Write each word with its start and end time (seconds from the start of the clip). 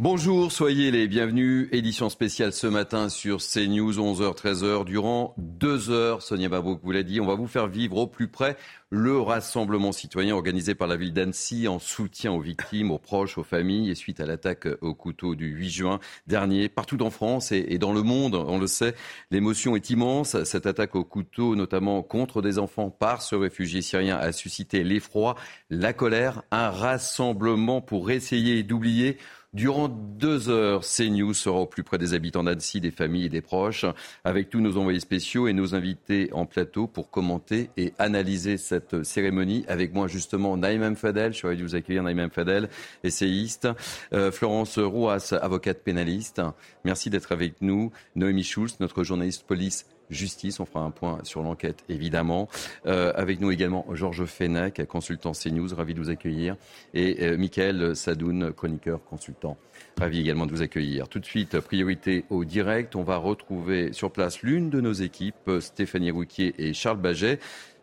Bonjour, 0.00 0.52
soyez 0.52 0.92
les 0.92 1.08
bienvenus. 1.08 1.68
Édition 1.72 2.08
spéciale 2.08 2.52
ce 2.52 2.68
matin 2.68 3.08
sur 3.08 3.38
CNews, 3.38 3.94
11h, 3.94 4.36
13h. 4.36 4.84
Durant 4.84 5.34
deux 5.38 5.90
heures, 5.90 6.22
Sonia 6.22 6.48
Mabrouk 6.48 6.78
vous 6.84 6.92
l'a 6.92 7.02
dit, 7.02 7.20
on 7.20 7.26
va 7.26 7.34
vous 7.34 7.48
faire 7.48 7.66
vivre 7.66 7.96
au 7.96 8.06
plus 8.06 8.28
près 8.28 8.56
le 8.90 9.18
rassemblement 9.18 9.90
citoyen 9.90 10.36
organisé 10.36 10.76
par 10.76 10.86
la 10.86 10.94
ville 10.96 11.12
d'Annecy 11.12 11.66
en 11.66 11.80
soutien 11.80 12.30
aux 12.32 12.40
victimes, 12.40 12.92
aux 12.92 12.98
proches, 12.98 13.38
aux 13.38 13.42
familles 13.42 13.90
et 13.90 13.96
suite 13.96 14.20
à 14.20 14.24
l'attaque 14.24 14.68
au 14.82 14.94
couteau 14.94 15.34
du 15.34 15.48
8 15.48 15.68
juin 15.68 16.00
dernier. 16.28 16.68
Partout 16.68 17.02
en 17.02 17.10
France 17.10 17.50
et 17.50 17.78
dans 17.78 17.92
le 17.92 18.04
monde, 18.04 18.36
on 18.36 18.60
le 18.60 18.68
sait, 18.68 18.94
l'émotion 19.32 19.74
est 19.74 19.90
immense. 19.90 20.42
Cette 20.44 20.66
attaque 20.66 20.94
au 20.94 21.02
couteau, 21.02 21.56
notamment 21.56 22.04
contre 22.04 22.40
des 22.40 22.60
enfants 22.60 22.88
par 22.88 23.20
ce 23.20 23.34
réfugié 23.34 23.82
syrien, 23.82 24.16
a 24.16 24.30
suscité 24.30 24.84
l'effroi, 24.84 25.34
la 25.70 25.92
colère, 25.92 26.44
un 26.52 26.70
rassemblement 26.70 27.80
pour 27.80 28.12
essayer 28.12 28.62
d'oublier 28.62 29.18
Durant 29.54 29.88
deux 29.88 30.50
heures, 30.50 30.82
CNews 30.82 31.32
sera 31.32 31.60
au 31.60 31.66
plus 31.66 31.82
près 31.82 31.96
des 31.96 32.12
habitants 32.12 32.44
d'Annecy, 32.44 32.82
des 32.82 32.90
familles 32.90 33.24
et 33.24 33.28
des 33.30 33.40
proches, 33.40 33.86
avec 34.22 34.50
tous 34.50 34.60
nos 34.60 34.76
envoyés 34.76 35.00
spéciaux 35.00 35.48
et 35.48 35.54
nos 35.54 35.74
invités 35.74 36.28
en 36.34 36.44
plateau 36.44 36.86
pour 36.86 37.10
commenter 37.10 37.70
et 37.78 37.94
analyser 37.98 38.58
cette 38.58 39.04
cérémonie. 39.04 39.64
Avec 39.66 39.94
moi, 39.94 40.06
justement, 40.06 40.58
Naïm 40.58 40.96
Fadel, 40.96 41.32
je 41.32 41.38
suis 41.38 41.46
ravi 41.46 41.56
de 41.56 41.62
vous 41.62 41.74
accueillir, 41.74 42.02
Naïm 42.02 42.28
Fadel, 42.28 42.68
essayiste, 43.04 43.68
euh, 44.12 44.30
Florence 44.30 44.78
Rouas, 44.78 45.32
avocate 45.40 45.82
pénaliste. 45.82 46.42
Merci 46.84 47.08
d'être 47.08 47.32
avec 47.32 47.62
nous. 47.62 47.90
Noémie 48.16 48.44
Schulz, 48.44 48.76
notre 48.80 49.02
journaliste 49.02 49.46
police 49.46 49.86
justice. 50.10 50.60
On 50.60 50.64
fera 50.64 50.80
un 50.80 50.90
point 50.90 51.18
sur 51.22 51.42
l'enquête, 51.42 51.84
évidemment. 51.88 52.48
Euh, 52.86 53.12
avec 53.14 53.40
nous 53.40 53.50
également 53.50 53.86
Georges 53.92 54.24
Fenech, 54.24 54.84
consultant 54.86 55.32
CNews, 55.32 55.74
ravi 55.74 55.94
de 55.94 56.00
vous 56.00 56.10
accueillir. 56.10 56.56
Et 56.94 57.24
euh, 57.24 57.36
Michael 57.36 57.96
Sadoun, 57.96 58.52
chroniqueur, 58.52 59.04
consultant. 59.04 59.56
Ravi 59.98 60.20
également 60.20 60.46
de 60.46 60.52
vous 60.52 60.62
accueillir. 60.62 61.08
Tout 61.08 61.18
de 61.18 61.26
suite, 61.26 61.58
priorité 61.60 62.24
au 62.30 62.44
direct. 62.44 62.96
On 62.96 63.02
va 63.02 63.16
retrouver 63.16 63.92
sur 63.92 64.10
place 64.10 64.42
l'une 64.42 64.70
de 64.70 64.80
nos 64.80 64.92
équipes, 64.92 65.50
Stéphanie 65.60 66.10
Rouquier 66.10 66.54
et 66.58 66.72
Charles 66.72 67.00
Baget. 67.00 67.38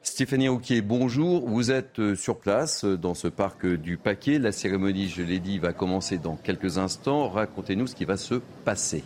Stéphanie 0.05 0.47
Rouquier, 0.47 0.81
bonjour. 0.81 1.49
Vous 1.49 1.71
êtes 1.71 1.99
euh, 1.99 2.15
sur 2.15 2.37
place 2.37 2.85
dans 2.85 3.15
ce 3.15 3.27
parc 3.27 3.65
du 3.65 3.97
Paquet. 3.97 4.37
La 4.37 4.51
cérémonie, 4.51 5.09
je 5.09 5.23
l'ai 5.23 5.39
dit, 5.39 5.57
va 5.57 5.73
commencer 5.73 6.19
dans 6.19 6.35
quelques 6.35 6.77
instants. 6.77 7.27
Racontez-nous 7.27 7.87
ce 7.87 7.95
qui 7.95 8.05
va 8.05 8.15
se 8.15 8.35
passer. 8.63 9.03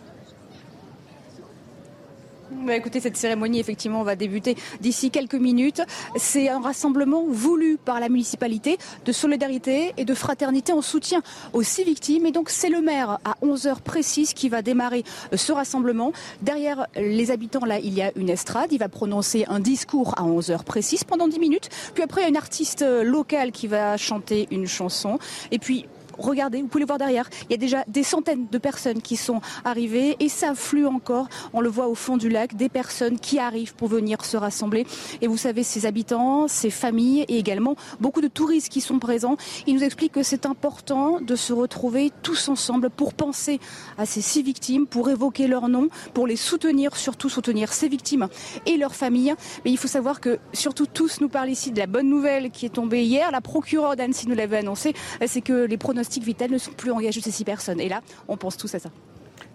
Bah, 2.52 2.75
écoutez, 2.75 3.00
cette 3.00 3.16
cérémonie, 3.16 3.59
effectivement, 3.59 4.03
va 4.03 4.16
débuter 4.16 4.55
d'ici 4.81 5.11
quelques 5.11 5.36
minutes. 5.36 5.81
C'est 6.16 6.50
un 6.50 6.59
rassemblement 6.59 7.23
voulu 7.28 7.78
par 7.78 8.00
la 8.00 8.09
municipalité 8.09 8.80
de 9.05 9.11
solidarité 9.11 9.94
et 9.97 10.05
de 10.05 10.14
fraternité 10.16 10.73
en 10.73 10.81
soutien 10.81 11.22
aux 11.53 11.61
six 11.61 11.83
victimes. 11.83 12.25
Et 12.25 12.31
donc, 12.31 12.50
c'est 12.50 12.70
le 12.70 12.81
maire 12.81 13.20
à 13.23 13.36
11 13.42 13.67
heures 13.67 13.81
précises 13.81 14.33
qui 14.33 14.50
va 14.50 14.64
démarrer 14.64 15.03
euh, 15.31 15.38
ce 15.38 15.52
rassemblement. 15.52 16.11
Derrière 16.42 16.88
les 16.95 17.30
habitants, 17.30 17.65
là, 17.65 17.80
il 17.80 17.93
y 17.93 18.02
a 18.02 18.11
une 18.15 18.30
estrade. 18.30 18.71
Il 18.71 18.80
va 18.80 18.89
prononcer 18.89 19.45
un 19.48 19.59
discours 19.59 20.15
à 20.17 20.23
11 20.23 20.49
heures 20.49 20.64
précises 20.64 21.04
pendant 21.04 21.27
10 21.27 21.39
minutes. 21.39 21.70
Puis 21.93 22.04
après, 22.04 22.21
il 22.21 22.23
y 22.23 22.27
a 22.27 22.30
une 22.30 22.38
artiste 22.38 22.82
euh, 22.82 23.04
locale 23.04 23.52
qui 23.52 23.67
va 23.67 23.95
chanter 23.98 24.48
une 24.49 24.65
chanson. 24.65 25.20
Et 25.52 25.59
puis, 25.59 25.86
regardez, 26.20 26.62
vous 26.62 26.68
pouvez 26.68 26.82
le 26.82 26.88
voir 26.88 27.00
derrière, 27.00 27.30
il 27.50 27.52
y 27.52 27.54
a 27.54 27.58
déjà 27.58 27.84
des 27.88 28.04
centaines 28.04 28.48
de 28.52 28.58
personnes 28.58 29.02
qui 29.02 29.16
sont 29.16 29.42
arrivées 29.66 30.16
et 30.20 30.30
ça 30.30 30.52
afflue 30.52 30.86
encore. 30.86 31.28
On 31.54 31.62
le 31.62 31.70
voit 31.70 31.88
au 31.88 31.96
fond 31.96 32.18
du 32.18 32.30
lac, 32.30 32.56
des 32.56 32.70
personnes 32.70 33.20
qui 33.20 33.40
arrivent 33.40 33.76
pour 33.76 33.88
venir 33.88 34.26
se 34.26 34.38
rassembler. 34.38 34.86
Et 35.22 35.28
vous 35.28 35.38
savez, 35.38 35.64
ces 35.64 35.86
habitants, 35.86 36.48
ces 36.48 36.70
familles 36.70 37.26
et 37.28 37.38
également 37.38 37.76
beaucoup 38.00 38.22
de 38.22 38.28
touristes 38.28 38.70
qui 38.70 38.82
sont 38.82 39.00
présents, 39.00 39.38
ils 39.68 39.76
nous 39.76 39.84
expliquent 39.84 40.14
que 40.14 40.24
c'est 40.24 40.46
important 40.46 41.20
de 41.22 41.36
se 41.36 41.54
retrouver 41.54 42.12
tous 42.22 42.50
ensemble 42.50 42.90
pour 42.90 43.14
penser 43.14 43.60
à 43.98 44.06
ces 44.06 44.22
six 44.22 44.44
victimes, 44.44 44.88
pour 44.88 45.10
évoquer 45.10 45.48
leurs 45.48 45.70
noms, 45.70 45.90
pour 46.14 46.28
les 46.28 46.36
soutenir, 46.36 46.96
surtout 46.96 47.30
soutenir 47.30 47.72
ces 47.74 47.88
victimes 47.88 48.28
et 48.66 48.78
leurs 48.78 48.96
familles. 48.96 49.36
Mais 49.64 49.72
il 49.72 49.78
faut 49.78 49.88
savoir 49.88 50.20
que 50.20 50.40
surtout 50.54 50.86
tous 50.86 51.22
nous 51.22 51.30
parlent 51.30 51.50
ici 51.50 51.72
de 51.72 51.80
la 51.80 51.88
bonne 51.88 52.10
nouvelle 52.10 52.52
qui 52.52 52.66
est 52.66 52.70
tombée 52.70 53.04
hier. 53.04 53.32
La 53.32 53.42
procureure 53.42 53.96
d'Annecy 53.96 54.28
nous 54.28 54.36
l'avait 54.36 54.58
annoncé, 54.58 54.94
c'est 55.26 55.42
que 55.42 55.66
les 55.66 55.78
pronostics 55.78 56.08
vitales 56.17 56.52
ne 56.52 56.58
sont 56.58 56.71
plus 56.71 56.92
engagés 56.92 57.21
ces 57.21 57.31
six 57.31 57.45
personnes. 57.45 57.80
Et 57.80 57.89
là, 57.89 58.02
on 58.27 58.37
pense 58.37 58.58
tous 58.58 58.73
à 58.75 58.80
ça. 58.80 58.89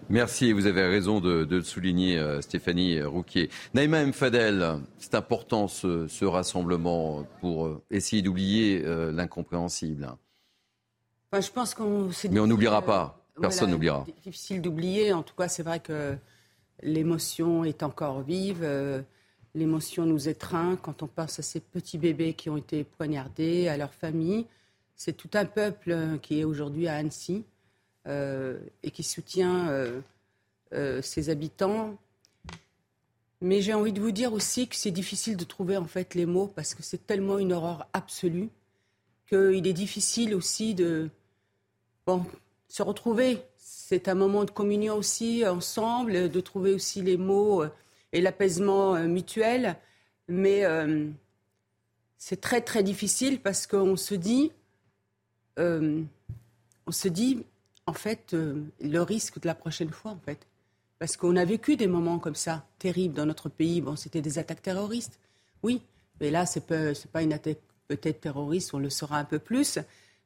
Merci, 0.09 0.51
vous 0.51 0.67
avez 0.67 0.83
raison 0.83 1.19
de, 1.19 1.45
de 1.45 1.55
le 1.55 1.63
souligner, 1.63 2.19
euh, 2.19 2.39
Stéphanie 2.39 3.01
Rouquier. 3.01 3.49
Naïma 3.73 4.05
Mfadel, 4.05 4.79
c'est 4.99 5.15
important 5.15 5.67
ce, 5.67 6.07
ce, 6.07 6.25
rassemblement 6.25 7.25
pour 7.41 7.65
euh, 7.65 7.81
essayer 7.89 8.21
d'oublier 8.21 8.83
euh, 8.85 9.11
l'incompréhensible. 9.11 10.07
Enfin, 11.31 11.41
je 11.41 11.51
pense 11.51 11.73
qu'on. 11.73 12.09
Mais 12.29 12.39
on 12.39 12.45
n'oubliera 12.45 12.83
pas. 12.83 13.19
Personne 13.41 13.71
n'oubliera. 13.71 13.99
Voilà, 14.05 14.13
difficile 14.23 14.61
d'oublier. 14.61 15.11
En 15.11 15.23
tout 15.23 15.33
cas, 15.35 15.47
c'est 15.47 15.63
vrai 15.63 15.79
que 15.79 16.15
l'émotion 16.83 17.63
est 17.63 17.81
encore 17.81 18.21
vive. 18.21 18.65
L'émotion 19.55 20.05
nous 20.05 20.29
étreint 20.29 20.77
quand 20.81 21.01
on 21.01 21.07
pense 21.07 21.39
à 21.39 21.41
ces 21.41 21.59
petits 21.59 21.97
bébés 21.97 22.33
qui 22.33 22.49
ont 22.49 22.57
été 22.57 22.83
poignardés, 22.83 23.67
à 23.67 23.75
leurs 23.75 23.93
familles. 23.93 24.45
C'est 24.95 25.13
tout 25.13 25.29
un 25.33 25.45
peuple 25.45 26.19
qui 26.21 26.39
est 26.39 26.43
aujourd'hui 26.43 26.87
à 26.87 26.95
Annecy 26.95 27.43
euh, 28.07 28.59
et 28.83 28.91
qui 28.91 29.01
soutient 29.01 29.67
euh, 29.69 29.99
euh, 30.73 31.01
ses 31.01 31.29
habitants. 31.29 31.97
Mais 33.41 33.61
j'ai 33.61 33.73
envie 33.73 33.93
de 33.93 33.99
vous 33.99 34.11
dire 34.11 34.31
aussi 34.31 34.67
que 34.67 34.75
c'est 34.75 34.91
difficile 34.91 35.35
de 35.37 35.43
trouver 35.43 35.75
en 35.75 35.85
fait 35.85 36.13
les 36.13 36.27
mots 36.27 36.47
parce 36.47 36.75
que 36.75 36.83
c'est 36.83 37.07
tellement 37.07 37.39
une 37.39 37.51
horreur 37.51 37.87
absolue 37.93 38.49
qu'il 39.27 39.67
est 39.67 39.73
difficile 39.73 40.35
aussi 40.35 40.75
de 40.75 41.09
bon, 42.05 42.23
se 42.67 42.83
retrouver. 42.83 43.41
C'est 43.57 44.07
un 44.07 44.15
moment 44.15 44.45
de 44.45 44.51
communion 44.51 44.95
aussi 44.95 45.45
ensemble, 45.45 46.29
de 46.29 46.41
trouver 46.41 46.73
aussi 46.73 47.01
les 47.01 47.17
mots 47.17 47.63
et 48.13 48.21
l'apaisement 48.21 48.99
mutuel. 49.07 49.77
Mais 50.27 50.63
c'est 52.17 52.39
très 52.39 52.61
très 52.61 52.83
difficile 52.83 53.41
parce 53.41 53.65
qu'on 53.65 53.95
se 53.95 54.13
dit 54.13 54.51
euh, 55.59 56.01
on 56.87 56.91
se 56.91 57.07
dit, 57.07 57.43
en 57.85 57.93
fait, 57.93 58.33
euh, 58.33 58.63
le 58.81 58.99
risque 58.99 59.39
de 59.39 59.47
la 59.47 59.55
prochaine 59.55 59.89
fois, 59.89 60.11
en 60.11 60.19
fait. 60.19 60.45
Parce 60.99 61.17
qu'on 61.17 61.35
a 61.35 61.45
vécu 61.45 61.75
des 61.75 61.87
moments 61.87 62.19
comme 62.19 62.35
ça, 62.35 62.65
terribles 62.79 63.13
dans 63.13 63.25
notre 63.25 63.49
pays. 63.49 63.81
Bon, 63.81 63.95
c'était 63.95 64.21
des 64.21 64.39
attaques 64.39 64.61
terroristes, 64.61 65.19
oui. 65.63 65.81
Mais 66.21 66.31
là, 66.31 66.45
c'est 66.45 66.65
pas, 66.65 66.93
pas 67.11 67.21
une 67.21 67.33
attaque 67.33 67.59
peut-être 67.87 68.21
terroriste, 68.21 68.73
on 68.73 68.79
le 68.79 68.89
saura 68.89 69.17
un 69.17 69.25
peu 69.25 69.39
plus. 69.39 69.79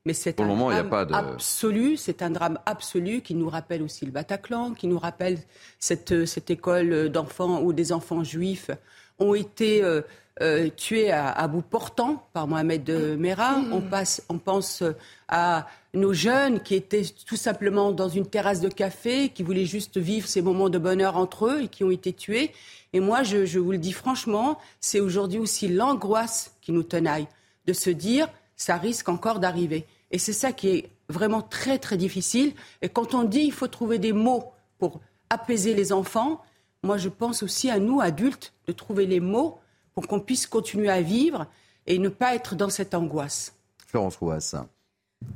Mais 0.06 0.14
c'est 0.14 0.40
un 0.40 0.46
moment, 0.46 0.70
drame 0.70 0.90
pas 0.90 1.06
de... 1.06 1.14
absolu, 1.14 1.98
c'est 1.98 2.22
un 2.22 2.30
drame 2.30 2.60
absolu 2.66 3.22
qui 3.22 3.36
nous 3.36 3.50
rappelle 3.50 3.82
aussi 3.82 4.06
le 4.06 4.12
Bataclan, 4.12 4.74
qui 4.74 4.88
nous 4.88 5.00
rappelle 5.00 5.40
cette, 5.78 6.26
cette 6.26 6.50
école 6.50 7.10
d'enfants 7.10 7.62
où 7.62 7.74
des 7.74 7.92
enfants 7.92 8.24
juifs 8.24 8.72
ont 9.20 9.36
été 9.36 9.84
euh, 9.84 10.02
euh, 10.42 10.70
tués 10.76 11.12
à, 11.12 11.30
à, 11.30 11.48
bout 11.48 11.62
portant 11.62 12.28
par 12.34 12.48
Mohamed 12.48 12.90
Merah. 13.18 13.62
On, 13.72 13.82
passe, 13.82 14.24
on 14.30 14.38
pense 14.38 14.84
à 15.28 15.68
nos 15.94 16.14
jeunes 16.14 16.62
qui 16.62 16.76
étaient 16.76 17.06
tout 17.26 17.36
simplement 17.36 17.92
dans 17.92 18.10
une 18.10 18.26
terrasse 18.26 18.62
de 18.62 18.70
café, 18.70 19.30
qui 19.30 19.44
voulaient 19.44 19.66
juste 19.66 19.98
vivre 19.98 20.28
ces 20.28 20.42
moments 20.42 20.70
de 20.70 20.78
bonheur 20.78 21.18
entre 21.18 21.48
eux 21.48 21.62
et 21.64 21.68
qui 21.68 21.84
ont 21.84 21.92
été 21.92 22.14
tués. 22.14 22.52
Et 22.94 23.00
moi, 23.00 23.24
je, 23.24 23.46
je 23.46 23.60
vous 23.60 23.72
le 23.72 23.78
dis 23.78 23.94
franchement, 23.94 24.60
c'est 24.80 25.00
aujourd'hui 25.00 25.40
aussi 25.40 25.68
l'angoisse 25.68 26.56
qui 26.62 26.72
nous 26.72 26.84
tenaille 26.84 27.28
de 27.66 27.74
se 27.74 27.90
dire 27.90 28.28
ça 28.56 28.78
risque 28.78 29.10
encore 29.10 29.40
d'arriver. 29.40 29.86
Et 30.12 30.20
c'est 30.20 30.34
ça 30.34 30.52
qui 30.52 30.70
est 30.70 30.90
vraiment 31.08 31.42
très 31.42 31.80
très 31.80 31.98
difficile. 31.98 32.54
Et 32.82 32.90
quand 32.90 33.14
on 33.16 33.24
dit 33.24 33.42
il 33.42 33.52
faut 33.52 33.68
trouver 33.68 34.00
des 34.00 34.14
mots 34.14 34.52
pour 34.78 35.00
apaiser 35.30 35.74
les 35.74 35.92
enfants, 35.92 36.42
moi 36.84 36.98
je 36.98 37.10
pense 37.10 37.44
aussi 37.44 37.70
à 37.70 37.80
nous 37.80 38.02
adultes 38.02 38.54
de 38.68 38.72
trouver 38.72 39.06
les 39.06 39.20
mots 39.20 39.60
pour 39.94 40.08
qu'on 40.08 40.20
puisse 40.20 40.48
continuer 40.48 40.90
à 40.90 41.02
vivre 41.02 41.48
et 41.88 42.00
ne 42.00 42.10
pas 42.10 42.36
être 42.36 42.56
dans 42.56 42.70
cette 42.70 42.94
angoisse. 42.94 43.56
Florence 43.88 44.18
Rouas. 44.18 44.56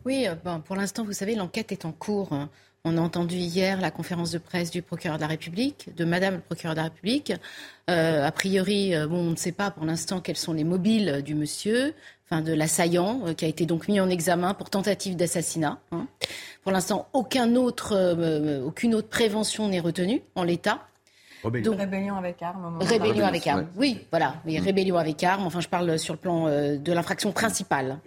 Oui, 0.05 0.27
bon, 0.45 0.61
pour 0.61 0.75
l'instant, 0.75 1.03
vous 1.03 1.11
savez, 1.13 1.35
l'enquête 1.35 1.71
est 1.71 1.85
en 1.85 1.91
cours. 1.91 2.29
On 2.85 2.97
a 2.97 3.01
entendu 3.01 3.35
hier 3.35 3.81
la 3.81 3.91
conférence 3.91 4.31
de 4.31 4.37
presse 4.37 4.69
du 4.69 4.81
procureur 4.81 5.17
de 5.17 5.21
la 5.21 5.27
République, 5.27 5.95
de 5.95 6.05
Madame 6.05 6.35
le 6.35 6.41
procureur 6.41 6.75
de 6.75 6.79
la 6.79 6.83
République. 6.85 7.33
Euh, 7.89 8.25
a 8.25 8.31
priori, 8.31 8.93
euh, 8.93 9.07
bon, 9.07 9.19
on 9.19 9.31
ne 9.31 9.35
sait 9.35 9.51
pas 9.53 9.71
pour 9.71 9.85
l'instant 9.85 10.19
quels 10.19 10.37
sont 10.37 10.53
les 10.53 10.63
mobiles 10.63 11.21
du 11.23 11.33
monsieur. 11.33 11.93
enfin 12.25 12.41
de 12.41 12.53
l'assaillant, 12.53 13.21
euh, 13.25 13.33
qui 13.33 13.45
a 13.45 13.47
été 13.47 13.65
donc 13.65 13.87
mis 13.87 13.99
en 13.99 14.09
examen 14.09 14.53
pour 14.53 14.69
tentative 14.69 15.15
d'assassinat. 15.15 15.79
Hein. 15.91 16.07
Pour 16.63 16.71
l'instant, 16.71 17.07
aucun 17.13 17.55
autre, 17.55 17.93
euh, 17.93 18.63
aucune 18.63 18.95
autre 18.95 19.09
prévention 19.09 19.67
n'est 19.67 19.79
retenue 19.79 20.21
en 20.35 20.43
l'état. 20.43 20.87
Donc, 21.43 21.77
rébellion 21.77 22.15
avec 22.15 22.41
arme. 22.41 22.79
Rébellion 22.81 23.25
avec 23.25 23.47
arme. 23.47 23.67
Oui, 23.75 24.05
voilà. 24.11 24.35
Mais 24.45 24.59
mm. 24.59 24.63
rébellion 24.63 24.97
avec 24.97 25.23
arme. 25.23 25.45
Enfin, 25.45 25.59
je 25.59 25.67
parle 25.67 25.99
sur 25.99 26.13
le 26.13 26.19
plan 26.19 26.47
de 26.47 26.93
l'infraction 26.93 27.31
principale. 27.31 27.99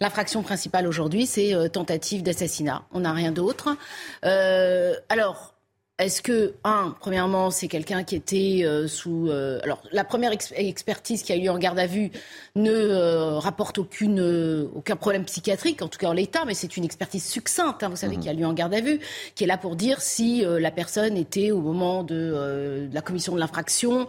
L'infraction 0.00 0.42
principale 0.42 0.86
aujourd'hui, 0.86 1.26
c'est 1.26 1.54
tentative 1.70 2.22
d'assassinat. 2.22 2.84
On 2.92 3.00
n'a 3.00 3.12
rien 3.12 3.32
d'autre. 3.32 3.76
alors, 4.22 5.57
est-ce 5.98 6.22
que, 6.22 6.54
un, 6.62 6.94
premièrement, 7.00 7.50
c'est 7.50 7.66
quelqu'un 7.66 8.04
qui 8.04 8.14
était 8.14 8.60
euh, 8.62 8.86
sous... 8.86 9.28
Euh, 9.30 9.58
alors, 9.64 9.82
la 9.90 10.04
première 10.04 10.30
expertise 10.54 11.24
qui 11.24 11.32
a 11.32 11.36
eu 11.36 11.48
en 11.48 11.58
garde 11.58 11.78
à 11.80 11.86
vue 11.86 12.12
ne 12.54 12.70
euh, 12.70 13.38
rapporte 13.40 13.78
aucune, 13.78 14.68
aucun 14.76 14.94
problème 14.94 15.24
psychiatrique, 15.24 15.82
en 15.82 15.88
tout 15.88 15.98
cas 15.98 16.06
en 16.06 16.12
l'état, 16.12 16.44
mais 16.44 16.54
c'est 16.54 16.76
une 16.76 16.84
expertise 16.84 17.24
succincte, 17.24 17.82
hein, 17.82 17.88
vous 17.88 17.96
savez, 17.96 18.16
mhm. 18.16 18.22
qui 18.22 18.28
a 18.28 18.32
lieu 18.32 18.46
en 18.46 18.52
garde 18.52 18.74
à 18.74 18.80
vue, 18.80 19.00
qui 19.34 19.42
est 19.42 19.48
là 19.48 19.58
pour 19.58 19.74
dire 19.74 20.00
si 20.00 20.44
la 20.46 20.70
personne 20.70 21.16
était, 21.16 21.50
au 21.50 21.60
moment 21.60 22.04
de, 22.04 22.86
de 22.88 22.94
la 22.94 23.00
commission 23.00 23.34
de 23.34 23.40
l'infraction, 23.40 24.06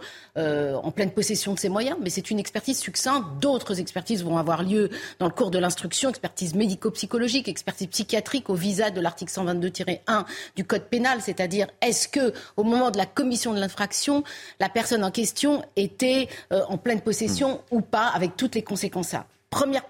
en 0.82 0.90
pleine 0.90 1.10
possession 1.10 1.54
de 1.54 1.58
ses 1.58 1.68
moyens. 1.68 1.96
Mais 2.00 2.10
c'est 2.10 2.30
une 2.30 2.38
expertise 2.38 2.78
succincte. 2.78 3.26
D'autres 3.40 3.80
expertises 3.80 4.22
vont 4.24 4.38
avoir 4.38 4.62
lieu 4.62 4.90
dans 5.18 5.26
le 5.26 5.32
cours 5.32 5.50
de 5.50 5.58
l'instruction, 5.58 6.10
expertise 6.10 6.54
médico-psychologique, 6.54 7.48
expertise 7.48 7.88
psychiatrique 7.88 8.50
au 8.50 8.54
visa 8.54 8.90
de 8.90 9.00
l'article 9.00 9.32
122-1 9.32 10.24
du 10.56 10.64
Code 10.64 10.84
pénal, 10.84 11.20
c'est-à-dire 11.20 11.66
est-ce 11.80 12.08
que, 12.08 12.32
au 12.56 12.64
moment 12.64 12.90
de 12.90 12.98
la 12.98 13.06
commission 13.06 13.52
de 13.52 13.60
l'infraction, 13.60 14.24
la 14.58 14.68
personne 14.68 15.04
en 15.04 15.10
question 15.10 15.64
était 15.76 16.28
euh, 16.52 16.62
en 16.68 16.78
pleine 16.78 17.00
possession 17.00 17.60
hmm. 17.70 17.76
ou 17.76 17.80
pas, 17.80 18.06
avec 18.06 18.36
toutes 18.36 18.54
les 18.54 18.62
conséquences 18.62 19.14
Première 19.50 19.84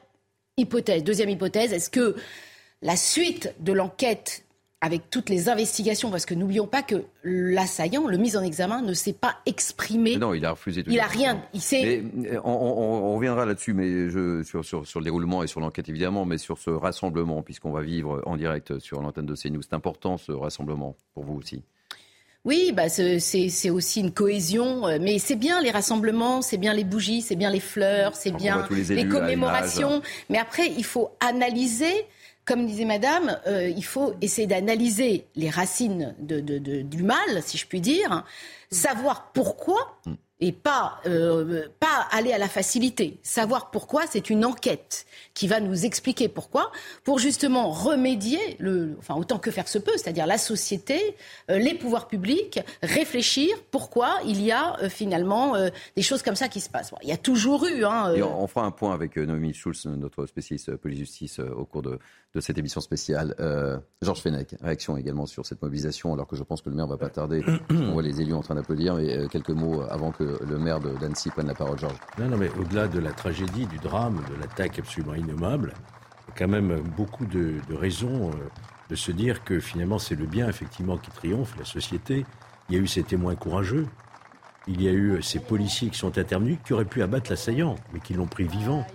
hypothèse. 0.57 1.05
Deuxième 1.05 1.29
hypothèse, 1.29 1.73
est-ce 1.73 1.91
que 1.91 2.17
la 2.83 2.97
suite 2.97 3.55
de 3.61 3.73
l'enquête 3.73 4.45
avec 4.81 5.11
toutes 5.11 5.29
les 5.29 5.49
investigations, 5.49 6.11
parce 6.11 6.25
que 6.25 6.35
n'oublions 6.35 6.67
pas 6.67 6.83
que 6.83 7.05
l'assaillant, 7.23 8.07
le 8.07 8.17
mis 8.17 8.37
en 8.37 8.43
examen, 8.43 8.81
ne 8.81 8.95
s'est 8.95 9.13
pas 9.13 9.37
exprimé. 9.45 10.17
Non, 10.17 10.33
il 10.33 10.45
a 10.47 10.53
refusé 10.53 10.83
tout. 10.83 10.91
Il 10.91 11.01
a 11.01 11.07
rien. 11.07 11.43
Il 11.53 11.61
sait. 11.61 12.03
Euh, 12.27 12.41
on, 12.45 13.15
reviendra 13.15 13.45
là-dessus, 13.45 13.75
mais 13.75 14.09
je, 14.09 14.43
sur, 14.43 14.65
sur, 14.65 14.87
sur, 14.87 15.01
le 15.01 15.05
déroulement 15.05 15.43
et 15.43 15.47
sur 15.47 15.61
l'enquête 15.61 15.89
évidemment, 15.89 16.25
mais 16.25 16.39
sur 16.39 16.57
ce 16.57 16.71
rassemblement, 16.71 17.43
puisqu'on 17.43 17.73
va 17.73 17.83
vivre 17.83 18.23
en 18.25 18.37
direct 18.37 18.79
sur 18.79 19.03
l'antenne 19.03 19.27
de 19.27 19.35
CNews. 19.35 19.63
C'est 19.63 19.75
important 19.75 20.17
ce 20.17 20.33
rassemblement 20.33 20.97
pour 21.13 21.25
vous 21.25 21.35
aussi. 21.35 21.63
Oui, 22.47 22.73
bah 22.75 22.89
c'est 22.89 23.71
aussi 23.71 24.01
une 24.01 24.13
cohésion, 24.13 24.89
euh, 24.89 24.99
mais 24.99 25.19
c'est 25.19 25.37
bien 25.37 25.61
les 25.61 25.71
rassemblements, 25.71 26.41
c'est 26.41 26.57
bien 26.57 26.73
les 26.73 26.85
bougies, 26.85 27.21
c'est 27.21 27.37
bien 27.37 27.51
les 27.51 27.61
fleurs, 27.61 28.15
c'est 28.15 28.31
bien 28.31 28.67
les, 28.71 29.07
commémorations. 29.07 30.01
Mais 30.31 30.39
après, 30.39 30.69
il 30.69 30.85
faut 30.85 31.11
analyser 31.21 32.07
comme 32.51 32.67
disait 32.67 32.85
Madame, 32.85 33.39
euh, 33.47 33.69
il 33.69 33.85
faut 33.85 34.15
essayer 34.21 34.49
d'analyser 34.49 35.25
les 35.37 35.51
racines 35.51 36.17
du 36.19 37.03
mal, 37.05 37.45
si 37.45 37.57
je 37.57 37.65
puis 37.65 37.81
dire, 37.81 38.25
savoir 38.73 39.31
pourquoi. 39.33 40.01
Et 40.43 40.53
pas, 40.53 41.01
euh, 41.07 41.67
pas 41.81 42.07
aller 42.11 42.33
à 42.33 42.39
la 42.39 42.49
facilité. 42.49 43.19
Savoir 43.23 43.71
pourquoi, 43.71 44.05
c'est 44.09 44.31
une 44.31 44.47
enquête 44.47 45.05
qui 45.35 45.47
va 45.47 45.61
nous 45.61 45.85
expliquer 45.85 46.29
pourquoi, 46.29 46.73
pour 47.05 47.19
justement 47.19 47.71
remédier, 47.71 48.57
le, 48.59 48.97
enfin 48.99 49.17
autant 49.17 49.39
que 49.39 49.51
faire 49.51 49.69
se 49.69 49.79
peut, 49.79 49.93
c'est-à-dire 49.97 50.27
la 50.27 50.39
société, 50.39 51.15
euh, 51.51 51.59
les 51.59 51.75
pouvoirs 51.75 52.09
publics, 52.09 52.61
réfléchir 52.83 53.49
pourquoi 53.71 54.19
il 54.25 54.43
y 54.43 54.51
a 54.51 54.81
euh, 54.83 54.89
finalement 54.89 55.55
des 55.97 56.03
choses 56.03 56.23
comme 56.23 56.37
ça 56.37 56.49
qui 56.49 56.61
se 56.61 56.71
passent. 56.71 56.93
il 57.03 57.09
y 57.09 57.13
a 57.13 57.19
toujours 57.19 57.67
eu. 57.67 57.85
Hein, 57.85 58.15
on, 58.23 58.47
fera 58.47 58.65
un 58.65 58.71
point 58.71 58.95
avec 58.95 59.17
Noémie 59.17 59.53
Schulz, 59.53 59.87
notre 59.87 60.25
spécialiste 60.25 60.75
police-justice, 60.77 61.39
au 61.41 61.65
cours 61.65 61.83
de, 61.83 61.99
de 62.35 62.41
cette 62.41 62.57
émission 62.57 62.81
spéciale. 62.81 63.35
Georges 64.01 64.23
Fenech, 64.23 64.55
réaction 64.63 64.97
également 64.97 65.27
sur 65.27 65.45
cette 65.45 65.61
mobilisation, 65.61 66.15
alors 66.15 66.27
que 66.27 66.37
je 66.37 66.43
pense 66.43 66.63
que 66.63 66.71
le 66.71 66.77
maire 66.77 66.87
va 66.87 66.97
pas 66.97 67.11
tarder. 67.11 67.45
on 67.71 67.93
voit 67.93 68.03
les 68.03 68.21
élus 68.21 68.35
en 68.35 68.43
train 68.43 68.55
d'applaudir, 68.55 68.95
mais 68.95 69.29
quelques 69.29 69.51
mots 69.51 69.83
avant 69.83 70.13
que 70.13 70.30
le 70.47 70.59
maire 70.59 70.81
d'Annecy 70.81 71.31
prenne 71.31 71.47
la 71.47 71.55
parole, 71.55 71.79
Georges. 71.79 71.99
Non, 72.19 72.29
non, 72.29 72.37
mais 72.37 72.51
au-delà 72.59 72.89
de 72.89 72.99
la 72.99 73.13
tragédie, 73.13 73.67
du 73.67 73.79
drame, 73.79 74.21
de 74.31 74.41
l'attaque 74.41 74.79
absolument 74.79 75.15
innommable, 75.15 75.73
il 75.75 76.31
y 76.31 76.33
a 76.33 76.39
quand 76.39 76.49
même 76.49 76.81
beaucoup 76.97 77.27
de, 77.27 77.61
raisons 77.71 78.31
euh, 78.31 78.35
de 78.89 78.95
se 78.95 79.13
dire 79.13 79.45
que 79.45 79.61
finalement 79.61 79.99
c'est 79.99 80.17
le 80.17 80.27
bien 80.27 80.49
effectivement 80.49 80.99
qui 80.99 81.11
triomphe, 81.11 81.57
la 81.59 81.65
société. 81.65 82.25
Il 82.69 82.77
y 82.77 82.79
a 82.79 82.83
eu 82.83 82.87
ces 82.87 83.03
témoins 83.03 83.35
courageux, 83.35 83.87
il 84.67 84.83
y 84.83 84.89
a 84.89 84.93
eu 84.93 85.23
ces 85.23 85.41
policiers 85.41 85.89
qui 85.89 85.99
sont 85.99 86.19
intervenus, 86.19 86.59
qui 86.65 86.73
auraient 86.73 86.85
pu 86.85 87.03
abattre 87.03 87.31
l'assaillant, 87.31 87.77
mais 87.93 88.01
qui 88.01 88.15
l'ont 88.15 88.27
pris 88.27 88.45
vivant. 88.45 88.87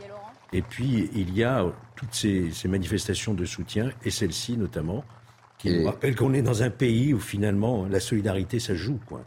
Et 0.54 0.62
puis 0.62 1.10
il 1.14 1.36
y 1.36 1.44
a 1.44 1.66
toutes 1.96 2.14
ces, 2.14 2.52
manifestations 2.68 3.34
de 3.34 3.46
soutien, 3.46 3.92
et 4.04 4.12
celle-ci 4.12 4.58
notamment, 4.58 5.04
qui 5.58 5.78
nous 5.78 5.86
rappellent 5.86 6.16
qu'on 6.16 6.34
est 6.34 6.42
dans 6.42 6.64
un 6.64 6.70
pays 6.70 7.14
où 7.14 7.20
finalement 7.20 7.86
la 7.90 8.00
solidarité 8.00 8.60
ça 8.60 8.76
joue. 8.76 9.00
Quoi. 9.06 9.26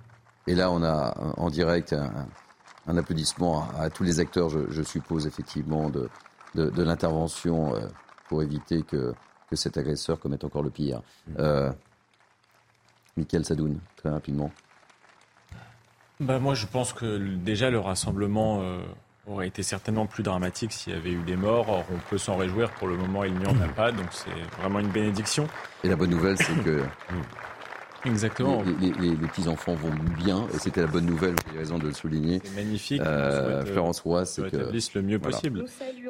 Et 0.49 0.55
là, 0.55 0.71
on 0.71 0.83
a 0.83 1.15
en 1.37 1.51
direct 1.51 1.93
un, 1.93 2.97
applaudissement 2.97 3.69
à, 3.79 3.91
tous 3.91 4.03
les 4.03 4.19
acteurs, 4.19 4.49
je, 4.49 4.83
suppose, 4.83 5.27
effectivement, 5.27 5.91
de, 5.91 6.09
de, 6.55 6.83
l'intervention 6.83 7.75
euh, 7.75 7.81
pour 8.29 8.43
éviter 8.43 8.83
que, 8.83 9.13
que, 9.51 9.57
cet 9.57 9.77
agresseur 9.77 10.19
commette 10.19 10.45
encore 10.45 10.63
le 10.63 10.71
pire. 10.71 11.03
Mm. 11.27 11.33
Euh, 11.39 11.71
Michael 13.19 13.45
Sadoun, 13.45 13.79
très 13.97 14.09
rapidement. 14.09 14.51
Bah 16.19 16.39
moi, 16.39 16.55
je 16.55 16.67
pense 16.67 16.95
que 16.95 17.19
déjà 17.19 17.69
le 17.69 17.79
rassemblement 17.79 18.63
euh, 18.63 18.81
aurait 19.27 19.49
été 19.49 19.63
certainement 19.63 20.07
plus 20.07 20.23
dramatique 20.23 20.73
s'il 20.73 20.95
y 20.95 20.97
avait 20.97 21.13
eu 21.13 21.23
des 21.25 21.37
morts. 21.37 21.69
Or, 21.69 21.85
on 21.93 21.99
peut 22.09 22.17
s'en 22.17 22.37
réjouir. 22.37 22.71
Pour 22.71 22.89
le 22.89 22.97
moment, 22.97 23.23
il 23.25 23.35
n'y 23.35 23.47
en 23.47 23.61
a 23.61 23.69
pas, 23.69 23.93
donc 23.93 24.07
c'est 24.13 24.59
vraiment 24.59 24.79
une 24.79 24.89
bénédiction. 24.89 25.47
Et 25.85 25.89
la 25.91 25.97
bonne 25.97 26.11
nouvelle, 26.11 26.39
c'est 26.39 26.65
que 26.65 26.83
Exactement. 28.05 28.63
Les, 28.81 28.91
petits-enfants 29.17 29.75
vont 29.75 29.93
bien, 30.17 30.47
et 30.55 30.59
c'était 30.59 30.81
la 30.81 30.87
bonne 30.87 31.07
nouvelle, 31.07 31.33
vous 31.33 31.51
avez 31.51 31.59
raison 31.59 31.79
de 31.79 31.87
le 31.87 31.93
souligner. 31.93 32.41
C'est 32.45 32.55
magnifique. 32.55 33.03
Euh, 33.05 33.65
Florence 33.65 34.01
Roy, 34.01 34.25
c'est 34.25 34.51
que. 34.51 34.57
le 34.57 35.03
mieux 35.03 35.19
possible. 35.19 35.65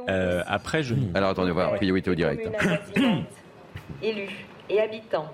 Euh, 0.08 0.43
après, 0.46 0.82
je. 0.82 0.94
Alors 1.14 1.31
attendez, 1.31 1.50
on 1.50 1.55
va 1.55 1.69
priorité 1.69 2.11
au 2.11 2.14
direct. 2.14 2.49
élus 4.02 4.46
et 4.69 4.81
habitants 4.81 5.32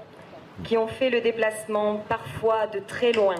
qui 0.62 0.76
ont 0.76 0.86
fait 0.86 1.10
le 1.10 1.20
déplacement 1.20 1.96
parfois 2.08 2.66
de 2.68 2.78
très 2.78 3.12
loin 3.12 3.34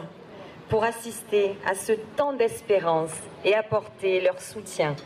pour 0.69 0.83
assister 0.83 1.57
à 1.67 1.75
ce 1.75 1.93
temps 2.17 2.33
d'espérance 2.33 3.13
et 3.45 3.55
apporter 3.55 4.21
leur 4.21 4.41
soutien. 4.41 4.97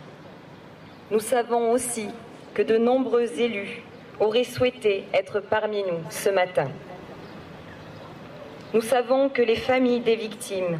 Nous 1.10 1.20
savons 1.20 1.72
aussi 1.72 2.08
que 2.54 2.62
de 2.62 2.78
nombreux 2.78 3.38
élus 3.38 3.82
auraient 4.20 4.44
souhaité 4.44 5.04
être 5.12 5.40
parmi 5.40 5.82
nous 5.82 6.00
ce 6.10 6.30
matin. 6.30 6.68
Nous 8.74 8.82
savons 8.82 9.30
que 9.30 9.40
les 9.40 9.56
familles 9.56 10.00
des 10.00 10.16
victimes 10.16 10.78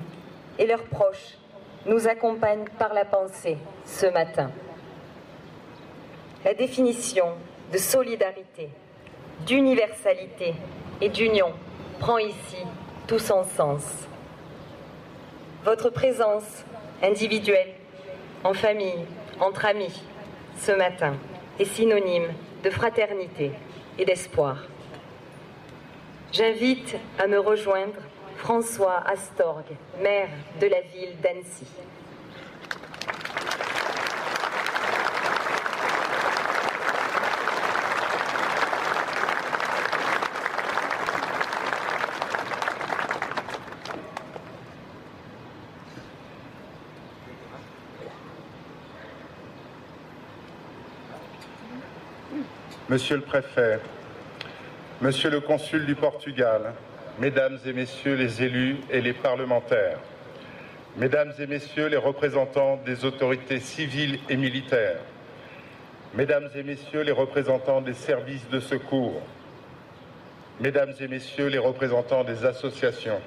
et 0.59 0.67
leurs 0.67 0.85
proches 0.85 1.39
nous 1.87 2.07
accompagnent 2.07 2.69
par 2.79 2.93
la 2.93 3.07
pensée 3.07 3.57
ce 3.87 4.05
matin. 4.05 4.51
La 6.45 6.53
définition 6.53 7.33
de 7.73 7.79
solidarité, 7.79 8.69
d'universalité 9.47 10.53
et 11.01 11.09
d'union 11.09 11.53
prend 11.99 12.19
ici 12.19 12.59
tout 13.07 13.19
son 13.19 13.43
sens. 13.45 13.85
Votre 15.65 15.89
présence 15.89 16.65
individuelle, 17.03 17.73
en 18.45 18.53
famille, 18.53 19.07
entre 19.41 19.65
amis, 19.65 20.03
ce 20.59 20.73
matin, 20.73 21.15
est 21.59 21.65
synonyme 21.65 22.35
de 22.63 22.69
fraternité 22.69 23.53
et 23.99 24.05
d'espoir. 24.05 24.59
J'invite 26.33 26.95
à 27.19 27.27
me 27.27 27.39
rejoindre 27.39 27.95
François 28.37 29.03
Astorg, 29.07 29.65
maire 30.01 30.29
de 30.61 30.67
la 30.67 30.83
ville 30.83 31.19
d'Annecy. 31.23 31.67
Monsieur 52.91 53.17
le 53.17 53.23
préfet, 53.23 53.81
Monsieur 55.01 55.31
le 55.31 55.41
consul 55.41 55.87
du 55.87 55.95
Portugal, 55.95 56.73
Mesdames 57.21 57.57
et 57.65 57.73
Messieurs 57.73 58.17
les 58.17 58.43
élus 58.43 58.79
et 58.91 59.01
les 59.01 59.13
parlementaires, 59.13 60.01
Mesdames 60.97 61.33
et 61.39 61.47
Messieurs 61.47 61.87
les 61.87 61.97
représentants 61.97 62.81
des 62.85 63.05
autorités 63.05 63.61
civiles 63.61 64.19
et 64.29 64.37
militaires, 64.37 64.99
Mesdames 66.15 66.49
et 66.57 66.65
Messieurs 66.65 67.03
les 67.03 67.13
représentants 67.13 67.81
des 67.81 67.95
services 67.95 68.49
de 68.49 68.59
secours, 68.59 69.23
Mesdames 70.59 70.95
et 70.99 71.07
Messieurs 71.07 71.47
les 71.47 71.59
représentants 71.59 72.25
des 72.25 72.45
associations, 72.45 73.21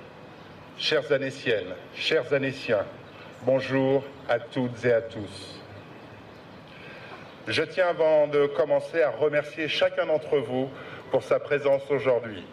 chères 0.78 1.10
Annéciennes, 1.14 1.74
chers 1.96 2.34
Annéciens, 2.34 2.84
bonjour 3.44 4.04
à 4.28 4.40
toutes 4.40 4.84
et 4.84 4.92
à 4.92 5.02
tous. 5.02 5.62
Je 7.48 7.64
tiens 7.64 7.88
avant 7.88 8.28
de 8.28 8.46
commencer 8.46 9.02
à 9.02 9.10
remercier 9.10 9.70
chacun 9.70 10.08
d'entre 10.08 10.38
vous 10.38 10.70
pour 11.12 11.24
sa 11.24 11.40
présence 11.40 11.84
aujourd'hui. 11.92 12.44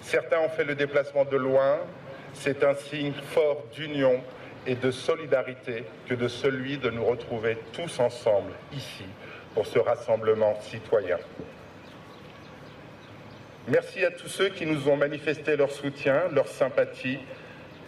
Certains 0.00 0.38
ont 0.38 0.48
fait 0.48 0.64
le 0.64 0.74
déplacement 0.74 1.24
de 1.24 1.36
loin. 1.36 1.78
C'est 2.32 2.64
un 2.64 2.74
signe 2.74 3.12
fort 3.32 3.64
d'union 3.74 4.22
et 4.66 4.76
de 4.76 4.90
solidarité 4.90 5.84
que 6.06 6.14
de 6.14 6.28
celui 6.28 6.78
de 6.78 6.90
nous 6.90 7.04
retrouver 7.04 7.58
tous 7.72 7.98
ensemble 7.98 8.52
ici 8.72 9.04
pour 9.54 9.66
ce 9.66 9.78
rassemblement 9.78 10.58
citoyen. 10.62 11.18
Merci 13.68 14.04
à 14.04 14.10
tous 14.10 14.28
ceux 14.28 14.48
qui 14.48 14.66
nous 14.66 14.88
ont 14.88 14.96
manifesté 14.96 15.56
leur 15.56 15.70
soutien, 15.70 16.22
leur 16.32 16.48
sympathie 16.48 17.18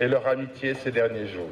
et 0.01 0.09
leur 0.09 0.27
amitié 0.27 0.75
ces 0.75 0.91
derniers 0.91 1.29
jours. 1.29 1.51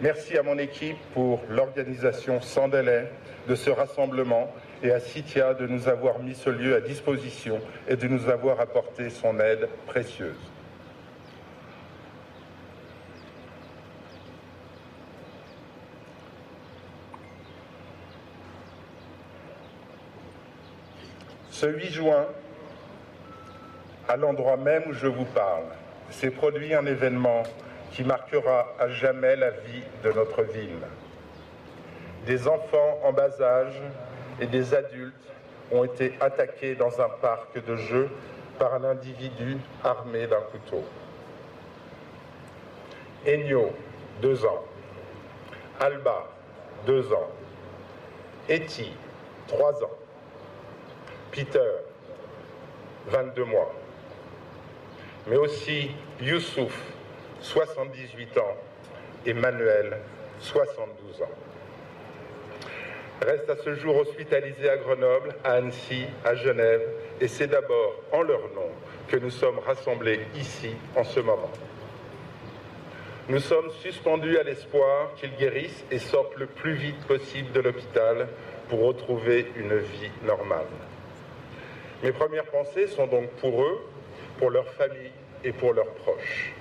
Merci 0.00 0.38
à 0.38 0.42
mon 0.42 0.58
équipe 0.58 0.96
pour 1.12 1.42
l'organisation 1.48 2.40
sans 2.40 2.68
délai 2.68 3.08
de 3.48 3.54
ce 3.54 3.70
rassemblement 3.70 4.52
et 4.82 4.92
à 4.92 5.00
Citia 5.00 5.54
de 5.54 5.66
nous 5.66 5.88
avoir 5.88 6.18
mis 6.18 6.34
ce 6.34 6.50
lieu 6.50 6.74
à 6.74 6.80
disposition 6.80 7.60
et 7.88 7.96
de 7.96 8.08
nous 8.08 8.28
avoir 8.28 8.60
apporté 8.60 9.10
son 9.10 9.38
aide 9.38 9.68
précieuse. 9.86 10.36
Ce 21.50 21.66
8 21.66 21.92
juin, 21.92 22.26
à 24.08 24.16
l'endroit 24.16 24.56
même 24.56 24.82
où 24.88 24.92
je 24.92 25.06
vous 25.06 25.26
parle, 25.26 25.66
s'est 26.10 26.30
produit 26.30 26.74
un 26.74 26.86
événement 26.86 27.44
qui 27.92 28.02
marquera 28.02 28.74
à 28.80 28.88
jamais 28.88 29.36
la 29.36 29.50
vie 29.50 29.82
de 30.02 30.10
notre 30.10 30.42
ville. 30.42 30.80
Des 32.26 32.48
enfants 32.48 32.98
en 33.04 33.12
bas 33.12 33.40
âge 33.40 33.80
et 34.40 34.46
des 34.46 34.74
adultes 34.74 35.14
ont 35.70 35.84
été 35.84 36.14
attaqués 36.20 36.74
dans 36.74 37.00
un 37.00 37.08
parc 37.08 37.64
de 37.64 37.76
jeux 37.76 38.10
par 38.58 38.74
un 38.74 38.84
individu 38.84 39.56
armé 39.82 40.26
d'un 40.26 40.40
couteau. 40.40 40.84
Ennio, 43.26 43.70
deux 44.20 44.44
ans. 44.44 44.64
Alba, 45.80 46.28
deux 46.86 47.12
ans. 47.12 47.30
Eti, 48.48 48.92
trois 49.46 49.82
ans. 49.82 49.96
Peter, 51.30 51.70
22 53.08 53.44
mois. 53.44 53.72
Mais 55.26 55.36
aussi 55.36 55.90
Youssouf, 56.20 56.76
78 57.40 58.38
ans, 58.38 58.56
et 59.24 59.32
Manuel, 59.32 59.98
72 60.40 61.22
ans. 61.22 61.51
Restent 63.22 63.50
à 63.50 63.56
ce 63.56 63.74
jour 63.74 63.96
hospitalisés 63.98 64.68
à 64.68 64.78
Grenoble, 64.78 65.36
à 65.44 65.52
Annecy, 65.52 66.06
à 66.24 66.34
Genève, 66.34 66.82
et 67.20 67.28
c'est 67.28 67.46
d'abord 67.46 68.02
en 68.10 68.22
leur 68.22 68.40
nom 68.52 68.68
que 69.06 69.16
nous 69.16 69.30
sommes 69.30 69.60
rassemblés 69.60 70.20
ici 70.34 70.70
en 70.96 71.04
ce 71.04 71.20
moment. 71.20 71.50
Nous 73.28 73.38
sommes 73.38 73.70
suspendus 73.80 74.38
à 74.38 74.42
l'espoir 74.42 75.14
qu'ils 75.14 75.36
guérissent 75.36 75.84
et 75.92 76.00
sortent 76.00 76.36
le 76.36 76.46
plus 76.46 76.72
vite 76.72 77.00
possible 77.06 77.52
de 77.52 77.60
l'hôpital 77.60 78.26
pour 78.68 78.80
retrouver 78.80 79.46
une 79.54 79.76
vie 79.76 80.10
normale. 80.24 80.66
Mes 82.02 82.10
premières 82.10 82.46
pensées 82.46 82.88
sont 82.88 83.06
donc 83.06 83.30
pour 83.40 83.62
eux, 83.62 83.78
pour 84.38 84.50
leur 84.50 84.66
famille 84.70 85.12
et 85.44 85.52
pour 85.52 85.74
leurs 85.74 85.94
proches. 85.94 86.52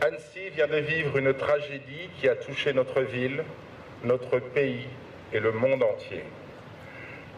Annecy 0.00 0.50
vient 0.54 0.68
de 0.68 0.76
vivre 0.76 1.16
une 1.18 1.34
tragédie 1.34 2.08
qui 2.20 2.28
a 2.28 2.36
touché 2.36 2.72
notre 2.72 3.00
ville, 3.00 3.42
notre 4.04 4.38
pays 4.38 4.86
et 5.32 5.40
le 5.40 5.50
monde 5.50 5.82
entier. 5.82 6.22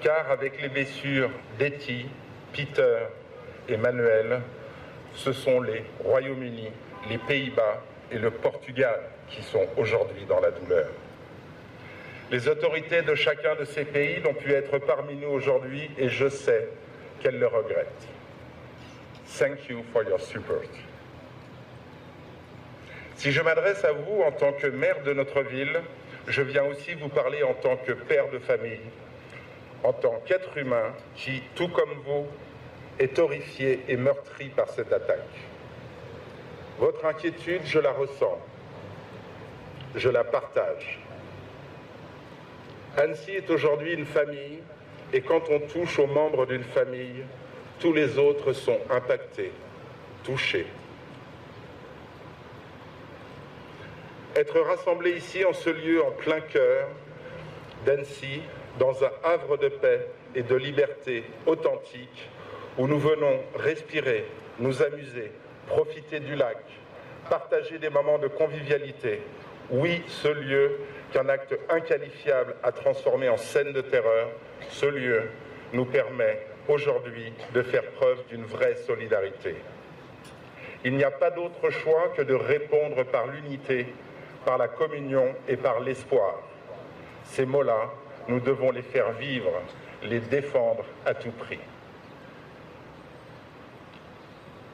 Car 0.00 0.30
avec 0.30 0.60
les 0.60 0.68
blessures 0.68 1.30
d'Etty, 1.58 2.06
Peter 2.52 2.98
et 3.68 3.76
Manuel, 3.76 4.42
ce 5.14 5.32
sont 5.32 5.60
les 5.62 5.84
Royaumes-Unis, 6.04 6.70
les 7.08 7.18
Pays-Bas 7.18 7.82
et 8.12 8.18
le 8.18 8.30
Portugal 8.30 9.00
qui 9.28 9.42
sont 9.42 9.66
aujourd'hui 9.76 10.24
dans 10.26 10.40
la 10.40 10.50
douleur. 10.50 10.88
Les 12.30 12.46
autorités 12.46 13.02
de 13.02 13.14
chacun 13.14 13.56
de 13.56 13.64
ces 13.64 13.84
pays 13.84 14.20
n'ont 14.20 14.34
pu 14.34 14.52
être 14.52 14.78
parmi 14.78 15.16
nous 15.16 15.28
aujourd'hui 15.28 15.90
et 15.98 16.08
je 16.08 16.28
sais 16.28 16.68
qu'elles 17.20 17.38
le 17.38 17.46
regrettent. 17.46 18.08
Thank 19.38 19.68
you 19.68 19.82
for 19.92 20.04
your 20.04 20.20
support. 20.20 20.89
Si 23.20 23.32
je 23.32 23.42
m'adresse 23.42 23.84
à 23.84 23.92
vous 23.92 24.22
en 24.22 24.32
tant 24.32 24.54
que 24.54 24.66
maire 24.66 25.02
de 25.02 25.12
notre 25.12 25.42
ville, 25.42 25.82
je 26.26 26.40
viens 26.40 26.64
aussi 26.64 26.94
vous 26.94 27.10
parler 27.10 27.42
en 27.42 27.52
tant 27.52 27.76
que 27.76 27.92
père 27.92 28.30
de 28.30 28.38
famille, 28.38 28.80
en 29.84 29.92
tant 29.92 30.22
qu'être 30.24 30.56
humain 30.56 30.94
qui, 31.16 31.42
tout 31.54 31.68
comme 31.68 31.92
vous, 32.06 32.26
est 32.98 33.18
horrifié 33.18 33.80
et 33.88 33.98
meurtri 33.98 34.48
par 34.48 34.70
cette 34.70 34.90
attaque. 34.90 35.36
Votre 36.78 37.04
inquiétude, 37.04 37.60
je 37.66 37.78
la 37.78 37.92
ressens, 37.92 38.38
je 39.94 40.08
la 40.08 40.24
partage. 40.24 40.98
Annecy 42.96 43.32
est 43.32 43.50
aujourd'hui 43.50 43.92
une 43.92 44.06
famille 44.06 44.60
et 45.12 45.20
quand 45.20 45.42
on 45.50 45.60
touche 45.60 45.98
aux 45.98 46.06
membres 46.06 46.46
d'une 46.46 46.64
famille, 46.64 47.26
tous 47.80 47.92
les 47.92 48.16
autres 48.16 48.54
sont 48.54 48.80
impactés, 48.88 49.52
touchés. 50.24 50.64
Être 54.40 54.60
rassemblés 54.60 55.18
ici 55.18 55.44
en 55.44 55.52
ce 55.52 55.68
lieu 55.68 56.02
en 56.02 56.12
plein 56.12 56.40
cœur 56.40 56.88
d'Annecy, 57.84 58.40
dans 58.78 59.04
un 59.04 59.10
havre 59.22 59.58
de 59.58 59.68
paix 59.68 60.06
et 60.34 60.42
de 60.42 60.54
liberté 60.54 61.24
authentique, 61.44 62.30
où 62.78 62.88
nous 62.88 62.98
venons 62.98 63.38
respirer, 63.54 64.24
nous 64.58 64.82
amuser, 64.82 65.30
profiter 65.66 66.20
du 66.20 66.36
lac, 66.36 66.56
partager 67.28 67.78
des 67.78 67.90
moments 67.90 68.16
de 68.16 68.28
convivialité. 68.28 69.20
Oui, 69.68 70.02
ce 70.06 70.28
lieu 70.28 70.78
qu'un 71.12 71.28
acte 71.28 71.54
inqualifiable 71.68 72.56
a 72.62 72.72
transformé 72.72 73.28
en 73.28 73.36
scène 73.36 73.74
de 73.74 73.82
terreur, 73.82 74.30
ce 74.70 74.86
lieu 74.86 75.24
nous 75.74 75.84
permet 75.84 76.46
aujourd'hui 76.66 77.30
de 77.52 77.60
faire 77.60 77.84
preuve 77.90 78.24
d'une 78.30 78.44
vraie 78.44 78.76
solidarité. 78.76 79.56
Il 80.82 80.96
n'y 80.96 81.04
a 81.04 81.10
pas 81.10 81.30
d'autre 81.30 81.68
choix 81.68 82.10
que 82.16 82.22
de 82.22 82.32
répondre 82.32 83.04
par 83.04 83.26
l'unité 83.26 83.86
par 84.44 84.58
la 84.58 84.68
communion 84.68 85.34
et 85.48 85.56
par 85.56 85.80
l'espoir. 85.80 86.40
Ces 87.24 87.46
mots-là, 87.46 87.90
nous 88.28 88.40
devons 88.40 88.70
les 88.70 88.82
faire 88.82 89.12
vivre, 89.12 89.52
les 90.02 90.20
défendre 90.20 90.84
à 91.04 91.14
tout 91.14 91.32
prix. 91.32 91.60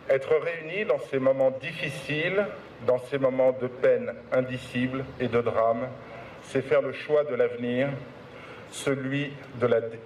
Être 0.08 0.37
réunis 0.37 0.85
dans 0.85 1.00
ces 1.11 1.18
moments 1.18 1.50
difficiles, 1.50 2.46
dans 2.87 2.99
ces 2.99 3.18
moments 3.18 3.52
de 3.52 3.66
peine 3.66 4.14
indicible 4.32 5.04
et 5.18 5.28
de 5.28 5.40
drame, 5.40 5.88
c'est 6.42 6.62
faire 6.62 6.82
le 6.82 6.92
choix 6.92 7.25
de 7.25 7.35
l'avenir, 7.35 7.88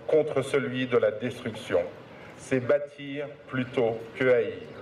contre 0.07 0.43
celui 0.43 0.87
de 0.87 0.97
la 0.99 1.11
destruction. 1.11 1.81
C'est 2.37 2.61
bâtir 2.61 3.27
plutôt 3.49 3.99
que 4.17 4.25
haïr. 4.25 4.80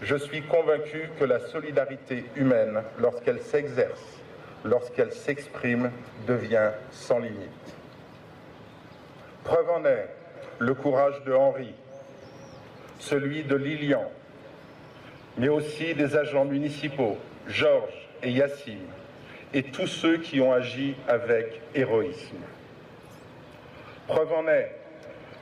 Je 0.00 0.14
suis 0.14 0.42
convaincu 0.42 1.10
que 1.18 1.24
la 1.24 1.40
solidarité 1.40 2.24
humaine, 2.36 2.82
lorsqu'elle 3.00 3.40
s'exerce, 3.40 4.20
lorsqu'elle 4.64 5.12
s'exprime, 5.12 5.90
devient 6.26 6.70
sans 6.92 7.18
limite. 7.18 7.74
Preuve 9.42 9.70
en 9.70 9.84
est 9.84 10.08
le 10.60 10.74
courage 10.74 11.22
de 11.24 11.32
Henri, 11.32 11.74
celui 13.00 13.42
de 13.42 13.56
Lilian, 13.56 14.10
mais 15.36 15.48
aussi 15.48 15.94
des 15.94 16.16
agents 16.16 16.44
municipaux, 16.44 17.16
Georges 17.48 18.08
et 18.22 18.30
Yassim, 18.30 18.78
et 19.52 19.64
tous 19.64 19.86
ceux 19.86 20.18
qui 20.18 20.40
ont 20.40 20.52
agi 20.52 20.94
avec 21.08 21.60
héroïsme. 21.74 22.36
Preuve 24.06 24.32
en 24.32 24.46
est 24.48 24.74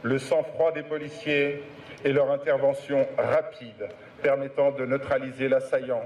le 0.03 0.19
sang-froid 0.19 0.73
des 0.73 0.83
policiers 0.83 1.63
et 2.05 2.13
leur 2.13 2.31
intervention 2.31 3.07
rapide 3.19 3.89
permettant 4.23 4.73
de 4.73 4.85
neutraliser 4.85 5.49
l'assaillant. 5.49 6.02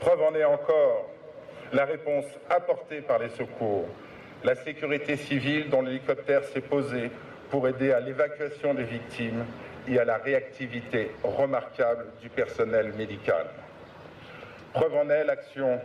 Preuve 0.00 0.22
en 0.22 0.34
est 0.34 0.44
encore 0.44 1.08
la 1.72 1.84
réponse 1.84 2.24
apportée 2.48 3.00
par 3.00 3.18
les 3.18 3.28
secours, 3.30 3.86
la 4.42 4.54
sécurité 4.54 5.16
civile 5.16 5.70
dont 5.70 5.82
l'hélicoptère 5.82 6.44
s'est 6.44 6.60
posé 6.60 7.10
pour 7.50 7.68
aider 7.68 7.92
à 7.92 8.00
l'évacuation 8.00 8.74
des 8.74 8.84
victimes 8.84 9.44
et 9.88 9.98
à 9.98 10.04
la 10.04 10.16
réactivité 10.16 11.10
remarquable 11.22 12.06
du 12.22 12.28
personnel 12.28 12.92
médical. 12.96 13.46
Preuve 14.72 14.94
en 14.94 15.10
est 15.10 15.24
l'action 15.24 15.80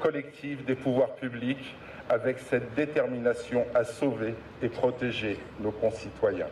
collective 0.00 0.64
des 0.64 0.74
pouvoirs 0.74 1.14
publics 1.14 1.74
avec 2.08 2.38
cette 2.38 2.74
détermination 2.74 3.66
à 3.74 3.84
sauver 3.84 4.34
et 4.62 4.68
protéger 4.68 5.38
nos 5.60 5.72
concitoyens. 5.72 6.48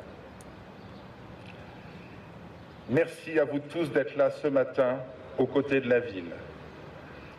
Merci 2.90 3.38
à 3.38 3.46
vous 3.46 3.60
tous 3.60 3.90
d'être 3.92 4.14
là 4.14 4.30
ce 4.30 4.46
matin 4.46 4.98
aux 5.38 5.46
côtés 5.46 5.80
de 5.80 5.88
la 5.88 6.00
ville. 6.00 6.32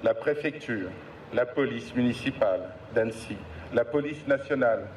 la 0.01 0.15
préfecture, 0.15 0.89
la 1.33 1.45
police 1.45 1.95
municipale 1.95 2.61
d'Annecy, 2.95 3.37
la 3.71 3.85
police 3.85 4.25
nationale, 4.27 4.87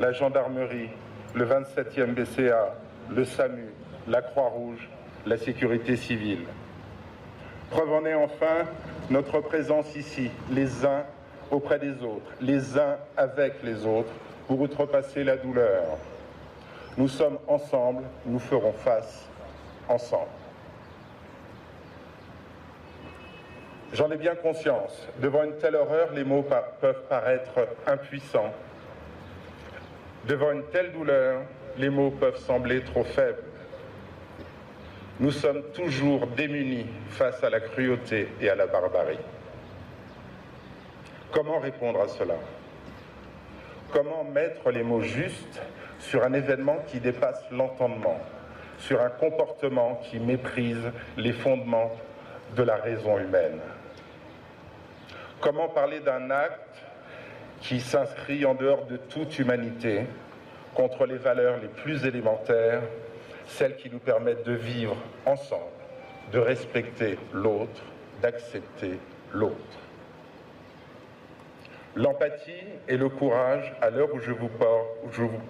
la 0.00 0.12
gendarmerie, 0.12 0.90
le 1.34 1.44
27e 1.44 2.14
BCA, 2.14 2.74
le 3.10 3.24
SAMU, 3.24 3.68
la 4.08 4.22
Croix-Rouge, 4.22 4.88
la 5.24 5.36
sécurité 5.36 5.96
civile. 5.96 6.46
Preuve 7.70 7.92
en 7.92 8.04
est 8.04 8.14
enfin 8.14 8.66
notre 9.08 9.40
présence 9.40 9.94
ici, 9.94 10.30
les 10.50 10.84
uns 10.84 11.04
auprès 11.52 11.78
des 11.78 12.02
autres, 12.02 12.32
les 12.40 12.76
uns 12.76 12.96
avec 13.16 13.62
les 13.62 13.86
autres, 13.86 14.12
pour 14.48 14.60
outrepasser 14.60 15.22
la 15.22 15.36
douleur. 15.36 15.84
Nous 16.98 17.08
sommes 17.08 17.38
ensemble, 17.46 18.02
nous 18.26 18.40
ferons 18.40 18.72
face 18.72 19.28
J'en 23.92 24.10
ai 24.10 24.16
bien 24.16 24.34
conscience. 24.34 25.06
Devant 25.18 25.44
une 25.44 25.56
telle 25.58 25.76
horreur, 25.76 26.12
les 26.12 26.24
mots 26.24 26.44
peuvent 26.80 27.02
paraître 27.08 27.68
impuissants. 27.86 28.52
Devant 30.24 30.52
une 30.52 30.64
telle 30.72 30.92
douleur, 30.92 31.42
les 31.76 31.90
mots 31.90 32.10
peuvent 32.10 32.38
sembler 32.38 32.82
trop 32.82 33.04
faibles. 33.04 33.42
Nous 35.20 35.30
sommes 35.30 35.62
toujours 35.74 36.26
démunis 36.28 36.86
face 37.10 37.44
à 37.44 37.50
la 37.50 37.60
cruauté 37.60 38.28
et 38.40 38.48
à 38.48 38.54
la 38.54 38.66
barbarie. 38.66 39.18
Comment 41.32 41.58
répondre 41.58 42.00
à 42.00 42.08
cela? 42.08 42.34
Comment 43.92 44.24
mettre 44.24 44.70
les 44.70 44.82
mots 44.82 45.02
justes 45.02 45.60
sur 45.98 46.24
un 46.24 46.32
événement 46.32 46.78
qui 46.86 46.98
dépasse 46.98 47.42
l'entendement, 47.50 48.18
sur 48.86 49.00
un 49.00 49.10
comportement 49.10 50.00
qui 50.04 50.18
méprise 50.18 50.90
les 51.16 51.32
fondements 51.32 51.92
de 52.56 52.62
la 52.62 52.76
raison 52.76 53.18
humaine 53.18 53.60
Comment 55.42 55.68
parler 55.68 55.98
d'un 55.98 56.30
acte 56.30 56.84
qui 57.60 57.80
s'inscrit 57.80 58.44
en 58.44 58.54
dehors 58.54 58.86
de 58.86 58.96
toute 58.96 59.40
humanité, 59.40 60.02
contre 60.72 61.04
les 61.04 61.16
valeurs 61.16 61.58
les 61.60 61.66
plus 61.66 62.06
élémentaires, 62.06 62.80
celles 63.46 63.76
qui 63.76 63.90
nous 63.90 63.98
permettent 63.98 64.46
de 64.46 64.52
vivre 64.52 64.96
ensemble, 65.26 65.64
de 66.32 66.38
respecter 66.38 67.18
l'autre, 67.32 67.82
d'accepter 68.20 69.00
l'autre? 69.32 69.56
L'empathie 71.96 72.64
et 72.86 72.96
le 72.96 73.08
courage, 73.08 73.72
à 73.80 73.90
l'heure 73.90 74.14
où 74.14 74.20
je 74.20 74.30
vous 74.30 74.48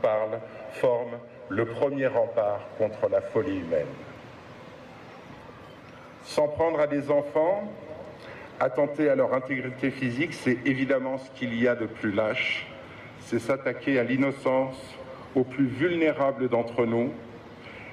parle, 0.01 0.41
forment 0.71 1.19
le 1.49 1.65
premier 1.67 2.07
rempart 2.07 2.61
contre 2.79 3.09
la 3.09 3.21
folie 3.21 3.59
humaine. 3.59 3.87
S'en 6.25 6.49
prendre 6.49 6.81
à 6.81 6.87
des 6.87 7.11
enfants, 7.11 7.71
attenter 8.61 9.09
à 9.11 9.15
leur 9.15 9.35
intégrité 9.35 9.91
physique, 9.91 10.35
c'est 10.35 10.59
évidemment 10.65 11.19
ce 11.19 11.31
qu'il 11.39 11.55
y 11.61 11.67
a 11.67 11.75
de 11.75 11.87
plus 11.87 12.13
lâche. 12.13 12.67
C'est 13.21 13.39
s'attaquer 13.39 13.99
à 13.99 14.05
l'innocence, 14.05 14.77
aux 15.35 15.45
plus 15.45 15.67
vulnérables 15.67 16.49
d'entre 16.49 16.87
nous, 16.87 17.13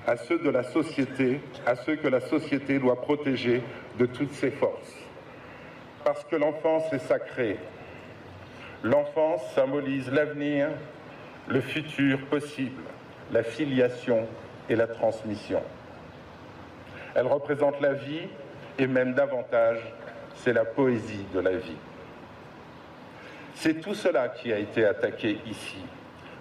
à 0.07 0.17
ceux 0.17 0.39
de 0.39 0.49
la 0.49 0.63
société, 0.63 1.39
à 1.65 1.75
ceux 1.75 1.95
que 1.95 2.07
la 2.07 2.19
société 2.19 2.79
doit 2.79 3.01
protéger 3.01 3.61
de 3.97 4.05
toutes 4.05 4.33
ses 4.33 4.51
forces. 4.51 4.95
Parce 6.03 6.23
que 6.25 6.35
l'enfance 6.35 6.91
est 6.93 6.99
sacrée. 7.07 7.57
L'enfance 8.83 9.41
symbolise 9.53 10.09
l'avenir, 10.09 10.69
le 11.47 11.61
futur 11.61 12.19
possible, 12.27 12.81
la 13.31 13.43
filiation 13.43 14.27
et 14.69 14.75
la 14.75 14.87
transmission. 14.87 15.61
Elle 17.15 17.27
représente 17.27 17.81
la 17.81 17.93
vie 17.93 18.27
et 18.77 18.87
même 18.87 19.13
davantage, 19.13 19.79
c'est 20.35 20.53
la 20.53 20.65
poésie 20.65 21.25
de 21.33 21.39
la 21.39 21.55
vie. 21.57 21.77
C'est 23.55 23.81
tout 23.81 23.93
cela 23.93 24.29
qui 24.29 24.53
a 24.53 24.57
été 24.57 24.85
attaqué 24.85 25.39
ici, 25.45 25.83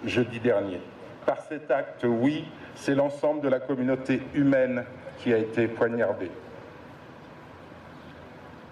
jeudi 0.05 0.39
dernier. 0.39 0.79
Par 1.25 1.41
cet 1.41 1.69
acte, 1.69 2.05
oui, 2.05 2.45
c'est 2.75 2.95
l'ensemble 2.95 3.41
de 3.41 3.49
la 3.49 3.59
communauté 3.59 4.21
humaine 4.33 4.85
qui 5.17 5.33
a 5.33 5.37
été 5.37 5.67
poignardée. 5.67 6.31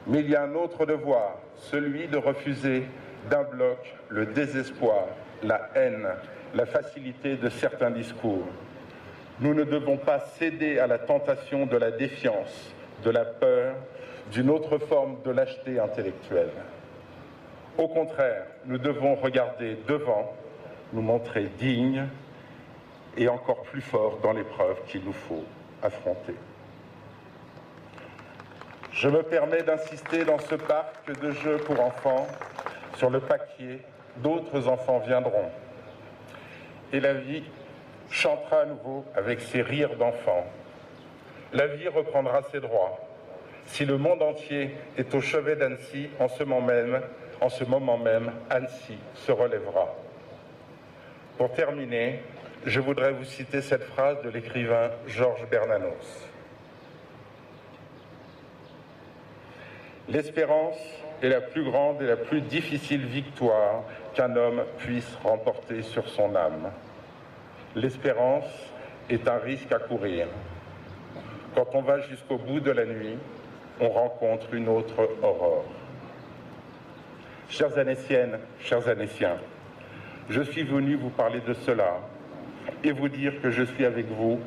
Mais 0.07 0.21
il 0.21 0.29
y 0.29 0.35
a 0.35 0.43
un 0.43 0.55
autre 0.55 0.85
devoir, 0.85 1.35
celui 1.57 2.07
de 2.07 2.17
refuser 2.17 2.85
d'un 3.29 3.43
bloc 3.43 3.77
le 4.07 4.25
désespoir, 4.25 5.07
la 5.43 5.69
haine, 5.75 6.07
la 6.55 6.65
facilité 6.65 7.35
de 7.35 7.49
certains 7.49 7.91
discours. 7.91 8.45
Nous 9.39 9.53
ne 9.53 9.63
devons 9.63 9.97
pas 9.97 10.19
céder 10.19 10.79
à 10.79 10.87
la 10.87 10.97
tentation 10.97 11.65
de 11.65 11.77
la 11.77 11.91
défiance, 11.91 12.73
de 13.03 13.09
la 13.09 13.25
peur, 13.25 13.75
d'une 14.31 14.49
autre 14.49 14.77
forme 14.77 15.17
de 15.23 15.31
lâcheté 15.31 15.79
intellectuelle. 15.79 16.51
Au 17.77 17.87
contraire, 17.87 18.45
nous 18.65 18.77
devons 18.77 19.15
regarder 19.15 19.77
devant, 19.87 20.33
nous 20.93 21.01
montrer 21.01 21.49
dignes 21.59 22.07
et 23.15 23.27
encore 23.27 23.61
plus 23.63 23.81
fort 23.81 24.19
dans 24.23 24.33
l'épreuve 24.33 24.77
qu'il 24.87 25.03
nous 25.03 25.13
faut 25.13 25.43
affronter. 25.83 26.35
Je 28.91 29.09
me 29.09 29.21
permets 29.21 29.61
d'insister 29.61 30.25
dans 30.25 30.39
ce 30.39 30.55
parc 30.55 31.19
de 31.21 31.31
jeux 31.31 31.57
pour 31.57 31.79
enfants 31.79 32.27
sur 32.95 33.11
le 33.11 33.19
paquier 33.19 33.79
D'autres 34.17 34.67
enfants 34.67 34.99
viendront. 35.05 35.51
Et 36.93 36.99
la 36.99 37.13
vie 37.13 37.43
chantera 38.09 38.61
à 38.61 38.65
nouveau 38.65 39.05
avec 39.15 39.41
ses 39.41 39.61
rires 39.61 39.95
d'enfants. 39.95 40.45
La 41.53 41.67
vie 41.67 41.87
reprendra 41.87 42.41
ses 42.51 42.59
droits. 42.59 42.99
Si 43.65 43.85
le 43.85 43.97
monde 43.97 44.21
entier 44.21 44.75
est 44.97 45.13
au 45.13 45.21
chevet 45.21 45.55
d'Annecy, 45.55 46.09
en 46.19 46.27
ce 46.27 46.43
moment 46.43 46.65
même, 46.65 47.01
en 47.41 47.49
ce 47.49 47.63
moment 47.63 47.97
même, 47.97 48.31
Annecy 48.49 48.97
se 49.15 49.31
relèvera. 49.31 49.93
Pour 51.37 51.51
terminer, 51.51 52.21
je 52.65 52.79
voudrais 52.79 53.11
vous 53.11 53.25
citer 53.25 53.61
cette 53.61 53.83
phrase 53.83 54.21
de 54.23 54.29
l'écrivain 54.29 54.89
Georges 55.05 55.45
Bernanos. 55.49 56.27
L'espérance 60.09 60.79
est 61.21 61.29
la 61.29 61.41
plus 61.41 61.63
grande 61.63 62.01
et 62.01 62.07
la 62.07 62.15
plus 62.15 62.41
difficile 62.41 63.05
victoire 63.05 63.83
qu'un 64.17 64.35
homme 64.35 64.63
puisse 64.79 65.15
remporter 65.23 65.83
sur 65.83 66.09
son 66.09 66.35
âme. 66.35 66.71
L'espérance 67.75 68.49
est 69.11 69.27
un 69.27 69.37
risque 69.37 69.71
à 69.71 69.77
courir. 69.77 70.25
Quand 71.53 71.67
on 71.75 71.83
va 71.83 71.99
jusqu'au 71.99 72.39
bout 72.39 72.59
de 72.59 72.71
la 72.71 72.85
nuit, 72.85 73.15
on 73.79 73.89
rencontre 73.89 74.51
une 74.55 74.69
autre 74.69 75.07
aurore. 75.21 75.65
Chères 77.47 77.77
Annéciennes, 77.77 78.39
chers 78.59 78.87
Annéciens, 78.87 79.37
je 80.31 80.41
suis 80.41 80.63
venu 80.63 80.95
vous 80.95 81.11
parler 81.11 81.41
de 81.41 81.53
cela 81.53 81.99
et 82.83 82.93
vous 82.93 83.09
dire 83.09 83.39
que 83.39 83.51
je 83.51 83.63
suis 83.63 83.85
avec 83.85 84.07
vous, 84.07 84.39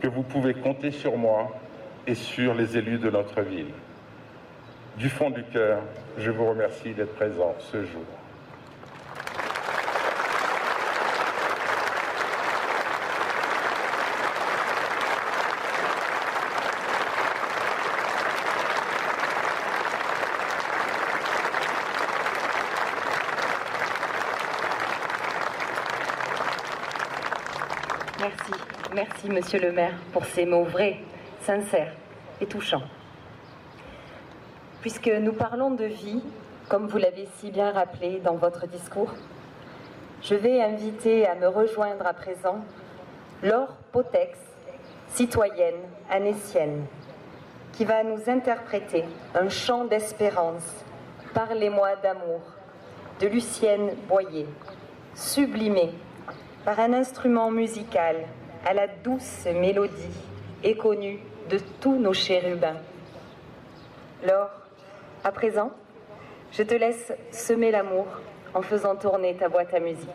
que 0.00 0.08
vous 0.08 0.22
pouvez 0.22 0.54
compter 0.54 0.90
sur 0.90 1.18
moi 1.18 1.54
et 2.06 2.14
sur 2.14 2.54
les 2.54 2.78
élus 2.78 2.98
de 2.98 3.10
notre 3.10 3.42
ville. 3.42 3.74
Du 4.96 5.10
fond 5.10 5.28
du 5.28 5.44
cœur, 5.44 5.82
je 6.16 6.30
vous 6.30 6.48
remercie 6.48 6.94
d'être 6.94 7.14
présent 7.14 7.54
ce 7.58 7.84
jour. 7.84 8.19
Monsieur 29.30 29.60
le 29.60 29.70
maire, 29.70 29.94
pour 30.12 30.24
ces 30.24 30.44
mots 30.44 30.64
vrais, 30.64 30.96
sincères 31.42 31.92
et 32.40 32.46
touchants. 32.46 32.82
Puisque 34.80 35.06
nous 35.06 35.32
parlons 35.32 35.70
de 35.70 35.84
vie, 35.84 36.20
comme 36.68 36.88
vous 36.88 36.98
l'avez 36.98 37.28
si 37.36 37.52
bien 37.52 37.70
rappelé 37.70 38.18
dans 38.18 38.34
votre 38.34 38.66
discours, 38.66 39.12
je 40.20 40.34
vais 40.34 40.60
inviter 40.60 41.28
à 41.28 41.36
me 41.36 41.46
rejoindre 41.46 42.08
à 42.08 42.12
présent 42.12 42.64
Laure 43.44 43.76
Potex, 43.92 44.36
citoyenne 45.06 45.78
anécienne, 46.10 46.84
qui 47.74 47.84
va 47.84 48.02
nous 48.02 48.28
interpréter 48.28 49.04
un 49.36 49.48
chant 49.48 49.84
d'espérance, 49.84 50.84
Parlez-moi 51.34 51.90
d'amour, 52.02 52.40
de 53.20 53.28
Lucienne 53.28 53.92
Boyer, 54.08 54.48
sublimé 55.14 55.92
par 56.64 56.80
un 56.80 56.94
instrument 56.94 57.52
musical 57.52 58.16
à 58.64 58.74
la 58.74 58.86
douce 58.86 59.46
mélodie 59.46 60.08
et 60.62 60.76
connue 60.76 61.20
de 61.48 61.58
tous 61.80 61.98
nos 61.98 62.12
chérubins. 62.12 62.76
Laure, 64.24 64.50
à 65.24 65.32
présent, 65.32 65.70
je 66.52 66.62
te 66.62 66.74
laisse 66.74 67.12
semer 67.30 67.70
l'amour 67.70 68.06
en 68.54 68.62
faisant 68.62 68.96
tourner 68.96 69.34
ta 69.34 69.48
boîte 69.48 69.72
à 69.74 69.80
musique. 69.80 70.08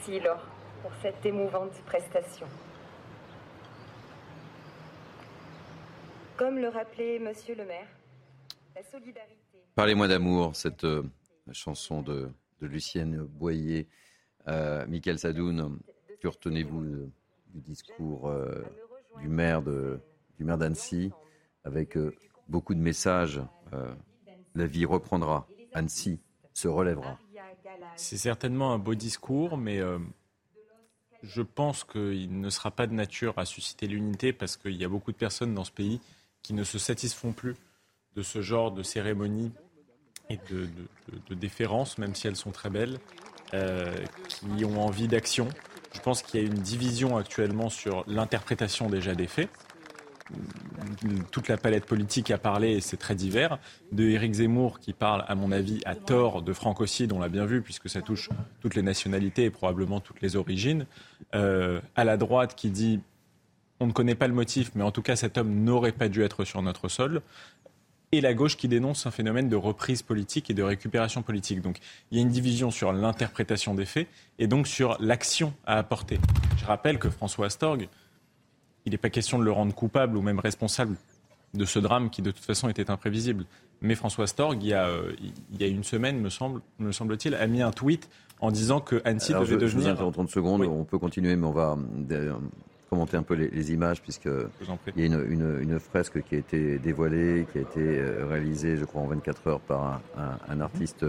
Merci 0.00 0.24
Laure 0.24 0.46
pour 0.80 0.92
cette 1.02 1.26
émouvante 1.26 1.72
prestation. 1.84 2.46
Comme 6.38 6.56
le 6.56 6.68
rappelait 6.68 7.18
Monsieur 7.18 7.54
le 7.54 7.66
maire, 7.66 7.86
la 8.74 8.82
solidarité. 8.82 9.58
Parlez-moi 9.74 10.08
d'amour, 10.08 10.56
cette 10.56 10.84
euh, 10.84 11.02
chanson 11.52 12.00
de, 12.00 12.30
de 12.62 12.66
Lucienne 12.66 13.18
Boyer. 13.24 13.88
Euh, 14.48 14.86
Michael 14.86 15.18
Sadoun, 15.18 15.78
que 16.22 16.28
retenez-vous 16.28 16.82
euh, 16.82 17.10
du 17.48 17.60
discours 17.60 18.28
euh, 18.28 18.64
du 19.20 19.28
maire 19.28 19.60
de, 19.60 20.00
du 20.38 20.44
maire 20.44 20.56
d'Annecy 20.56 21.12
avec 21.64 21.98
euh, 21.98 22.14
beaucoup 22.48 22.72
de 22.74 22.80
messages 22.80 23.42
La 24.54 24.66
vie 24.66 24.86
reprendra, 24.86 25.46
Annecy 25.74 26.20
se 26.54 26.68
relèvera. 26.68 27.18
C'est 27.96 28.16
certainement 28.16 28.72
un 28.72 28.78
beau 28.78 28.94
discours, 28.94 29.56
mais 29.56 29.78
euh, 29.78 29.98
je 31.22 31.42
pense 31.42 31.84
qu'il 31.84 32.40
ne 32.40 32.50
sera 32.50 32.70
pas 32.70 32.86
de 32.86 32.94
nature 32.94 33.38
à 33.38 33.44
susciter 33.44 33.86
l'unité 33.86 34.32
parce 34.32 34.56
qu'il 34.56 34.76
y 34.76 34.84
a 34.84 34.88
beaucoup 34.88 35.12
de 35.12 35.16
personnes 35.16 35.54
dans 35.54 35.64
ce 35.64 35.72
pays 35.72 36.00
qui 36.42 36.54
ne 36.54 36.64
se 36.64 36.78
satisfont 36.78 37.32
plus 37.32 37.56
de 38.16 38.22
ce 38.22 38.40
genre 38.40 38.72
de 38.72 38.82
cérémonie 38.82 39.52
et 40.28 40.38
de, 40.50 40.60
de, 40.60 40.66
de, 40.66 41.18
de 41.28 41.34
déférence, 41.34 41.98
même 41.98 42.14
si 42.14 42.26
elles 42.26 42.36
sont 42.36 42.52
très 42.52 42.70
belles, 42.70 42.98
euh, 43.54 43.94
qui 44.28 44.64
ont 44.64 44.80
envie 44.80 45.08
d'action. 45.08 45.48
Je 45.92 46.00
pense 46.00 46.22
qu'il 46.22 46.40
y 46.40 46.44
a 46.44 46.46
une 46.46 46.54
division 46.54 47.16
actuellement 47.16 47.68
sur 47.68 48.04
l'interprétation 48.06 48.88
déjà 48.88 49.14
des 49.14 49.26
faits 49.26 49.50
toute 51.30 51.48
la 51.48 51.56
palette 51.56 51.86
politique 51.86 52.30
a 52.30 52.38
parlé, 52.38 52.72
et 52.72 52.80
c'est 52.80 52.96
très 52.96 53.14
divers, 53.14 53.58
de 53.92 54.04
Éric 54.04 54.34
Zemmour 54.34 54.80
qui 54.80 54.92
parle, 54.92 55.24
à 55.28 55.34
mon 55.34 55.52
avis, 55.52 55.80
à 55.84 55.94
tort 55.94 56.42
de 56.42 56.52
francocide, 56.52 57.12
on 57.12 57.18
l'a 57.18 57.28
bien 57.28 57.46
vu, 57.46 57.62
puisque 57.62 57.88
ça 57.88 58.02
touche 58.02 58.28
toutes 58.60 58.74
les 58.74 58.82
nationalités 58.82 59.44
et 59.44 59.50
probablement 59.50 60.00
toutes 60.00 60.20
les 60.20 60.36
origines, 60.36 60.86
euh, 61.34 61.80
à 61.96 62.04
la 62.04 62.16
droite 62.16 62.54
qui 62.54 62.70
dit 62.70 63.00
on 63.82 63.86
ne 63.86 63.92
connaît 63.92 64.14
pas 64.14 64.28
le 64.28 64.34
motif, 64.34 64.72
mais 64.74 64.82
en 64.82 64.90
tout 64.90 65.02
cas 65.02 65.16
cet 65.16 65.38
homme 65.38 65.64
n'aurait 65.64 65.92
pas 65.92 66.08
dû 66.08 66.22
être 66.22 66.44
sur 66.44 66.60
notre 66.60 66.88
sol, 66.88 67.22
et 68.12 68.20
la 68.20 68.34
gauche 68.34 68.56
qui 68.56 68.68
dénonce 68.68 69.06
un 69.06 69.10
phénomène 69.10 69.48
de 69.48 69.56
reprise 69.56 70.02
politique 70.02 70.50
et 70.50 70.54
de 70.54 70.62
récupération 70.62 71.22
politique. 71.22 71.60
Donc 71.60 71.78
il 72.10 72.18
y 72.18 72.20
a 72.20 72.22
une 72.22 72.30
division 72.30 72.70
sur 72.70 72.92
l'interprétation 72.92 73.74
des 73.74 73.84
faits 73.84 74.08
et 74.38 74.46
donc 74.46 74.66
sur 74.66 74.96
l'action 75.00 75.54
à 75.64 75.78
apporter. 75.78 76.18
Je 76.56 76.64
rappelle 76.64 76.98
que 76.98 77.08
François 77.08 77.46
Astorg, 77.46 77.88
il 78.86 78.92
n'est 78.92 78.98
pas 78.98 79.10
question 79.10 79.38
de 79.38 79.44
le 79.44 79.52
rendre 79.52 79.74
coupable 79.74 80.16
ou 80.16 80.22
même 80.22 80.38
responsable 80.38 80.96
de 81.54 81.64
ce 81.64 81.78
drame 81.78 82.10
qui 82.10 82.22
de 82.22 82.30
toute 82.30 82.44
façon 82.44 82.68
était 82.68 82.90
imprévisible. 82.90 83.44
Mais 83.82 83.94
François 83.94 84.26
Storg, 84.26 84.62
il 84.62 84.68
y 84.68 84.74
a, 84.74 84.86
euh, 84.86 85.12
il 85.52 85.60
y 85.60 85.64
a 85.64 85.66
une 85.66 85.84
semaine, 85.84 86.20
me, 86.20 86.28
semble, 86.28 86.60
me 86.78 86.92
semble-t-il, 86.92 87.34
a 87.34 87.46
mis 87.46 87.62
un 87.62 87.70
tweet 87.70 88.08
en 88.40 88.50
disant 88.50 88.80
que 88.80 89.00
Annecy 89.04 89.32
Alors, 89.32 89.44
devait 89.44 89.54
je, 89.54 89.60
devenir... 89.60 89.80
Je 89.80 89.84
vous 89.84 89.92
interromps 89.92 90.14
30 90.14 90.30
secondes, 90.30 90.62
on 90.62 90.84
peut 90.84 90.98
continuer, 90.98 91.34
mais 91.36 91.46
on 91.46 91.52
va 91.52 91.76
euh, 92.10 92.32
commenter 92.90 93.16
un 93.16 93.22
peu 93.22 93.34
les, 93.34 93.48
les 93.48 93.72
images, 93.72 94.02
puisqu'il 94.02 94.48
y 94.96 95.02
a 95.02 95.06
une, 95.06 95.24
une, 95.28 95.60
une, 95.62 95.80
fresque 95.80 96.22
qui 96.22 96.34
a 96.34 96.38
été 96.38 96.78
dévoilée, 96.78 97.46
qui 97.52 97.58
a 97.58 97.62
été 97.62 97.80
euh, 97.80 98.26
réalisée, 98.28 98.76
je 98.76 98.84
crois, 98.84 99.02
en 99.02 99.06
24 99.06 99.46
heures 99.46 99.60
par 99.60 99.84
un, 99.84 100.00
un, 100.18 100.54
un 100.54 100.60
artiste 100.60 101.04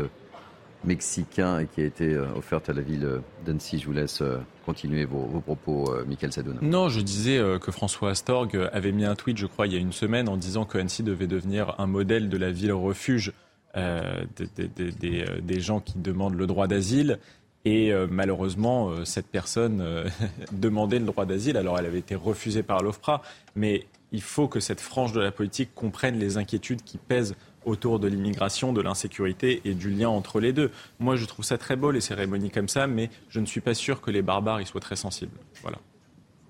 mexicain 0.83 1.65
qui 1.65 1.81
a 1.81 1.85
été 1.85 2.13
euh, 2.13 2.25
offerte 2.35 2.69
à 2.69 2.73
la 2.73 2.81
ville 2.81 3.21
d'Annecy. 3.45 3.79
Je 3.79 3.85
vous 3.85 3.93
laisse 3.93 4.21
euh, 4.21 4.37
continuer 4.65 5.05
vos, 5.05 5.25
propos, 5.41 5.91
euh, 5.93 6.05
Michael 6.05 6.31
Sadoun. 6.31 6.57
Non, 6.61 6.89
je 6.89 7.01
disais 7.01 7.41
que 7.61 7.71
François 7.71 8.11
Astorg 8.11 8.69
avait 8.73 8.91
mis 8.91 9.05
un 9.05 9.15
tweet, 9.15 9.37
je 9.37 9.45
crois, 9.45 9.67
il 9.67 9.73
y 9.73 9.75
a 9.75 9.79
une 9.79 9.93
semaine, 9.93 10.29
en 10.29 10.37
disant 10.37 10.65
que 10.65 10.77
Annecy 10.77 11.03
devait 11.03 11.27
devenir 11.27 11.75
un 11.79 11.87
modèle 11.87 12.29
de 12.29 12.37
la 12.37 12.51
ville 12.51 12.73
refuge 12.73 13.33
euh, 13.77 14.25
des, 14.35 15.61
gens 15.61 15.79
qui 15.79 15.97
demandent 15.97 16.35
le 16.35 16.47
droit 16.47 16.67
d'asile. 16.67 17.19
Et 17.63 17.93
euh, 17.93 18.07
malheureusement, 18.09 18.89
euh, 18.89 19.05
cette 19.05 19.27
personne 19.27 20.05
demandait 20.51 20.99
le 20.99 21.05
droit 21.05 21.25
d'asile. 21.25 21.55
Alors, 21.55 21.79
elle 21.79 21.85
avait 21.85 21.99
été 21.99 22.15
refusée 22.15 22.63
par 22.63 22.83
l'OFPRA. 22.83 23.21
Mais 23.55 23.85
il 24.11 24.21
faut 24.21 24.47
que 24.47 24.59
cette 24.59 24.81
frange 24.81 25.13
de 25.13 25.21
la 25.21 25.31
politique 25.31 25.69
comprenne 25.73 26.19
les 26.19 26.37
inquiétudes 26.37 26.83
qui 26.83 26.97
pèsent 26.97 27.35
autour 27.65 27.99
de 27.99 28.07
l'immigration, 28.07 28.73
de 28.73 28.81
l'insécurité 28.81 29.61
et 29.65 29.73
du 29.73 29.89
lien 29.89 30.09
entre 30.09 30.39
les 30.39 30.53
deux. 30.53 30.71
Moi, 30.99 31.15
je 31.15 31.25
trouve 31.25 31.45
ça 31.45 31.57
très 31.57 31.75
beau, 31.75 31.91
les 31.91 32.01
cérémonies 32.01 32.49
comme 32.49 32.67
ça, 32.67 32.87
mais 32.87 33.09
je 33.29 33.39
ne 33.39 33.45
suis 33.45 33.61
pas 33.61 33.73
sûr 33.73 34.01
que 34.01 34.11
les 34.11 34.21
barbares 34.21 34.61
y 34.61 34.65
soient 34.65 34.81
très 34.81 34.95
sensibles. 34.95 35.37
Voilà. 35.61 35.77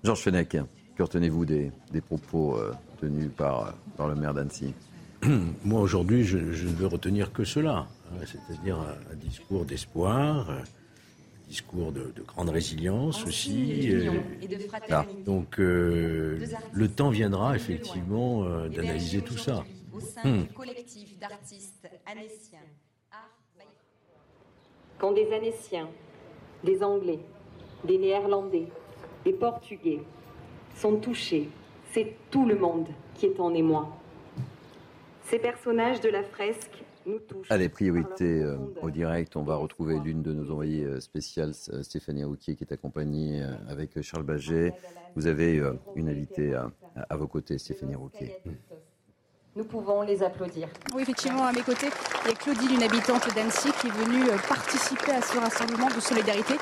Georges 0.04 0.22
Fenech, 0.22 0.56
que 0.96 1.02
retenez-vous 1.02 1.44
des, 1.44 1.70
des, 1.92 2.00
propos 2.00 2.56
euh, 2.56 2.72
tenus 3.00 3.30
par, 3.36 3.74
par 3.96 4.08
le 4.08 4.14
maire 4.14 4.34
d'Annecy 4.34 4.74
Moi, 5.64 5.80
aujourd'hui, 5.80 6.24
je, 6.24 6.52
je, 6.52 6.66
ne 6.66 6.72
veux 6.72 6.86
retenir 6.86 7.32
que 7.32 7.44
cela, 7.44 7.86
hein, 8.10 8.24
c'est-à-dire 8.26 8.78
un, 8.78 9.12
un, 9.12 9.16
discours 9.16 9.64
d'espoir, 9.64 10.50
un 10.50 11.48
discours 11.48 11.92
de, 11.92 12.12
de 12.16 12.22
grande 12.22 12.48
résilience 12.48 13.24
aussi. 13.24 13.70
Et, 13.70 14.10
et 14.42 14.48
de 14.48 14.58
ah. 14.90 15.06
Donc, 15.24 15.60
euh, 15.60 16.44
le 16.72 16.88
temps 16.88 17.10
viendra 17.10 17.54
effectivement 17.54 18.44
euh, 18.44 18.68
d'analyser 18.68 19.20
tout 19.20 19.38
ça 19.38 19.64
au 19.94 20.00
sein 20.00 20.24
hmm. 20.24 20.42
du 20.42 20.48
collectif 20.52 21.18
d'artistes 21.18 21.88
anéciens. 22.06 22.58
Quand 24.98 25.12
des 25.12 25.32
Anéciens, 25.32 25.88
des 26.62 26.82
Anglais, 26.82 27.18
des 27.84 27.98
Néerlandais, 27.98 28.68
des 29.24 29.32
Portugais 29.32 30.00
sont 30.76 30.96
touchés, 30.96 31.48
c'est 31.92 32.14
tout 32.30 32.46
le 32.46 32.54
monde 32.56 32.88
qui 33.14 33.26
est 33.26 33.40
en 33.40 33.52
émoi. 33.52 33.88
Ces 35.24 35.38
personnages 35.38 36.00
de 36.00 36.08
la 36.08 36.22
fresque 36.22 36.84
nous 37.06 37.18
touchent. 37.18 37.50
Allez, 37.50 37.68
priorité 37.68 38.42
euh, 38.42 38.58
au 38.80 38.90
direct. 38.90 39.34
On 39.36 39.42
va 39.42 39.56
retrouver 39.56 39.98
l'une 39.98 40.22
de 40.22 40.32
nos 40.32 40.50
envoyées 40.50 40.84
euh, 40.84 41.00
spéciales, 41.00 41.54
Stéphanie 41.54 42.24
Rouquier, 42.24 42.54
qui 42.54 42.64
est 42.64 42.72
accompagnée 42.72 43.42
euh, 43.42 43.54
avec 43.68 44.00
Charles 44.02 44.24
Baget. 44.24 44.74
Vous 45.14 45.26
avez 45.26 45.58
euh, 45.58 45.74
une 45.96 46.08
invitée 46.08 46.54
à, 46.54 46.70
à, 46.94 47.16
vos 47.16 47.26
côtés, 47.26 47.58
Stéphanie 47.58 47.94
Rouquier. 47.94 48.36
Nous 49.54 49.64
pouvons 49.64 50.00
les 50.00 50.22
applaudir. 50.22 50.66
Oui, 50.94 51.02
effectivement, 51.02 51.44
à 51.44 51.52
mes 51.52 51.60
côtés, 51.60 51.88
il 52.24 52.30
y 52.30 52.32
a 52.32 52.34
Claudine, 52.34 52.74
une 52.74 52.82
habitante 52.82 53.34
d'Annecy, 53.34 53.68
qui 53.80 53.88
est 53.88 53.90
venu 53.90 54.24
participer 54.48 55.12
à 55.12 55.20
ce 55.20 55.36
rassemblement 55.36 55.88
de 55.94 56.00
solidarité. 56.00 56.54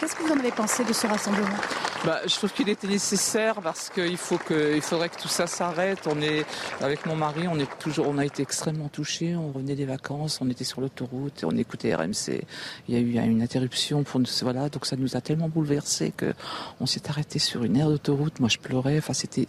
Qu'est-ce 0.00 0.14
que 0.14 0.22
vous 0.22 0.32
en 0.32 0.38
avez 0.38 0.52
pensé 0.52 0.84
de 0.84 0.92
ce 0.92 1.06
rassemblement? 1.06 1.56
Bah, 2.04 2.20
je 2.26 2.34
trouve 2.36 2.52
qu'il 2.52 2.68
était 2.68 2.86
nécessaire 2.86 3.60
parce 3.60 3.88
qu'il 3.88 4.16
faut 4.16 4.38
que, 4.38 4.76
il 4.76 4.80
faudrait 4.80 5.08
que 5.08 5.20
tout 5.20 5.28
ça 5.28 5.48
s'arrête. 5.48 6.06
On 6.06 6.20
est 6.22 6.46
avec 6.80 7.06
mon 7.06 7.16
mari, 7.16 7.48
on 7.48 7.58
est 7.58 7.68
toujours, 7.80 8.06
on 8.08 8.18
a 8.18 8.24
été 8.24 8.42
extrêmement 8.42 8.88
touchés. 8.88 9.34
On 9.34 9.48
revenait 9.48 9.74
des 9.74 9.84
vacances, 9.84 10.38
on 10.40 10.48
était 10.48 10.62
sur 10.62 10.80
l'autoroute, 10.80 11.42
on 11.44 11.56
écoutait 11.56 11.92
RMC. 11.94 12.44
Il 12.88 12.94
y 12.94 13.18
a 13.18 13.24
eu 13.24 13.28
une 13.28 13.42
interruption 13.42 14.04
pour 14.04 14.20
nous, 14.20 14.26
voilà, 14.42 14.68
donc 14.68 14.86
ça 14.86 14.94
nous 14.94 15.16
a 15.16 15.20
tellement 15.20 15.48
bouleversés 15.48 16.12
que 16.16 16.32
on 16.80 16.86
s'est 16.86 17.08
arrêté 17.08 17.40
sur 17.40 17.64
une 17.64 17.76
aire 17.76 17.88
d'autoroute. 17.88 18.38
Moi, 18.38 18.48
je 18.48 18.58
pleurais. 18.58 18.98
Enfin, 18.98 19.14
c'était, 19.14 19.46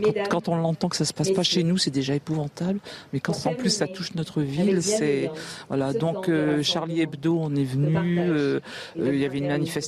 quand, 0.00 0.28
quand, 0.30 0.48
on 0.48 0.56
l'entend 0.56 0.88
que 0.88 0.96
ça 0.96 1.04
se 1.04 1.12
passe 1.12 1.32
pas 1.32 1.42
chez 1.42 1.64
nous, 1.64 1.78
c'est 1.78 1.90
déjà 1.90 2.14
épouvantable. 2.14 2.78
Mais 3.12 3.18
quand 3.18 3.34
en 3.46 3.54
plus 3.54 3.70
ça 3.70 3.88
touche 3.88 4.14
notre 4.14 4.42
ville, 4.42 4.80
c'est 4.82 5.30
voilà. 5.66 5.92
Donc 5.92 6.28
euh, 6.28 6.62
Charlie 6.62 7.00
Hebdo, 7.00 7.38
on 7.40 7.56
est 7.56 7.64
venu. 7.64 8.20
Euh, 8.20 8.60
euh, 8.98 9.12
il 9.12 9.18
y 9.18 9.24
avait 9.24 9.38
une 9.38 9.48
manifestation. 9.48 9.87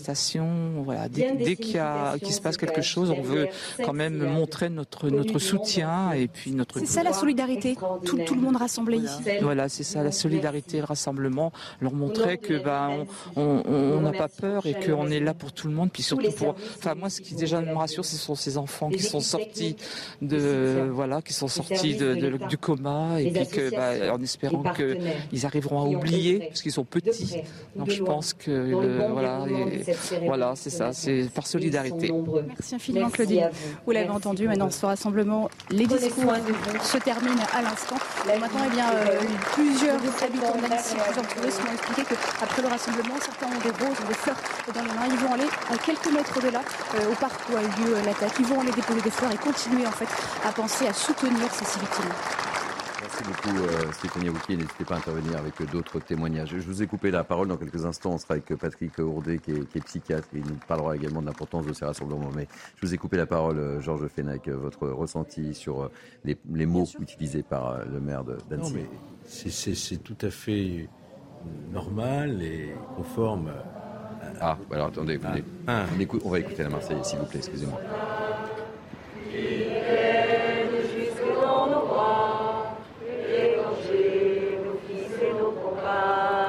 Voilà, 0.84 1.08
dès, 1.08 1.32
dès 1.36 1.56
qu'il 1.56 1.76
y 1.76 1.78
a 1.78 2.18
qu'il 2.18 2.32
se 2.32 2.40
passe 2.40 2.56
quelque 2.56 2.82
chose, 2.82 3.10
on 3.10 3.22
veut 3.22 3.48
quand 3.84 3.92
même 3.92 4.16
montrer 4.16 4.68
notre, 4.68 5.08
notre 5.08 5.38
soutien 5.38 6.12
et 6.12 6.28
puis 6.28 6.52
notre. 6.52 6.78
C'est 6.80 6.86
ça 6.86 7.02
la 7.02 7.12
solidarité, 7.12 7.76
tout, 8.04 8.18
tout, 8.18 8.34
le 8.34 8.40
monde 8.40 8.56
rassemblé 8.56 8.98
ici. 8.98 9.22
Voilà, 9.42 9.68
c'est 9.68 9.84
ça 9.84 10.02
la 10.02 10.12
solidarité, 10.12 10.78
le 10.78 10.84
rassemblement, 10.84 11.52
leur 11.80 11.92
montrer 11.92 12.38
que 12.38 12.62
ben 12.62 13.06
on 13.36 14.00
n'a 14.00 14.12
pas 14.12 14.28
peur 14.28 14.66
et 14.66 14.74
qu'on 14.74 15.08
est 15.08 15.20
là 15.20 15.34
pour 15.34 15.52
tout 15.52 15.68
le 15.68 15.74
monde, 15.74 15.90
puis 15.92 16.02
surtout 16.02 16.32
pour. 16.32 16.54
Enfin 16.76 16.94
moi, 16.94 17.10
ce 17.10 17.20
qui 17.20 17.34
déjà 17.34 17.60
me 17.60 17.74
rassure, 17.74 18.04
ce 18.04 18.16
sont 18.16 18.34
ces 18.34 18.58
enfants 18.58 18.90
qui 18.90 19.02
sont 19.02 19.20
sortis 19.20 19.76
de 20.22 20.88
voilà, 20.92 21.22
qui 21.22 21.32
sont 21.32 21.48
sortis 21.48 21.96
de, 21.96 22.38
du 22.48 22.58
coma 22.58 23.20
et 23.20 23.30
puis 23.30 23.46
que 23.46 23.70
ben, 23.70 24.10
en 24.10 24.22
espérant 24.22 24.64
qu'ils 24.74 25.46
arriveront 25.46 25.80
à 25.80 25.84
oublier 25.84 26.46
parce 26.48 26.62
qu'ils 26.62 26.72
sont 26.72 26.84
petits. 26.84 27.42
Donc 27.76 27.90
je 27.90 28.02
pense 28.02 28.34
que 28.34 28.72
voilà, 29.12 29.44
voilà, 30.24 30.52
c'est 30.56 30.70
ça, 30.70 30.92
c'est 30.92 31.28
par 31.34 31.46
solidarité. 31.46 32.12
Merci 32.46 32.74
infiniment, 32.74 33.10
Claudine. 33.10 33.50
Vous, 33.84 33.92
l'avez 33.92 34.10
entendu, 34.10 34.46
maintenant 34.46 34.70
ce 34.70 34.86
rassemblement, 34.86 35.48
les 35.70 35.86
discours 35.86 36.34
se 36.82 36.98
terminent 36.98 37.42
à 37.54 37.62
l'instant. 37.62 37.96
Maintenant, 38.26 38.60
eh 38.66 38.70
bien, 38.70 38.86
euh, 38.90 39.20
plusieurs 39.52 39.96
habitants 39.96 40.56
d'Annecy, 40.60 40.94
plusieurs 41.04 41.28
touristes 41.28 41.60
m'ont 41.64 41.72
expliqué 41.72 42.02
qu'après 42.38 42.62
le 42.62 42.68
rassemblement, 42.68 43.14
certains 43.20 43.46
ont 43.46 43.60
des 43.60 43.70
roses, 43.70 43.98
ont 44.04 44.08
des 44.08 44.14
fleurs 44.14 44.36
dans 44.74 44.82
les 44.82 44.88
mains. 44.88 45.08
Ils 45.10 45.18
vont 45.18 45.34
aller 45.34 45.48
à 45.72 45.76
quelques 45.78 46.12
mètres 46.12 46.40
de 46.40 46.48
là, 46.50 46.62
euh, 46.94 47.12
au 47.12 47.14
parc 47.14 47.40
où 47.50 47.56
a 47.56 47.62
eu 47.62 47.84
lieu 47.84 47.94
l'attaque. 48.04 48.32
Ils 48.38 48.46
vont 48.46 48.60
aller 48.60 48.72
déposer 48.72 49.00
des 49.00 49.10
fleurs 49.10 49.32
et 49.32 49.36
continuer 49.36 49.86
en 49.86 49.92
fait 49.92 50.08
à 50.46 50.52
penser 50.52 50.86
à 50.86 50.92
soutenir 50.92 51.48
ces 51.52 51.80
victimes. 51.80 52.49
Merci 53.00 53.24
beaucoup 53.24 53.56
euh, 53.56 53.92
Stéphanie 53.92 54.28
Rouquier. 54.28 54.56
N'hésitez 54.56 54.84
pas 54.84 54.96
à 54.96 54.98
intervenir 54.98 55.38
avec 55.38 55.54
d'autres 55.70 56.00
témoignages. 56.00 56.50
Je 56.50 56.60
vous 56.60 56.82
ai 56.82 56.86
coupé 56.86 57.10
la 57.10 57.24
parole 57.24 57.48
dans 57.48 57.56
quelques 57.56 57.86
instants. 57.86 58.12
On 58.12 58.18
sera 58.18 58.34
avec 58.34 58.54
Patrick 58.56 58.98
Ourdet 58.98 59.38
qui 59.38 59.52
est, 59.52 59.84
psychiatre 59.84 60.28
et 60.34 60.38
il 60.38 60.44
nous 60.44 60.58
parlera 60.68 60.96
également 60.96 61.22
de 61.22 61.26
l'importance 61.26 61.64
de 61.66 61.72
ces 61.72 61.86
rassemblements. 61.86 62.30
Mais 62.36 62.46
je 62.76 62.86
vous 62.86 62.92
ai 62.92 62.98
coupé 62.98 63.16
la 63.16 63.24
parole, 63.24 63.58
euh, 63.58 63.80
Georges 63.80 64.06
Fenech, 64.08 64.48
euh, 64.48 64.56
votre 64.56 64.86
ressenti 64.88 65.54
sur 65.54 65.90
les, 66.24 66.66
mots 66.66 66.86
utilisés 67.00 67.42
par 67.42 67.86
le 67.86 68.00
maire 68.00 68.22
d'Annecy. 68.50 68.84
C'est 69.24 70.02
tout 70.02 70.18
à 70.20 70.30
fait 70.30 70.88
normal 71.72 72.42
et 72.42 72.74
conforme. 72.96 73.48
À... 73.48 74.52
Ah, 74.52 74.58
alors 74.70 74.88
attendez, 74.88 75.18
ah. 75.66 75.86
on, 75.98 76.18
on 76.26 76.30
va 76.30 76.38
écouter 76.38 76.62
la 76.62 76.68
Marseillaise, 76.68 77.06
s'il 77.06 77.18
vous 77.18 77.26
plaît, 77.26 77.38
excusez-moi. 77.38 77.80
Georges 86.00 86.39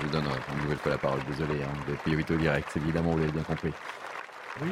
je 0.00 0.06
vous 0.06 0.12
donne 0.12 0.24
une 0.24 0.62
nouvelle 0.62 0.78
fois 0.78 0.92
la 0.92 0.98
parole. 0.98 1.20
Désolé, 1.28 1.62
hein, 1.62 1.72
de 1.88 1.94
priorité 1.94 2.34
au 2.34 2.38
direct, 2.38 2.68
évidemment, 2.76 3.12
vous 3.12 3.18
l'avez 3.18 3.32
bien 3.32 3.42
compris. 3.42 3.72
Oui, 4.62 4.68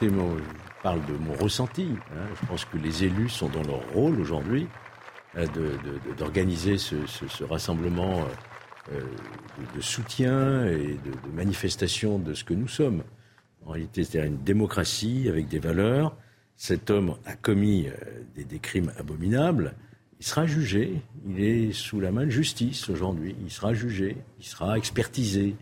écoutez, 0.00 0.14
je 0.14 0.82
parle 0.82 1.04
de 1.06 1.12
mon 1.14 1.34
ressenti. 1.34 1.88
Hein. 2.12 2.26
Je 2.40 2.46
pense 2.46 2.64
que 2.64 2.78
les 2.78 3.04
élus 3.04 3.28
sont 3.28 3.48
dans 3.48 3.62
leur 3.62 3.82
rôle 3.92 4.18
aujourd'hui 4.20 4.68
euh, 5.36 5.46
d'organiser 6.18 6.78
ce, 6.78 7.44
rassemblement 7.44 8.24
euh, 8.92 9.00
de, 9.74 9.80
soutien 9.80 10.66
et 10.66 10.98
de, 11.04 11.32
manifestation 11.34 12.18
de 12.18 12.34
ce 12.34 12.44
que 12.44 12.54
nous 12.54 12.68
sommes. 12.68 13.02
En 13.66 13.72
réalité, 13.72 14.04
c'est 14.04 14.24
une 14.26 14.42
démocratie 14.42 15.26
avec 15.28 15.48
des 15.48 15.58
valeurs. 15.58 16.16
Cet 16.56 16.90
homme 16.90 17.16
a 17.26 17.34
commis 17.34 17.88
euh, 17.88 18.42
des 18.42 18.58
crimes 18.58 18.92
abominables 18.98 19.74
il 20.20 20.26
sera 20.26 20.46
jugé. 20.46 21.00
Il 21.26 21.42
est 21.42 21.72
sous 21.72 21.98
la 21.98 22.12
main 22.12 22.26
de 22.26 22.30
justice 22.30 22.88
aujourd'hui. 22.90 23.34
Il 23.42 23.50
sera 23.50 23.72
jugé. 23.72 24.18
Il 24.38 24.44
sera 24.44 24.76
expertisé. 24.76 25.56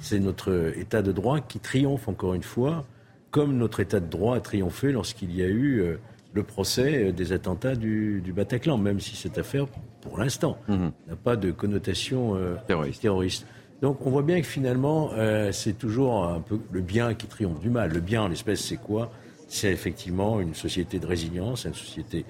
C'est 0.00 0.18
notre 0.18 0.74
état 0.76 1.02
de 1.02 1.12
droit 1.12 1.40
qui 1.40 1.60
triomphe 1.60 2.08
encore 2.08 2.34
une 2.34 2.42
fois, 2.42 2.84
comme 3.30 3.56
notre 3.56 3.80
état 3.80 4.00
de 4.00 4.08
droit 4.08 4.36
a 4.36 4.40
triomphé 4.40 4.92
lorsqu'il 4.92 5.34
y 5.34 5.42
a 5.42 5.46
eu 5.46 5.80
euh, 5.80 5.96
le 6.34 6.42
procès 6.42 7.04
euh, 7.04 7.12
des 7.12 7.32
attentats 7.32 7.76
du, 7.76 8.22
Bataclan, 8.34 8.76
même 8.76 9.00
si 9.00 9.14
cette 9.14 9.38
affaire, 9.38 9.66
pour 10.00 10.18
l'instant, 10.18 10.58
mhm. 10.68 10.92
n'a 11.08 11.16
pas 11.16 11.36
de 11.36 11.52
connotation 11.52 12.34
euh, 12.36 12.56
terroriste. 12.66 13.46
Donc 13.82 14.04
on 14.06 14.10
voit 14.10 14.22
bien 14.22 14.40
que 14.40 14.46
finalement, 14.46 15.10
c'est 15.50 15.76
toujours 15.76 16.24
un 16.24 16.40
peu 16.40 16.60
le 16.70 16.80
bien 16.80 17.14
qui 17.14 17.26
triomphe 17.26 17.58
du 17.58 17.68
mal. 17.68 17.92
Le 17.92 17.98
bien, 17.98 18.22
en 18.22 18.28
l'espèce, 18.28 18.60
c'est 18.60 18.76
quoi? 18.76 19.10
C'est 19.48 19.72
effectivement 19.72 20.40
une 20.40 20.54
société 20.54 21.00
de 21.00 21.06
résilience, 21.06 21.64
une 21.64 21.74
société 21.74 22.24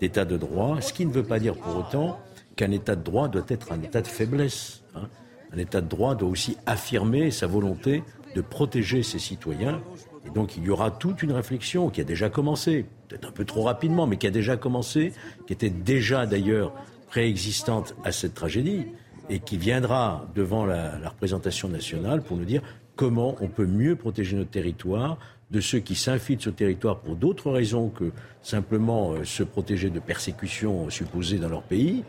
d'état 0.00 0.24
de 0.24 0.36
droit, 0.36 0.80
ce 0.80 0.92
qui 0.92 1.06
ne 1.06 1.12
veut 1.12 1.22
pas 1.22 1.38
dire 1.38 1.54
pour 1.54 1.76
autant 1.76 2.18
qu'un 2.56 2.70
état 2.70 2.96
de 2.96 3.02
droit 3.02 3.28
doit 3.28 3.44
être 3.48 3.72
un 3.72 3.82
état 3.82 4.00
de 4.00 4.06
faiblesse. 4.06 4.82
Hein. 4.94 5.08
Un 5.52 5.58
état 5.58 5.80
de 5.80 5.88
droit 5.88 6.14
doit 6.14 6.28
aussi 6.28 6.56
affirmer 6.66 7.30
sa 7.30 7.46
volonté 7.46 8.02
de 8.34 8.40
protéger 8.40 9.02
ses 9.02 9.18
citoyens. 9.18 9.80
Et 10.26 10.30
donc 10.30 10.56
il 10.56 10.64
y 10.64 10.70
aura 10.70 10.90
toute 10.90 11.22
une 11.22 11.32
réflexion 11.32 11.88
qui 11.88 12.00
a 12.00 12.04
déjà 12.04 12.28
commencé, 12.28 12.84
peut-être 13.08 13.28
un 13.28 13.32
peu 13.32 13.44
trop 13.44 13.62
rapidement, 13.62 14.06
mais 14.06 14.16
qui 14.16 14.26
a 14.26 14.30
déjà 14.30 14.56
commencé, 14.56 15.12
qui 15.46 15.52
était 15.52 15.70
déjà 15.70 16.26
d'ailleurs 16.26 16.72
préexistante 17.08 17.94
à 18.04 18.12
cette 18.12 18.34
tragédie, 18.34 18.86
et 19.28 19.40
qui 19.40 19.56
viendra 19.56 20.26
devant 20.34 20.66
la, 20.66 20.98
la 20.98 21.08
représentation 21.08 21.68
nationale 21.68 22.22
pour 22.22 22.36
nous 22.36 22.44
dire 22.44 22.62
comment 22.94 23.36
on 23.40 23.48
peut 23.48 23.66
mieux 23.66 23.96
protéger 23.96 24.36
notre 24.36 24.50
territoire, 24.50 25.18
de 25.50 25.60
ceux 25.60 25.78
qui 25.78 25.94
s'infiltrent 25.94 26.42
sur 26.42 26.50
le 26.50 26.56
territoire 26.56 26.98
pour 26.98 27.16
d'autres 27.16 27.50
raisons 27.50 27.88
que 27.88 28.10
simplement 28.42 29.12
euh, 29.12 29.24
se 29.24 29.42
protéger 29.42 29.90
de 29.90 30.00
persécutions 30.00 30.90
supposées 30.90 31.38
dans 31.38 31.48
leur 31.48 31.62
pays 31.62 32.04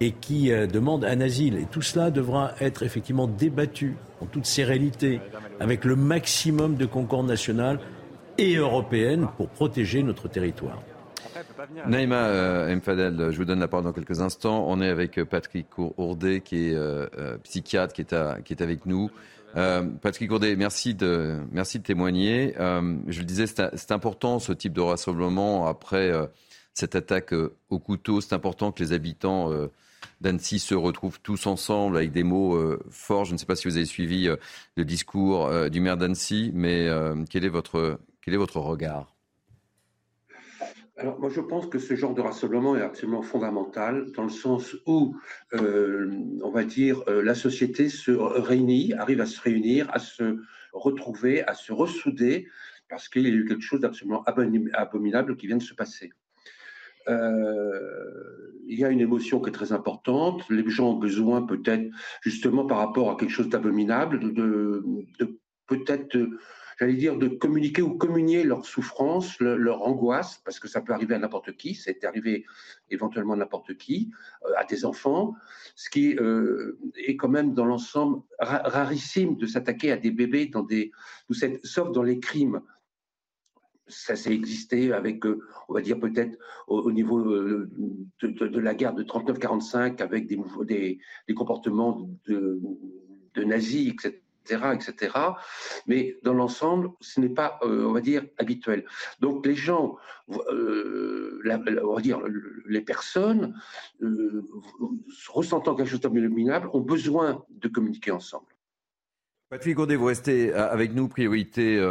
et 0.00 0.12
qui 0.12 0.50
euh, 0.50 0.66
demandent 0.66 1.04
un 1.04 1.20
asile. 1.20 1.56
Et 1.56 1.66
tout 1.70 1.82
cela 1.82 2.10
devra 2.10 2.52
être 2.60 2.82
effectivement 2.82 3.28
débattu 3.28 3.96
en 4.20 4.26
toute 4.26 4.46
sérénité, 4.46 5.20
avec 5.60 5.84
le 5.84 5.94
maximum 5.94 6.76
de 6.76 6.86
concorde 6.86 7.26
nationale 7.26 7.78
et 8.38 8.56
européenne 8.56 9.28
pour 9.36 9.48
protéger 9.48 10.02
notre 10.02 10.28
territoire. 10.28 10.82
Naïma 11.86 12.26
euh, 12.26 12.74
Mfadel, 12.76 13.30
je 13.30 13.36
vous 13.36 13.44
donne 13.44 13.60
la 13.60 13.68
parole 13.68 13.84
dans 13.84 13.92
quelques 13.92 14.20
instants. 14.20 14.64
On 14.68 14.80
est 14.80 14.88
avec 14.88 15.22
Patrick 15.24 15.66
Ourdet, 15.78 16.40
qui 16.40 16.70
est 16.70 16.76
psychiatre, 17.44 17.94
qui 17.94 18.02
est 18.02 18.62
avec 18.62 18.86
nous. 18.86 19.10
Euh, 19.56 19.82
Patrick 19.82 20.28
Gourdet, 20.28 20.56
merci 20.56 20.94
de, 20.94 21.40
merci 21.52 21.78
de 21.78 21.84
témoigner. 21.84 22.54
Euh, 22.58 22.96
je 23.08 23.20
le 23.20 23.24
disais, 23.24 23.46
c'est 23.46 23.92
important 23.92 24.38
ce 24.38 24.52
type 24.52 24.72
de 24.72 24.80
rassemblement 24.80 25.66
après 25.66 26.10
euh, 26.10 26.26
cette 26.74 26.94
attaque 26.94 27.34
au 27.68 27.78
couteau. 27.78 28.20
C'est 28.20 28.34
important 28.34 28.72
que 28.72 28.82
les 28.82 28.92
habitants 28.92 29.50
d'Annecy 30.20 30.58
se 30.58 30.74
retrouvent 30.74 31.20
tous 31.20 31.46
ensemble 31.46 31.96
avec 31.96 32.12
des 32.12 32.22
mots 32.22 32.56
forts. 32.90 33.24
Je 33.24 33.32
ne 33.32 33.38
sais 33.38 33.46
pas 33.46 33.56
si 33.56 33.66
vous 33.66 33.76
avez 33.76 33.86
suivi 33.86 34.28
le 34.76 34.84
discours 34.84 35.50
du 35.68 35.80
maire 35.80 35.96
d'Annecy, 35.96 36.52
mais 36.54 36.88
quel 37.28 37.44
est 37.44 37.48
votre, 37.48 37.98
quel 38.22 38.34
est 38.34 38.38
votre 38.38 38.60
regard? 38.60 39.09
Alors 41.00 41.18
moi 41.18 41.30
je 41.30 41.40
pense 41.40 41.66
que 41.66 41.78
ce 41.78 41.94
genre 41.96 42.14
de 42.14 42.20
rassemblement 42.20 42.76
est 42.76 42.82
absolument 42.82 43.22
fondamental 43.22 44.12
dans 44.12 44.24
le 44.24 44.28
sens 44.28 44.76
où, 44.86 45.16
euh, 45.54 46.10
on 46.42 46.50
va 46.50 46.64
dire, 46.64 47.02
euh, 47.08 47.22
la 47.22 47.34
société 47.34 47.88
se 47.88 48.10
réunit, 48.10 48.92
arrive 48.92 49.22
à 49.22 49.26
se 49.26 49.40
réunir, 49.40 49.88
à 49.94 49.98
se 49.98 50.36
retrouver, 50.74 51.42
à 51.44 51.54
se 51.54 51.72
ressouder, 51.72 52.48
parce 52.90 53.08
qu'il 53.08 53.22
y 53.22 53.26
a 53.26 53.30
eu 53.30 53.46
quelque 53.46 53.62
chose 53.62 53.80
d'absolument 53.80 54.22
abominable 54.24 55.36
qui 55.36 55.46
vient 55.46 55.56
de 55.56 55.62
se 55.62 55.74
passer. 55.74 56.10
Euh, 57.08 58.52
il 58.66 58.78
y 58.78 58.84
a 58.84 58.90
une 58.90 59.00
émotion 59.00 59.40
qui 59.40 59.48
est 59.48 59.52
très 59.52 59.72
importante. 59.72 60.44
Les 60.50 60.68
gens 60.68 60.90
ont 60.90 60.98
besoin 60.98 61.42
peut-être, 61.42 61.90
justement 62.20 62.66
par 62.66 62.76
rapport 62.76 63.10
à 63.10 63.16
quelque 63.16 63.32
chose 63.32 63.48
d'abominable, 63.48 64.34
de, 64.34 64.84
de 65.18 65.40
peut-être 65.66 66.18
j'allais 66.80 66.94
dire, 66.94 67.18
de 67.18 67.28
communiquer 67.28 67.82
ou 67.82 67.98
communier 67.98 68.42
leur 68.42 68.64
souffrance, 68.64 69.38
leur, 69.40 69.82
angoisse, 69.82 70.40
parce 70.44 70.58
que 70.58 70.66
ça 70.66 70.80
peut 70.80 70.94
arriver 70.94 71.14
à 71.14 71.18
n'importe 71.18 71.54
qui, 71.56 71.74
c'est 71.74 72.04
arrivé 72.04 72.46
éventuellement 72.88 73.34
à 73.34 73.36
n'importe 73.36 73.76
qui, 73.76 74.10
euh, 74.46 74.52
à 74.56 74.64
des 74.64 74.86
enfants, 74.86 75.34
ce 75.76 75.90
qui 75.90 76.16
euh, 76.16 76.78
est 76.96 77.16
quand 77.16 77.28
même 77.28 77.52
dans 77.52 77.66
l'ensemble 77.66 78.22
rarissime 78.38 79.36
de 79.36 79.46
s'attaquer 79.46 79.92
à 79.92 79.98
des 79.98 80.10
bébés 80.10 80.46
dans 80.46 80.62
des, 80.62 80.90
sauf 81.62 81.92
dans 81.92 82.02
les 82.02 82.18
crimes. 82.18 82.62
Ça 83.86 84.16
s'est 84.16 84.32
existé 84.32 84.92
avec, 84.92 85.26
euh, 85.26 85.42
on 85.68 85.74
va 85.74 85.82
dire 85.82 86.00
peut-être 86.00 86.38
au, 86.66 86.90
niveau 86.92 87.22
de, 87.22 88.58
la 88.58 88.74
guerre 88.74 88.94
de 88.94 89.02
39-45, 89.02 90.00
avec 90.00 90.26
des, 90.26 90.40
des, 91.26 91.34
comportements 91.34 92.08
de 92.26 93.44
nazis, 93.44 93.92
etc 93.92 94.18
etc., 94.48 95.12
Mais 95.86 96.16
dans 96.22 96.34
l'ensemble, 96.34 96.90
ce 97.00 97.20
n'est 97.20 97.28
pas, 97.28 97.58
euh, 97.62 97.84
on 97.86 97.92
va 97.92 98.00
dire, 98.00 98.24
habituel. 98.38 98.84
Donc 99.20 99.46
les 99.46 99.54
gens, 99.54 99.96
euh, 100.30 101.40
on 101.82 101.94
va 101.94 102.00
dire, 102.00 102.20
les 102.66 102.80
personnes 102.80 103.54
euh, 104.02 104.44
ressentant 105.28 105.74
quelque 105.74 105.90
chose 105.90 106.00
d'abominable 106.00 106.68
ont 106.72 106.80
besoin 106.80 107.44
de 107.50 107.68
communiquer 107.68 108.10
ensemble. 108.10 108.46
Patrick 109.50 109.74
Gourdet, 109.74 109.96
vous 109.96 110.04
restez 110.04 110.54
avec 110.54 110.94
nous, 110.94 111.08
priorité 111.08 111.84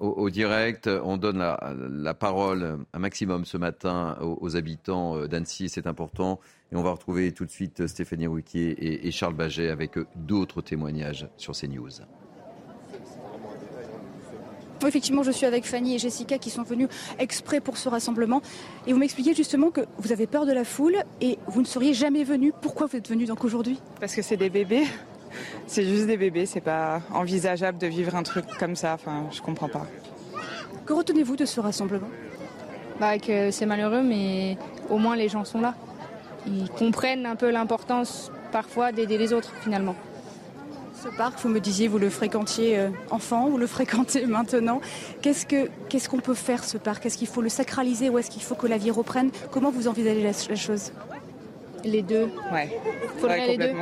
au, 0.00 0.30
direct. 0.30 0.90
On 1.04 1.16
donne 1.16 1.38
la, 1.38 2.14
parole 2.14 2.78
un 2.92 2.98
maximum 2.98 3.44
ce 3.44 3.56
matin 3.56 4.18
aux, 4.20 4.56
habitants 4.56 5.24
d'Annecy, 5.28 5.68
c'est 5.68 5.86
important. 5.86 6.40
Et 6.72 6.76
on 6.76 6.82
va 6.82 6.90
retrouver 6.90 7.30
tout 7.30 7.44
de 7.44 7.52
suite 7.52 7.86
Stéphanie 7.86 8.26
Rouquier 8.26 9.06
et, 9.06 9.12
Charles 9.12 9.34
Baget 9.34 9.68
avec 9.68 9.92
d'autres 10.16 10.60
témoignages 10.60 11.28
sur 11.36 11.54
ces 11.54 11.68
news. 11.68 11.88
Effectivement, 14.84 15.22
je 15.22 15.30
suis 15.30 15.46
avec 15.46 15.66
Fanny 15.66 15.94
et 15.94 15.98
Jessica 16.00 16.38
qui 16.38 16.50
sont 16.50 16.64
venues 16.64 16.88
exprès 17.20 17.60
pour 17.60 17.76
ce 17.78 17.88
rassemblement. 17.88 18.42
Et 18.88 18.92
vous 18.92 18.98
m'expliquez 18.98 19.34
justement 19.34 19.70
que 19.70 19.82
vous 19.98 20.10
avez 20.10 20.26
peur 20.26 20.46
de 20.46 20.52
la 20.52 20.64
foule 20.64 20.96
et 21.20 21.38
vous 21.46 21.60
ne 21.60 21.66
seriez 21.66 21.94
jamais 21.94 22.24
venus. 22.24 22.52
Pourquoi 22.60 22.88
vous 22.88 22.96
êtes 22.96 23.08
venus 23.08 23.28
donc 23.28 23.44
aujourd'hui? 23.44 23.78
Parce 24.00 24.16
que 24.16 24.20
c'est 24.20 24.36
des 24.36 24.50
bébés. 24.50 24.84
C'est 25.66 25.84
juste 25.84 26.06
des 26.06 26.16
bébés. 26.16 26.46
C'est 26.46 26.60
pas 26.60 27.00
envisageable 27.12 27.78
de 27.78 27.86
vivre 27.86 28.14
un 28.14 28.22
truc 28.22 28.44
comme 28.58 28.76
ça. 28.76 28.94
Enfin, 28.94 29.26
je 29.30 29.40
comprends 29.40 29.68
pas. 29.68 29.86
Que 30.86 30.92
retenez-vous 30.92 31.36
de 31.36 31.44
ce 31.44 31.60
rassemblement? 31.60 32.08
Bah, 33.00 33.18
que 33.18 33.50
c'est 33.50 33.66
malheureux, 33.66 34.02
mais 34.02 34.56
au 34.88 34.98
moins 34.98 35.16
les 35.16 35.28
gens 35.28 35.44
sont 35.44 35.60
là 35.60 35.74
ils 36.46 36.70
comprennent 36.70 37.26
un 37.26 37.36
peu 37.36 37.50
l'importance 37.50 38.30
parfois 38.52 38.92
d'aider 38.92 39.18
les 39.18 39.32
autres 39.32 39.52
finalement. 39.62 39.94
Ce 41.02 41.08
parc, 41.08 41.38
vous 41.40 41.50
me 41.50 41.60
disiez, 41.60 41.86
vous 41.86 41.98
le 41.98 42.08
fréquentiez 42.08 42.78
euh, 42.78 42.88
enfant, 43.10 43.50
vous 43.50 43.58
le 43.58 43.66
fréquentez 43.66 44.26
maintenant. 44.26 44.80
Qu'est-ce 45.20 45.44
que 45.44 45.68
qu'est-ce 45.88 46.08
qu'on 46.08 46.20
peut 46.20 46.34
faire 46.34 46.64
ce 46.64 46.78
parc? 46.78 47.04
Est-ce 47.04 47.18
qu'il 47.18 47.26
faut 47.26 47.42
le 47.42 47.50
sacraliser 47.50 48.08
ou 48.08 48.18
est-ce 48.18 48.30
qu'il 48.30 48.42
faut 48.42 48.54
que 48.54 48.66
la 48.66 48.78
vie 48.78 48.90
reprenne? 48.90 49.30
Comment 49.50 49.70
vous 49.70 49.86
envisagez 49.88 50.22
la, 50.22 50.56
chose? 50.56 50.92
Les 51.84 52.02
deux. 52.02 52.30
Ouais. 52.52 52.80
Faudrait 53.18 53.48
les 53.48 53.58
deux. 53.58 53.72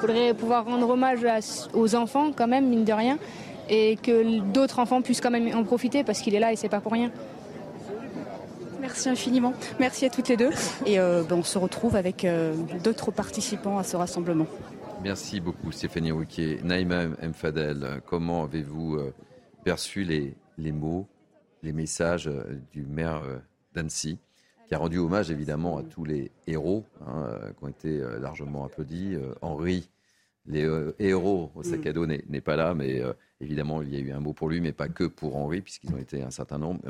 Faudrait 0.00 0.34
pouvoir 0.34 0.64
rendre 0.64 0.88
hommage 0.88 1.26
aux 1.74 1.94
enfants 1.94 2.32
quand 2.34 2.48
même, 2.48 2.68
mine 2.68 2.84
de 2.84 2.92
rien, 2.92 3.18
et 3.68 3.96
que 3.96 4.40
d'autres 4.40 4.78
enfants 4.78 5.02
puissent 5.02 5.20
quand 5.20 5.30
même 5.30 5.54
en 5.54 5.64
profiter 5.64 6.04
parce 6.04 6.20
qu'il 6.20 6.34
est 6.34 6.40
là 6.40 6.52
et 6.52 6.56
c'est 6.56 6.68
pas 6.68 6.80
pour 6.80 6.92
rien. 6.92 7.10
Merci 8.80 9.08
infiniment. 9.08 9.52
Merci 9.78 10.06
à 10.06 10.10
toutes 10.10 10.28
les 10.28 10.36
deux. 10.36 10.50
Et 10.86 10.98
euh, 10.98 11.22
ben, 11.22 11.36
on 11.36 11.42
se 11.42 11.58
retrouve 11.58 11.96
avec 11.96 12.24
euh, 12.24 12.54
d'autres 12.82 13.10
participants 13.10 13.78
à 13.78 13.84
ce 13.84 13.96
rassemblement. 13.96 14.46
Merci 15.02 15.40
beaucoup 15.40 15.70
Stéphanie 15.70 16.12
Rouquier. 16.12 16.60
Naïma 16.64 17.06
Mfadel, 17.22 18.00
comment 18.06 18.44
avez-vous 18.44 18.96
euh, 18.96 19.14
perçu 19.64 20.02
les, 20.02 20.34
les, 20.58 20.72
mots, 20.72 21.06
les 21.62 21.72
messages 21.72 22.30
du 22.72 22.84
maire 22.84 23.22
d'Annecy? 23.74 24.18
Qui 24.70 24.76
a 24.76 24.78
rendu 24.78 24.98
hommage 24.98 25.32
évidemment 25.32 25.78
à 25.78 25.82
tous 25.82 26.04
les 26.04 26.30
héros 26.46 26.84
hein, 27.04 27.28
qui 27.58 27.64
ont 27.64 27.68
été 27.68 28.00
largement 28.20 28.64
applaudis. 28.64 29.16
Henri, 29.42 29.90
les 30.46 30.64
héros 31.00 31.50
au 31.56 31.64
sac 31.64 31.84
à 31.86 31.92
dos 31.92 32.06
n'est 32.06 32.40
pas 32.40 32.54
là, 32.54 32.72
mais 32.72 33.02
évidemment 33.40 33.82
il 33.82 33.92
y 33.92 33.96
a 33.96 33.98
eu 33.98 34.12
un 34.12 34.20
mot 34.20 34.32
pour 34.32 34.48
lui, 34.48 34.60
mais 34.60 34.70
pas 34.70 34.88
que 34.88 35.02
pour 35.02 35.36
Henri, 35.36 35.60
puisqu'ils 35.60 35.92
ont 35.92 35.98
été 35.98 36.22
un 36.22 36.30
certain 36.30 36.58
nombre. 36.58 36.80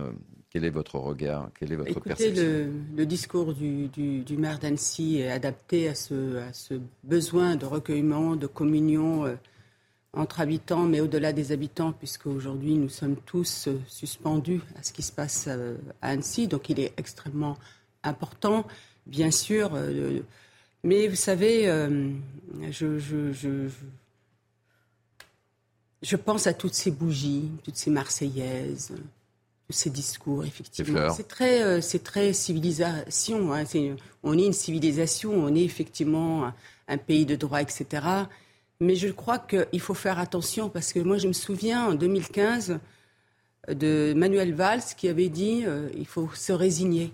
Quel 0.51 0.67
est 0.67 0.71
votre 0.71 0.97
regard 0.99 1.49
Quelle 1.59 1.73
est 1.73 1.77
votre 1.77 1.91
Écoutez, 1.91 2.11
perception? 2.11 2.45
le, 2.45 2.73
le, 2.97 3.07
discours 3.07 3.55
du, 3.55 3.87
du, 3.89 4.37
maire 4.37 4.59
d'Annecy 4.59 5.21
est 5.21 5.31
adapté 5.31 5.89
à 5.89 5.95
ce, 5.95 6.37
à 6.37 6.53
ce, 6.53 6.75
besoin 7.03 7.57
de 7.57 7.65
recueillement, 7.65 8.37
de 8.37 8.47
communion 8.47 9.25
euh, 9.25 9.37
entre 10.13 10.41
habitants, 10.41 10.83
mais 10.83 11.01
au-delà 11.01 11.33
des 11.33 11.53
habitants, 11.53 11.93
puisque 11.93 12.27
aujourd'hui 12.27 12.75
nous 12.75 12.89
sommes 12.89 13.17
tous 13.17 13.69
euh, 13.69 13.79
suspendus 13.87 14.61
à 14.79 14.83
ce 14.83 14.93
qui 14.93 15.03
se 15.03 15.13
passe 15.13 15.47
euh, 15.49 15.77
à 16.03 16.09
Annecy. 16.11 16.49
Donc 16.49 16.69
il 16.69 16.81
est 16.81 16.93
extrêmement 16.97 17.57
important, 18.03 18.67
bien 19.07 19.31
sûr. 19.31 19.73
mais 20.83 21.07
vous 21.07 21.17
savez, 21.17 21.67
je, 22.71 22.99
je, 22.99 23.33
je, 23.33 23.69
je 26.01 26.17
pense 26.17 26.47
à 26.47 26.55
toutes 26.55 26.73
ces 26.73 26.91
bougies, 26.91 27.51
toutes 27.63 27.77
ces 27.77 27.91
Marseillaises 27.91 28.95
ces 29.73 29.91
discours, 29.91 30.45
effectivement. 30.45 31.11
C'est 31.11 31.29
très, 31.29 31.63
euh, 31.63 31.81
c'est 31.81 32.03
très 32.03 32.33
civilisation. 32.33 33.53
Hein. 33.53 33.65
on 34.23 34.39
est 34.39 34.47
une 34.47 34.53
civilisation, 34.53 35.33
on 35.33 35.55
est 35.55 35.65
effectivement 35.65 36.53
un, 36.89 36.99
pays 36.99 37.27
de 37.27 37.37
droit, 37.37 37.63
etc. 37.63 37.87
Mais 38.81 38.95
je 38.95 39.09
crois 39.09 39.39
qu'il 39.39 39.81
faut 39.81 39.95
faire 39.95 40.19
attention 40.19 40.71
parce 40.71 40.93
que 40.93 41.01
moi, 41.01 41.19
je 41.19 41.29
me 41.29 41.35
souviens 41.35 41.89
en 41.91 41.95
2015 41.95 42.79
de 43.69 44.15
Manuel 44.17 44.55
Valls 44.55 44.83
qui 44.97 45.09
avait 45.09 45.29
dit 45.29 45.65
euh, 45.67 45.91
il 45.95 46.07
faut 46.07 46.31
se 46.35 46.53
résigner. 46.53 47.13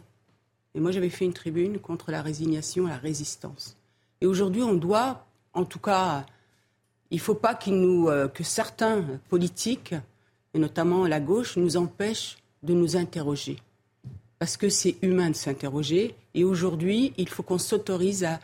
Et 0.74 0.80
moi, 0.80 0.92
j'avais 0.92 1.10
fait 1.10 1.24
une 1.24 1.32
tribune 1.32 1.78
contre 1.78 2.12
la 2.12 2.22
résignation, 2.22 2.86
la 2.86 2.98
résistance. 2.98 3.76
Et 4.20 4.26
aujourd'hui, 4.26 4.62
on 4.62 4.74
doit, 4.74 5.26
en 5.54 5.64
tout 5.64 5.80
cas, 5.80 6.24
il 7.10 7.16
ne 7.16 7.20
faut 7.20 7.34
pas 7.34 7.58
nous, 7.66 8.08
euh, 8.08 8.28
que 8.28 8.44
certains 8.44 9.02
politiques, 9.28 9.94
et 10.54 10.58
notamment 10.58 11.06
la 11.06 11.18
gauche, 11.18 11.56
nous 11.56 11.76
empêchent 11.76 12.36
de 12.62 12.74
nous 12.74 12.96
interroger. 12.96 13.56
Parce 14.38 14.56
que 14.56 14.68
c'est 14.68 14.96
humain 15.02 15.30
de 15.30 15.36
s'interroger. 15.36 16.14
Et 16.34 16.44
aujourd'hui, 16.44 17.12
il 17.16 17.28
faut 17.28 17.42
qu'on 17.42 17.58
s'autorise 17.58 18.24
à 18.24 18.38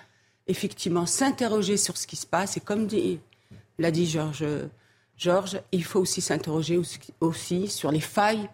effectivement 0.53 1.07
s'interroger 1.07 1.77
sur 1.77 1.97
ce 1.97 2.07
qui 2.07 2.17
se 2.17 2.27
passe. 2.27 2.57
Et 2.57 2.61
comme 2.61 2.87
l'a 3.79 3.91
dit 3.91 4.07
Georges, 4.07 4.45
Georges, 5.17 5.61
il 5.73 5.85
faut 5.85 6.01
aussi 6.01 6.21
s'interroger 6.21 6.81
aussi 7.21 7.69
sur 7.69 7.91
les 7.91 8.01
failles 8.01 8.49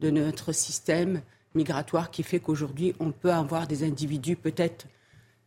de 0.00 0.10
notre 0.10 0.52
système 0.52 1.20
migratoire 1.54 2.10
qui 2.10 2.22
fait 2.22 2.40
qu'aujourd'hui, 2.40 2.94
on 3.00 3.10
peut 3.10 3.32
avoir 3.32 3.66
des 3.66 3.84
individus 3.84 4.36
peut-être 4.36 4.86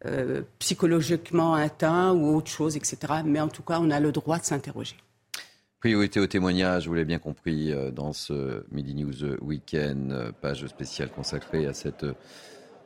euh, 0.05 0.41
psychologiquement 0.59 1.53
atteints 1.53 2.11
ou 2.11 2.35
autre 2.35 2.51
chose, 2.51 2.75
etc. 2.75 2.97
Mais 3.25 3.39
en 3.39 3.47
tout 3.47 3.63
cas, 3.63 3.79
on 3.79 3.89
a 3.89 3.99
le 3.99 4.11
droit 4.11 4.37
de 4.37 4.43
s'interroger. 4.43 4.97
Priorité 5.79 6.19
au 6.19 6.27
témoignage, 6.27 6.87
vous 6.87 6.93
l'avez 6.93 7.05
bien 7.05 7.19
compris, 7.19 7.71
euh, 7.71 7.91
dans 7.91 8.13
ce 8.13 8.65
Midi 8.71 8.95
News 8.95 9.37
Weekend, 9.41 10.11
euh, 10.11 10.31
page 10.41 10.65
spéciale 10.67 11.09
consacrée 11.09 11.65
à 11.67 11.73
cette, 11.73 12.05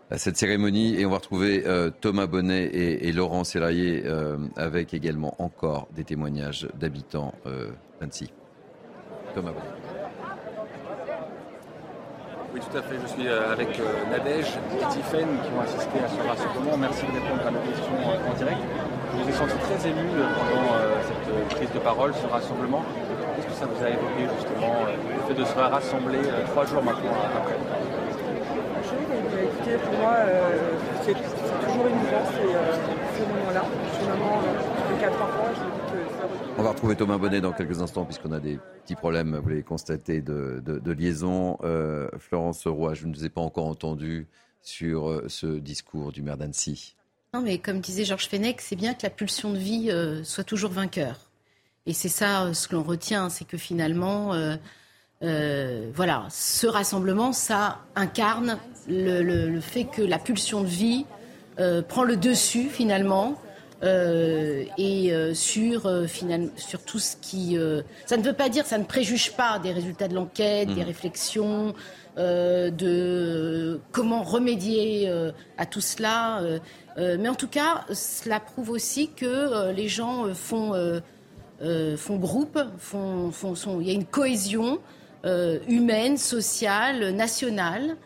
à 0.10 0.18
cette 0.18 0.38
cérémonie. 0.38 1.00
Et 1.00 1.06
on 1.06 1.10
va 1.10 1.18
retrouver 1.18 1.64
Thomas 2.02 2.28
Bonnet 2.28 2.66
et, 2.66 3.12
Laurent 3.12 3.44
Sélarié 3.44 4.04
avec 4.56 4.94
également 4.94 5.36
encore 5.40 5.88
des 5.96 6.04
témoignages 6.04 6.68
d'habitants 6.80 7.34
d'Annecy. 8.00 8.32
Thomas 9.34 9.52
Bonnet. 9.52 9.66
Oui, 12.54 12.62
tout 12.72 12.78
à 12.78 12.82
fait. 12.82 12.96
Je 13.02 13.08
suis 13.08 13.28
avec 13.28 13.80
Nadège 14.10 14.58
et 14.74 14.94
Tiffaine 14.94 15.28
qui 15.44 15.50
ont 15.56 15.62
assisté 15.62 16.00
à 16.00 16.08
ce 16.08 16.28
rassemblement. 16.28 16.78
Merci 16.78 17.06
de 17.06 17.12
répondre 17.12 17.46
à 17.46 17.52
nos 17.52 17.60
questions 17.60 17.94
en 18.32 18.34
direct. 18.34 18.62
Je 19.12 19.24
vous 19.24 19.30
ai 19.30 19.34
senti 19.34 19.58
très 19.58 19.90
ému 19.90 20.08
pendant 20.10 20.74
cette 21.04 21.58
prise 21.58 21.72
de 21.72 21.80
parole, 21.80 22.14
ce 22.14 22.28
rassemblement. 22.28 22.84
Qu'est-ce 23.36 23.48
que 23.48 23.54
ça 23.54 23.66
vous 23.66 23.84
a 23.84 23.90
évoqué 23.90 24.28
justement, 24.38 24.74
le 24.88 25.28
fait 25.28 25.40
de 25.40 25.46
se 25.46 25.54
rassembler 25.54 26.20
trois 26.48 26.66
jours 26.66 26.84
maintenant 26.84 27.14
après? 27.36 27.56
Pour 29.84 29.94
moi, 30.00 30.16
c'est 31.04 31.14
toujours 31.14 31.88
émouvant 31.88 32.26
ces, 32.32 33.26
moments-là. 33.26 33.66
Je 33.86 33.96
suis 33.98 34.08
maman 34.08 34.42
de 34.42 35.02
quatre 35.02 35.22
enfants. 35.22 35.54
Je 35.56 35.78
on 36.60 36.64
va 36.64 36.72
retrouver 36.72 36.96
Thomas 36.96 37.18
Bonnet 37.18 37.40
dans 37.40 37.54
quelques 37.54 37.82
instants 37.82 38.04
puisqu'on 38.04 38.32
a 38.32 38.40
des 38.40 38.60
petits 38.84 38.96
problèmes, 38.96 39.38
vous 39.38 39.50
l'avez 39.50 39.62
constaté, 39.62 40.22
de, 40.22 40.62
de, 40.66 40.92
liaison. 40.92 41.58
Euh, 41.64 42.10
Florence 42.18 42.66
Roy, 42.66 42.96
je 42.96 43.06
ne 43.06 43.14
vous 43.14 43.26
ai 43.26 43.30
pas 43.30 43.42
encore 43.42 43.68
entendu 43.68 44.28
sur 44.62 45.22
ce 45.28 45.60
discours 45.60 46.12
du 46.12 46.24
maire 46.24 46.38
d'Annecy. 46.38 46.98
Non, 47.34 47.42
mais 47.42 47.58
comme 47.58 47.82
disait 47.82 48.06
Georges 48.06 48.28
Fenech, 48.28 48.62
c'est 48.62 48.76
bien 48.76 48.94
que 48.94 49.04
la 49.04 49.10
pulsion 49.10 49.52
de 49.52 49.58
vie 49.58 49.92
euh, 49.92 50.24
soit 50.24 50.44
toujours 50.44 50.72
vainqueur. 50.72 51.30
Et 51.86 51.94
c'est 51.94 52.10
ça 52.10 52.46
euh, 52.46 52.54
ce 52.54 52.68
que 52.68 52.76
l'on 52.76 52.84
retient, 52.84 53.30
c'est 53.30 53.46
que 53.46 53.58
finalement, 53.58 54.34
euh, 54.34 55.92
voilà, 55.94 56.26
ce 56.30 56.68
rassemblement, 56.68 57.34
ça 57.34 57.80
incarne 57.96 58.58
le, 58.88 59.22
le, 59.22 59.60
fait 59.62 59.86
que 59.86 60.02
la 60.02 60.20
pulsion 60.20 60.62
de 60.62 60.68
vie 60.68 61.06
prend 61.88 62.04
le 62.04 62.16
dessus 62.18 62.70
finalement. 62.70 63.36
et 63.84 65.12
sur, 65.34 66.08
finalement, 66.08 66.50
sur 66.56 66.84
tout 66.84 67.00
ce 67.00 67.16
qui... 67.18 67.58
ça 68.06 68.18
ne 68.18 68.24
veut 68.24 68.34
pas 68.34 68.50
dire, 68.50 68.66
ça 68.66 68.78
ne 68.78 68.84
préjuge 68.84 69.34
pas 69.34 69.60
des 69.60 69.72
résultats 69.72 70.08
de 70.08 70.16
l'enquête, 70.16 70.70
des 70.70 70.82
mmh. 70.82 70.88
réflexions, 70.88 71.74
de 72.18 73.80
comment 73.92 74.24
remédier 74.24 75.12
à 75.58 75.66
tout 75.66 75.82
cela. 75.82 76.42
mais 76.98 77.30
en 77.30 77.36
tout 77.36 77.48
cas, 77.48 77.86
cela 77.94 78.40
prouve 78.40 78.70
aussi 78.70 79.10
que 79.10 79.72
les 79.72 79.88
gens 79.88 80.34
font 80.34 80.74
euh, 81.64 81.98
font 81.98 82.18
groupe, 82.18 82.60
font, 82.78 83.32
font, 83.32 83.56
il 83.82 83.88
y 83.88 83.90
a 83.90 83.94
une 83.94 84.06
cohésion 84.06 84.80
euh, 85.26 85.58
humaine, 85.68 86.18
sociale, 86.18 87.16
nationale. 87.16 87.98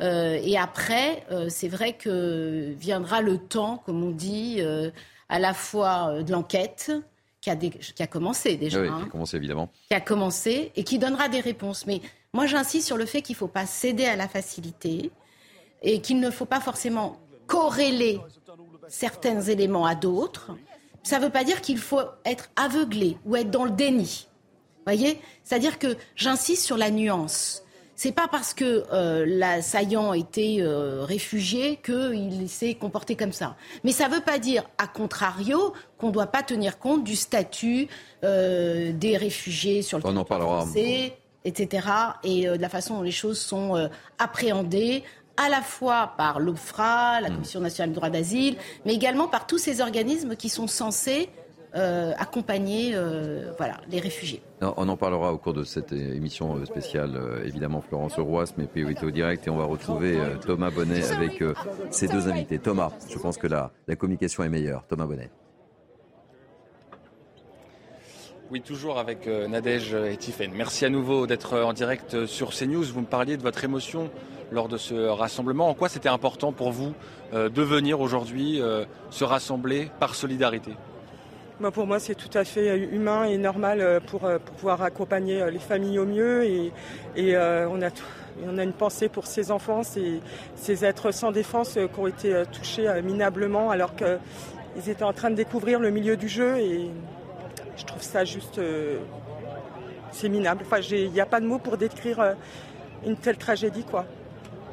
Euh, 0.00 0.38
et 0.42 0.56
après, 0.56 1.24
c'est 1.48 1.68
vrai 1.68 1.94
que 1.94 2.72
viendra 2.78 3.20
le 3.20 3.38
temps, 3.38 3.82
comme 3.84 4.02
on 4.02 4.10
dit, 4.10 4.60
à 5.28 5.38
la 5.38 5.54
fois 5.54 6.22
de 6.22 6.32
l'enquête, 6.32 6.92
qui 7.40 7.50
a, 7.50 7.56
qui 7.56 8.02
a, 8.02 8.06
commencé 8.06 8.56
déjà. 8.56 8.80
Oui, 8.80 8.88
qui 8.88 8.92
a 8.92 8.96
hein. 8.96 9.08
commencé 9.10 9.36
évidemment. 9.36 9.70
Qui 9.88 9.94
a 9.94 10.00
commencé 10.00 10.72
et 10.74 10.82
qui 10.82 10.98
donnera 10.98 11.28
des 11.28 11.40
réponses. 11.40 11.86
Mais 11.86 12.00
moi, 12.32 12.46
j'insiste 12.46 12.86
sur 12.86 12.96
le 12.96 13.06
fait 13.06 13.22
qu'il 13.22 13.34
ne 13.34 13.38
faut 13.38 13.48
pas 13.48 13.64
céder 13.64 14.04
à 14.06 14.16
la 14.16 14.26
facilité 14.26 15.12
et 15.82 16.00
qu'il 16.00 16.18
ne 16.18 16.30
faut 16.30 16.46
pas 16.46 16.60
forcément 16.60 17.20
corréler 17.46 18.20
certains 18.88 19.40
éléments 19.40 19.86
à 19.86 19.94
d'autres 19.94 20.52
ça 21.08 21.18
ne 21.18 21.24
veut 21.24 21.30
pas 21.30 21.44
dire 21.44 21.62
qu'il 21.62 21.78
faut 21.78 22.02
être 22.26 22.50
aveuglé 22.56 23.16
ou 23.24 23.34
être 23.34 23.50
dans 23.50 23.64
le 23.64 23.70
déni. 23.70 24.28
Voyez? 24.84 25.18
C'est-à-dire 25.42 25.78
que 25.78 25.96
j'insiste 26.16 26.64
sur 26.64 26.76
la 26.76 26.90
nuance. 26.90 27.62
C'est 27.98 28.12
pas 28.12 28.28
parce 28.28 28.54
que 28.54 28.84
euh, 28.92 29.26
l'assaillant 29.26 30.12
était 30.12 30.58
euh, 30.60 31.02
réfugié 31.02 31.80
qu'il 31.84 32.48
s'est 32.48 32.74
comporté 32.74 33.16
comme 33.16 33.32
ça. 33.32 33.56
Mais 33.82 33.90
ça 33.90 34.08
ne 34.08 34.14
veut 34.14 34.20
pas 34.20 34.38
dire, 34.38 34.62
à 34.78 34.86
contrario, 34.86 35.72
qu'on 35.98 36.06
ne 36.06 36.12
doit 36.12 36.28
pas 36.28 36.44
tenir 36.44 36.78
compte 36.78 37.02
du 37.02 37.16
statut 37.16 37.88
euh, 38.22 38.92
des 38.92 39.16
réfugiés 39.16 39.82
sur 39.82 39.98
le 39.98 40.06
On 40.06 40.16
en 40.16 40.24
parlera. 40.24 40.64
etc. 41.44 41.88
Et 42.22 42.44
de 42.46 42.62
la 42.62 42.68
façon 42.68 42.98
dont 42.98 43.02
les 43.02 43.10
choses 43.10 43.40
sont 43.40 43.90
appréhendées 44.20 45.02
à 45.36 45.48
la 45.48 45.60
fois 45.60 46.12
par 46.16 46.38
l'OFRA, 46.38 47.20
la 47.20 47.30
hmm. 47.30 47.34
Commission 47.34 47.60
nationale 47.60 47.90
du 47.90 47.96
droit 47.96 48.10
d'asile, 48.10 48.58
mais 48.86 48.94
également 48.94 49.26
par 49.26 49.48
tous 49.48 49.58
ces 49.58 49.80
organismes 49.80 50.36
qui 50.36 50.50
sont 50.50 50.68
censés 50.68 51.30
euh, 51.74 52.12
accompagner 52.16 52.92
euh, 52.94 53.52
voilà, 53.58 53.76
les 53.90 54.00
réfugiés. 54.00 54.40
on 54.62 54.88
en 54.88 54.96
parlera 54.96 55.34
au 55.34 55.36
cours 55.36 55.52
de 55.52 55.64
cette 55.64 55.92
émission 55.92 56.56
euh, 56.56 56.64
spéciale, 56.64 57.20
évidemment 57.44 57.82
Florence 57.82 58.18
Roas, 58.18 58.54
mais 58.56 58.66
priorité 58.66 59.04
au 59.04 59.10
direct, 59.10 59.46
et 59.46 59.50
on 59.50 59.58
va 59.58 59.64
retrouver 59.64 60.18
Thomas 60.46 60.70
Bonnet 60.70 61.10
avec 61.12 61.44
ses 61.90 62.08
deux 62.08 62.26
invités. 62.26 62.58
Thomas, 62.58 62.92
je 63.10 63.18
pense 63.18 63.36
que 63.36 63.46
la, 63.46 63.70
la 63.86 63.96
communication 63.96 64.44
est 64.44 64.48
meilleure. 64.48 64.86
Thomas 64.88 65.04
Bonnet. 65.04 65.30
Oui, 68.50 68.62
toujours 68.62 68.98
avec 68.98 69.26
Nadège 69.26 69.92
et 69.92 70.16
Tiffaine. 70.16 70.52
Merci 70.54 70.86
à 70.86 70.88
nouveau 70.88 71.26
d'être 71.26 71.58
en 71.58 71.74
direct 71.74 72.24
sur 72.24 72.50
CNews. 72.50 72.84
Vous 72.84 73.02
me 73.02 73.06
parliez 73.06 73.36
de 73.36 73.42
votre 73.42 73.62
émotion 73.62 74.10
lors 74.50 74.68
de 74.68 74.78
ce 74.78 74.94
rassemblement. 74.94 75.68
En 75.68 75.74
quoi 75.74 75.90
c'était 75.90 76.08
important 76.08 76.52
pour 76.52 76.72
vous 76.72 76.94
de 77.34 77.62
venir 77.62 78.00
aujourd'hui 78.00 78.62
se 79.10 79.24
rassembler 79.24 79.90
par 80.00 80.14
solidarité? 80.14 80.72
Bah, 81.60 81.70
pour 81.70 81.86
moi, 81.86 81.98
c'est 81.98 82.14
tout 82.14 82.30
à 82.34 82.44
fait 82.44 82.78
humain 82.78 83.24
et 83.24 83.38
normal 83.38 83.80
euh, 83.80 84.00
pour, 84.00 84.28
pouvoir 84.56 84.82
accompagner 84.82 85.50
les 85.50 85.58
familles 85.58 85.98
au 85.98 86.06
mieux. 86.06 86.44
Et, 86.44 86.72
on, 87.16 87.82
a 87.82 87.88
on 88.46 88.58
a 88.58 88.62
une 88.62 88.72
pensée 88.72 89.08
pour 89.08 89.26
ces 89.26 89.50
enfants, 89.50 89.82
ces, 89.82 90.20
ces 90.54 90.84
êtres 90.84 91.10
sans 91.10 91.32
défense 91.32 91.74
qui 91.74 92.00
ont 92.00 92.06
été 92.06 92.42
touchés 92.52 92.88
minablement 93.02 93.70
alors 93.70 93.94
qu'ils 93.96 94.88
étaient 94.88 95.02
en 95.02 95.12
train 95.12 95.30
de 95.30 95.34
découvrir 95.34 95.80
le 95.80 95.90
milieu 95.90 96.16
du 96.16 96.28
jeu. 96.28 96.58
Et 96.58 96.90
je 97.76 97.84
trouve 97.84 98.02
ça 98.02 98.24
juste. 98.24 98.60
c'est 100.12 100.28
minable. 100.28 100.64
Enfin, 100.64 100.80
il 100.80 101.10
n'y 101.10 101.20
a 101.20 101.26
pas 101.26 101.40
de 101.40 101.46
mots 101.46 101.58
pour 101.58 101.76
décrire 101.76 102.36
une 103.04 103.16
telle 103.16 103.36
tragédie, 103.36 103.84
quoi. 103.84 104.06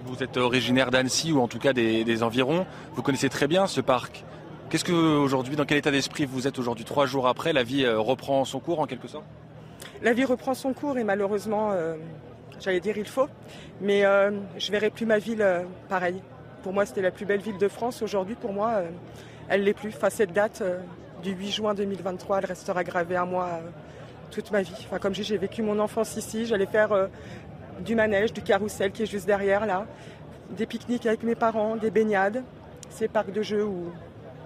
Vous 0.05 0.21
êtes 0.21 0.37
originaire 0.37 0.91
d'Annecy 0.91 1.31
ou 1.31 1.41
en 1.41 1.47
tout 1.47 1.57
cas 1.57 1.73
des, 1.73 2.23
environs. 2.23 2.67
Vous 2.93 3.01
connaissez 3.01 3.29
très 3.29 3.47
bien 3.47 3.65
ce 3.65 3.81
parc. 3.81 4.23
Qu'est-ce 4.69 4.83
que 4.83 4.93
aujourd'hui, 4.93 5.55
dans 5.55 5.65
quel 5.65 5.77
état 5.77 5.91
d'esprit 5.91 6.25
vous 6.25 6.47
êtes 6.47 6.57
aujourd'hui, 6.57 6.85
trois 6.85 7.05
jours 7.05 7.27
après 7.27 7.53
La 7.53 7.61
vie 7.61 7.85
euh, 7.85 7.99
reprend 7.99 8.45
son 8.45 8.59
cours 8.59 8.79
en 8.79 8.87
quelque 8.87 9.07
sorte? 9.07 9.25
La 10.01 10.11
vie 10.13 10.25
reprend 10.25 10.55
son 10.55 10.73
cours 10.73 10.97
et 10.97 11.03
malheureusement, 11.03 11.71
euh, 11.71 11.95
j'allais 12.59 12.79
dire 12.79 12.97
il 12.97 13.05
faut, 13.05 13.27
mais 13.79 14.05
euh, 14.05 14.31
je 14.57 14.71
verrai 14.71 14.89
plus 14.89 15.05
ma 15.05 15.19
ville 15.19 15.45
pareille. 15.87 16.19
Pour 16.63 16.73
moi, 16.73 16.87
c'était 16.87 17.03
la 17.03 17.11
plus 17.11 17.25
belle 17.25 17.41
ville 17.41 17.59
de 17.59 17.67
France. 17.67 18.01
Aujourd'hui, 18.01 18.33
pour 18.33 18.53
moi, 18.53 18.81
elle 19.49 19.63
l'est 19.63 19.75
plus. 19.75 19.93
Enfin, 19.95 20.09
cette 20.09 20.33
date 20.33 20.63
du 21.21 21.33
8 21.33 21.51
juin 21.51 21.73
2023, 21.75 22.39
elle 22.39 22.45
restera 22.45 22.83
gravée 22.83 23.17
à 23.17 23.25
moi 23.25 23.59
toute 24.31 24.51
ma 24.51 24.63
vie. 24.63 24.73
Enfin, 24.79 24.97
comme 24.97 25.13
j'ai 25.13 25.37
vécu 25.37 25.61
mon 25.61 25.77
enfance 25.77 26.17
ici, 26.17 26.47
j'allais 26.47 26.65
faire 26.65 27.07
du 27.81 27.93
manège, 27.93 28.33
du 28.33 28.41
carrousel 28.41 28.91
qui 28.91 29.03
est 29.03 29.05
juste 29.05 29.27
derrière 29.27 29.67
là, 29.67 29.85
des 30.49 30.65
pique-niques 30.65 31.05
avec 31.05 31.21
mes 31.21 31.35
parents, 31.35 31.75
des 31.75 31.91
baignades, 31.91 32.43
ces 32.89 33.07
parcs 33.07 33.31
de 33.31 33.43
jeux 33.43 33.63
où, 33.63 33.91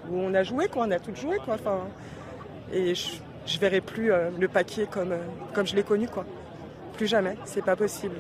où 0.10 0.18
on 0.18 0.34
a 0.34 0.44
joué, 0.44 0.68
quoi, 0.68 0.86
on 0.88 0.92
a 0.92 1.00
tout 1.00 1.16
joué. 1.16 1.38
Quoi, 1.44 1.58
et 2.72 2.94
je, 2.96 3.08
ne 3.54 3.60
verrai 3.60 3.82
plus 3.82 4.12
euh, 4.12 4.30
le 4.40 4.48
comme, 4.86 5.12
euh, 5.12 5.18
comme 5.54 5.68
je 5.68 5.76
l'ai 5.76 5.84
connu. 5.84 6.08
Plus 6.94 7.08
jamais, 7.08 7.38
c'est 7.46 7.64
pas 7.64 7.76
possible. 7.76 8.16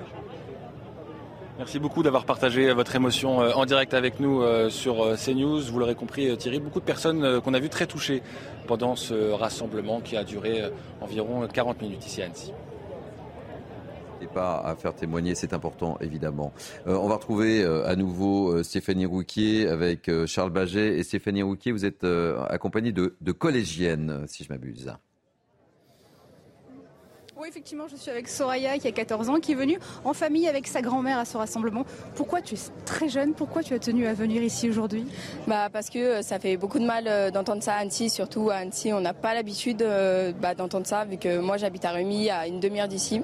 Merci 1.57 1.77
beaucoup 1.77 2.03
d'avoir 2.03 2.23
partagé 2.23 2.71
votre 2.71 2.95
émotion 2.95 3.41
euh, 3.41 3.51
en 3.53 3.65
direct 3.65 3.93
avec 3.93 4.19
nous 4.19 4.41
sur 4.69 5.15
CNews. 5.17 5.61
Vous 5.61 5.79
l'aurez 5.79 5.95
compris, 5.95 6.35
Thierry, 6.37 6.59
beaucoup 6.59 6.79
de 6.79 6.85
personnes 6.85 7.41
qu'on 7.41 7.53
a 7.53 7.59
vues 7.59 7.69
très 7.69 7.85
touchées 7.85 8.23
pendant 8.67 8.95
ce 8.95 9.31
rassemblement 9.31 9.99
qui 9.99 10.15
a 10.15 10.23
duré 10.23 10.63
environ 11.01 11.47
40 11.47 11.81
minutes 11.81 12.05
ici 12.05 12.21
à 12.21 12.25
Annecy 12.25 12.53
pas 14.27 14.59
à 14.59 14.75
faire 14.75 14.95
témoigner, 14.95 15.35
c'est 15.35 15.53
important 15.53 15.97
évidemment. 16.01 16.53
Euh, 16.87 16.95
on 16.95 17.07
va 17.07 17.15
retrouver 17.15 17.63
euh, 17.63 17.87
à 17.87 17.95
nouveau 17.95 18.51
euh, 18.51 18.63
Stéphanie 18.63 19.05
Rouquier 19.05 19.67
avec 19.67 20.09
Charles 20.25 20.51
Baget. 20.51 20.97
Et 20.97 21.03
Stéphanie 21.03 21.43
Rouquier, 21.43 21.71
vous 21.71 21.85
êtes 21.85 22.05
accompagnée 22.49 22.91
de, 22.91 23.15
de 23.21 23.31
collégiennes, 23.31 24.25
si 24.27 24.43
je 24.43 24.49
m'abuse. 24.49 24.93
Oui, 27.41 27.47
effectivement, 27.47 27.87
je 27.87 27.95
suis 27.95 28.11
avec 28.11 28.27
Soraya 28.27 28.77
qui 28.79 28.87
a 28.89 28.91
14 28.91 29.29
ans, 29.29 29.39
qui 29.39 29.53
est 29.53 29.55
venue 29.55 29.79
en 30.03 30.13
famille 30.13 30.45
avec 30.49 30.67
sa 30.67 30.81
grand-mère 30.81 31.17
à 31.17 31.23
ce 31.23 31.37
rassemblement. 31.37 31.85
Pourquoi 32.15 32.41
tu 32.41 32.55
es 32.55 32.57
très 32.83 33.07
jeune? 33.07 33.33
Pourquoi 33.33 33.63
tu 33.63 33.73
as 33.73 33.79
tenu 33.79 34.07
à 34.07 34.13
venir 34.13 34.43
ici 34.43 34.69
aujourd'hui? 34.69 35.05
Bah, 35.47 35.69
Parce 35.71 35.89
que 35.89 35.99
euh, 35.99 36.21
ça 36.21 36.37
fait 36.37 36.57
beaucoup 36.57 36.79
de 36.79 36.85
mal 36.85 37.05
euh, 37.07 37.31
d'entendre 37.31 37.63
ça 37.63 37.75
à 37.75 37.77
Annecy, 37.77 38.09
surtout 38.09 38.49
à 38.49 38.55
Annecy. 38.55 38.91
On 38.91 38.99
n'a 38.99 39.13
pas 39.13 39.33
l'habitude 39.33 39.81
euh, 39.83 40.33
bah, 40.33 40.53
d'entendre 40.53 40.85
ça, 40.85 41.05
vu 41.05 41.15
que 41.15 41.37
moi 41.37 41.55
j'habite 41.55 41.85
à 41.85 41.93
Remy, 41.93 42.29
à 42.29 42.45
une 42.45 42.59
demi-heure 42.59 42.89
d'ici 42.89 43.21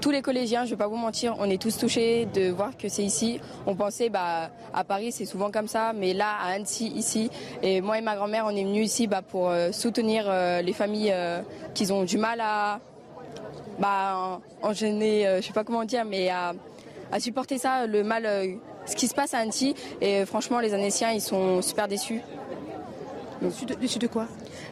tous 0.00 0.10
les 0.10 0.22
collégiens, 0.22 0.64
je 0.64 0.70
ne 0.70 0.70
vais 0.70 0.78
pas 0.78 0.86
vous 0.88 0.96
mentir, 0.96 1.36
on 1.38 1.50
est 1.50 1.60
tous 1.60 1.76
touchés 1.76 2.26
de 2.26 2.50
voir 2.50 2.76
que 2.76 2.88
c'est 2.88 3.02
ici. 3.02 3.40
On 3.66 3.74
pensait, 3.74 4.08
bah, 4.08 4.50
à 4.72 4.84
Paris, 4.84 5.12
c'est 5.12 5.26
souvent 5.26 5.50
comme 5.50 5.68
ça, 5.68 5.92
mais 5.92 6.14
là, 6.14 6.36
à 6.40 6.52
Annecy, 6.52 6.86
ici, 6.88 7.30
et 7.62 7.80
moi 7.80 7.98
et 7.98 8.00
ma 8.00 8.16
grand-mère, 8.16 8.44
on 8.46 8.56
est 8.56 8.64
venus 8.64 8.86
ici 8.86 9.06
bah, 9.06 9.22
pour 9.22 9.50
euh, 9.50 9.72
soutenir 9.72 10.24
euh, 10.26 10.62
les 10.62 10.72
familles 10.72 11.12
euh, 11.12 11.42
qui 11.74 11.90
ont 11.92 12.04
du 12.04 12.16
mal 12.16 12.40
à 12.40 12.80
bah, 13.78 14.40
enchaîner, 14.62 15.24
je 15.24 15.36
ne 15.36 15.40
sais 15.42 15.52
pas 15.52 15.64
comment 15.64 15.84
dire, 15.84 16.04
mais 16.04 16.30
à, 16.30 16.54
supporter 17.18 17.58
ça, 17.58 17.86
le 17.86 18.02
mal, 18.02 18.28
ce 18.86 18.96
qui 18.96 19.06
se 19.06 19.14
passe 19.14 19.34
à 19.34 19.38
Annecy. 19.38 19.74
Et 20.00 20.24
franchement, 20.24 20.60
les 20.60 20.72
Annéciens, 20.74 21.12
ils 21.12 21.20
sont 21.20 21.60
super 21.62 21.88
déçus. 21.88 22.20
Déçus 23.42 23.64
de, 23.64 23.74
déçus 23.74 23.98
de 23.98 24.06
quoi? 24.06 24.26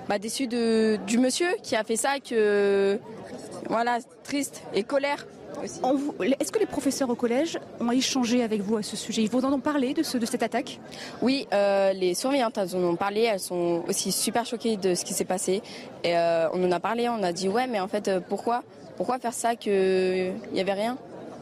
Bah, 0.08 0.18
Déçus 0.18 0.46
de, 0.46 0.98
du 1.06 1.18
monsieur 1.18 1.48
qui 1.62 1.74
a 1.74 1.84
fait 1.84 1.96
ça, 1.96 2.20
que 2.20 2.98
voilà, 3.68 3.98
triste 4.24 4.62
et 4.74 4.82
colère. 4.82 5.26
Est-ce 5.62 6.52
que 6.52 6.58
les 6.58 6.66
professeurs 6.66 7.10
au 7.10 7.14
collège 7.14 7.58
ont 7.80 7.90
échangé 7.90 8.42
avec 8.42 8.60
vous 8.60 8.76
à 8.76 8.82
ce 8.82 8.96
sujet? 8.96 9.22
Ils 9.22 9.30
vous 9.30 9.44
en 9.44 9.52
ont 9.52 9.60
parlé 9.60 9.92
de, 9.92 10.18
de 10.18 10.26
cette 10.26 10.42
attaque? 10.42 10.78
Oui, 11.20 11.48
euh, 11.52 11.92
les 11.92 12.14
surveillantes 12.14 12.58
elles 12.58 12.76
en 12.76 12.80
ont 12.80 12.96
parlé. 12.96 13.22
Elles 13.22 13.40
sont 13.40 13.82
aussi 13.88 14.12
super 14.12 14.46
choquées 14.46 14.76
de 14.76 14.94
ce 14.94 15.04
qui 15.04 15.14
s'est 15.14 15.24
passé. 15.24 15.62
Et 16.04 16.16
euh, 16.16 16.48
on 16.52 16.64
en 16.64 16.70
a 16.70 16.78
parlé. 16.78 17.08
On 17.08 17.22
a 17.22 17.32
dit 17.32 17.48
ouais, 17.48 17.66
mais 17.66 17.80
en 17.80 17.88
fait, 17.88 18.06
euh, 18.08 18.20
pourquoi 18.20 18.62
Pourquoi 18.96 19.18
faire 19.18 19.32
ça 19.32 19.56
qu'il 19.56 20.34
n'y 20.52 20.60
avait 20.60 20.74
rien? 20.74 20.96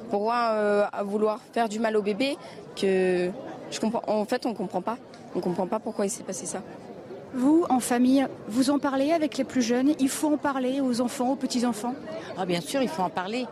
Pourquoi 0.09 0.89
vouloir 1.03 1.41
faire 1.53 1.68
du 1.68 1.80
mal 1.80 1.97
au 1.97 2.03
bébé 2.03 2.37
que 2.80 3.30
je 3.70 3.80
comprends. 3.80 4.03
En 4.07 4.24
fait, 4.24 4.47
on 4.47 4.55
comprend 4.55 4.80
pas. 4.80 4.99
On 5.34 5.41
comprend 5.41 5.66
pas 5.66 5.80
pourquoi 5.80 6.07
il 6.07 6.11
s'est 6.11 6.22
passé 6.22 6.47
ça. 6.47 6.62
Vous, 7.37 7.66
en 7.68 7.80
famille, 7.80 8.26
vous 8.49 8.70
en 8.70 8.78
parlez 8.78 9.12
avec 9.12 9.37
les 9.37 9.45
plus 9.45 9.61
jeunes? 9.61 9.93
Il 10.01 10.09
faut 10.09 10.32
en 10.32 10.39
parler 10.39 10.80
aux 10.80 11.03
enfants, 11.03 11.32
aux 11.32 11.37
petits-enfants? 11.37 11.95
Ah, 12.39 12.47
Bien 12.47 12.62
sûr, 12.62 12.80
il 12.80 12.89
faut 12.89 13.03
en 13.03 13.11
parler. 13.11 13.45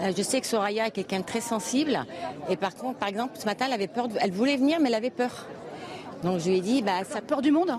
Euh, 0.00 0.12
je 0.14 0.22
sais 0.22 0.38
que 0.42 0.46
Soraya 0.46 0.88
est 0.88 0.90
quelqu'un 0.90 1.20
de 1.20 1.24
très 1.24 1.40
sensible. 1.40 2.04
Et 2.50 2.56
par 2.56 2.74
contre, 2.74 2.98
par 2.98 3.08
exemple, 3.08 3.32
ce 3.38 3.46
matin, 3.46 3.64
elle 3.68 3.72
avait 3.72 3.88
peur. 3.88 4.08
Elle 4.20 4.32
voulait 4.32 4.58
venir, 4.58 4.80
mais 4.80 4.90
elle 4.90 4.96
avait 4.96 5.08
peur. 5.08 5.46
Donc 6.22 6.40
je 6.40 6.50
lui 6.50 6.58
ai 6.58 6.60
dit, 6.60 6.82
bah, 6.82 7.04
ça 7.08 7.22
peur 7.22 7.40
du 7.40 7.50
monde 7.52 7.72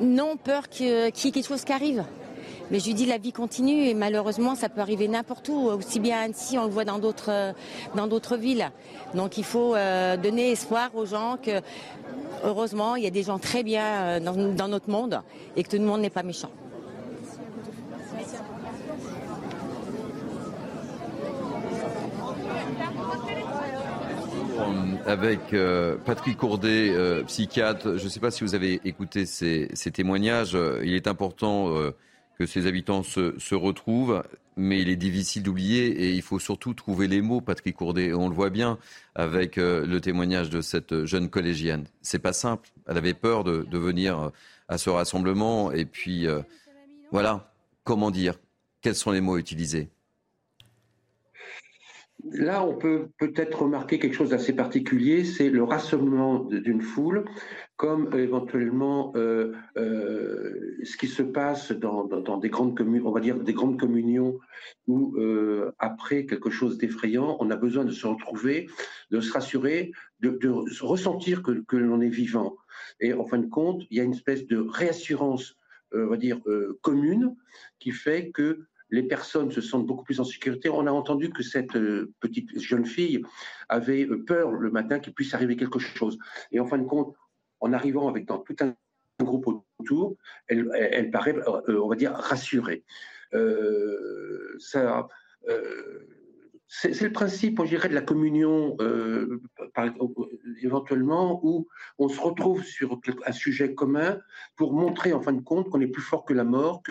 Non, 0.00 0.36
peur 0.36 0.68
qu'il 0.68 0.86
y 0.86 0.90
ait 0.90 1.10
quelque 1.12 1.46
chose 1.46 1.64
qui 1.64 1.72
arrive. 1.72 2.04
Mais 2.70 2.78
je 2.78 2.86
lui 2.86 2.94
dis 2.94 3.06
la 3.06 3.18
vie 3.18 3.32
continue 3.32 3.84
et 3.86 3.94
malheureusement 3.94 4.54
ça 4.54 4.68
peut 4.68 4.80
arriver 4.80 5.08
n'importe 5.08 5.48
où, 5.48 5.68
aussi 5.68 6.00
bien 6.00 6.18
à 6.18 6.20
Annecy, 6.22 6.58
on 6.58 6.64
le 6.64 6.70
voit 6.70 6.84
dans 6.84 6.98
d'autres 6.98 7.54
dans 7.94 8.06
d'autres 8.06 8.36
villes. 8.36 8.70
Donc 9.14 9.38
il 9.38 9.44
faut 9.44 9.74
euh, 9.74 10.16
donner 10.16 10.52
espoir 10.52 10.90
aux 10.94 11.06
gens 11.06 11.36
que 11.42 11.60
heureusement 12.44 12.96
il 12.96 13.04
y 13.04 13.06
a 13.06 13.10
des 13.10 13.22
gens 13.22 13.38
très 13.38 13.62
bien 13.62 13.84
euh, 13.84 14.20
dans, 14.20 14.68
notre 14.68 14.90
monde 14.90 15.20
et 15.56 15.62
que 15.62 15.68
tout 15.70 15.76
le 15.76 15.84
monde 15.84 16.00
n'est 16.00 16.10
pas 16.10 16.22
méchant. 16.22 16.50
avec 25.10 25.52
euh, 25.52 25.96
Patrick 26.04 26.36
Courdet, 26.36 26.90
euh, 26.90 27.22
psychiatre. 27.24 27.96
Je 27.96 28.04
ne 28.04 28.08
sais 28.08 28.20
pas 28.20 28.30
si 28.30 28.44
vous 28.44 28.54
avez 28.54 28.80
écouté 28.84 29.26
ces, 29.26 29.68
témoignages. 29.92 30.56
Il 30.84 30.94
est 30.94 31.08
important 31.08 31.76
euh, 31.76 31.90
que 32.40 32.46
ces 32.46 32.66
habitants 32.66 33.02
se, 33.02 33.54
retrouvent, 33.54 34.22
mais 34.56 34.80
il 34.80 34.88
est 34.88 34.96
difficile 34.96 35.42
d'oublier 35.42 35.88
et 35.88 36.12
il 36.14 36.22
faut 36.22 36.38
surtout 36.38 36.72
trouver 36.72 37.06
les 37.06 37.20
mots, 37.20 37.42
Patrick 37.42 37.76
Courdet. 37.76 38.14
On 38.14 38.30
le 38.30 38.34
voit 38.34 38.48
bien 38.48 38.78
avec 39.14 39.56
le 39.56 39.98
témoignage 39.98 40.48
de 40.48 40.62
cette 40.62 41.04
jeune 41.04 41.28
collégienne. 41.28 41.84
C'est 42.00 42.18
pas 42.18 42.32
simple. 42.32 42.70
Elle 42.86 42.96
avait 42.96 43.12
peur 43.12 43.44
de, 43.44 43.66
de 43.70 43.76
venir 43.76 44.30
à 44.68 44.78
ce 44.78 44.88
rassemblement 44.88 45.70
et 45.70 45.84
puis 45.84 46.26
voilà. 47.12 47.52
Comment 47.84 48.10
dire? 48.10 48.36
Quels 48.80 48.94
sont 48.94 49.10
les 49.10 49.20
mots 49.20 49.36
utilisés? 49.36 49.90
Là, 52.32 52.64
on 52.64 52.76
peut 52.76 53.08
peut-être 53.18 53.62
remarquer 53.62 53.98
quelque 53.98 54.14
chose 54.14 54.30
d'assez 54.30 54.54
particulier, 54.54 55.24
c'est 55.24 55.50
le 55.50 55.64
rassemblement 55.64 56.38
d'une 56.38 56.80
foule, 56.80 57.24
comme 57.76 58.14
éventuellement 58.14 59.12
euh, 59.16 59.52
euh, 59.76 60.76
ce 60.84 60.96
qui 60.96 61.08
se 61.08 61.22
passe 61.22 61.72
dans, 61.72 62.04
dans, 62.04 62.38
des 62.38 62.48
grandes 62.48 62.76
communes, 62.76 63.02
on 63.04 63.10
va 63.10 63.20
dire 63.20 63.40
des 63.40 63.52
grandes 63.52 63.80
communions, 63.80 64.38
où 64.86 65.16
euh, 65.16 65.72
après 65.78 66.24
quelque 66.24 66.50
chose 66.50 66.78
d'effrayant, 66.78 67.36
on 67.40 67.50
a 67.50 67.56
besoin 67.56 67.84
de 67.84 67.90
se 67.90 68.06
retrouver, 68.06 68.68
de 69.10 69.20
se 69.20 69.32
rassurer, 69.32 69.90
de, 70.20 70.30
de 70.30 70.82
ressentir 70.82 71.42
que, 71.42 71.64
que 71.66 71.76
l'on 71.76 72.00
est 72.00 72.08
vivant. 72.08 72.56
Et 73.00 73.12
en 73.12 73.24
fin 73.24 73.38
de 73.38 73.48
compte, 73.48 73.82
il 73.90 73.96
y 73.96 74.00
a 74.00 74.04
une 74.04 74.14
espèce 74.14 74.46
de 74.46 74.58
réassurance, 74.58 75.56
on 75.92 76.06
va 76.06 76.16
dire 76.16 76.40
commune, 76.82 77.34
qui 77.80 77.90
fait 77.90 78.30
que 78.30 78.66
les 78.90 79.02
personnes 79.02 79.50
se 79.50 79.60
sentent 79.60 79.86
beaucoup 79.86 80.04
plus 80.04 80.20
en 80.20 80.24
sécurité. 80.24 80.68
On 80.68 80.86
a 80.86 80.92
entendu 80.92 81.30
que 81.30 81.42
cette 81.42 81.76
euh, 81.76 82.12
petite 82.20 82.58
jeune 82.60 82.84
fille 82.84 83.22
avait 83.68 84.04
euh, 84.04 84.24
peur 84.24 84.52
le 84.52 84.70
matin 84.70 84.98
qu'il 84.98 85.14
puisse 85.14 85.34
arriver 85.34 85.56
quelque 85.56 85.78
chose. 85.78 86.18
Et 86.52 86.60
en 86.60 86.66
fin 86.66 86.78
de 86.78 86.86
compte, 86.86 87.14
en 87.60 87.72
arrivant 87.72 88.08
avec 88.08 88.26
dans 88.26 88.38
tout 88.38 88.56
un 88.60 88.74
groupe 89.22 89.62
autour, 89.78 90.16
elle, 90.48 91.10
paraît, 91.10 91.36
euh, 91.36 91.80
on 91.80 91.88
va 91.88 91.96
dire, 91.96 92.12
rassurée. 92.12 92.84
c'est 93.32 94.78
le 97.02 97.12
principe, 97.12 97.60
je 97.62 97.68
dirais, 97.68 97.90
de 97.90 97.94
la 97.94 98.00
communion, 98.00 98.78
éventuellement, 100.62 101.38
où 101.44 101.68
on 101.98 102.08
se 102.08 102.18
retrouve 102.18 102.64
sur 102.64 102.98
un 103.26 103.32
sujet 103.32 103.74
commun 103.74 104.18
pour 104.56 104.72
montrer, 104.72 105.12
en 105.12 105.20
fin 105.20 105.34
de 105.34 105.42
compte, 105.42 105.68
qu'on 105.68 105.82
est 105.82 105.86
plus 105.86 106.02
fort 106.02 106.24
que 106.24 106.32
la 106.32 106.44
mort, 106.44 106.82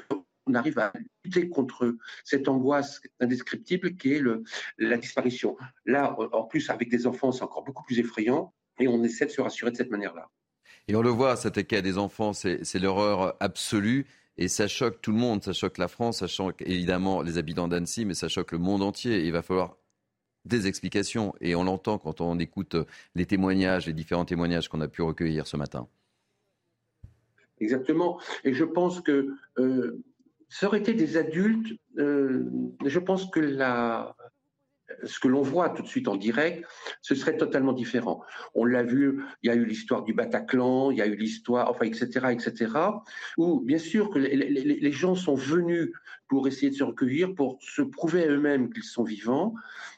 on 0.49 0.55
arrive 0.55 0.79
à 0.79 0.91
lutter 1.23 1.47
contre 1.49 1.95
cette 2.23 2.47
angoisse 2.47 3.01
indescriptible 3.19 3.95
qui 3.95 4.13
est 4.13 4.19
le, 4.19 4.43
la 4.77 4.97
disparition. 4.97 5.55
Là, 5.85 6.15
en 6.33 6.43
plus, 6.43 6.69
avec 6.69 6.89
des 6.89 7.07
enfants, 7.07 7.31
c'est 7.31 7.43
encore 7.43 7.63
beaucoup 7.63 7.83
plus 7.83 7.99
effrayant 7.99 8.53
et 8.79 8.87
on 8.87 9.03
essaie 9.03 9.25
de 9.25 9.31
se 9.31 9.41
rassurer 9.41 9.71
de 9.71 9.77
cette 9.77 9.91
manière-là. 9.91 10.29
Et 10.87 10.95
on 10.95 11.01
le 11.01 11.09
voit, 11.09 11.35
cet 11.35 11.67
cas 11.67 11.81
des 11.81 11.97
enfants, 11.97 12.33
c'est 12.33 12.79
l'horreur 12.79 13.35
absolue. 13.39 14.07
Et 14.37 14.47
ça 14.47 14.67
choque 14.67 15.01
tout 15.01 15.11
le 15.11 15.17
monde, 15.17 15.43
ça 15.43 15.53
choque 15.53 15.77
la 15.77 15.89
France, 15.89 16.19
ça 16.19 16.27
choque 16.27 16.61
évidemment 16.61 17.21
les 17.21 17.37
habitants 17.37 17.67
d'Annecy, 17.67 18.05
mais 18.05 18.13
ça 18.13 18.29
choque 18.29 18.53
le 18.53 18.57
monde 18.57 18.81
entier. 18.81 19.25
il 19.25 19.33
va 19.33 19.41
falloir 19.41 19.75
des 20.45 20.65
explications. 20.65 21.35
Et 21.41 21.55
on 21.55 21.63
l'entend 21.63 21.97
quand 21.97 22.21
on 22.21 22.39
écoute 22.39 22.77
les 23.15 23.25
témoignages, 23.25 23.85
les 23.85 23.93
différents 23.93 24.25
témoignages 24.25 24.69
qu'on 24.69 24.81
a 24.81 24.87
pu 24.87 25.01
recueillir 25.01 25.45
ce 25.45 25.57
matin. 25.57 25.87
Exactement. 27.59 28.19
Et 28.43 28.53
je 28.53 28.63
pense 28.63 29.01
que 29.01 29.35
euh, 29.57 30.01
ça 30.49 30.67
aurait 30.67 30.79
été 30.79 30.93
des 30.93 31.17
adultes, 31.17 31.79
euh, 31.97 32.45
je 32.85 32.99
pense 32.99 33.29
que 33.29 33.39
la, 33.39 34.15
ce 35.03 35.19
que 35.19 35.27
l'on 35.27 35.41
voit 35.41 35.69
tout 35.69 35.83
de 35.83 35.87
suite 35.87 36.07
en 36.07 36.15
direct, 36.15 36.65
ce 37.01 37.15
serait 37.15 37.37
totalement 37.37 37.73
différent. 37.73 38.23
On 38.55 38.65
l'a 38.65 38.83
vu, 38.83 39.23
il 39.43 39.47
y 39.47 39.49
a 39.51 39.55
eu 39.55 39.65
l'histoire 39.65 40.03
du 40.03 40.13
Bataclan, 40.13 40.91
il 40.91 40.97
y 40.97 41.01
a 41.01 41.07
eu 41.07 41.15
l'histoire, 41.15 41.69
enfin, 41.69 41.85
etc., 41.85 42.27
etc., 42.31 42.73
où 43.37 43.61
bien 43.61 43.77
sûr 43.77 44.09
que 44.09 44.19
les, 44.19 44.91
gens 44.91 45.15
sont 45.15 45.35
venus 45.35 45.91
pour 46.27 46.47
essayer 46.47 46.71
de 46.71 46.75
se 46.75 46.83
recueillir, 46.83 47.33
pour 47.35 47.59
se 47.61 47.81
prouver 47.81 48.23
à 48.23 48.27
eux-mêmes 48.27 48.73
qu'ils 48.73 48.83
sont 48.83 49.03
vivants, 49.03 49.53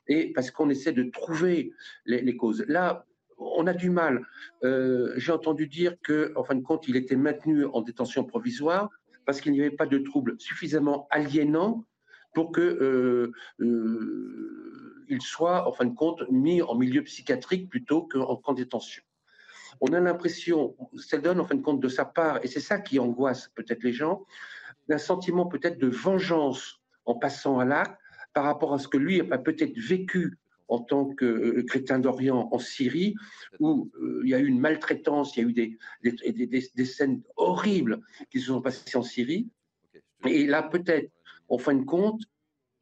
et 0.08 0.34
parce 0.34 0.52
qu'on 0.52 0.70
essaie 0.70 0.92
de 0.92 1.04
trouver 1.04 1.74
les, 2.06 2.22
les, 2.22 2.36
causes. 2.36 2.66
Là, 2.68 3.06
on 3.38 3.66
a 3.68 3.74
du 3.74 3.90
mal. 3.90 4.26
Euh, 4.64 5.14
J'ai 5.18 5.32
entendu 5.32 5.68
dire 5.68 5.96
que, 6.04 6.34
en 6.36 6.44
fin 6.44 6.56
de 6.56 6.62
compte, 6.62 6.88
il 6.88 6.96
était 6.96 7.16
maintenu 7.16 7.66
en 7.66 7.82
détention 7.82 8.24
provisoire 8.24 8.90
parce 9.32 9.40
qu'il 9.40 9.54
n'y 9.54 9.62
avait 9.62 9.72
pas 9.72 9.86
de 9.86 9.98
troubles 9.98 10.36
suffisamment 10.40 11.08
aliénants 11.10 11.86
pour 12.34 12.52
que 12.52 12.60
euh, 12.60 13.32
euh, 13.62 15.06
il 15.08 15.22
soit, 15.22 15.70
en 15.70 15.72
fin 15.72 15.86
de 15.86 15.96
compte, 15.96 16.30
mis 16.30 16.62
en 16.62 16.76
milieu 16.76 17.02
psychiatrique 17.02 17.70
plutôt 17.70 18.02
qu'en 18.02 18.36
camp 18.36 18.52
de 18.52 18.58
détention. 18.58 19.02
On 19.80 19.94
a 19.94 20.02
l'impression, 20.02 20.76
donne 21.24 21.40
en 21.40 21.46
fin 21.46 21.56
de 21.56 21.62
compte 21.62 21.80
de 21.80 21.88
sa 21.88 22.04
part, 22.04 22.44
et 22.44 22.48
c'est 22.48 22.60
ça 22.60 22.78
qui 22.78 23.00
angoisse 23.00 23.48
peut-être 23.56 23.84
les 23.84 23.94
gens, 23.94 24.26
d'un 24.90 24.98
sentiment 24.98 25.46
peut-être 25.46 25.80
de 25.80 25.88
vengeance 25.88 26.82
en 27.06 27.16
passant 27.16 27.58
à 27.60 27.64
l'acte 27.64 27.98
par 28.34 28.44
rapport 28.44 28.74
à 28.74 28.80
ce 28.80 28.90
que 28.90 28.98
lui 28.98 29.22
a 29.32 29.38
peut-être 29.38 29.80
vécu 29.80 30.40
en 30.72 30.80
tant 30.80 31.06
que 31.14 31.26
euh, 31.26 31.64
chrétien 31.64 32.00
d'Orient 32.00 32.48
en 32.52 32.58
Syrie, 32.58 33.14
où 33.60 33.92
euh, 34.02 34.22
il 34.24 34.30
y 34.30 34.34
a 34.34 34.40
eu 34.40 34.48
une 34.48 34.60
maltraitance, 34.60 35.36
il 35.36 35.42
y 35.42 35.46
a 35.46 35.50
eu 35.50 35.54
des, 35.54 35.78
des, 36.02 36.32
des, 36.32 36.48
des, 36.74 36.86
scènes 36.86 37.22
horribles 37.36 38.00
qui 38.30 38.40
se 38.40 38.48
sont 38.48 38.62
passées 38.62 38.98
en 38.98 39.04
Syrie. 39.04 39.50
Et 40.26 40.48
là, 40.48 40.64
peut-être, 40.64 41.12
en 41.50 41.58
fin 41.58 41.76
de 41.76 41.84
compte, 41.84 42.22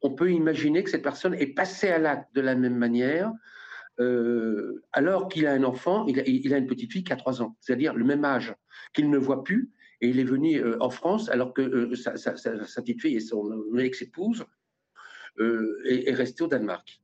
on 0.02 0.10
peut 0.10 0.30
imaginer 0.30 0.84
que 0.84 0.90
cette 0.90 1.02
personne 1.02 1.34
est 1.34 1.52
passée 1.52 1.88
à 1.88 1.98
l'acte 1.98 2.32
de 2.32 2.40
la 2.40 2.54
même 2.54 2.76
manière, 2.76 3.32
euh, 3.98 4.84
alors 4.92 5.28
qu'il 5.28 5.46
a 5.48 5.52
un 5.52 5.64
enfant, 5.64 6.06
il 6.06 6.20
a, 6.20 6.22
il 6.26 6.54
a, 6.54 6.58
une 6.58 6.68
petite 6.68 6.92
fille 6.92 7.04
qui 7.04 7.12
a 7.12 7.16
trois 7.16 7.42
ans, 7.42 7.56
c'est-à-dire 7.60 7.92
le 7.94 8.04
même 8.04 8.24
âge, 8.24 8.54
qu'il 8.94 9.10
ne 9.10 9.18
voit 9.18 9.42
plus, 9.42 9.72
et 10.00 10.08
il 10.08 10.20
est 10.20 10.24
venu 10.24 10.56
euh, 10.56 10.76
en 10.80 10.90
France 10.90 11.28
alors 11.28 11.52
que 11.52 11.60
euh, 11.60 11.94
sa, 11.96 12.16
sa, 12.16 12.36
sa, 12.36 12.64
sa, 12.64 12.82
petite 12.82 13.02
fille 13.02 13.16
et 13.16 13.20
son 13.20 13.76
ex-épouse 13.76 14.44
est, 15.38 16.08
est 16.08 16.14
restée 16.14 16.44
au 16.44 16.46
Danemark. 16.46 16.99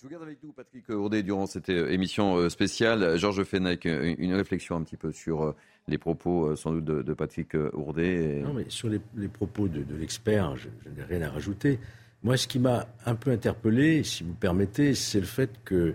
Je 0.00 0.06
vous 0.06 0.12
garde 0.12 0.22
avec 0.22 0.42
nous, 0.42 0.52
Patrick 0.52 0.88
Ourdet, 0.88 1.22
durant 1.22 1.44
cette 1.44 1.68
euh, 1.68 1.90
émission 1.90 2.36
euh, 2.36 2.48
spéciale. 2.48 3.18
Georges 3.18 3.44
Fenech, 3.44 3.84
euh, 3.84 4.14
une 4.16 4.32
réflexion 4.32 4.76
un 4.76 4.82
petit 4.82 4.96
peu 4.96 5.12
sur 5.12 5.54
les 5.88 5.98
propos, 5.98 6.56
sans 6.56 6.72
doute, 6.72 6.84
de, 6.86 7.12
Patrick 7.12 7.52
Ourdet. 7.74 8.40
Non, 8.42 8.54
mais 8.54 8.64
sur 8.70 8.88
les, 8.88 8.98
les 9.14 9.28
propos 9.28 9.68
de, 9.68 9.82
de 9.82 9.94
l'expert, 9.94 10.56
je, 10.56 10.70
je 10.86 10.88
n'ai 10.88 11.02
rien 11.02 11.20
à 11.20 11.28
rajouter. 11.28 11.78
Moi, 12.22 12.38
ce 12.38 12.48
qui 12.48 12.58
m'a 12.58 12.86
un 13.04 13.14
peu 13.14 13.30
interpellé, 13.30 14.02
si 14.02 14.24
vous 14.24 14.32
permettez, 14.32 14.94
c'est 14.94 15.20
le 15.20 15.26
fait 15.26 15.50
que 15.66 15.94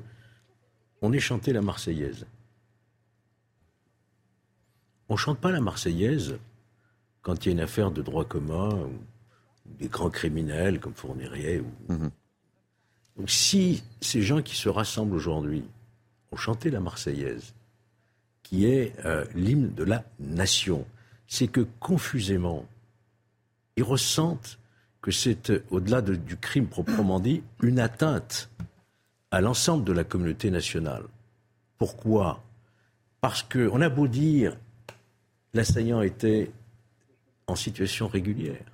on 1.01 1.11
ait 1.11 1.19
chanté 1.19 1.51
la 1.51 1.63
Marseillaise. 1.63 2.27
On 5.09 5.15
chante 5.15 5.39
pas 5.39 5.51
la 5.51 5.61
Marseillaise 5.61 6.37
quand 7.23 7.43
il 7.43 7.49
y 7.49 7.51
a 7.53 7.53
une 7.53 7.59
affaire 7.59 7.89
de 7.89 8.03
droit 8.03 8.25
commun 8.25 8.69
ou 8.69 9.73
des 9.79 9.87
grands 9.87 10.11
criminels 10.11 10.79
comme 10.79 10.93
Fournier 10.93 11.61
ou. 11.61 11.91
Mmh. 11.91 12.09
Donc 13.17 13.29
si 13.29 13.83
ces 14.01 14.21
gens 14.21 14.41
qui 14.41 14.55
se 14.55 14.69
rassemblent 14.69 15.15
aujourd'hui 15.15 15.63
ont 16.31 16.37
chanté 16.37 16.69
la 16.69 16.79
Marseillaise, 16.79 17.53
qui 18.43 18.65
est 18.65 18.93
euh, 19.05 19.25
l'hymne 19.33 19.73
de 19.73 19.83
la 19.83 20.03
nation, 20.19 20.85
c'est 21.27 21.47
que 21.47 21.61
confusément, 21.79 22.65
ils 23.77 23.83
ressentent 23.83 24.59
que 25.01 25.11
c'est, 25.11 25.49
euh, 25.49 25.63
au-delà 25.69 26.01
de, 26.01 26.15
du 26.15 26.37
crime 26.37 26.67
proprement 26.67 27.19
dit, 27.19 27.41
une 27.61 27.79
atteinte 27.79 28.49
à 29.31 29.41
l'ensemble 29.41 29.83
de 29.83 29.93
la 29.93 30.03
communauté 30.03 30.51
nationale. 30.51 31.03
Pourquoi? 31.77 32.43
Parce 33.21 33.43
qu'on 33.43 33.81
a 33.81 33.89
beau 33.89 34.07
dire 34.07 34.57
l'assaillant 35.53 36.01
était 36.01 36.51
en 37.47 37.55
situation 37.55 38.07
régulière, 38.07 38.65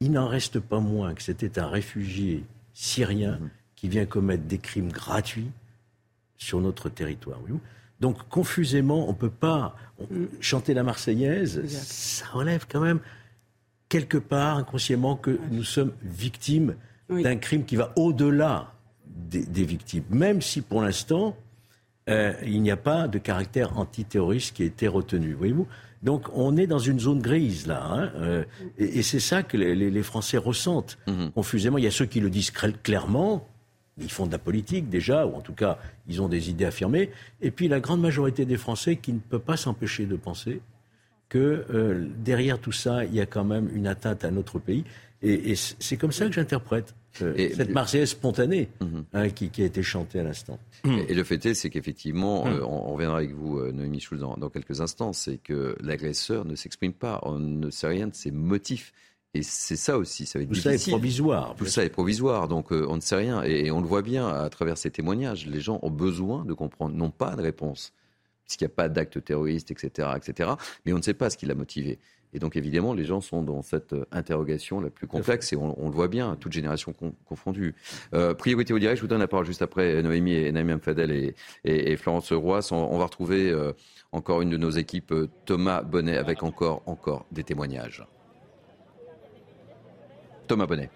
il 0.00 0.12
n'en 0.12 0.26
reste 0.26 0.58
pas 0.58 0.80
moins 0.80 1.14
que 1.14 1.22
c'était 1.22 1.58
un 1.58 1.68
réfugié 1.68 2.44
syrien 2.72 3.38
mmh 3.38 3.50
qui 3.80 3.88
vient 3.88 4.04
commettre 4.04 4.44
des 4.44 4.58
crimes 4.58 4.92
gratuits 4.92 5.50
sur 6.36 6.60
notre 6.60 6.90
territoire. 6.90 7.38
Donc, 7.98 8.28
confusément, 8.28 9.08
on 9.08 9.12
ne 9.12 9.16
peut 9.16 9.30
pas 9.30 9.74
chanter 10.38 10.74
la 10.74 10.82
Marseillaise. 10.82 11.66
Ça 11.66 12.26
relève 12.30 12.66
quand 12.70 12.80
même, 12.80 13.00
quelque 13.88 14.18
part, 14.18 14.58
inconsciemment, 14.58 15.16
que 15.16 15.38
nous 15.50 15.64
sommes 15.64 15.92
victimes 16.02 16.74
d'un 17.08 17.36
crime 17.36 17.64
qui 17.64 17.76
va 17.76 17.94
au-delà 17.96 18.74
des, 19.06 19.46
des, 19.46 19.64
victimes. 19.64 20.04
Même 20.10 20.42
si, 20.42 20.60
pour 20.60 20.82
l'instant, 20.82 21.34
euh, 22.10 22.34
il 22.44 22.60
n'y 22.60 22.70
a 22.70 22.76
pas 22.76 23.08
de 23.08 23.16
caractère 23.16 23.78
antiterroriste 23.78 24.54
qui 24.56 24.62
a 24.62 24.66
été 24.66 24.88
retenu. 24.88 25.32
Voyez-vous 25.32 25.66
donc 26.02 26.28
on 26.32 26.56
est 26.56 26.66
dans 26.66 26.78
une 26.78 26.98
zone 26.98 27.20
grise 27.20 27.66
là, 27.66 27.84
hein, 27.84 28.10
euh, 28.16 28.44
et, 28.78 29.02
c'est 29.02 29.20
ça 29.20 29.42
que 29.42 29.58
les, 29.58 30.02
Français 30.02 30.38
ressentent 30.38 30.96
Mhm. 31.06 31.30
confusément. 31.32 31.76
Il 31.76 31.84
y 31.84 31.86
a 31.86 31.90
ceux 31.90 32.06
qui 32.06 32.20
le 32.20 32.30
disent 32.30 32.52
clairement, 32.82 33.46
ils 34.00 34.10
font 34.10 34.26
de 34.26 34.32
la 34.32 34.38
politique 34.38 34.88
déjà, 34.88 35.26
ou 35.26 35.34
en 35.34 35.40
tout 35.40 35.52
cas 35.54 35.78
ils 36.08 36.20
ont 36.20 36.28
des 36.28 36.50
idées 36.50 36.64
affirmées, 36.64 37.10
et 37.40 37.50
puis 37.50 37.68
la 37.68 37.80
grande 37.80 38.00
majorité 38.00 38.44
des 38.44 38.56
Français 38.56 38.96
qui 38.96 39.12
ne 39.12 39.18
peut 39.18 39.38
pas 39.38 39.56
s'empêcher 39.56 40.06
de 40.06 40.16
penser 40.16 40.60
que 41.28 41.64
euh, 41.72 42.08
derrière 42.18 42.58
tout 42.58 42.72
ça, 42.72 43.04
il 43.04 43.14
y 43.14 43.20
a 43.20 43.26
quand 43.26 43.44
même 43.44 43.70
une 43.74 43.86
atteinte 43.86 44.24
à 44.24 44.30
notre 44.30 44.58
pays. 44.58 44.84
Et, 45.22 45.54
c'est 45.54 45.98
comme 45.98 46.12
ça 46.12 46.26
que 46.26 46.32
j'interprète 46.32 46.94
euh, 47.20 47.50
cette 47.54 47.70
Marseillaise 47.70 48.08
spontanée 48.10 48.68
Mhm. 48.80 49.04
hein, 49.12 49.28
qui, 49.28 49.50
a 49.62 49.64
été 49.66 49.82
chantée 49.82 50.18
à 50.18 50.22
l'instant. 50.22 50.58
Et, 50.84 51.14
le 51.14 51.22
fait 51.24 51.44
est, 51.44 51.54
c'est 51.54 51.68
qu'effectivement, 51.68 52.46
euh, 52.46 52.60
on, 52.62 52.88
on 52.88 52.94
reviendra 52.94 53.18
avec 53.18 53.32
vous, 53.32 53.60
Noémie 53.70 54.00
Schulz, 54.00 54.20
dans, 54.20 54.36
dans 54.36 54.48
quelques 54.48 54.80
instants, 54.80 55.12
c'est 55.12 55.36
que 55.36 55.76
l'agresseur 55.82 56.44
ne 56.46 56.54
s'exprime 56.54 56.94
pas, 56.94 57.20
on 57.22 57.38
ne 57.38 57.70
sait 57.70 57.86
rien 57.88 58.06
de 58.06 58.14
ses 58.14 58.30
motifs. 58.30 58.92
Et 59.32 59.42
c'est 59.44 59.76
ça 59.76 59.96
aussi, 59.96 60.26
ça 60.26 60.38
va 60.38 60.42
être 60.42 60.48
Tout 60.48 60.56
ça 60.56 60.70
est 60.74 60.78
provisoire. 60.90 61.54
Tout 61.56 61.66
ça 61.66 61.84
est 61.84 61.88
provisoire, 61.90 62.48
donc 62.48 62.72
euh, 62.72 62.84
on 62.88 62.96
ne 62.96 63.00
sait 63.00 63.14
rien. 63.16 63.44
Et, 63.44 63.66
et 63.66 63.70
on 63.70 63.80
le 63.80 63.86
voit 63.86 64.02
bien 64.02 64.26
à 64.28 64.48
travers 64.50 64.76
ces 64.76 64.90
témoignages. 64.90 65.46
Les 65.46 65.60
gens 65.60 65.78
ont 65.82 65.90
besoin 65.90 66.44
de 66.44 66.52
comprendre, 66.52 66.96
non 66.96 67.10
pas 67.10 67.36
de 67.36 67.42
réponse, 67.42 67.92
puisqu'il 68.44 68.64
n'y 68.64 68.72
a 68.72 68.74
pas 68.74 68.88
d'acte 68.88 69.22
terroriste, 69.24 69.70
etc., 69.70 70.08
etc. 70.16 70.50
Mais 70.84 70.92
on 70.92 70.96
ne 70.96 71.02
sait 71.02 71.14
pas 71.14 71.30
ce 71.30 71.36
qui 71.36 71.46
l'a 71.46 71.54
motivé. 71.54 72.00
Et 72.32 72.38
donc 72.40 72.56
évidemment, 72.56 72.92
les 72.94 73.04
gens 73.04 73.20
sont 73.20 73.42
dans 73.42 73.62
cette 73.62 73.92
euh, 73.92 74.04
interrogation 74.12 74.80
la 74.80 74.90
plus 74.90 75.06
complexe 75.08 75.52
et 75.52 75.56
on, 75.56 75.74
on 75.80 75.88
le 75.88 75.94
voit 75.94 76.06
bien, 76.08 76.36
toute 76.36 76.52
génération 76.52 76.92
con- 76.92 77.14
confondue. 77.24 77.74
Euh, 78.14 78.34
priorité 78.34 78.72
au 78.72 78.78
direct, 78.80 78.96
je 78.98 79.02
vous 79.02 79.08
donne 79.08 79.18
la 79.20 79.26
parole 79.28 79.46
juste 79.46 79.62
après 79.62 80.00
Noémie 80.02 80.34
et 80.34 80.50
Naïm 80.52 80.78
Fadel 80.80 81.10
et, 81.12 81.34
et, 81.64 81.92
et 81.92 81.96
Florence 81.96 82.32
Roy. 82.32 82.60
On, 82.72 82.76
on 82.76 82.98
va 82.98 83.04
retrouver 83.04 83.50
euh, 83.50 83.72
encore 84.12 84.42
une 84.42 84.50
de 84.50 84.56
nos 84.56 84.70
équipes, 84.70 85.12
Thomas 85.44 85.82
Bonnet, 85.82 86.16
avec 86.16 86.42
encore, 86.44 86.82
encore 86.86 87.26
des 87.32 87.42
témoignages. 87.44 88.04
Thomas 90.50 90.66
Bonnet. 90.66 90.90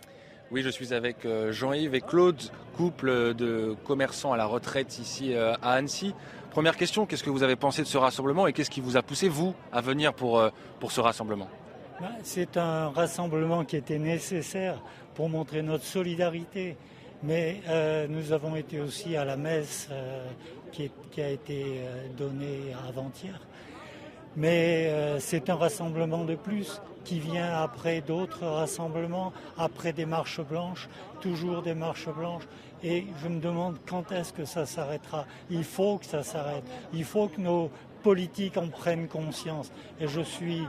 Oui, 0.51 0.63
je 0.63 0.69
suis 0.69 0.93
avec 0.93 1.25
euh, 1.25 1.53
Jean-Yves 1.53 1.95
et 1.95 2.01
Claude, 2.01 2.43
couple 2.77 3.35
de 3.35 3.77
commerçants 3.85 4.33
à 4.33 4.37
la 4.37 4.47
retraite 4.47 4.99
ici 4.99 5.33
euh, 5.33 5.55
à 5.63 5.75
Annecy. 5.75 6.13
Première 6.51 6.77
question, 6.77 7.07
qu'est-ce 7.07 7.23
que 7.23 7.31
vous 7.31 7.45
avez 7.45 7.55
pensé 7.55 7.81
de 7.83 7.87
ce 7.87 7.97
rassemblement 7.97 8.49
et 8.49 8.53
qu'est-ce 8.53 8.69
qui 8.69 8.81
vous 8.81 8.97
a 8.97 9.03
poussé, 9.03 9.29
vous, 9.29 9.55
à 9.73 9.81
venir 9.81 10.13
pour, 10.13 10.41
euh, 10.41 10.51
pour 10.81 10.91
ce 10.91 11.01
rassemblement? 11.01 11.47
Ben, 12.01 12.09
C'est 12.25 12.57
un 12.57 12.89
rassemblement 12.89 13.65
qui 13.65 13.77
était 13.77 14.01
nécessaire 14.01 14.83
pour 15.15 15.29
montrer 15.29 15.63
notre 15.63 15.85
solidarité. 15.85 16.77
Mais 17.23 17.61
euh, 17.69 18.09
nous 18.09 18.33
avons 18.33 18.57
été 18.57 18.81
aussi 18.81 19.15
à 19.17 19.25
la 19.25 19.37
messe 19.37 19.87
euh, 19.93 20.27
qui, 20.73 20.87
est- 20.87 20.93
qui 21.13 21.23
a 21.23 21.31
été 21.31 21.65
donnée 22.19 22.75
avant-hier. 22.89 23.39
Mais 24.37 24.89
euh, 24.89 25.21
c'est 25.21 25.49
un 25.51 25.55
rassemblement 25.55 26.25
de 26.25 26.35
plus 26.35 26.81
qui 27.05 27.21
vient 27.21 27.53
après 27.53 28.01
d'autres 28.01 28.47
rassemblements, 28.47 29.33
après 29.59 29.93
des 29.93 30.07
marches 30.07 30.41
blanches, 30.41 30.89
toujours 31.21 31.63
des 31.63 31.75
marches 31.75 32.09
blanches. 32.09 32.49
Et 32.83 33.07
je 33.23 33.29
me 33.29 33.41
demande 33.41 33.77
quand 33.89 34.11
est-ce 34.13 34.33
que 34.33 34.45
ça 34.45 34.67
s'arrêtera. 34.67 35.27
Il 35.51 35.65
faut 35.65 35.99
que 35.99 36.07
ça 36.07 36.23
s'arrête. 36.23 36.65
Il 36.93 37.05
faut 37.05 37.29
que 37.29 37.41
nos 37.41 37.71
politiques 38.03 38.57
en 38.57 38.69
prennent 38.69 39.09
conscience. 39.09 39.71
Et 40.01 40.09
je 40.09 40.21
suis 40.21 40.63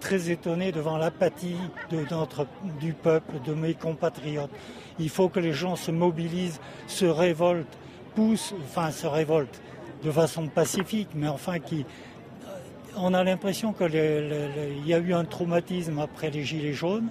très 0.00 0.30
étonné 0.30 0.72
devant 0.72 0.98
l'apathie 0.98 1.56
de 1.90 2.04
notre, 2.10 2.46
du 2.80 2.92
peuple, 2.92 3.36
de 3.44 3.54
mes 3.54 3.74
compatriotes. 3.74 4.50
Il 4.98 5.08
faut 5.08 5.28
que 5.28 5.40
les 5.40 5.52
gens 5.52 5.76
se 5.76 5.90
mobilisent, 5.90 6.60
se 6.86 7.06
révoltent, 7.06 7.78
poussent, 8.14 8.54
enfin 8.64 8.90
se 8.90 9.06
révoltent 9.06 9.60
de 10.02 10.10
façon 10.10 10.48
pacifique, 10.48 11.08
mais 11.14 11.28
enfin 11.28 11.58
qui... 11.58 11.84
On 12.98 13.12
a 13.12 13.22
l'impression 13.22 13.72
qu'il 13.74 13.94
y 14.86 14.94
a 14.94 14.98
eu 14.98 15.12
un 15.12 15.24
traumatisme 15.24 15.98
après 15.98 16.30
les 16.30 16.44
Gilets 16.44 16.72
jaunes. 16.72 17.08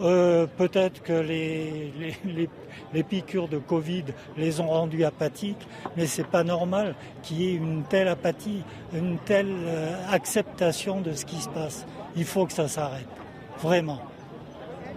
Euh, 0.00 0.46
Peut-être 0.56 1.02
que 1.02 1.12
les, 1.12 3.02
piqûres 3.02 3.48
de 3.48 3.58
Covid 3.58 4.04
les 4.36 4.60
ont 4.60 4.68
rendus 4.68 5.04
apathiques, 5.04 5.66
mais 5.96 6.06
c'est 6.06 6.26
pas 6.26 6.44
normal 6.44 6.94
qu'il 7.22 7.42
y 7.42 7.48
ait 7.48 7.54
une 7.54 7.82
telle 7.82 8.08
apathie, 8.08 8.62
une 8.94 9.18
telle 9.18 9.50
euh, 9.50 9.96
acceptation 10.10 11.00
de 11.00 11.12
ce 11.12 11.26
qui 11.26 11.36
se 11.36 11.48
passe. 11.48 11.84
Il 12.16 12.24
faut 12.24 12.46
que 12.46 12.52
ça 12.52 12.68
s'arrête, 12.68 13.08
vraiment. 13.60 14.00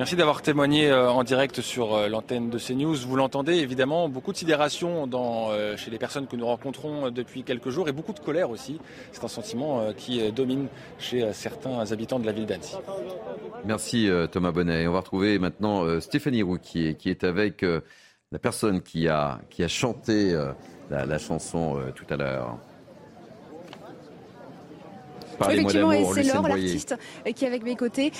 Merci 0.02 0.16
d'avoir 0.16 0.42
témoigné 0.42 0.90
euh, 0.90 1.12
en 1.12 1.24
direct 1.24 1.62
sur 1.62 1.94
euh, 1.94 2.08
l'antenne 2.08 2.50
de 2.50 2.58
CNews. 2.58 2.96
Vous 2.96 3.16
l'entendez 3.16 3.58
évidemment, 3.58 4.10
beaucoup 4.10 4.32
de 4.32 4.38
sidération 4.38 5.06
dans, 5.06 5.52
euh, 5.52 5.78
chez 5.78 5.92
les 5.92 6.00
personnes 6.00 6.26
que 6.26 6.36
nous 6.36 6.48
rencontrons 6.48 7.12
depuis 7.12 7.44
quelques 7.44 7.70
jours 7.70 7.88
et 7.88 7.92
beaucoup 7.92 8.12
de 8.12 8.20
colère 8.20 8.50
aussi. 8.50 8.80
C'est 9.12 9.24
un 9.24 9.28
sentiment 9.28 9.94
qui 9.96 10.32
domine 10.32 10.70
chez 10.98 11.32
certains 11.34 11.92
habitants 11.92 12.18
de 12.18 12.26
la 12.26 12.32
ville 12.32 12.48
d'Annecy. 12.48 12.78
Merci 13.64 14.10
Thomas 14.32 14.52
Bonnet. 14.52 14.82
Et 14.82 14.88
on 14.88 14.92
va 14.92 15.02
retrouver 15.02 15.38
maintenant 15.38 15.86
Stéphanie 16.00 16.42
Rouquier 16.42 16.96
qui 16.96 17.12
est 17.12 17.24
avec 17.24 17.62
la 17.62 18.40
personne 18.40 18.82
qui 18.82 19.08
a, 19.08 19.40
qui 19.52 19.64
a 19.64 19.68
chanté 19.68 20.36
la, 20.90 21.06
la 21.06 21.18
chanson 21.20 21.80
tout 21.94 22.12
à 22.12 22.18
l'heure. 22.18 22.58
Effectivement, 25.48 25.92
et 25.92 26.06
c'est 26.06 26.24
Laure, 26.24 26.48
l'artiste, 26.48 26.96
qui 27.36 27.46
est 27.46 27.48
avec 27.48 27.64
mes 27.64 27.76
côtés. 27.76 28.12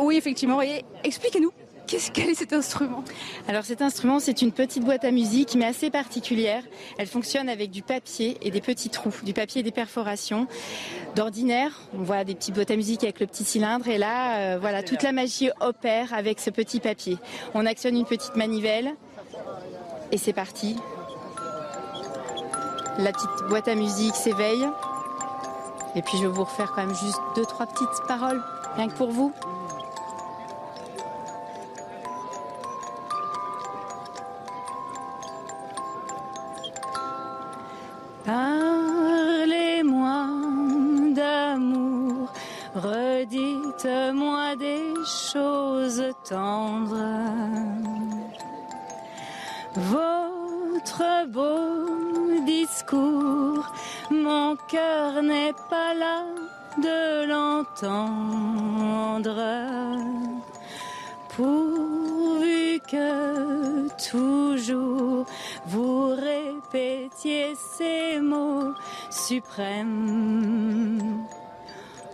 Oui, 0.00 0.16
effectivement. 0.16 0.62
Et 0.62 0.84
expliquez-nous, 1.04 1.52
qu'est-ce 1.86 2.10
quel 2.10 2.28
est 2.28 2.34
cet 2.34 2.52
instrument? 2.52 3.02
Alors 3.48 3.64
cet 3.64 3.82
instrument, 3.82 4.20
c'est 4.20 4.42
une 4.42 4.52
petite 4.52 4.84
boîte 4.84 5.04
à 5.04 5.10
musique, 5.10 5.54
mais 5.54 5.64
assez 5.64 5.90
particulière. 5.90 6.62
Elle 6.98 7.06
fonctionne 7.06 7.48
avec 7.48 7.70
du 7.70 7.82
papier 7.82 8.36
et 8.42 8.50
des 8.50 8.60
petits 8.60 8.90
trous, 8.90 9.14
du 9.22 9.32
papier 9.32 9.60
et 9.60 9.64
des 9.64 9.72
perforations. 9.72 10.46
D'ordinaire, 11.16 11.72
on 11.94 12.02
voit 12.02 12.24
des 12.24 12.34
petites 12.34 12.54
boîtes 12.54 12.70
à 12.70 12.76
musique 12.76 13.02
avec 13.02 13.18
le 13.20 13.26
petit 13.26 13.44
cylindre, 13.44 13.88
et 13.88 13.98
là, 13.98 14.36
euh, 14.36 14.58
voilà, 14.60 14.82
toute 14.82 15.02
la 15.02 15.12
magie 15.12 15.50
opère 15.60 16.14
avec 16.14 16.38
ce 16.38 16.50
petit 16.50 16.80
papier. 16.80 17.18
On 17.54 17.66
actionne 17.66 17.96
une 17.96 18.06
petite 18.06 18.36
manivelle, 18.36 18.94
et 20.12 20.18
c'est 20.18 20.32
parti. 20.32 20.76
La 22.98 23.12
petite 23.12 23.48
boîte 23.48 23.68
à 23.68 23.74
musique 23.74 24.14
s'éveille. 24.14 24.68
Et 25.94 26.02
puis 26.02 26.18
je 26.18 26.22
vais 26.22 26.28
vous 26.28 26.44
refaire 26.44 26.72
quand 26.72 26.84
même 26.84 26.94
juste 26.94 27.18
deux, 27.34 27.46
trois 27.46 27.66
petites 27.66 28.06
paroles, 28.06 28.42
rien 28.76 28.88
que 28.88 28.94
pour 28.94 29.10
vous. 29.10 29.32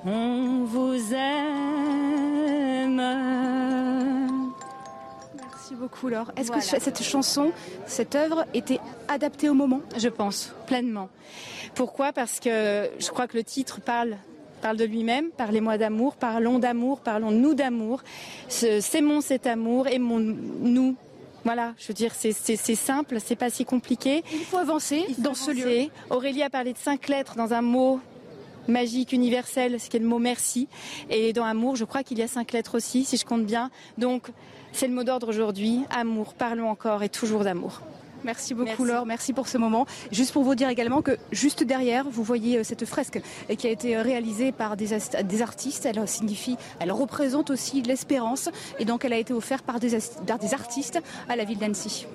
On 0.07 0.65
vous 0.65 1.15
aime. 1.15 3.03
Merci 5.39 5.75
beaucoup, 5.75 6.09
Laure. 6.09 6.31
Est-ce 6.37 6.47
Voilà. 6.49 6.63
que 6.63 6.81
cette 6.81 7.03
chanson, 7.03 7.53
cette 7.87 8.15
œuvre 8.15 8.47
était 8.55 8.81
adaptée 9.09 9.49
au 9.49 9.55
moment? 9.55 9.81
Je 9.97 10.09
pense, 10.09 10.55
pleinement. 10.67 11.09
Pourquoi? 11.75 12.13
Parce 12.13 12.41
que 12.41 12.89
je 12.99 13.09
crois 13.11 13.27
que 13.27 13.37
le 13.37 13.45
titre 13.45 13.81
parle 13.81 14.17
parle 14.63 14.77
de 14.79 14.85
lui-même, 14.85 15.27
parlez-moi 15.37 15.77
d'amour, 15.77 16.17
parlons 16.17 16.59
d'amour, 16.59 17.01
parlons-nous 17.01 17.53
d'amour, 17.53 18.03
s'aimons 18.49 19.21
cet 19.21 19.47
amour, 19.47 19.89
aimons-nous. 19.89 20.97
Voilà, 21.45 21.75
je 21.79 21.89
veux 21.89 21.95
dire, 21.95 22.13
c'est 22.15 22.55
simple, 22.75 23.19
c'est 23.23 23.37
pas 23.37 23.51
si 23.51 23.65
compliqué. 23.65 24.25
Il 24.33 24.45
faut 24.45 24.57
avancer 24.57 25.05
dans 25.19 25.35
ce 25.35 25.51
lieu. 25.51 25.91
Aurélie 26.11 26.43
a 26.43 26.51
parlé 26.51 26.73
de 26.73 26.79
cinq 26.79 27.09
lettres 27.09 27.37
dans 27.37 27.53
un 27.53 27.61
mot 27.61 28.01
magique, 28.67 29.13
universel, 29.13 29.79
ce 29.79 29.91
qui 29.91 29.99
est 29.99 30.01
le 30.01 30.07
mot 30.07 30.19
merci. 30.19 30.69
Et 31.11 31.35
dans 31.35 31.45
amour, 31.45 31.77
je 31.77 31.85
crois 31.85 32.03
qu'il 32.03 32.19
y 32.19 32.23
a 32.23 32.29
cinq 32.29 32.53
lettres 32.53 32.77
aussi, 32.77 33.05
si 33.05 33.19
je 33.19 33.27
compte 33.27 33.45
bien. 33.45 33.71
Donc, 33.99 34.29
c'est 34.73 34.89
le 34.89 34.95
mot 34.95 35.05
d'ordre 35.05 35.29
aujourd'hui. 35.29 35.83
Amour, 35.91 36.33
parlons 36.33 36.71
encore 36.71 37.03
et 37.03 37.11
toujours 37.11 37.45
d'amour. 37.45 37.83
Merci 38.25 38.55
beaucoup 38.55 38.67
Merci. 38.67 38.85
Laure, 38.85 39.07
merci 39.07 39.33
pour 39.33 39.49
ce 39.49 39.59
moment. 39.59 39.87
Juste 40.11 40.33
pour 40.33 40.43
vous 40.43 40.55
dire 40.55 40.69
également 40.69 41.03
que 41.03 41.17
juste 41.33 41.63
derrière, 41.63 42.09
vous 42.09 42.23
voyez 42.23 42.59
euh, 42.59 42.65
cette 42.65 42.85
fresque 42.85 43.21
euh, 43.51 43.55
qui 43.55 43.67
a 43.67 43.71
été 43.71 43.97
euh, 43.97 44.03
réalisée 44.03 44.53
par 44.53 44.77
des, 44.77 44.93
artistes. 45.43 45.87
Elle 45.87 46.07
signifie, 46.09 46.57
elle 46.81 46.93
représente 46.93 47.51
aussi 47.51 47.83
l'espérance 47.83 48.49
et 48.79 48.85
donc 48.85 49.05
elle 49.05 49.13
a 49.13 49.19
été 49.19 49.33
offerte 49.33 49.65
par 49.65 49.81
des, 49.81 49.95
as- 49.95 50.21
par 50.27 50.39
des 50.39 50.55
artistes 50.55 51.01
à 51.29 51.37
la 51.37 51.45
ville 51.45 51.59
d'Annecy. 51.59 52.07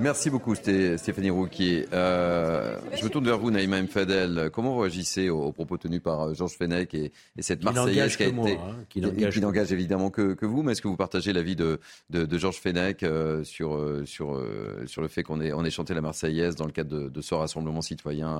Merci 0.00 0.30
beaucoup 0.30 0.54
Stéphanie 0.54 1.30
Rouquier. 1.30 1.86
Euh, 1.92 2.78
je 2.94 3.04
me 3.04 3.10
tourne 3.10 3.24
vers 3.24 3.38
vous 3.38 3.50
Naïma 3.50 3.82
Mfadel. 3.82 4.50
Comment 4.52 4.74
vous 4.74 4.80
réagissez 4.80 5.28
aux, 5.28 5.52
propos 5.52 5.76
tenus 5.76 6.00
par 6.00 6.20
euh, 6.20 6.34
Georges 6.34 6.56
Fenech 6.56 6.94
et, 6.94 7.12
cette 7.40 7.64
Marseillaise 7.64 8.16
qui, 8.16 8.22
a 8.22 8.28
été, 8.28 8.52
hein, 8.52 8.76
qui 8.88 9.00
n'engage 9.00 9.72
évidemment 9.72 10.10
que, 10.10 10.44
vous, 10.44 10.62
mais 10.62 10.72
est-ce 10.72 10.82
que 10.82 10.88
vous 10.88 10.96
partagez 10.96 11.32
l'avis 11.32 11.56
de, 11.56 11.80
de, 12.10 12.38
Georges 12.38 12.60
Fenech 12.60 13.02
euh, 13.02 13.42
sur, 13.44 13.80
sur, 14.04 14.40
sur 14.86 15.02
le 15.02 15.08
fait 15.08 15.22
qu'on 15.22 15.40
ait, 15.40 15.52
on 15.52 15.64
ait 15.64 15.70
chanté 15.70 15.94
la 15.94 16.00
Marseillaise 16.00 16.54
dans 16.54 16.66
le 16.66 16.72
cadre 16.72 17.08
de, 17.08 17.20
ce 17.20 17.34
rassemblement 17.34 17.82
citoyen 17.82 18.38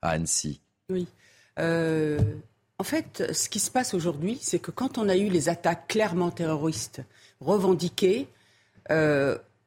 à 0.00 0.10
Annecy? 0.10 0.60
Oui. 0.90 1.06
en 1.58 2.84
fait, 2.84 3.32
ce 3.32 3.48
qui 3.48 3.58
se 3.58 3.70
passe 3.70 3.94
aujourd'hui, 3.94 4.38
c'est 4.40 4.60
que 4.60 4.70
quand 4.70 4.98
on 4.98 5.08
a 5.08 5.16
eu 5.16 5.28
les 5.28 5.48
attaques 5.48 5.88
clairement 5.88 6.30
terroristes 6.30 7.02
revendiquées, 7.40 8.28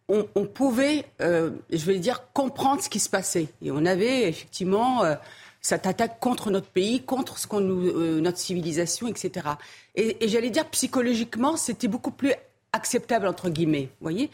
on, 0.10 0.46
pouvait, 0.46 1.06
euh, 1.22 1.52
je 1.70 1.86
vais 1.86 2.00
dire, 2.00 2.24
comprendre 2.34 2.82
ce 2.82 2.90
qui 2.90 3.00
se 3.00 3.10
passait. 3.10 3.48
Et 3.62 3.72
on 3.72 3.86
avait 3.86 4.30
effectivement 4.30 5.04
euh, 5.04 5.16
cette 5.62 5.86
attaque 5.86 6.20
contre 6.20 6.50
notre 6.50 6.68
pays, 6.68 7.02
contre 7.02 7.38
ce 7.38 7.48
nous, 7.60 7.88
euh, 7.88 8.22
notre 8.22 8.38
civilisation, 8.38 9.08
etc. 9.08 9.48
Et, 9.96 10.24
et 10.24 10.30
j'allais 10.30 10.50
dire, 10.50 10.70
psychologiquement, 10.70 11.58
c'était 11.58 11.90
beaucoup 11.90 12.12
plus 12.12 12.34
acceptable, 12.72 13.28
entre 13.28 13.50
guillemets. 13.50 13.90
voyez 14.00 14.30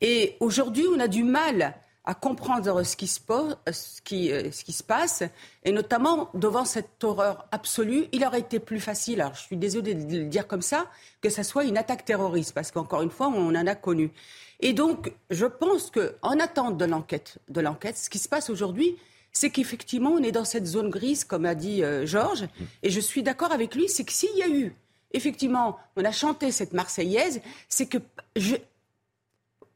Et 0.00 0.36
aujourd'hui, 0.40 0.86
on 0.94 0.98
a 0.98 1.08
du 1.08 1.22
mal 1.22 1.74
à 2.04 2.14
comprendre 2.14 2.82
ce 2.82 2.96
qui, 2.96 3.06
se 3.06 3.20
pose, 3.20 3.56
ce, 3.70 4.00
qui, 4.02 4.28
ce 4.28 4.64
qui 4.64 4.72
se 4.72 4.82
passe, 4.82 5.22
et 5.64 5.72
notamment 5.72 6.30
devant 6.34 6.64
cette 6.64 7.04
horreur 7.04 7.46
absolue, 7.52 8.06
il 8.12 8.24
aurait 8.24 8.40
été 8.40 8.58
plus 8.58 8.80
facile, 8.80 9.20
alors 9.20 9.34
je 9.34 9.42
suis 9.42 9.56
désolée 9.56 9.94
de 9.94 10.18
le 10.18 10.24
dire 10.24 10.46
comme 10.46 10.62
ça, 10.62 10.86
que 11.20 11.28
ce 11.28 11.42
soit 11.42 11.64
une 11.64 11.76
attaque 11.76 12.04
terroriste, 12.04 12.52
parce 12.54 12.70
qu'encore 12.70 13.02
une 13.02 13.10
fois, 13.10 13.28
on 13.28 13.54
en 13.54 13.66
a 13.66 13.74
connu. 13.74 14.12
Et 14.60 14.72
donc, 14.72 15.12
je 15.30 15.46
pense 15.46 15.90
qu'en 15.90 16.38
attente 16.38 16.76
de 16.76 16.84
l'enquête, 16.84 17.38
de 17.48 17.60
l'enquête, 17.60 17.96
ce 17.96 18.10
qui 18.10 18.18
se 18.18 18.28
passe 18.28 18.50
aujourd'hui, 18.50 18.96
c'est 19.32 19.50
qu'effectivement, 19.50 20.10
on 20.10 20.22
est 20.22 20.32
dans 20.32 20.44
cette 20.44 20.66
zone 20.66 20.90
grise, 20.90 21.24
comme 21.24 21.46
a 21.46 21.54
dit 21.54 21.82
euh, 21.82 22.06
Georges, 22.06 22.46
et 22.82 22.90
je 22.90 23.00
suis 23.00 23.22
d'accord 23.22 23.52
avec 23.52 23.74
lui, 23.74 23.88
c'est 23.88 24.04
que 24.04 24.12
s'il 24.12 24.36
y 24.36 24.42
a 24.42 24.48
eu, 24.48 24.74
effectivement, 25.12 25.78
on 25.96 26.04
a 26.04 26.12
chanté 26.12 26.50
cette 26.50 26.72
Marseillaise, 26.72 27.40
c'est 27.68 27.86
que, 27.86 27.98
je, 28.36 28.56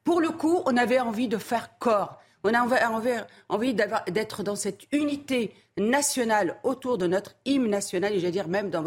pour 0.05 0.20
le 0.20 0.28
coup, 0.30 0.62
on 0.66 0.76
avait 0.76 1.00
envie 1.00 1.28
de 1.28 1.38
faire 1.38 1.78
corps. 1.78 2.20
On 2.44 2.52
a 2.52 3.24
envie 3.48 3.74
d'être 3.74 4.42
dans 4.42 4.55
cette 4.55 4.82
unité 4.92 5.55
nationale 5.78 6.61
autour 6.62 6.98
de 6.98 7.07
notre 7.07 7.34
hymne 7.46 7.68
national, 7.68 8.12
et 8.12 8.20
j'allais 8.20 8.32
dire 8.32 8.48
même 8.48 8.70
de, 8.70 8.78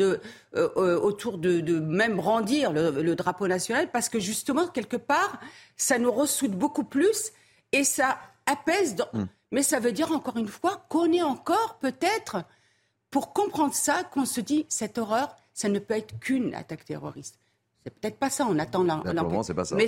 euh, 0.00 0.18
euh, 0.54 0.98
autour 1.00 1.38
de, 1.38 1.78
même 1.78 2.16
brandir 2.16 2.72
le, 2.72 3.14
drapeau 3.14 3.46
national, 3.46 3.90
parce 3.92 4.08
que 4.08 4.18
justement, 4.18 4.66
quelque 4.66 4.96
part, 4.96 5.40
ça 5.76 5.98
nous 5.98 6.10
ressoude 6.10 6.52
beaucoup 6.52 6.84
plus 6.84 7.32
et 7.70 7.84
ça 7.84 8.18
apaise. 8.46 8.96
Mm. 9.12 9.24
Mais 9.52 9.62
ça 9.62 9.78
veut 9.78 9.92
dire, 9.92 10.10
encore 10.10 10.36
une 10.36 10.48
fois, 10.48 10.84
qu'on 10.88 11.12
est 11.12 11.22
encore 11.22 11.78
peut-être, 11.78 12.44
pour 13.12 13.32
comprendre 13.32 13.74
ça, 13.74 14.02
qu'on 14.02 14.26
se 14.26 14.40
dit, 14.40 14.66
cette 14.68 14.98
horreur, 14.98 15.36
ça 15.52 15.68
ne 15.68 15.78
peut 15.78 15.94
être 15.94 16.18
qu'une 16.18 16.52
attaque 16.52 16.84
terroriste. 16.84 17.38
C'est 17.84 17.94
peut-être 17.94 18.18
pas 18.18 18.30
ça, 18.30 18.46
on 18.50 18.58
attend 18.58 18.82
l'enquête. 18.82 19.44
c'est 19.44 19.54
pas 19.54 19.64
ça. 19.64 19.76
Mais 19.76 19.86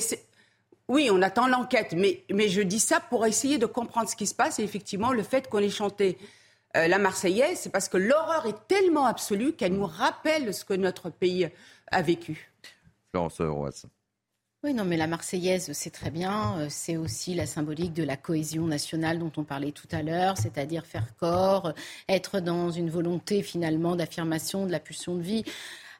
oui, 0.88 1.08
on 1.10 1.20
attend 1.22 1.48
l'enquête, 1.48 1.94
mais, 1.96 2.24
mais 2.32 2.48
je 2.48 2.62
dis 2.62 2.78
ça 2.78 3.00
pour 3.00 3.26
essayer 3.26 3.58
de 3.58 3.66
comprendre 3.66 4.08
ce 4.08 4.16
qui 4.16 4.26
se 4.26 4.34
passe. 4.34 4.58
Et 4.58 4.62
effectivement, 4.62 5.12
le 5.12 5.22
fait 5.22 5.48
qu'on 5.48 5.58
ait 5.58 5.68
chanté 5.68 6.16
euh, 6.76 6.86
la 6.86 6.98
Marseillaise, 6.98 7.58
c'est 7.58 7.70
parce 7.70 7.88
que 7.88 7.96
l'horreur 7.96 8.46
est 8.46 8.68
tellement 8.68 9.06
absolue 9.06 9.52
qu'elle 9.52 9.74
nous 9.74 9.86
rappelle 9.86 10.54
ce 10.54 10.64
que 10.64 10.74
notre 10.74 11.10
pays 11.10 11.48
a 11.90 12.02
vécu. 12.02 12.50
Florence 13.10 13.40
Roas. 13.40 13.86
Oui, 14.62 14.74
non, 14.74 14.84
mais 14.84 14.96
la 14.96 15.06
Marseillaise, 15.06 15.72
c'est 15.72 15.90
très 15.90 16.10
bien. 16.10 16.58
Euh, 16.58 16.66
c'est 16.68 16.96
aussi 16.96 17.34
la 17.34 17.46
symbolique 17.46 17.92
de 17.92 18.02
la 18.02 18.16
cohésion 18.16 18.66
nationale 18.66 19.18
dont 19.18 19.32
on 19.36 19.44
parlait 19.44 19.72
tout 19.72 19.88
à 19.90 20.02
l'heure, 20.02 20.38
c'est-à-dire 20.38 20.86
faire 20.86 21.16
corps, 21.16 21.72
être 22.08 22.40
dans 22.40 22.70
une 22.70 22.90
volonté 22.90 23.42
finalement 23.42 23.96
d'affirmation 23.96 24.66
de 24.66 24.72
la 24.72 24.80
pulsion 24.80 25.14
de 25.16 25.22
vie. 25.22 25.44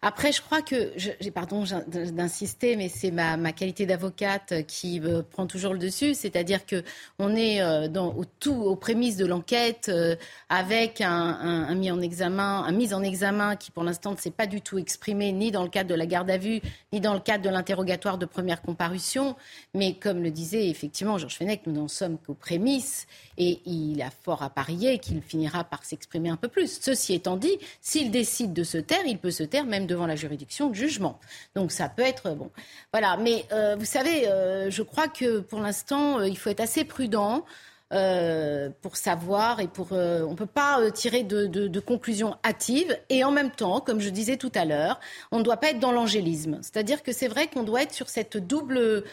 Après, 0.09 0.31
je 0.31 0.41
crois 0.41 0.63
que, 0.63 0.93
pardon 1.31 1.65
d'insister, 1.89 2.77
mais 2.77 2.89
c'est 2.89 3.11
ma, 3.11 3.51
qualité 3.51 3.87
d'avocate 3.87 4.65
qui 4.69 5.01
euh, 5.01 5.23
prend 5.29 5.49
toujours 5.49 5.73
le 5.73 5.81
dessus. 5.81 6.15
C'est-à-dire 6.15 6.65
que 6.65 6.85
on 7.19 7.35
est 7.35 7.61
euh, 7.61 7.89
au 7.89 8.25
tout, 8.25 8.55
aux 8.55 8.77
prémices 8.77 9.17
de 9.17 9.27
l'enquête 9.27 9.89
euh, 9.89 10.15
avec 10.49 11.01
un, 11.01 11.75
mis 11.75 11.91
en 11.91 12.01
examen, 12.01 12.63
un 12.63 12.71
mise 12.71 12.95
en 12.95 13.03
examen 13.03 13.57
qui, 13.57 13.73
pour 13.73 13.83
l'instant, 13.83 14.13
ne 14.13 14.17
s'est 14.17 14.31
pas 14.31 14.47
du 14.47 14.61
tout 14.61 14.79
exprimé 14.79 15.33
ni 15.33 15.51
dans 15.51 15.65
le 15.65 15.71
cadre 15.71 15.91
de 15.91 15.97
la 15.97 16.07
garde 16.07 16.31
à 16.31 16.39
vue, 16.39 16.61
ni 16.93 17.01
dans 17.01 17.15
le 17.15 17.19
cadre 17.19 17.43
de 17.43 17.51
l'interrogatoire 17.51 18.17
de 18.17 18.27
première 18.27 18.63
comparution. 18.63 19.35
Mais 19.75 19.95
comme 19.95 20.23
le 20.23 20.31
disait 20.31 20.69
effectivement 20.69 21.19
Georges 21.19 21.35
Fenech, 21.35 21.67
nous 21.67 21.73
n'en 21.73 21.89
sommes 21.89 22.17
qu'aux 22.19 22.35
prémices 22.35 23.09
et 23.39 23.59
il 23.67 24.01
a 24.03 24.11
fort 24.11 24.45
à 24.45 24.51
parier 24.51 25.01
qu'il 25.01 25.21
finira 25.21 25.65
par 25.65 25.85
s'exprimer 25.85 26.29
un 26.29 26.37
peu 26.37 26.47
plus. 26.47 26.79
Ceci 26.81 27.15
étant 27.15 27.37
dit, 27.37 27.59
s'il 27.81 28.13
décide 28.13 28.53
de 28.53 28.63
se 28.63 28.79
taire, 28.79 29.05
il 29.05 29.19
peut 29.19 29.33
se 29.33 29.43
taire 29.43 29.65
même 29.65 29.89
devant 29.97 30.07
la 30.07 30.17
juridiction 30.17 30.69
de 30.71 30.75
jugement. 30.75 31.19
Donc 31.55 31.73
ça 31.73 31.89
peut 31.89 32.03
être 32.03 32.31
bon. 32.31 32.51
Voilà. 32.93 33.17
Mais 33.17 33.45
euh, 33.53 33.77
vous 33.77 33.85
savez, 33.85 34.29
euh, 34.29 34.71
je 34.71 34.83
crois 34.83 35.09
que 35.09 35.41
pour 35.41 35.61
l'instant, 35.61 36.21
euh, 36.21 36.29
il 36.29 36.39
faut 36.39 36.51
être 36.51 36.61
assez 36.61 36.85
prudent. 36.85 37.45
Euh, 37.93 38.69
pour 38.83 38.97
savoir 38.97 39.61
et 39.61 39.69
pour. 39.69 39.93
Euh, 39.93 40.23
on 40.23 40.33
ne 40.33 40.37
peut 40.37 40.45
pas 40.45 40.81
euh, 40.81 40.91
tirer 40.91 41.23
de, 41.23 41.47
de, 41.47 41.69
de, 41.69 41.81
conclusions 41.81 42.37
hâtives. 42.45 42.99
Et 43.11 43.23
en 43.23 43.31
même 43.31 43.53
temps, 43.53 43.81
comme 43.81 44.01
je 44.01 44.09
disais 44.09 44.37
tout 44.37 44.51
à 44.57 44.65
l'heure, 44.65 44.99
on 45.31 45.39
ne 45.39 45.45
doit 45.45 45.59
pas 45.59 45.71
être 45.71 45.79
dans 45.79 45.93
l'angélisme. 45.93 46.59
C'est-à-dire 46.63 47.05
que 47.05 47.13
c'est 47.13 47.29
vrai 47.29 47.47
qu'on 47.47 47.63
doit 47.63 47.83
être 47.83 47.95
sur 47.95 48.09
cette 48.09 48.39
double 48.39 49.05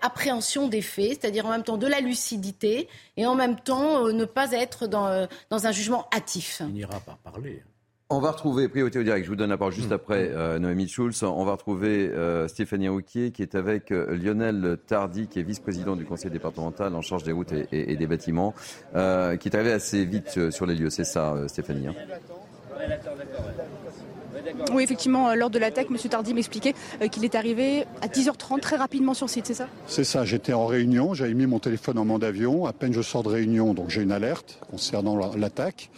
appréhension 0.00 0.68
des 0.68 0.80
faits, 0.80 1.20
c'est-à-dire 1.20 1.44
en 1.44 1.50
même 1.50 1.64
temps 1.64 1.76
de 1.76 1.88
la 1.88 2.00
lucidité 2.00 2.88
et 3.16 3.26
en 3.26 3.34
même 3.34 3.58
temps 3.58 4.06
ne 4.12 4.24
pas 4.24 4.52
être 4.52 4.86
dans, 4.86 5.26
dans 5.50 5.66
un 5.66 5.72
jugement 5.72 6.06
hâtif. 6.14 6.62
Il 6.68 6.78
ira 6.78 7.00
par 7.00 7.18
parler. 7.18 7.64
On 8.12 8.18
va 8.18 8.32
retrouver, 8.32 8.68
priorité 8.68 8.98
au 8.98 9.04
direct, 9.04 9.24
je 9.24 9.30
vous 9.30 9.36
donne 9.36 9.50
la 9.50 9.56
parole 9.56 9.72
juste 9.72 9.90
mmh. 9.90 9.92
après 9.92 10.30
euh, 10.32 10.58
Noémie 10.58 10.88
Schulz, 10.88 11.22
on 11.22 11.44
va 11.44 11.52
retrouver 11.52 12.08
euh, 12.08 12.48
Stéphanie 12.48 12.88
Rouquier 12.88 13.30
qui 13.30 13.40
est 13.40 13.54
avec 13.54 13.92
euh, 13.92 14.16
Lionel 14.16 14.78
Tardy, 14.88 15.28
qui 15.28 15.38
est 15.38 15.44
vice-président 15.44 15.94
du 15.94 16.04
conseil 16.04 16.28
départemental 16.28 16.96
en 16.96 17.02
charge 17.02 17.22
des 17.22 17.30
routes 17.30 17.52
et, 17.70 17.94
des 17.94 18.06
bâtiments, 18.08 18.52
qui 18.92 18.98
est 18.98 19.54
arrivé 19.54 19.70
assez 19.70 20.04
vite 20.04 20.50
sur 20.50 20.66
les 20.66 20.74
lieux, 20.74 20.90
c'est 20.90 21.04
ça 21.04 21.36
Stéphanie 21.46 21.86
hein 21.86 21.94
oui, 24.72 24.82
effectivement, 24.82 25.34
lors 25.34 25.50
de 25.50 25.58
l'attaque, 25.58 25.88
M. 25.90 25.96
Tardy 25.96 26.34
m'expliquait 26.34 26.74
qu'il 27.12 27.24
est 27.24 27.34
arrivé 27.34 27.84
à 28.00 28.08
10h30 28.08 28.60
très 28.60 28.76
rapidement 28.76 29.12
sur 29.12 29.28
site, 29.28 29.46
c'est 29.46 29.54
ça? 29.54 29.68
C'est 29.86 30.04
ça, 30.04 30.24
j'étais 30.24 30.52
en 30.52 30.66
réunion, 30.66 31.14
j'avais 31.14 31.34
mis 31.34 31.46
mon 31.46 31.58
téléphone 31.58 31.98
en 31.98 32.04
mode 32.04 32.24
avion, 32.24 32.66
à 32.66 32.72
peine 32.72 32.92
je 32.92 33.02
sors 33.02 33.22
de 33.22 33.28
réunion, 33.28 33.74
donc 33.74 33.90
j'ai 33.90 34.02
une 34.02 34.12
alerte 34.12 34.58
concernant 34.70 35.16
l'attaque. 35.36 35.90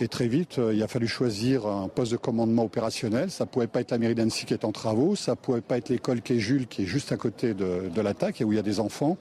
Et 0.00 0.08
très 0.08 0.26
vite, 0.26 0.58
euh, 0.58 0.74
il 0.74 0.82
a 0.82 0.88
fallu 0.88 1.06
choisir 1.06 1.66
un 1.68 1.86
poste 1.86 2.10
de 2.10 2.16
commandement 2.16 2.64
opérationnel. 2.64 3.30
Ça 3.30 3.46
pouvait 3.46 3.68
pas 3.68 3.80
être 3.80 3.92
la 3.92 3.98
mairie 3.98 4.16
d'Annecy 4.16 4.44
qui 4.44 4.52
est 4.52 4.64
en 4.64 4.72
travaux, 4.72 5.14
ça 5.14 5.36
pouvait 5.36 5.60
pas 5.60 5.78
être 5.78 5.88
l'école 5.88 6.20
Quai 6.20 6.40
Jules 6.40 6.66
qui 6.66 6.82
est 6.82 6.86
juste 6.86 7.12
à 7.12 7.16
côté 7.16 7.54
de, 7.54 8.00
l'attaque 8.00 8.40
et 8.40 8.44
où 8.44 8.52
il 8.52 8.56
y 8.56 8.58
a 8.58 8.62
des 8.62 8.80
enfants. 8.80 9.16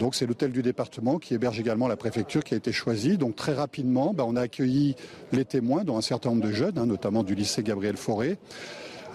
Donc 0.00 0.16
c'est 0.16 0.26
l'hôtel 0.26 0.50
du 0.50 0.62
département 0.62 1.18
qui 1.18 1.34
héberge 1.34 1.60
également 1.60 1.86
la 1.86 1.96
préfecture 1.96 2.42
qui 2.42 2.54
a 2.54 2.56
été 2.56 2.72
choisi. 2.72 3.18
Donc 3.18 3.36
très 3.36 3.54
rapidement, 3.54 4.12
ben, 4.12 4.24
on 4.26 4.34
a 4.34 4.42
accueilli 4.42 4.96
les 5.30 5.44
témoins, 5.44 5.84
dont 5.84 5.96
un 5.96 6.02
certain 6.02 6.30
nombre 6.30 6.42
de 6.42 6.52
jeunes, 6.52 6.78
hein, 6.78 6.86
notamment 6.86 7.22
du 7.22 7.36
lycée 7.36 7.62
Gabriel 7.62 7.96
Fauré. 7.96 8.36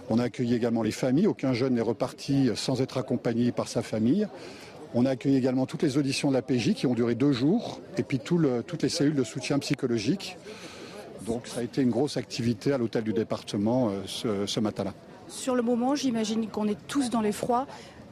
On 0.09 0.17
a 0.17 0.23
accueilli 0.23 0.53
également 0.53 0.81
les 0.81 0.91
familles. 0.91 1.27
Aucun 1.27 1.51
jeune 1.51 1.73
n'est 1.73 1.81
reparti 1.81 2.51
sans 2.55 2.81
être 2.81 2.97
accompagné 2.97 3.51
par 3.51 3.67
sa 3.67 3.81
famille. 3.81 4.27
On 4.93 5.05
a 5.05 5.09
accueilli 5.09 5.35
également 5.35 5.65
toutes 5.65 5.83
les 5.83 5.97
auditions 5.97 6.29
de 6.29 6.35
la 6.35 6.41
PJ 6.41 6.73
qui 6.73 6.87
ont 6.87 6.93
duré 6.93 7.15
deux 7.15 7.33
jours, 7.33 7.81
et 7.97 8.03
puis 8.03 8.19
toutes 8.19 8.81
les 8.81 8.89
cellules 8.89 9.15
de 9.15 9.25
soutien 9.25 9.59
psychologique. 9.59 10.37
Donc 11.25 11.47
ça 11.47 11.61
a 11.61 11.63
été 11.63 11.81
une 11.81 11.89
grosse 11.89 12.17
activité 12.17 12.71
à 12.71 12.77
l'hôtel 12.77 13.03
du 13.03 13.13
département 13.13 13.89
euh, 13.89 14.45
ce, 14.47 14.59
matin-là. 14.59 14.93
Sur 15.27 15.55
le 15.55 15.61
moment, 15.61 15.95
j'imagine 15.95 16.47
qu'on 16.47 16.67
est 16.67 16.77
tous 16.87 17.09
dans 17.09 17.21
l'effroi, 17.21 17.65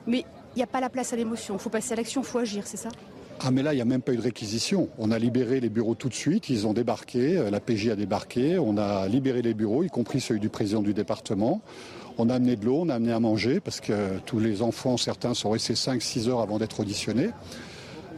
mais 0.07 0.25
il 0.55 0.57
n'y 0.57 0.63
a 0.63 0.67
pas 0.67 0.81
la 0.81 0.89
place 0.89 1.13
à 1.13 1.15
l'émotion. 1.15 1.55
Il 1.55 1.59
faut 1.59 1.69
passer 1.69 1.93
à 1.93 1.95
l'action, 1.95 2.21
il 2.21 2.27
faut 2.27 2.39
agir, 2.39 2.65
c'est 2.65 2.77
ça? 2.77 2.89
Ah 3.39 3.51
mais 3.51 3.63
là, 3.63 3.73
il 3.73 3.77
n'y 3.77 3.81
a 3.81 3.85
même 3.85 4.01
pas 4.01 4.13
eu 4.13 4.17
de 4.17 4.21
réquisition. 4.21 4.89
On 4.97 5.11
a 5.11 5.19
libéré 5.19 5.59
les 5.59 5.69
bureaux 5.69 5.95
tout 5.95 6.09
de 6.09 6.13
suite, 6.13 6.49
ils 6.49 6.65
ont 6.65 6.73
débarqué, 6.73 7.37
euh, 7.37 7.49
la 7.49 7.59
PJ 7.59 7.89
a 7.89 7.95
débarqué, 7.95 8.57
on 8.57 8.77
a 8.77 9.07
libéré 9.07 9.41
les 9.41 9.53
bureaux, 9.53 9.83
y 9.83 9.89
compris 9.89 10.21
celui 10.21 10.39
du 10.39 10.49
président 10.49 10.81
du 10.81 10.93
département. 10.93 11.61
On 12.17 12.29
a 12.29 12.35
amené 12.35 12.55
de 12.55 12.65
l'eau, 12.65 12.81
on 12.81 12.89
a 12.89 12.95
amené 12.95 13.11
à 13.11 13.19
manger, 13.19 13.59
parce 13.59 13.79
que 13.79 14.19
tous 14.25 14.39
les 14.39 14.61
enfants, 14.61 14.97
certains 14.97 15.33
sont 15.33 15.49
restés 15.49 15.73
5-6 15.73 16.29
heures 16.29 16.41
avant 16.41 16.59
d'être 16.59 16.79
auditionnés. 16.79 17.29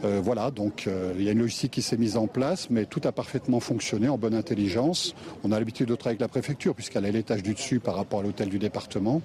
Euh, 0.04 0.20
voilà, 0.22 0.50
donc 0.50 0.86
euh, 0.86 1.14
il 1.16 1.24
y 1.24 1.28
a 1.28 1.32
une 1.32 1.38
logistique 1.38 1.72
qui 1.72 1.82
s'est 1.82 1.96
mise 1.96 2.16
en 2.16 2.26
place, 2.26 2.68
mais 2.70 2.84
tout 2.84 3.00
a 3.04 3.12
parfaitement 3.12 3.60
fonctionné 3.60 4.08
en 4.08 4.18
bonne 4.18 4.34
intelligence. 4.34 5.14
On 5.42 5.52
a 5.52 5.58
l'habitude 5.58 5.88
de 5.88 5.94
travailler 5.94 6.16
avec 6.16 6.20
la 6.20 6.28
préfecture, 6.28 6.74
puisqu'elle 6.74 7.06
est 7.06 7.12
l'étage 7.12 7.42
du 7.42 7.54
dessus 7.54 7.80
par 7.80 7.96
rapport 7.96 8.20
à 8.20 8.22
l'hôtel 8.22 8.48
du 8.48 8.58
département. 8.58 9.22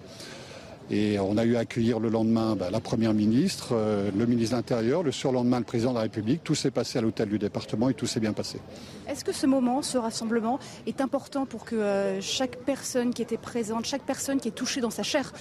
Et 0.90 1.20
on 1.20 1.38
a 1.38 1.46
eu 1.46 1.56
à 1.56 1.60
accueillir 1.60 2.00
le 2.00 2.10
lendemain 2.10 2.56
bah, 2.58 2.70
la 2.70 2.82
Première 2.82 3.14
ministre, 3.14 3.70
euh, 3.72 4.12
le 4.18 4.26
ministre 4.26 4.56
de 4.56 4.58
l'Intérieur, 4.58 5.04
le 5.04 5.12
surlendemain 5.12 5.60
le 5.60 5.66
président 5.66 5.92
de 5.92 5.96
la 5.96 6.02
République. 6.02 6.44
Tout 6.44 6.56
s'est 6.56 6.72
passé 6.72 7.00
à 7.00 7.02
l'hôtel 7.02 7.30
du 7.30 7.40
département 7.40 7.90
et 7.90 7.94
tout 7.94 8.08
s'est 8.08 8.20
bien 8.20 8.34
passé. 8.34 8.60
Est-ce 9.08 9.24
que 9.24 9.32
ce 9.32 9.48
moment, 9.48 9.82
ce 9.82 9.98
rassemblement, 9.98 10.60
est 10.88 11.00
important 11.00 11.46
pour 11.46 11.64
que 11.64 12.18
chaque 12.20 12.58
personne 12.58 13.14
qui 13.14 13.22
était 13.22 13.38
présente, 13.38 13.86
chaque 13.86 14.04
personne 14.04 14.40
qui 14.40 14.50
est 14.50 14.52
touchée 14.52 14.82
dans 14.82 14.90
sa 14.90 15.04
chair 15.04 15.32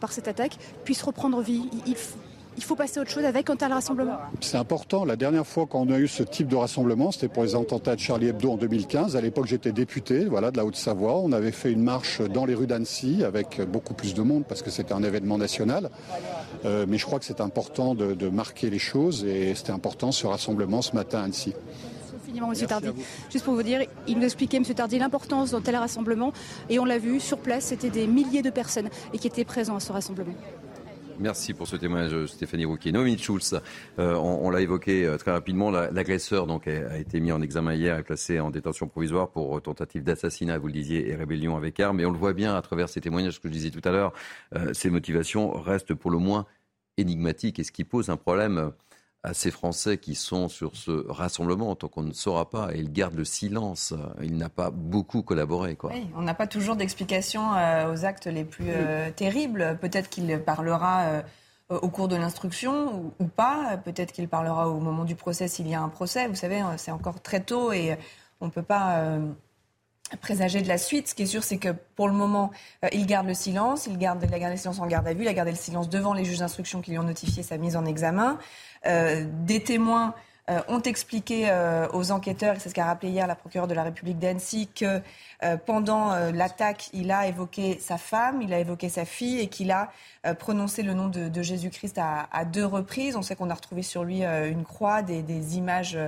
par 0.00 0.12
cette 0.12 0.28
attaque, 0.28 0.56
puisse 0.84 1.02
reprendre 1.02 1.40
vie? 1.42 1.68
Faut 2.62 2.76
passer 2.76 2.98
à 2.98 3.02
autre 3.02 3.10
chose 3.10 3.24
avec 3.24 3.50
un 3.50 3.56
tel 3.56 3.72
rassemblement 3.72 4.16
C'est 4.40 4.56
important. 4.56 5.04
La 5.04 5.16
dernière 5.16 5.46
fois 5.46 5.66
qu'on 5.66 5.90
a 5.90 5.98
eu 5.98 6.08
ce 6.08 6.22
type 6.22 6.48
de 6.48 6.56
rassemblement, 6.56 7.12
c'était 7.12 7.28
pour 7.28 7.42
les 7.42 7.54
attentats 7.54 7.94
de 7.94 8.00
Charlie 8.00 8.28
Hebdo 8.28 8.52
en 8.52 8.56
2015. 8.56 9.16
À 9.16 9.20
l'époque, 9.20 9.46
j'étais 9.46 9.72
député 9.72 10.24
voilà, 10.24 10.50
de 10.50 10.56
la 10.56 10.64
Haute-Savoie. 10.64 11.18
On 11.18 11.32
avait 11.32 11.52
fait 11.52 11.72
une 11.72 11.82
marche 11.82 12.20
dans 12.20 12.44
les 12.46 12.54
rues 12.54 12.66
d'Annecy 12.66 13.24
avec 13.24 13.60
beaucoup 13.70 13.94
plus 13.94 14.14
de 14.14 14.22
monde 14.22 14.44
parce 14.48 14.62
que 14.62 14.70
c'était 14.70 14.94
un 14.94 15.02
événement 15.02 15.38
national. 15.38 15.90
Euh, 16.64 16.86
mais 16.88 16.98
je 16.98 17.04
crois 17.04 17.18
que 17.18 17.24
c'est 17.24 17.40
important 17.40 17.94
de, 17.94 18.14
de 18.14 18.28
marquer 18.28 18.70
les 18.70 18.78
choses 18.78 19.24
et 19.24 19.54
c'était 19.54 19.72
important 19.72 20.12
ce 20.12 20.26
rassemblement 20.26 20.82
ce 20.82 20.94
matin 20.94 21.20
à 21.20 21.24
Annecy. 21.24 21.52
Infiniment, 22.22 22.52
M. 22.52 22.66
Tardy. 22.66 22.88
Juste 23.30 23.44
pour 23.44 23.54
vous 23.54 23.62
dire, 23.62 23.82
il 24.08 24.18
nous 24.18 24.24
expliquait, 24.24 24.56
M. 24.56 24.64
Tardy, 24.64 24.98
l'importance 24.98 25.52
d'un 25.52 25.60
tel 25.60 25.76
rassemblement. 25.76 26.32
Et 26.68 26.78
on 26.80 26.84
l'a 26.84 26.98
vu, 26.98 27.20
sur 27.20 27.38
place, 27.38 27.66
c'était 27.66 27.90
des 27.90 28.06
milliers 28.08 28.42
de 28.42 28.50
personnes 28.50 28.88
et 29.12 29.18
qui 29.18 29.28
étaient 29.28 29.44
présents 29.44 29.76
à 29.76 29.80
ce 29.80 29.92
rassemblement. 29.92 30.34
Merci 31.18 31.54
pour 31.54 31.66
ce 31.66 31.76
témoignage, 31.76 32.26
Stéphanie 32.26 32.66
Rouquier. 32.66 32.92
Noémie 32.92 33.16
Schulz, 33.16 33.58
euh, 33.98 34.14
on, 34.16 34.50
l'a 34.50 34.60
évoqué 34.60 35.06
euh, 35.06 35.16
très 35.16 35.30
rapidement, 35.30 35.70
la- 35.70 35.90
l'agresseur 35.90 36.46
a, 36.50 36.98
été 36.98 37.20
mis 37.20 37.32
en 37.32 37.40
examen 37.40 37.72
hier 37.74 37.98
et 37.98 38.02
placé 38.02 38.38
en 38.38 38.50
détention 38.50 38.86
provisoire 38.86 39.30
pour 39.30 39.56
euh, 39.56 39.60
tentative 39.60 40.02
d'assassinat, 40.02 40.58
vous 40.58 40.66
le 40.66 40.74
disiez, 40.74 41.08
et 41.08 41.14
rébellion 41.14 41.56
avec 41.56 41.80
armes. 41.80 42.00
Et 42.00 42.06
on 42.06 42.10
le 42.10 42.18
voit 42.18 42.34
bien 42.34 42.54
à 42.54 42.60
travers 42.60 42.90
ces 42.90 43.00
témoignages 43.00 43.40
que 43.40 43.48
je 43.48 43.52
disais 43.52 43.70
tout 43.70 43.80
à 43.84 43.92
l'heure, 43.92 44.12
ces 44.72 44.90
motivations 44.90 45.50
restent 45.52 45.94
pour 45.94 46.10
le 46.10 46.18
moins 46.18 46.46
énigmatiques 46.98 47.58
et 47.58 47.64
ce 47.64 47.72
qui 47.72 47.84
pose 47.84 48.10
un 48.10 48.16
problème 48.16 48.72
à 49.26 49.34
ces 49.34 49.50
Français 49.50 49.98
qui 49.98 50.14
sont 50.14 50.48
sur 50.48 50.76
ce 50.76 51.04
rassemblement 51.10 51.74
tant 51.74 51.88
qu'on 51.88 52.04
ne 52.04 52.12
saura 52.12 52.48
pas 52.48 52.72
et 52.72 52.78
ils 52.78 52.92
gardent 52.92 53.16
le 53.16 53.24
silence. 53.24 53.92
Il 54.22 54.36
n'a 54.36 54.48
pas 54.48 54.70
beaucoup 54.70 55.22
collaboré. 55.22 55.74
Quoi. 55.74 55.90
Oui, 55.92 56.06
on 56.16 56.22
n'a 56.22 56.34
pas 56.34 56.46
toujours 56.46 56.76
d'explication 56.76 57.54
euh, 57.54 57.92
aux 57.92 58.04
actes 58.04 58.26
les 58.26 58.44
plus 58.44 58.68
euh, 58.68 59.10
terribles. 59.10 59.78
Peut-être 59.80 60.08
qu'il 60.08 60.38
parlera 60.38 61.02
euh, 61.06 61.22
au 61.70 61.88
cours 61.88 62.06
de 62.06 62.14
l'instruction 62.14 63.12
ou, 63.18 63.24
pas. 63.26 63.76
Peut-être 63.78 64.12
qu'il 64.12 64.28
parlera 64.28 64.68
au 64.68 64.78
moment 64.78 65.04
du 65.04 65.16
procès 65.16 65.48
s'il 65.48 65.66
y 65.66 65.74
a 65.74 65.82
un 65.82 65.88
procès. 65.88 66.28
Vous 66.28 66.36
savez, 66.36 66.60
hein, 66.60 66.74
c'est 66.76 66.92
encore 66.92 67.20
très 67.20 67.40
tôt 67.40 67.72
et 67.72 67.96
on 68.40 68.46
ne 68.46 68.50
peut 68.50 68.62
pas 68.62 69.18
présager 70.20 70.62
de 70.62 70.68
la 70.68 70.78
suite. 70.78 71.08
Ce 71.08 71.14
qui 71.16 71.22
est 71.22 71.26
sûr, 71.26 71.42
c'est 71.42 71.56
que 71.56 71.70
pour 71.96 72.06
le 72.06 72.14
moment, 72.14 72.52
il 72.92 73.06
garde 73.06 73.26
le 73.26 73.34
silence. 73.34 73.88
Il, 73.88 73.98
garde, 73.98 74.22
il 74.22 74.32
a 74.32 74.38
gardé 74.38 74.54
le 74.54 74.60
silence 74.60 74.78
en 74.78 74.86
garde 74.86 75.08
à 75.08 75.14
vue. 75.14 75.22
Il 75.22 75.28
a 75.28 75.34
gardé 75.34 75.50
le 75.50 75.56
silence 75.56 75.88
devant 75.88 76.12
les 76.14 76.24
juges 76.24 76.38
d'instruction 76.38 76.80
qui 76.80 76.92
lui 76.92 76.98
ont 76.98 77.02
notifié 77.02 77.42
sa 77.42 77.56
mise 77.56 77.76
en 77.76 77.84
examen. 77.84 78.38
Euh, 78.86 79.24
des 79.46 79.62
témoins 79.62 80.14
euh, 80.48 80.60
ont 80.68 80.80
expliqué 80.80 81.46
euh, 81.48 81.88
aux 81.92 82.12
enquêteurs, 82.12 82.54
et 82.54 82.58
c'est 82.60 82.68
ce 82.68 82.74
qu'a 82.74 82.84
rappelé 82.84 83.10
hier 83.10 83.26
la 83.26 83.34
procureure 83.34 83.66
de 83.66 83.74
la 83.74 83.82
République 83.82 84.18
d'Annecy, 84.18 84.68
que 84.68 85.00
pendant 85.66 86.14
l'attaque, 86.32 86.88
il 86.94 87.10
a 87.10 87.26
évoqué 87.26 87.78
sa 87.78 87.98
femme, 87.98 88.40
il 88.40 88.54
a 88.54 88.58
évoqué 88.58 88.88
sa 88.88 89.04
fille 89.04 89.38
et 89.38 89.48
qu'il 89.48 89.70
a 89.70 89.92
prononcé 90.38 90.82
le 90.82 90.94
nom 90.94 91.08
de, 91.08 91.42
Jésus-Christ 91.42 91.98
à, 91.98 92.44
deux 92.46 92.64
reprises. 92.64 93.16
On 93.16 93.22
sait 93.22 93.36
qu'on 93.36 93.50
a 93.50 93.54
retrouvé 93.54 93.82
sur 93.82 94.02
lui 94.02 94.24
une 94.24 94.64
croix, 94.64 95.02
des, 95.02 95.58
images 95.58 95.98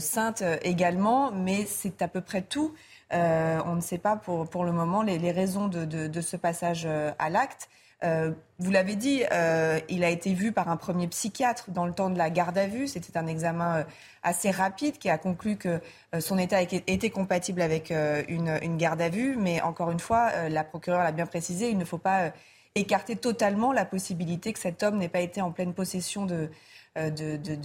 saintes 0.00 0.42
également, 0.62 1.30
mais 1.30 1.66
c'est 1.66 2.02
à 2.02 2.08
peu 2.08 2.20
près 2.20 2.42
tout. 2.42 2.74
On 3.12 3.76
ne 3.76 3.80
sait 3.80 3.98
pas 3.98 4.16
pour, 4.16 4.64
le 4.64 4.72
moment 4.72 5.02
les, 5.02 5.30
raisons 5.30 5.68
de, 5.68 6.20
ce 6.20 6.36
passage 6.36 6.84
à 7.20 7.30
l'acte. 7.30 7.68
Euh, 8.04 8.32
vous 8.58 8.70
l'avez 8.70 8.94
dit, 8.94 9.24
euh, 9.32 9.80
il 9.88 10.04
a 10.04 10.10
été 10.10 10.32
vu 10.32 10.52
par 10.52 10.68
un 10.68 10.76
premier 10.76 11.08
psychiatre 11.08 11.70
dans 11.70 11.84
le 11.84 11.92
temps 11.92 12.10
de 12.10 12.18
la 12.18 12.30
garde 12.30 12.56
à 12.56 12.66
vue. 12.66 12.86
C'était 12.86 13.16
un 13.18 13.26
examen 13.26 13.78
euh, 13.78 13.84
assez 14.22 14.50
rapide 14.50 14.98
qui 14.98 15.10
a 15.10 15.18
conclu 15.18 15.56
que 15.56 15.80
son 16.20 16.38
état 16.38 16.62
était 16.62 17.10
compatible 17.10 17.60
avec 17.60 17.90
une, 17.90 18.76
garde 18.76 19.00
à 19.00 19.08
vue. 19.08 19.36
Mais 19.36 19.60
encore 19.62 19.90
une 19.90 20.00
fois, 20.00 20.48
la 20.48 20.64
procureure 20.64 21.02
l'a 21.02 21.12
bien 21.12 21.26
précisé, 21.26 21.70
il 21.70 21.78
ne 21.78 21.84
faut 21.84 21.98
pas 21.98 22.32
écarter 22.74 23.16
totalement 23.16 23.72
la 23.72 23.84
possibilité 23.84 24.52
que 24.52 24.58
cet 24.58 24.82
homme 24.82 24.98
n'ait 24.98 25.08
pas 25.08 25.20
été 25.20 25.40
en 25.40 25.52
pleine 25.52 25.72
possession 25.72 26.26
de, 26.26 26.50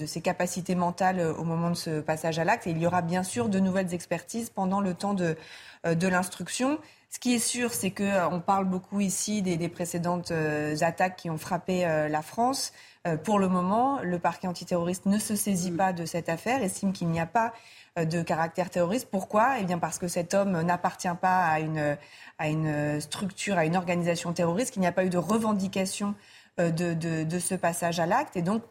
ses 0.06 0.22
capacités 0.22 0.76
mentales 0.76 1.22
au 1.22 1.44
moment 1.44 1.70
de 1.72 1.76
ce 1.76 2.02
passage 2.02 2.38
à 2.38 2.44
l'acte. 2.44 2.68
Et 2.68 2.72
il 2.72 2.78
y 2.78 2.86
aura 2.86 3.02
bien 3.02 3.24
sûr 3.24 3.50
de 3.50 3.60
nouvelles 3.60 3.94
expertises 3.94 4.50
pendant 4.50 4.80
le 4.80 4.94
temps 4.94 5.16
de 5.16 5.36
l'instruction. 5.84 6.80
Ce 7.14 7.20
qui 7.20 7.36
est 7.36 7.39
sûr, 7.39 7.72
c'est 7.76 7.91
qu'on 7.91 8.41
parle 8.43 8.66
beaucoup 8.66 8.99
ici 8.99 9.43
des, 9.43 9.55
des 9.55 9.70
précédentes 9.70 10.32
euh, 10.32 10.76
attaques 10.82 11.16
qui 11.16 11.30
ont 11.30 11.38
frappé 11.38 11.86
euh, 11.86 12.09
la 12.09 12.24
France. 12.24 12.74
Euh, 13.05 13.18
pour 13.18 13.38
le 13.38 13.47
moment, 13.47 13.99
le 14.01 14.18
parquet 14.18 14.47
antiterroriste 14.47 15.05
ne 15.05 15.20
se 15.20 15.36
saisit 15.36 15.70
pas 15.72 15.93
de 15.93 16.05
cette 16.05 16.28
affaire, 16.28 16.64
estime 16.64 16.91
qu'il 16.91 17.09
n'y 17.09 17.20
a 17.20 17.28
pas 17.28 17.53
euh, 17.99 18.05
de 18.05 18.24
caractère 18.24 18.72
terroriste. 18.72 19.09
Pourquoi? 19.11 19.59
Eh 19.59 19.64
bien 19.64 19.78
parce 19.78 19.99
que 19.99 20.07
cet 20.07 20.34
homme 20.34 20.59
n'appartient 20.64 21.07
pas 21.22 21.45
à 21.45 21.59
une, 21.59 21.97
à 22.39 22.49
une 22.49 22.99
structure, 22.99 23.59
à 23.59 23.66
une 23.66 23.76
organisation 23.78 24.34
terroriste, 24.34 24.72
qu'il 24.72 24.82
n'y 24.82 24.88
a 24.88 24.91
pas 24.91 25.05
eu 25.05 25.09
de 25.11 25.20
revendication 25.20 26.16
euh, 26.59 26.72
de, 26.72 26.95
de- 26.95 27.24
de 27.26 27.39
ce 27.39 27.53
passage 27.53 27.99
à 27.99 28.07
l'acte. 28.07 28.36
Et 28.38 28.41
donc, 28.41 28.64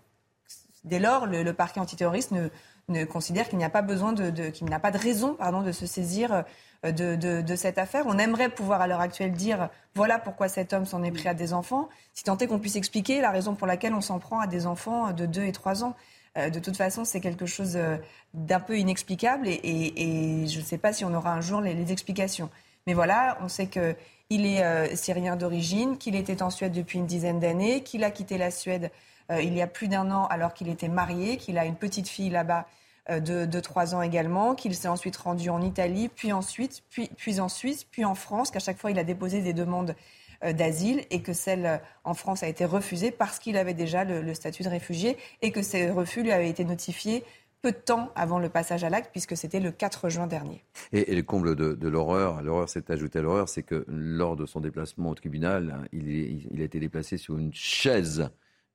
dès 0.82 0.98
lors, 0.98 1.26
le, 1.26 1.44
le 1.44 1.52
parquet 1.52 1.78
antiterroriste 1.78 2.32
ne, 2.32 2.48
ne 2.88 3.04
considère 3.04 3.48
qu'il 3.48 3.58
n'y 3.58 3.64
a 3.64 3.70
pas 3.70 3.82
besoin 3.82 4.12
de, 4.12 4.30
de- 4.30 4.48
qu'il 4.48 4.68
n'a 4.68 4.80
pas 4.80 4.90
de 4.90 4.98
raison, 4.98 5.34
pardon, 5.34 5.62
de 5.62 5.70
se 5.70 5.86
saisir 5.86 6.32
euh, 6.32 6.42
de, 6.84 7.16
de- 7.16 7.42
de 7.42 7.56
cette 7.56 7.78
affaire. 7.78 8.04
On 8.06 8.18
aimerait 8.18 8.48
pouvoir 8.48 8.80
à 8.80 8.86
l'heure 8.86 9.00
actuelle 9.00 9.32
dire 9.32 9.68
voilà 9.94 10.18
pourquoi 10.18 10.48
cet 10.48 10.72
homme 10.72 10.86
s'en 10.86 11.02
est 11.02 11.10
pris 11.10 11.28
à 11.28 11.34
des 11.34 11.52
enfants, 11.52 11.88
si 12.14 12.24
tant 12.24 12.36
est 12.38 12.46
qu'on 12.46 12.58
puisse 12.58 12.76
expliquer 12.76 13.20
la 13.20 13.30
raison 13.30 13.54
pour 13.54 13.66
laquelle 13.66 13.94
on 13.94 14.00
s'en 14.00 14.18
prend 14.18 14.40
à 14.40 14.46
des 14.46 14.66
enfants 14.66 15.12
de 15.12 15.26
2 15.26 15.44
et 15.44 15.52
3 15.52 15.84
ans. 15.84 15.94
Euh, 16.38 16.48
de 16.50 16.58
toute 16.58 16.76
façon, 16.76 17.04
c'est 17.04 17.20
quelque 17.20 17.44
chose 17.46 17.76
euh, 17.76 17.98
d'un 18.32 18.60
peu 18.60 18.78
inexplicable 18.78 19.48
et, 19.48 20.46
je 20.48 20.58
ne 20.58 20.64
sais 20.64 20.78
pas 20.78 20.92
si 20.92 21.04
on 21.04 21.12
aura 21.14 21.34
un 21.34 21.40
jour 21.40 21.60
les, 21.60 21.92
explications. 21.92 22.48
Mais 22.86 22.94
voilà, 22.94 23.38
on 23.42 23.48
sait 23.48 23.66
que 23.66 23.94
il 24.30 24.46
est 24.46 24.64
euh, 24.64 24.96
syrien 24.96 25.36
d'origine, 25.36 25.98
qu'il 25.98 26.16
était 26.16 26.42
en 26.42 26.48
Suède 26.48 26.72
depuis 26.72 26.98
une 26.98 27.06
dizaine 27.06 27.38
d'années, 27.38 27.82
qu'il 27.82 28.02
a 28.02 28.10
quitté 28.10 28.38
la 28.38 28.50
Suède 28.50 28.90
euh, 29.30 29.42
il 29.42 29.54
y 29.54 29.62
a 29.62 29.66
plus 29.66 29.88
d'un 29.88 30.10
an 30.10 30.26
alors 30.26 30.54
qu'il 30.54 30.68
était 30.68 30.88
marié, 30.88 31.36
qu'il 31.36 31.58
a 31.58 31.64
une 31.64 31.76
petite 31.76 32.08
fille 32.08 32.30
là-bas 32.30 32.60
euh, 32.60 32.64
de, 33.08 33.46
de 33.46 33.60
3 33.60 33.94
ans 33.94 34.02
également, 34.02 34.54
qu'il 34.54 34.74
s'est 34.74 34.88
ensuite 34.88 35.16
rendu 35.16 35.50
en 35.50 35.60
Italie, 35.60 36.08
puis 36.08 36.32
ensuite, 36.32 36.82
puis, 36.88 37.10
puis 37.16 37.40
en 37.40 37.48
Suisse, 37.48 37.84
puis 37.84 38.04
en 38.04 38.14
France, 38.14 38.50
qu'à 38.50 38.60
chaque 38.60 38.78
fois 38.78 38.90
il 38.90 38.98
a 38.98 39.04
déposé 39.04 39.40
des 39.40 39.52
demandes 39.52 39.94
euh, 40.44 40.52
d'asile 40.52 41.04
et 41.10 41.22
que 41.22 41.32
celle 41.32 41.66
euh, 41.66 41.76
en 42.02 42.14
France 42.14 42.42
a 42.42 42.48
été 42.48 42.64
refusée 42.64 43.12
parce 43.12 43.38
qu'il 43.38 43.56
avait 43.56 43.74
déjà 43.74 44.02
le, 44.02 44.34
statut 44.34 44.64
de 44.64 44.68
réfugié 44.68 45.16
et 45.40 45.52
que 45.52 45.62
ces 45.62 45.88
refus 45.88 46.22
lui 46.22 46.32
avaient 46.32 46.48
été 46.48 46.64
notifiés 46.64 47.22
peu 47.60 47.70
de 47.70 47.76
temps 47.76 48.10
avant 48.16 48.40
le 48.40 48.48
passage 48.48 48.82
à 48.82 48.90
l'acte 48.90 49.10
puisque 49.12 49.36
c'était 49.36 49.60
le 49.60 49.70
4 49.70 50.08
juin 50.08 50.26
dernier. 50.26 50.64
Et, 50.92 51.14
le 51.14 51.22
comble 51.22 51.54
de, 51.54 51.88
l'horreur, 51.88 52.42
l'horreur 52.42 52.68
s'est 52.68 52.90
ajoutée 52.90 53.20
à 53.20 53.22
l'horreur, 53.22 53.48
c'est 53.48 53.62
que 53.62 53.84
lors 53.86 54.34
de 54.34 54.44
son 54.44 54.58
déplacement 54.58 55.10
au 55.10 55.14
tribunal, 55.14 55.78
hein, 55.78 55.86
il, 55.92 56.08
il 56.50 56.60
a 56.60 56.64
été 56.64 56.80
déplacé 56.80 57.18
sur 57.18 57.38
une 57.38 57.54
chaise. 57.54 58.28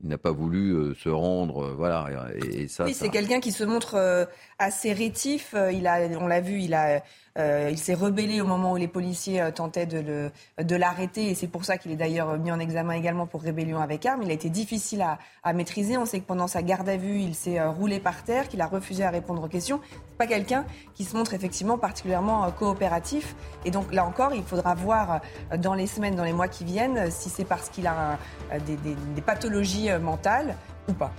Il 0.03 0.09
n'a 0.09 0.17
pas 0.19 0.31
voulu 0.31 0.73
euh, 0.73 0.93
se 0.93 1.09
rendre, 1.09 1.65
euh, 1.69 1.73
voilà. 1.75 2.07
Et, 2.35 2.61
et 2.63 2.67
ça, 2.67 2.83
Oui, 2.85 2.93
ça- 2.93 3.05
c'est 3.05 3.09
quelqu'un 3.09 3.39
qui 3.39 3.51
se 3.51 3.63
montre 3.63 3.95
euh, 3.95 4.25
assez 4.59 4.93
rétif. 4.93 5.55
Il 5.73 5.87
a, 5.87 6.01
on 6.19 6.27
l'a 6.27 6.39
vu, 6.39 6.59
il 6.61 6.75
a, 6.75 7.01
euh, 7.37 7.69
il 7.71 7.77
s'est 7.77 7.93
rebellé 7.93 8.41
au 8.41 8.45
moment 8.45 8.73
où 8.73 8.77
les 8.77 8.87
policiers 8.87 9.41
euh, 9.41 9.51
tentaient 9.51 9.85
de 9.85 10.75
l'arrêter, 10.75 11.29
et 11.29 11.35
c'est 11.35 11.47
pour 11.47 11.65
ça 11.65 11.77
qu'il 11.77 11.91
est 11.91 11.95
d'ailleurs 11.95 12.37
mis 12.37 12.51
en 12.51 12.59
examen 12.59 12.93
également 12.93 13.27
pour 13.27 13.41
rébellion 13.41 13.79
avec 13.79 14.05
arme. 14.05 14.23
Il 14.23 14.31
a 14.31 14.33
été 14.33 14.49
difficile 14.49 15.03
à, 15.43 15.53
maîtriser. 15.53 15.97
On 15.97 16.05
sait 16.05 16.19
que 16.19 16.25
pendant 16.25 16.47
sa 16.47 16.61
garde 16.61 16.89
à 16.89 16.97
vue, 16.97 17.19
il 17.19 17.35
s'est 17.35 17.59
euh, 17.59 17.69
roulé 17.69 17.99
par 17.99 18.23
terre, 18.23 18.47
qu'il 18.47 18.61
a 18.61 18.67
refusé 18.67 19.03
à 19.03 19.11
répondre 19.11 19.43
aux 19.43 19.47
questions. 19.47 19.79
C'est 19.91 20.17
pas 20.17 20.27
quelqu'un 20.27 20.65
qui 20.95 21.03
se 21.03 21.15
montre 21.15 21.33
effectivement 21.33 21.77
particulièrement 21.77 22.49
coopératif. 22.51 23.35
Et 23.65 23.71
donc 23.71 23.93
là 23.93 24.05
encore, 24.05 24.33
il 24.33 24.43
faudra 24.43 24.73
voir 24.73 25.21
dans 25.57 25.73
les 25.73 25.87
semaines, 25.87 26.15
dans 26.15 26.23
les 26.23 26.33
mois 26.33 26.47
qui 26.47 26.63
viennent, 26.63 27.11
si 27.11 27.29
c'est 27.29 27.45
parce 27.45 27.69
qu'il 27.69 27.87
a 27.87 28.17
des, 28.65 29.21
pathologies 29.21 29.89
mentales 30.01 30.55
ou 30.87 30.93
pas. 30.93 31.11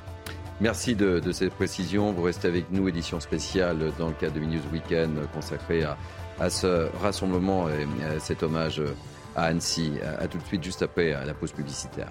Merci 0.60 0.96
de, 0.96 1.20
de 1.20 1.30
cette 1.30 1.54
précision. 1.54 2.12
Vous 2.12 2.22
restez 2.22 2.48
avec 2.48 2.72
nous, 2.72 2.88
édition 2.88 3.20
spéciale 3.20 3.92
dans 3.96 4.08
le 4.08 4.14
cadre 4.14 4.34
de 4.34 4.40
Minus 4.40 4.62
Weekend 4.72 5.16
consacrée 5.32 5.84
à, 5.84 6.50
ce 6.50 6.88
rassemblement 6.98 7.68
et 7.68 7.86
à 8.04 8.18
cet 8.18 8.42
hommage 8.42 8.82
à 9.36 9.44
Annecy. 9.44 9.92
À, 10.18 10.26
tout 10.26 10.38
de 10.38 10.42
suite, 10.42 10.64
juste 10.64 10.82
après 10.82 11.12
à 11.12 11.24
la 11.24 11.34
pause 11.34 11.52
publicitaire. 11.52 12.10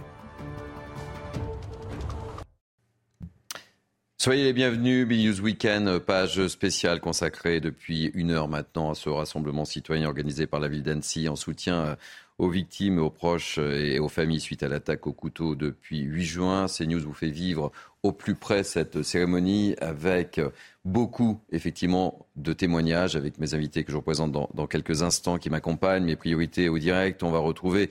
Soyez 4.17 4.45
les 4.45 4.53
bienvenus, 4.53 5.07
BNews 5.07 5.41
Weekend, 5.41 5.99
page 5.99 6.47
spéciale 6.47 7.01
consacrée 7.01 7.59
depuis 7.59 8.11
une 8.13 8.31
heure 8.31 8.47
maintenant 8.47 8.91
à 8.91 8.95
ce 8.95 9.09
rassemblement 9.09 9.63
citoyen 9.63 10.07
organisé 10.07 10.47
par 10.47 10.59
la 10.59 10.69
ville 10.69 10.83
d'Annecy 10.83 11.29
en 11.29 11.35
soutien 11.35 11.75
euh, 11.75 11.95
aux 12.37 12.49
victimes, 12.49 12.99
aux 12.99 13.09
proches 13.09 13.57
euh, 13.57 13.79
et 13.79 13.99
aux 13.99 14.09
familles 14.09 14.39
suite 14.39 14.63
à 14.63 14.67
l'attaque 14.67 15.07
au 15.07 15.13
couteau 15.13 15.55
depuis 15.55 16.01
8 16.01 16.25
juin. 16.25 16.65
CNews 16.67 16.99
vous 16.99 17.13
fait 17.13 17.29
vivre 17.29 17.71
au 18.08 18.12
plus 18.12 18.36
près 18.36 18.64
cette 18.64 19.03
cérémonie 19.03 19.76
avec 19.82 20.39
beaucoup, 20.86 21.39
effectivement, 21.51 22.26
de 22.36 22.53
témoignages 22.53 23.16
avec 23.16 23.38
mes 23.39 23.53
invités 23.53 23.84
que 23.84 23.91
je 23.91 23.97
représente 23.97 24.32
dans, 24.32 24.49
dans 24.53 24.68
quelques 24.68 25.03
instants 25.03 25.38
qui 25.38 25.49
m'accompagnent. 25.49 26.05
Mes 26.05 26.16
priorités 26.16 26.70
au 26.70 26.78
direct, 26.80 27.24
on 27.24 27.32
va 27.32 27.39
retrouver 27.39 27.89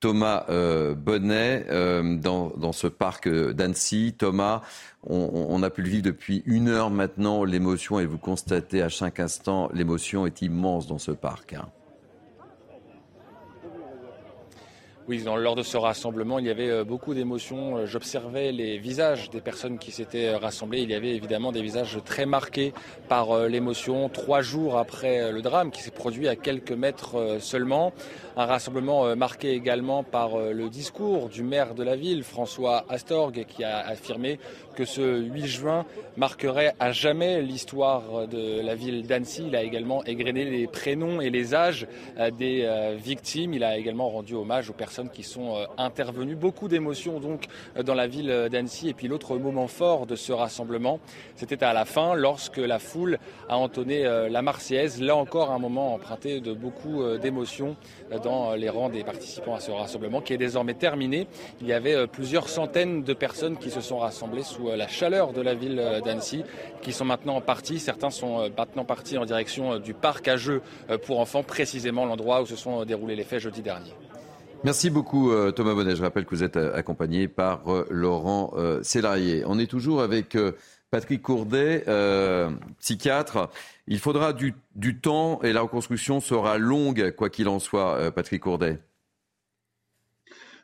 Thomas 0.00 0.44
euh, 0.50 0.94
Bonnet 0.94 1.66
euh, 1.68 2.16
dans, 2.18 2.50
dans 2.56 2.72
ce 2.72 2.86
parc 2.86 3.26
euh, 3.26 3.52
d'Annecy. 3.52 4.14
Thomas, 4.16 4.62
on, 5.02 5.62
a 5.62 5.70
pu 5.70 5.82
le 5.82 5.88
vivre 5.88 6.02
depuis 6.02 6.42
une 6.46 6.68
heure 6.68 6.90
maintenant, 6.90 7.44
l'émotion, 7.44 7.98
et 8.00 8.06
vous 8.06 8.18
constatez 8.18 8.82
à 8.82 8.88
chaque 8.88 9.20
instant, 9.20 9.70
l'émotion 9.72 10.26
est 10.26 10.42
immense 10.42 10.86
dans 10.86 10.98
ce 10.98 11.12
parc. 11.12 11.54
hein. 11.54 11.68
Oui, 15.08 15.22
lors 15.24 15.54
de 15.54 15.62
ce 15.62 15.76
rassemblement, 15.76 16.40
il 16.40 16.46
y 16.46 16.50
avait 16.50 16.68
euh, 16.68 16.82
beaucoup 16.82 17.14
d'émotions. 17.14 17.76
Euh, 17.76 17.86
j'observais 17.86 18.50
les 18.50 18.76
visages 18.76 19.30
des 19.30 19.40
personnes 19.40 19.78
qui 19.78 19.92
s'étaient 19.92 20.30
euh, 20.30 20.38
rassemblées. 20.38 20.80
Il 20.80 20.90
y 20.90 20.96
avait 20.96 21.14
évidemment 21.14 21.52
des 21.52 21.62
visages 21.62 22.00
très 22.04 22.26
marqués 22.26 22.74
par 23.08 23.46
l'émotion. 23.46 24.08
Trois 24.08 24.42
jours 24.42 24.76
après 24.78 25.30
le 25.30 25.42
drame 25.42 25.70
qui 25.70 25.80
s'est 25.80 25.92
produit 25.92 26.26
à 26.26 26.34
quelques 26.34 26.72
mètres 26.72 27.36
seulement, 27.38 27.92
un 28.36 28.46
rassemblement 28.46 29.14
marqué 29.14 29.52
également 29.52 30.02
par 30.02 30.38
le 30.38 30.68
discours 30.68 31.28
du 31.28 31.44
maire 31.44 31.74
de 31.74 31.84
la 31.84 31.94
ville, 31.94 32.24
François 32.24 32.84
Astorg, 32.88 33.44
qui 33.46 33.62
a 33.62 33.78
affirmé 33.78 34.40
que 34.74 34.84
ce 34.84 35.20
8 35.20 35.46
juin 35.46 35.86
marquerait 36.16 36.74
à 36.80 36.90
jamais 36.90 37.40
l'histoire 37.42 38.26
de 38.26 38.60
la 38.60 38.74
ville 38.74 39.06
d'Annecy. 39.06 39.44
Il 39.46 39.56
a 39.56 39.62
également 39.62 40.04
égrené 40.04 40.44
les 40.44 40.66
prénoms 40.66 41.20
et 41.20 41.30
les 41.30 41.54
âges 41.54 41.86
des 42.36 42.68
victimes. 42.98 43.54
Il 43.54 43.62
a 43.62 43.78
également 43.78 44.08
rendu 44.08 44.34
hommage 44.34 44.68
aux 44.68 44.74
personnes 44.74 44.95
qui 45.04 45.22
sont 45.22 45.56
euh, 45.56 45.64
intervenues. 45.76 46.34
Beaucoup 46.34 46.68
d'émotions 46.68 47.20
donc 47.20 47.46
euh, 47.76 47.82
dans 47.82 47.94
la 47.94 48.06
ville 48.06 48.48
d'Annecy. 48.50 48.88
Et 48.88 48.94
puis 48.94 49.08
l'autre 49.08 49.36
moment 49.36 49.68
fort 49.68 50.06
de 50.06 50.16
ce 50.16 50.32
rassemblement, 50.32 51.00
c'était 51.34 51.62
à 51.62 51.72
la 51.72 51.84
fin 51.84 52.14
lorsque 52.14 52.56
la 52.56 52.78
foule 52.78 53.18
a 53.48 53.58
entonné 53.58 54.06
euh, 54.06 54.28
la 54.28 54.42
Marseillaise. 54.42 55.00
Là 55.00 55.16
encore 55.16 55.50
un 55.50 55.58
moment 55.58 55.94
emprunté 55.94 56.40
de 56.40 56.52
beaucoup 56.52 57.02
d'émotions 57.18 57.76
dans 58.22 58.54
les 58.54 58.68
rangs 58.68 58.88
des 58.88 59.04
participants 59.04 59.54
à 59.54 59.60
ce 59.60 59.70
rassemblement 59.70 60.20
qui 60.20 60.32
est 60.32 60.38
désormais 60.38 60.74
terminé. 60.74 61.26
Il 61.60 61.66
y 61.66 61.72
avait 61.72 62.06
plusieurs 62.06 62.48
centaines 62.48 63.02
de 63.02 63.12
personnes 63.12 63.56
qui 63.58 63.70
se 63.70 63.80
sont 63.80 63.98
rassemblées 63.98 64.42
sous 64.42 64.68
la 64.68 64.88
chaleur 64.88 65.32
de 65.32 65.40
la 65.40 65.54
ville 65.54 66.00
d'Annecy, 66.04 66.44
qui 66.82 66.92
sont 66.92 67.04
maintenant 67.04 67.40
partis. 67.40 67.78
Certains 67.78 68.10
sont 68.10 68.50
maintenant 68.56 68.84
partis 68.84 69.18
en 69.18 69.24
direction 69.24 69.78
du 69.78 69.94
parc 69.94 70.28
à 70.28 70.36
jeux 70.36 70.62
pour 71.04 71.20
enfants, 71.20 71.42
précisément 71.42 72.04
l'endroit 72.04 72.42
où 72.42 72.46
se 72.46 72.56
sont 72.56 72.84
déroulés 72.84 73.16
les 73.16 73.24
faits 73.24 73.40
jeudi 73.40 73.62
dernier. 73.62 73.92
Merci 74.64 74.90
beaucoup 74.90 75.30
euh, 75.30 75.52
Thomas 75.52 75.74
Bonnet. 75.74 75.96
Je 75.96 76.02
rappelle 76.02 76.24
que 76.24 76.34
vous 76.34 76.42
êtes 76.42 76.56
euh, 76.56 76.74
accompagné 76.74 77.28
par 77.28 77.72
euh, 77.72 77.86
Laurent 77.90 78.54
Sélarié. 78.82 79.44
On 79.46 79.58
est 79.58 79.70
toujours 79.70 80.02
avec 80.02 80.36
Patrick 80.90 81.22
Courdet, 81.22 81.84
psychiatre. 82.78 83.50
Il 83.86 83.98
faudra 83.98 84.32
du, 84.32 84.54
temps 85.00 85.40
et 85.42 85.52
la 85.52 85.60
reconstruction 85.60 86.20
sera 86.20 86.58
longue, 86.58 87.12
quoi 87.12 87.30
qu'il 87.30 87.48
en 87.48 87.58
soit, 87.58 88.10
Patrick 88.12 88.42
Courdet. 88.42 88.78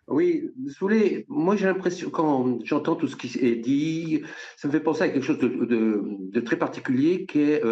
Oui, 0.08 0.50
voulez, 0.80 1.24
moi 1.28 1.56
j'ai 1.56 1.66
l'impression, 1.66 2.10
quand 2.10 2.58
j'entends 2.64 2.96
tout 2.96 3.06
ce 3.06 3.16
qui 3.16 3.38
est 3.38 3.56
dit, 3.56 4.22
ça 4.56 4.68
me 4.68 4.72
fait 4.72 4.80
penser 4.80 5.02
à 5.02 5.08
quelque 5.08 5.24
chose 5.24 5.38
de, 5.38 6.40
très 6.40 6.56
particulier 6.56 7.24
qui 7.26 7.40
est 7.40 7.62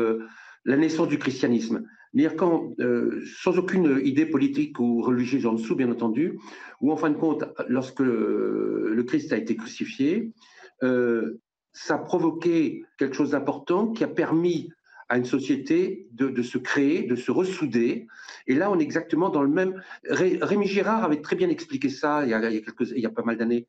la 0.65 0.77
naissance 0.77 1.09
du 1.09 1.19
christianisme 1.19 1.85
quand, 2.37 2.73
euh, 2.81 3.23
sans 3.43 3.59
aucune 3.59 4.01
idée 4.05 4.27
politique 4.27 4.79
ou 4.81 5.03
religieuse 5.03 5.47
en 5.47 5.55
dessous, 5.55 5.77
bien 5.77 5.91
entendu, 5.91 6.39
ou 6.81 6.93
en 6.93 6.97
fin 6.97 7.11
de 7.11 7.17
compte, 7.17 7.45
lorsque 7.69 8.01
le, 8.01 9.03
Christ 9.07 9.33
a 9.33 9.37
été 9.37 9.57
crucifié, 9.57 10.33
euh, 10.83 11.41
ça 11.73 11.95
a 11.95 11.99
provoqué 11.99 12.85
quelque 12.99 13.15
chose 13.15 13.31
d'important 13.31 13.89
qui 13.89 14.05
a 14.05 14.09
permis 14.09 14.71
à 15.09 15.19
une 15.19 15.25
société 15.25 16.09
de, 16.13 16.43
se 16.43 16.59
créer, 16.59 17.03
de 17.03 17.17
se 17.17 17.33
ressouder. 17.33 18.07
Et 18.47 18.55
là, 18.55 18.71
on 18.71 18.79
est 18.79 18.83
exactement 18.83 19.29
dans 19.29 19.43
le 19.43 19.49
même. 19.49 19.83
Rémi 20.05 20.67
Girard 20.67 21.03
avait 21.03 21.21
très 21.21 21.35
bien 21.35 21.49
expliqué 21.49 21.89
ça 21.89 22.25
il 22.25 22.31
y 22.31 22.35
a, 22.35 22.41
quelques, 22.41 22.91
il 22.91 23.01
y 23.01 23.07
a 23.07 23.11
pas 23.11 23.25
mal 23.25 23.37
d'années. 23.37 23.67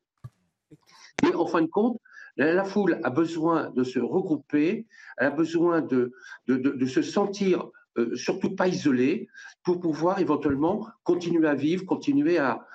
Mais 1.24 1.34
en 1.34 1.46
fin 1.46 1.62
de 1.62 1.66
compte, 1.66 1.98
la 2.36 2.64
foule 2.64 3.00
a 3.02 3.10
besoin 3.10 3.70
de 3.70 3.82
se 3.82 3.98
regrouper, 3.98 4.86
elle 5.18 5.26
a 5.26 5.30
besoin 5.30 5.80
de, 5.80 6.12
de 6.46 6.86
se 6.86 7.02
sentir 7.02 7.70
euh, 7.98 8.16
surtout 8.16 8.54
pas 8.56 8.68
isolé, 8.68 9.28
pour 9.64 9.80
pouvoir 9.80 10.18
éventuellement 10.18 10.88
continuer 11.04 11.46
à 11.46 11.54
vivre, 11.54 11.84
continuer 11.84 12.38
à, 12.38 12.66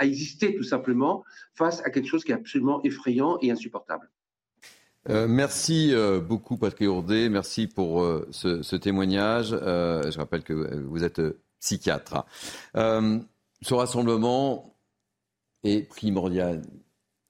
exister 0.00 0.54
tout 0.56 0.62
simplement 0.62 1.24
face 1.54 1.80
à 1.84 1.90
quelque 1.90 2.06
chose 2.06 2.24
qui 2.24 2.32
est 2.32 2.34
absolument 2.34 2.82
effrayant 2.82 3.38
et 3.40 3.50
insupportable. 3.50 4.10
Euh, 5.08 5.26
merci 5.28 5.94
euh, 5.94 6.20
beaucoup 6.20 6.56
Patrick 6.56 6.88
Ourdet, 6.88 7.28
merci 7.28 7.66
pour 7.66 8.04
ce, 8.30 8.76
témoignage. 8.76 9.50
je 9.50 10.18
rappelle 10.18 10.42
que 10.42 10.52
vous 10.84 11.04
êtes 11.04 11.22
psychiatre. 11.60 12.26
ce 12.74 13.74
rassemblement 13.74 14.78
est 15.64 15.88
primordial 15.88 16.62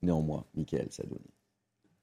néanmoins, 0.02 0.44
Michael 0.54 0.88
Sadouni 0.90 1.37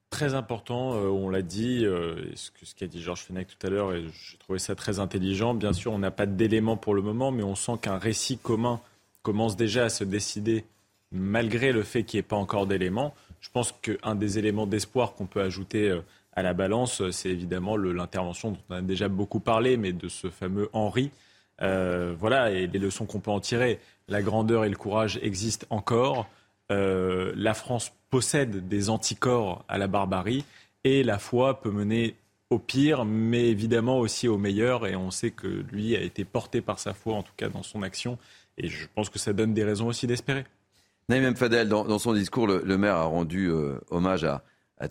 très 0.09 0.33
important, 0.33 0.93
euh, 0.93 1.07
on 1.07 1.29
l'a 1.29 1.41
dit, 1.41 1.85
euh, 1.85 2.15
ce 2.35 2.75
qu'a 2.75 2.87
dit 2.87 3.01
Georges 3.01 3.21
Fenech 3.21 3.47
tout 3.47 3.67
à 3.67 3.69
l'heure, 3.69 3.93
et 3.93 4.03
j'ai 4.03 4.37
trouvé 4.37 4.59
ça 4.59 4.75
très 4.75 4.99
intelligent. 4.99 5.53
Bien 5.53 5.73
sûr, 5.73 5.91
on 5.91 5.99
n'a 5.99 6.11
pas 6.11 6.25
d'éléments 6.25 6.77
pour 6.77 6.93
le 6.93 7.01
moment, 7.01 7.31
mais 7.31 7.43
on 7.43 7.55
sent 7.55 7.73
qu'un 7.81 7.97
récit 7.97 8.37
commun 8.37 8.79
commence 9.23 9.55
déjà 9.55 9.85
à 9.85 9.89
se 9.89 10.03
décider, 10.03 10.65
malgré 11.11 11.71
le 11.71 11.83
fait 11.83 12.03
qu'il 12.03 12.17
n'y 12.17 12.19
ait 12.19 12.23
pas 12.23 12.35
encore 12.35 12.67
d'éléments. 12.67 13.13
Je 13.41 13.49
pense 13.49 13.73
qu'un 13.73 14.15
des 14.15 14.39
éléments 14.39 14.67
d'espoir 14.67 15.13
qu'on 15.13 15.25
peut 15.25 15.41
ajouter 15.41 15.89
euh, 15.89 16.01
à 16.33 16.41
la 16.41 16.53
balance, 16.53 17.01
c'est 17.11 17.29
évidemment 17.29 17.77
l'intervention 17.77 18.51
dont 18.51 18.59
on 18.69 18.75
a 18.75 18.81
déjà 18.81 19.07
beaucoup 19.07 19.39
parlé, 19.39 19.77
mais 19.77 19.93
de 19.93 20.09
ce 20.09 20.29
fameux 20.29 20.69
Henri. 20.73 21.11
voilà, 21.59 22.51
et 22.51 22.67
les 22.67 22.79
leçons 22.79 23.05
qu'on 23.05 23.21
peut 23.21 23.31
en 23.31 23.39
tirer. 23.39 23.79
La 24.09 24.21
grandeur 24.21 24.65
et 24.65 24.69
le 24.69 24.75
courage 24.75 25.17
existent 25.21 25.65
encore. 25.69 26.27
La 26.69 27.53
France 27.53 27.91
possède 28.09 28.67
des 28.67 28.89
anticorps 28.89 29.63
à 29.67 29.77
la 29.77 29.87
barbarie 29.87 30.45
et 30.83 31.03
la 31.03 31.19
foi 31.19 31.61
peut 31.61 31.71
mener 31.71 32.15
au 32.49 32.59
pire, 32.59 33.05
mais 33.05 33.49
évidemment 33.49 33.99
aussi 33.99 34.27
au 34.27 34.37
meilleur. 34.37 34.87
Et 34.87 34.95
on 34.95 35.11
sait 35.11 35.31
que 35.31 35.47
lui 35.71 35.95
a 35.95 36.01
été 36.01 36.25
porté 36.25 36.61
par 36.61 36.79
sa 36.79 36.93
foi, 36.93 37.15
en 37.15 37.23
tout 37.23 37.33
cas 37.35 37.49
dans 37.49 37.63
son 37.63 37.81
action. 37.81 38.17
Et 38.57 38.67
je 38.67 38.87
pense 38.93 39.09
que 39.09 39.19
ça 39.19 39.33
donne 39.33 39.53
des 39.53 39.63
raisons 39.63 39.87
aussi 39.87 40.07
d'espérer. 40.07 40.45
Naïm 41.09 41.35
Fadel, 41.35 41.69
dans, 41.69 41.99
son 41.99 42.13
discours, 42.13 42.47
le, 42.47 42.77
maire 42.77 42.95
a 42.95 43.03
rendu 43.03 43.49
euh, 43.49 43.79
hommage 43.91 44.23
à, 44.23 44.41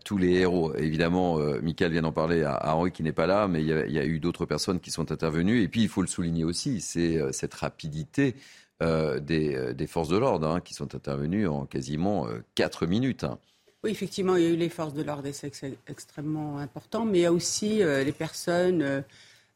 tous 0.05 0.17
les 0.17 0.33
héros. 0.33 0.75
Évidemment, 0.77 1.39
euh, 1.39 1.61
Michael 1.61 1.93
vient 1.93 2.03
d'en 2.03 2.13
parler 2.13 2.43
à, 2.43 2.75
Henri 2.75 2.93
qui 2.93 3.03
n'est 3.03 3.13
pas 3.13 3.27
là, 3.27 3.49
mais 3.49 3.63
il 3.63 3.69
y 3.69 3.99
a, 3.99 4.05
eu 4.05 4.19
d'autres 4.21 4.47
personnes 4.47 4.81
qui 4.81 4.91
sont 4.91 5.13
intervenues. 5.13 5.63
Et 5.63 5.69
puis, 5.69 5.83
il 5.83 5.89
faut 5.89 6.03
le 6.03 6.09
souligner 6.09 6.45
aussi, 6.45 6.81
c'est 6.81 7.19
euh, 7.19 7.33
cette 7.33 7.55
rapidité 7.55 8.37
euh, 8.83 9.21
euh, 9.31 9.73
des, 9.73 9.87
forces 9.87 10.09
de 10.09 10.17
l'ordre 10.17 10.49
hein, 10.49 10.61
qui 10.61 10.75
sont 10.75 10.97
intervenues 10.97 11.47
en 11.47 11.65
quasiment 11.65 12.27
euh, 12.27 12.43
quatre 12.57 12.87
minutes. 12.87 13.23
Hein. 13.23 13.39
Oui, 13.85 13.93
effectivement, 13.93 14.35
il 14.35 14.43
y 14.43 14.47
a 14.47 14.51
eu 14.51 14.57
les 14.57 14.69
forces 14.69 14.95
de 14.95 15.03
l'ordre 15.03 15.27
et 15.29 15.33
c'est 15.33 15.53
extrêmement 15.87 16.59
important, 16.59 17.05
mais 17.05 17.19
il 17.19 17.23
y 17.23 17.27
a 17.27 17.33
aussi 17.33 17.83
les 17.85 18.13
personnes, 18.13 19.05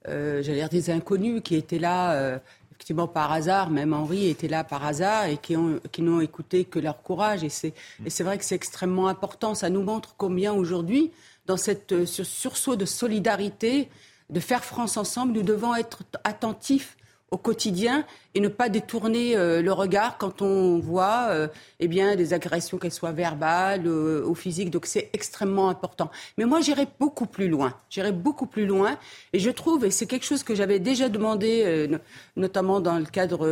j'allais 0.04 0.42
dire 0.42 0.68
des 0.68 0.90
inconnus 0.90 1.40
qui 1.42 1.54
étaient 1.54 1.78
là 1.78 2.38
effectivement 2.70 3.08
par 3.08 3.32
hasard, 3.32 3.70
même 3.70 3.94
Henri 3.94 4.28
était 4.28 4.46
là 4.46 4.64
par 4.64 4.84
hasard 4.84 5.24
et 5.24 5.38
qui, 5.38 5.56
ont, 5.56 5.80
qui 5.92 6.02
n'ont 6.02 6.20
écouté 6.20 6.66
que 6.66 6.78
leur 6.78 7.02
courage. 7.02 7.42
Et 7.42 7.48
c'est, 7.48 7.72
et 8.04 8.10
c'est 8.10 8.22
vrai 8.22 8.36
que 8.36 8.44
c'est 8.44 8.54
extrêmement 8.54 9.08
important. 9.08 9.54
Ça 9.54 9.70
nous 9.70 9.82
montre 9.82 10.14
combien 10.18 10.52
aujourd'hui, 10.52 11.10
dans 11.46 11.56
cette, 11.56 12.04
ce 12.04 12.22
sursaut 12.22 12.76
de 12.76 12.84
solidarité, 12.84 13.88
de 14.28 14.40
faire 14.40 14.62
France 14.62 14.98
ensemble, 14.98 15.32
nous 15.32 15.42
devons 15.42 15.74
être 15.74 16.02
attentifs 16.22 16.97
au 17.30 17.36
quotidien 17.36 18.04
et 18.34 18.40
ne 18.40 18.48
pas 18.48 18.68
détourner 18.68 19.36
euh, 19.36 19.60
le 19.60 19.72
regard 19.72 20.18
quand 20.18 20.42
on 20.42 20.78
voit 20.78 21.28
euh, 21.30 21.48
eh 21.80 21.88
bien, 21.88 22.16
des 22.16 22.32
agressions, 22.32 22.78
qu'elles 22.78 22.92
soient 22.92 23.12
verbales 23.12 23.86
euh, 23.86 24.24
ou 24.26 24.34
physiques. 24.34 24.70
Donc 24.70 24.86
c'est 24.86 25.10
extrêmement 25.12 25.68
important. 25.68 26.10
Mais 26.38 26.44
moi, 26.44 26.60
j'irai 26.60 26.86
beaucoup 26.98 27.26
plus 27.26 27.48
loin. 27.48 27.74
J'irai 27.90 28.12
beaucoup 28.12 28.46
plus 28.46 28.66
loin. 28.66 28.98
Et 29.32 29.38
je 29.38 29.50
trouve, 29.50 29.84
et 29.84 29.90
c'est 29.90 30.06
quelque 30.06 30.26
chose 30.26 30.42
que 30.42 30.54
j'avais 30.54 30.78
déjà 30.78 31.08
demandé, 31.08 31.88
notamment 32.36 32.80
dans 32.80 32.98
le 32.98 33.04
cadre 33.04 33.46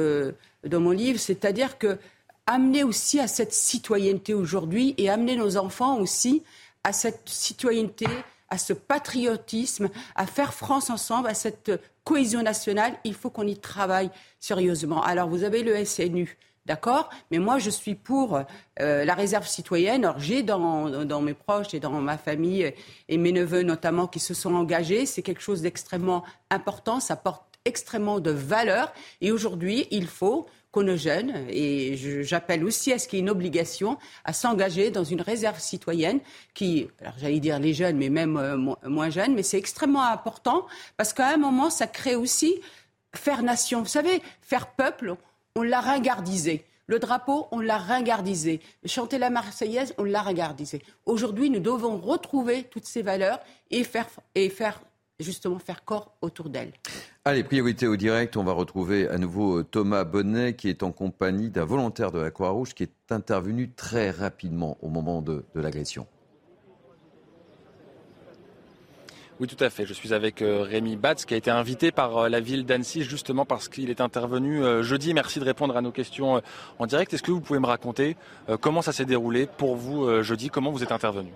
de 0.65 0.77
mon 0.77 0.91
livre, 0.91 1.19
c'est-à-dire 1.19 1.79
que 1.79 1.99
amener 2.47 2.85
aussi 2.85 3.19
à 3.21 3.27
cette 3.27 3.53
citoyenneté 3.53 4.33
aujourd'hui 4.33 4.95
et 4.99 5.11
amener 5.11 5.37
nos 5.37 5.57
enfants 5.57 5.99
aussi 5.99 6.43
à 6.85 6.93
cette 6.93 7.29
citoyenneté 7.29 8.07
à 8.49 8.59
ce 8.59 8.73
patriotisme, 8.73 9.89
à 10.15 10.27
faire 10.27 10.55
France 10.55 10.91
ensemble, 10.91 11.29
à 11.29 11.35
cette 11.35 11.73
cohésion 12.07 12.41
nationale, 12.41 12.95
il 13.03 13.15
faut 13.15 13.31
qu'on 13.31 13.47
y 13.47 13.59
travaille 13.59 14.11
sérieusement. 14.39 15.03
Alors 15.03 15.29
vous 15.29 15.43
avez 15.43 15.63
le 15.65 15.85
SNU. 15.85 16.39
D'accord 16.65 17.11
Mais 17.31 17.39
moi, 17.39 17.59
je 17.59 17.71
suis 17.71 17.95
pour 17.95 18.41
euh, 18.81 19.05
la 19.05 19.15
réserve 19.15 19.47
citoyenne. 19.47 20.05
Alors, 20.05 20.19
j'ai 20.19 20.43
dans, 20.43 21.05
dans, 21.05 21.21
mes 21.21 21.35
proches 21.35 21.75
et 21.75 21.81
dans 21.81 21.93
ma 22.01 22.19
famille 22.19 22.73
et 23.09 23.19
mes 23.19 23.31
neveux 23.31 23.63
notamment 23.63 24.09
qui 24.09 24.19
se 24.19 24.35
sont 24.35 24.55
engagés. 24.55 25.07
C'est 25.07 25.23
quelque 25.23 25.43
chose 25.43 25.63
d'extrêmement 25.63 26.25
important. 26.51 26.99
Ça 26.99 27.15
porte 27.15 27.45
extrêmement 27.65 28.19
de 28.19 28.33
valeur. 28.33 28.93
Et 29.21 29.31
aujourd'hui, 29.31 29.87
il 29.93 30.09
faut 30.09 30.47
nos 30.83 30.97
jeunes, 30.97 31.47
et 31.49 31.97
j'appelle 32.23 32.65
aussi 32.65 32.93
à 32.93 32.99
ce 32.99 33.09
qu'il 33.09 33.19
y 33.19 33.21
ait 33.21 33.23
une 33.23 33.31
obligation 33.31 33.99
à 34.25 34.33
s'engager 34.33 34.91
dans 34.91 35.05
une 35.05 35.21
réserve 35.21 35.59
citoyenne 35.59 36.21
qui, 36.55 36.89
alors 37.01 37.15
j'allais 37.19 37.41
dire 37.41 37.59
les 37.59 37.75
jeunes, 37.75 37.97
mais 37.97 38.09
même 38.09 38.37
euh, 38.37 38.57
moins 38.89 39.11
jeunes, 39.11 39.35
mais 39.35 39.43
c'est 39.43 39.59
extrêmement 39.59 40.05
important 40.05 40.67
parce 40.97 41.13
qu'à 41.13 41.29
un 41.29 41.37
moment, 41.37 41.71
ça 41.71 41.87
crée 41.87 42.15
aussi 42.15 42.55
faire 43.15 43.43
nation. 43.43 43.81
Vous 43.81 43.89
savez, 43.89 44.23
faire 44.43 44.69
peuple, 44.69 45.17
on 45.55 45.63
l'a 45.63 45.81
ringardisé. 45.81 46.65
Le 46.87 46.99
drapeau, 46.99 47.49
on 47.51 47.59
l'a 47.59 47.79
ringardisé. 47.79 48.61
Chanter 48.85 49.19
la 49.19 49.31
Marseillaise, 49.31 49.95
on 49.99 50.05
l'a 50.05 50.23
ringardisé. 50.23 50.83
Aujourd'hui, 51.05 51.51
nous 51.51 51.59
devons 51.59 51.97
retrouver 51.97 52.65
toutes 52.65 52.87
ces 52.87 53.03
valeurs 53.03 53.41
et 53.71 53.83
faire, 53.83 54.07
et 54.37 54.49
faire 54.51 54.81
justement 55.19 55.59
faire 55.59 55.85
corps 55.85 56.15
autour 56.21 56.49
d'elle. 56.49 56.73
Allez, 57.29 57.43
priorité 57.43 57.89
au 57.89 57.97
direct, 57.97 58.37
on 58.37 58.45
va 58.45 58.53
retrouver 58.53 59.09
à 59.09 59.19
nouveau 59.19 59.65
Thomas 59.65 60.05
Bonnet 60.05 60.55
qui 60.55 60.69
est 60.69 60.85
en 60.85 60.93
compagnie 60.93 61.51
d'un 61.51 61.65
volontaire 61.65 62.13
de 62.13 62.21
la 62.21 62.31
Croix-Rouge 62.31 62.73
qui 62.73 62.85
est 62.85 62.93
intervenu 63.11 63.69
très 63.69 64.13
rapidement 64.13 64.79
au 64.81 64.91
moment 64.91 65.23
de, 65.23 65.43
l'agression. 65.57 66.07
Oui, 69.41 69.49
tout 69.49 69.57
à 69.59 69.71
fait. 69.71 69.87
Je 69.87 69.93
suis 69.93 70.15
avec 70.15 70.41
euh, 70.41 70.63
Rémi 70.63 70.95
Batz, 70.95 71.25
qui 71.25 71.35
a 71.35 71.37
été 71.37 71.51
invité 71.51 71.91
par 71.91 72.17
euh, 72.17 72.29
la 72.29 72.39
ville 72.39 72.65
d'Annecy 72.65 73.03
justement 73.03 73.45
parce 73.45 73.69
qu'il 73.69 73.91
est 73.91 74.01
intervenu 74.01 74.63
euh, 74.63 74.85
jeudi. 74.85 75.13
Merci 75.13 75.41
de 75.41 75.45
répondre 75.45 75.77
à 75.77 75.81
nos 75.81 75.91
questions 75.91 76.41
en 76.79 76.87
direct. 76.87 77.13
Est-ce 77.13 77.25
que 77.25 77.33
vous 77.33 77.41
pouvez 77.41 77.59
me 77.59 77.67
raconter 77.67 78.17
comment 78.61 78.83
ça 78.83 78.93
s'est 78.93 79.05
déroulé 79.05 79.49
pour 79.59 79.75
vous 79.75 80.23
jeudi? 80.23 80.49
Comment 80.49 80.71
vous 80.71 80.85
êtes 80.85 80.93
intervenu? 80.93 81.33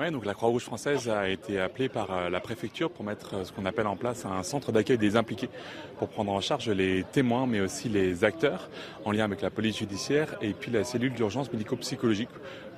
Oui, 0.00 0.10
donc 0.10 0.24
la 0.24 0.34
Croix-Rouge 0.34 0.62
française 0.62 1.08
a 1.08 1.28
été 1.28 1.60
appelée 1.60 1.88
par 1.88 2.30
la 2.30 2.40
préfecture 2.40 2.90
pour 2.90 3.04
mettre 3.04 3.44
ce 3.44 3.52
qu'on 3.52 3.66
appelle 3.66 3.86
en 3.86 3.96
place 3.96 4.24
un 4.24 4.42
centre 4.42 4.70
d'accueil 4.70 4.98
des 4.98 5.16
impliqués 5.16 5.50
pour 5.98 6.08
prendre 6.08 6.32
en 6.32 6.40
charge 6.40 6.68
les 6.68 7.04
témoins 7.12 7.46
mais 7.46 7.60
aussi 7.60 7.88
les 7.88 8.24
acteurs 8.24 8.68
en 9.04 9.12
lien 9.12 9.24
avec 9.24 9.42
la 9.42 9.50
police 9.50 9.78
judiciaire 9.78 10.36
et 10.40 10.52
puis 10.52 10.70
la 10.70 10.84
cellule 10.84 11.14
d'urgence 11.14 11.52
médico-psychologique 11.52 12.28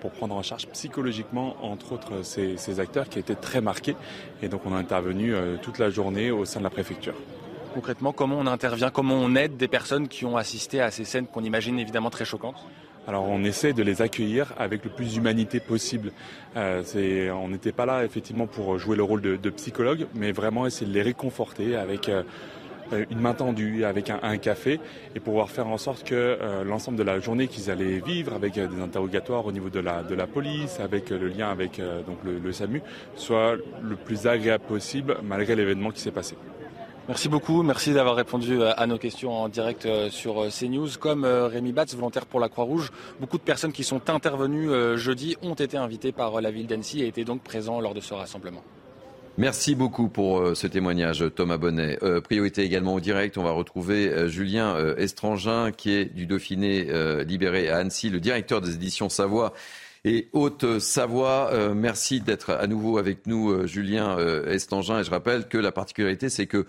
pour 0.00 0.10
prendre 0.10 0.34
en 0.34 0.42
charge 0.42 0.66
psychologiquement, 0.68 1.56
entre 1.62 1.92
autres, 1.92 2.22
ces, 2.22 2.80
acteurs 2.80 3.08
qui 3.08 3.18
étaient 3.18 3.34
très 3.34 3.60
marqués. 3.60 3.96
Et 4.42 4.48
donc 4.48 4.62
on 4.64 4.74
a 4.74 4.78
intervenu 4.78 5.34
euh, 5.34 5.56
toute 5.60 5.78
la 5.78 5.90
journée 5.90 6.30
au 6.30 6.44
sein 6.44 6.60
de 6.60 6.64
la 6.64 6.70
préfecture. 6.70 7.14
Concrètement, 7.74 8.12
comment 8.12 8.36
on 8.38 8.46
intervient, 8.46 8.90
comment 8.90 9.14
on 9.14 9.36
aide 9.36 9.56
des 9.56 9.68
personnes 9.68 10.08
qui 10.08 10.24
ont 10.24 10.36
assisté 10.36 10.80
à 10.80 10.90
ces 10.90 11.04
scènes 11.04 11.26
qu'on 11.26 11.44
imagine 11.44 11.78
évidemment 11.78 12.10
très 12.10 12.24
choquantes? 12.24 12.66
Alors 13.06 13.28
on 13.28 13.42
essaie 13.44 13.72
de 13.72 13.82
les 13.82 14.02
accueillir 14.02 14.52
avec 14.58 14.84
le 14.84 14.90
plus 14.90 15.14
d'humanité 15.14 15.60
possible. 15.60 16.12
Euh, 16.56 16.82
on 17.32 17.48
n'était 17.48 17.72
pas 17.72 17.86
là 17.86 18.04
effectivement 18.04 18.46
pour 18.46 18.78
jouer 18.78 18.96
le 18.96 19.02
rôle 19.02 19.20
de, 19.20 19.50
psychologue, 19.50 20.06
mais 20.14 20.32
vraiment 20.32 20.66
essayer 20.66 20.86
de 20.86 20.92
les 20.92 21.02
réconforter 21.02 21.76
avec 21.76 22.08
euh, 22.08 22.22
euh, 22.92 23.04
une 23.10 23.20
main 23.20 23.34
tendue 23.34 23.84
avec 23.84 24.10
un, 24.10 24.36
café 24.38 24.80
et 25.14 25.20
pouvoir 25.20 25.50
faire 25.50 25.66
en 25.66 25.78
sorte 25.78 26.04
que 26.04 26.38
l'ensemble 26.64 26.98
de 26.98 27.02
la 27.02 27.20
journée 27.20 27.48
qu'ils 27.48 27.70
allaient 27.70 28.00
vivre 28.00 28.34
avec 28.34 28.54
des 28.54 28.80
interrogatoires 28.80 29.46
au 29.46 29.52
niveau 29.52 29.70
de 29.70 29.80
la, 29.80 30.02
de 30.02 30.14
la 30.14 30.26
police, 30.26 30.80
avec 30.80 31.10
le 31.10 31.28
lien 31.28 31.50
avec 31.50 31.80
donc 32.06 32.18
le, 32.24 32.52
SAMU, 32.52 32.82
soit 33.16 33.56
le 33.82 33.96
plus 33.96 34.26
agréable 34.26 34.64
possible 34.64 35.16
malgré 35.22 35.56
l'événement 35.56 35.90
qui 35.90 36.00
s'est 36.00 36.10
passé. 36.10 36.36
Merci 37.08 37.28
beaucoup, 37.28 37.62
merci 37.64 37.92
d'avoir 37.92 38.14
répondu 38.14 38.62
à 38.62 38.86
nos 38.86 38.96
questions 38.96 39.32
en 39.32 39.48
direct 39.48 39.88
sur 40.10 40.46
CNews. 40.48 40.88
Comme 41.00 41.24
Rémi 41.24 41.72
Batz, 41.72 41.94
volontaire 41.94 42.24
pour 42.24 42.38
la 42.38 42.48
Croix-Rouge, 42.48 42.92
beaucoup 43.18 43.38
de 43.38 43.42
personnes 43.42 43.72
qui 43.72 43.82
sont 43.82 44.10
intervenues 44.10 44.70
jeudi 44.96 45.36
ont 45.42 45.54
été 45.54 45.76
invitées 45.76 46.12
par 46.12 46.40
la 46.40 46.52
ville 46.52 46.68
d'Annecy 46.68 47.02
et 47.02 47.08
étaient 47.08 47.24
donc 47.24 47.42
présents 47.42 47.80
lors 47.80 47.94
de 47.94 48.00
ce 48.00 48.14
rassemblement. 48.14 48.62
Merci 49.40 49.74
beaucoup 49.74 50.08
pour 50.08 50.40
euh, 50.40 50.54
ce 50.54 50.66
témoignage, 50.66 51.24
Thomas 51.34 51.56
Bonnet. 51.56 51.98
Euh, 52.02 52.20
priorité 52.20 52.62
également 52.62 52.92
au 52.92 53.00
direct, 53.00 53.38
on 53.38 53.42
va 53.42 53.52
retrouver 53.52 54.08
euh, 54.08 54.28
Julien 54.28 54.76
Estrangin, 54.98 55.72
qui 55.72 55.92
est 55.92 56.04
du 56.04 56.26
Dauphiné 56.26 56.88
libéré 57.24 57.70
à 57.70 57.78
Annecy, 57.78 58.10
le 58.10 58.20
directeur 58.20 58.60
des 58.60 58.74
éditions 58.74 59.08
Savoie 59.08 59.54
et 60.04 60.28
Haute-Savoie. 60.32 61.72
merci 61.74 62.20
d'être 62.20 62.50
à 62.50 62.66
nouveau 62.66 62.98
avec 62.98 63.26
nous, 63.26 63.66
Julien 63.66 64.18
Estrangin. 64.46 65.00
Et 65.00 65.04
je 65.04 65.10
rappelle 65.10 65.46
que 65.48 65.58
la 65.58 65.72
particularité, 65.72 66.28
c'est 66.28 66.46
que 66.46 66.66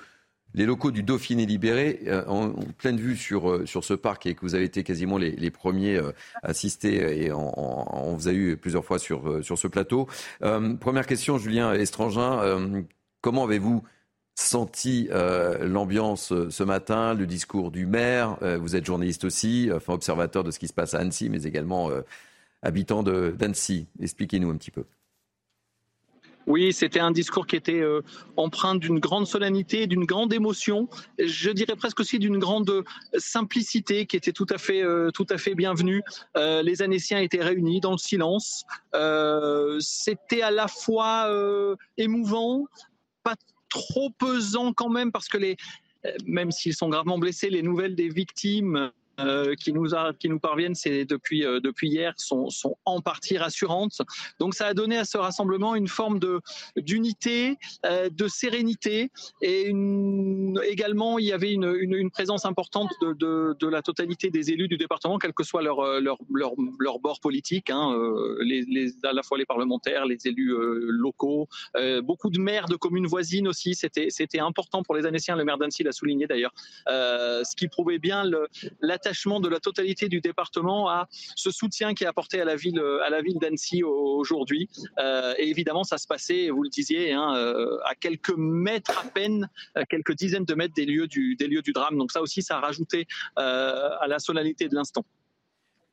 les 0.53 0.65
locaux 0.65 0.91
du 0.91 1.03
Dauphiné 1.03 1.45
libéré 1.45 2.01
euh, 2.07 2.23
ont, 2.27 2.53
pleine 2.77 2.97
vue 2.97 3.15
sur, 3.15 3.49
euh, 3.49 3.65
sur 3.65 3.83
ce 3.83 3.93
parc 3.93 4.25
et 4.25 4.35
que 4.35 4.41
vous 4.41 4.55
avez 4.55 4.65
été 4.65 4.83
quasiment 4.83 5.17
les, 5.17 5.51
premiers 5.51 5.95
euh, 5.95 6.11
assistés 6.43 7.25
et 7.25 7.31
on, 7.31 8.15
vous 8.15 8.27
a 8.27 8.33
eu 8.33 8.57
plusieurs 8.57 8.85
fois 8.85 8.99
sur, 8.99 9.43
sur 9.43 9.57
ce 9.57 9.67
plateau. 9.67 10.07
première 10.39 11.05
question, 11.05 11.37
Julien 11.37 11.73
Estrangin, 11.73 12.83
comment 13.21 13.43
avez-vous 13.45 13.83
senti 14.35 15.09
l'ambiance 15.61 16.33
ce 16.49 16.63
matin, 16.63 17.13
le 17.13 17.25
discours 17.25 17.71
du 17.71 17.85
maire 17.85 18.37
Vous 18.59 18.75
êtes 18.75 18.85
journaliste 18.85 19.23
aussi, 19.23 19.69
observateur 19.87 20.43
de 20.43 20.51
ce 20.51 20.59
qui 20.59 20.67
se 20.67 20.73
passe 20.73 20.93
à 20.93 20.99
Annecy, 20.99 21.29
mais 21.29 21.43
également 21.43 21.89
habitant 22.61 23.03
d'Annecy. 23.03 23.87
Expliquez-nous 23.99 24.49
un 24.49 24.57
petit 24.57 24.71
peu. 24.71 24.85
Oui, 26.47 26.73
c'était 26.73 26.99
un 26.99 27.11
discours 27.11 27.45
qui 27.45 27.55
était 27.55 27.81
euh, 27.81 28.01
empreint 28.35 28.75
d'une 28.75 28.99
grande 28.99 29.27
solennité, 29.27 29.87
d'une 29.87 30.05
grande 30.05 30.33
émotion, 30.33 30.89
je 31.19 31.51
dirais 31.51 31.75
presque 31.75 31.99
aussi 31.99 32.19
d'une 32.19 32.39
grande 32.39 32.83
simplicité 33.17 34.05
qui 34.05 34.17
était 34.17 34.31
tout 34.31 34.47
à 34.49 34.57
fait, 34.57 34.83
euh, 34.83 35.11
tout 35.11 35.27
à 35.29 35.37
fait 35.37 35.55
bienvenue. 35.55 36.01
Euh, 36.37 36.61
les 36.61 36.81
Annéciens 36.81 37.19
étaient 37.19 37.43
réunis 37.43 37.79
dans 37.79 37.91
le 37.91 37.97
silence. 37.97 38.65
c'était 39.79 40.41
à 40.41 40.51
la 40.51 40.67
fois 40.67 41.29
émouvant, 41.97 42.65
pas 43.23 43.35
trop 43.69 44.09
pesant 44.09 44.73
quand 44.73 44.89
même, 44.89 45.11
parce 45.11 45.27
que 45.27 45.37
les, 45.37 45.57
même 46.25 46.51
s'ils 46.51 46.73
sont 46.73 46.89
gravement 46.89 47.17
blessés, 47.17 47.49
les 47.49 47.61
nouvelles 47.61 47.95
des 47.95 48.09
victimes 48.09 48.91
euh, 49.25 49.55
qui, 49.55 49.73
nous 49.73 50.39
parviennent 50.39 50.73
euh, 50.87 51.05
depuis 51.05 51.89
hier 51.89 52.13
sont, 52.17 52.49
en 52.85 53.01
partie 53.01 53.37
rassurantes. 53.37 54.01
Donc 54.39 54.53
ça 54.53 54.67
a 54.67 54.73
donné 54.73 54.97
à 54.97 55.05
ce 55.05 55.17
rassemblement 55.17 55.75
une 55.75 55.87
forme 55.87 56.19
d'unité, 56.75 57.57
euh, 57.85 58.09
de 58.09 58.27
sérénité 58.27 59.11
et 59.41 59.69
également 60.63 61.19
il 61.19 61.25
y 61.25 61.33
avait 61.33 61.51
une, 61.51 62.09
présence 62.11 62.45
importante 62.45 62.91
de, 63.01 63.67
la 63.67 63.81
totalité 63.81 64.29
des 64.29 64.51
élus 64.51 64.67
du 64.67 64.77
département, 64.77 65.17
quel 65.17 65.33
que 65.33 65.43
soit 65.43 65.61
leur, 65.61 66.01
leur, 66.01 66.17
leur, 66.29 66.99
bord 66.99 67.19
politique, 67.21 67.69
hein, 67.69 67.95
à 69.03 69.13
la 69.13 69.23
fois 69.23 69.37
les 69.37 69.45
parlementaires, 69.45 70.05
les 70.05 70.27
élus 70.27 70.53
locaux, 70.87 71.47
beaucoup 72.03 72.29
de 72.29 72.39
maires 72.39 72.65
de 72.65 72.75
communes 72.75 73.07
voisines 73.07 73.47
aussi. 73.47 73.75
C'était, 73.75 74.39
important 74.39 74.83
pour 74.83 74.95
les 74.95 75.05
Annéciens, 75.05 75.35
le 75.35 75.45
maire 75.45 75.57
d'Annecy 75.57 75.83
l'a 75.83 75.91
souligné 75.91 76.27
d'ailleurs, 76.27 76.53
ce 76.87 77.55
qui 77.55 77.67
prouvait 77.67 77.99
bien 77.99 78.25
le, 78.25 78.47
de 79.39 79.49
la 79.49 79.59
totalité 79.59 80.09
du 80.09 80.21
département 80.21 80.89
à 80.89 81.07
ce 81.35 81.51
soutien 81.51 81.93
qui 81.93 82.03
est 82.03 82.07
apporté 82.07 82.41
à 82.41 82.45
la 82.45 82.55
ville, 82.55 82.81
ville 83.21 83.39
d'Annecy 83.39 83.83
aujourd'hui. 83.83 84.69
Euh, 84.99 85.33
et 85.37 85.49
évidemment, 85.49 85.83
ça 85.83 85.97
se 85.97 86.07
passait, 86.07 86.49
vous 86.49 86.63
le 86.63 86.69
disiez, 86.69 87.13
hein, 87.13 87.35
euh, 87.35 87.77
à 87.85 87.95
quelques 87.95 88.35
mètres 88.37 88.97
à 88.97 89.07
peine, 89.09 89.49
à 89.75 89.85
quelques 89.85 90.13
dizaines 90.13 90.45
de 90.45 90.53
mètres 90.53 90.73
des 90.73 90.85
lieux 90.85 91.07
du, 91.07 91.35
des 91.35 91.47
lieux 91.47 91.61
du 91.61 91.71
drame. 91.71 91.97
Donc 91.97 92.11
ça 92.11 92.21
aussi, 92.21 92.41
ça 92.41 92.57
a 92.57 92.59
rajouté 92.59 93.07
euh, 93.39 93.89
à 93.99 94.07
la 94.07 94.19
solennité 94.19 94.67
de 94.67 94.75
l'instant. 94.75 95.05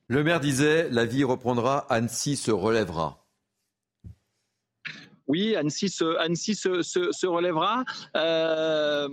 Le 0.09 0.25
maire 0.25 0.41
disait, 0.41 0.89
la 0.91 1.05
vie 1.05 1.25
reprendra, 1.25 1.87
Annecy 1.91 2.37
se 2.37 2.51
relèvera. 2.51 3.28
Oui, 5.29 5.55
Annecy 5.55 5.91
se, 5.91 6.17
Annecy 6.17 6.55
se, 6.55 6.83
se, 6.83 7.27
relèvera. 7.27 7.85
Euh, 8.17 9.09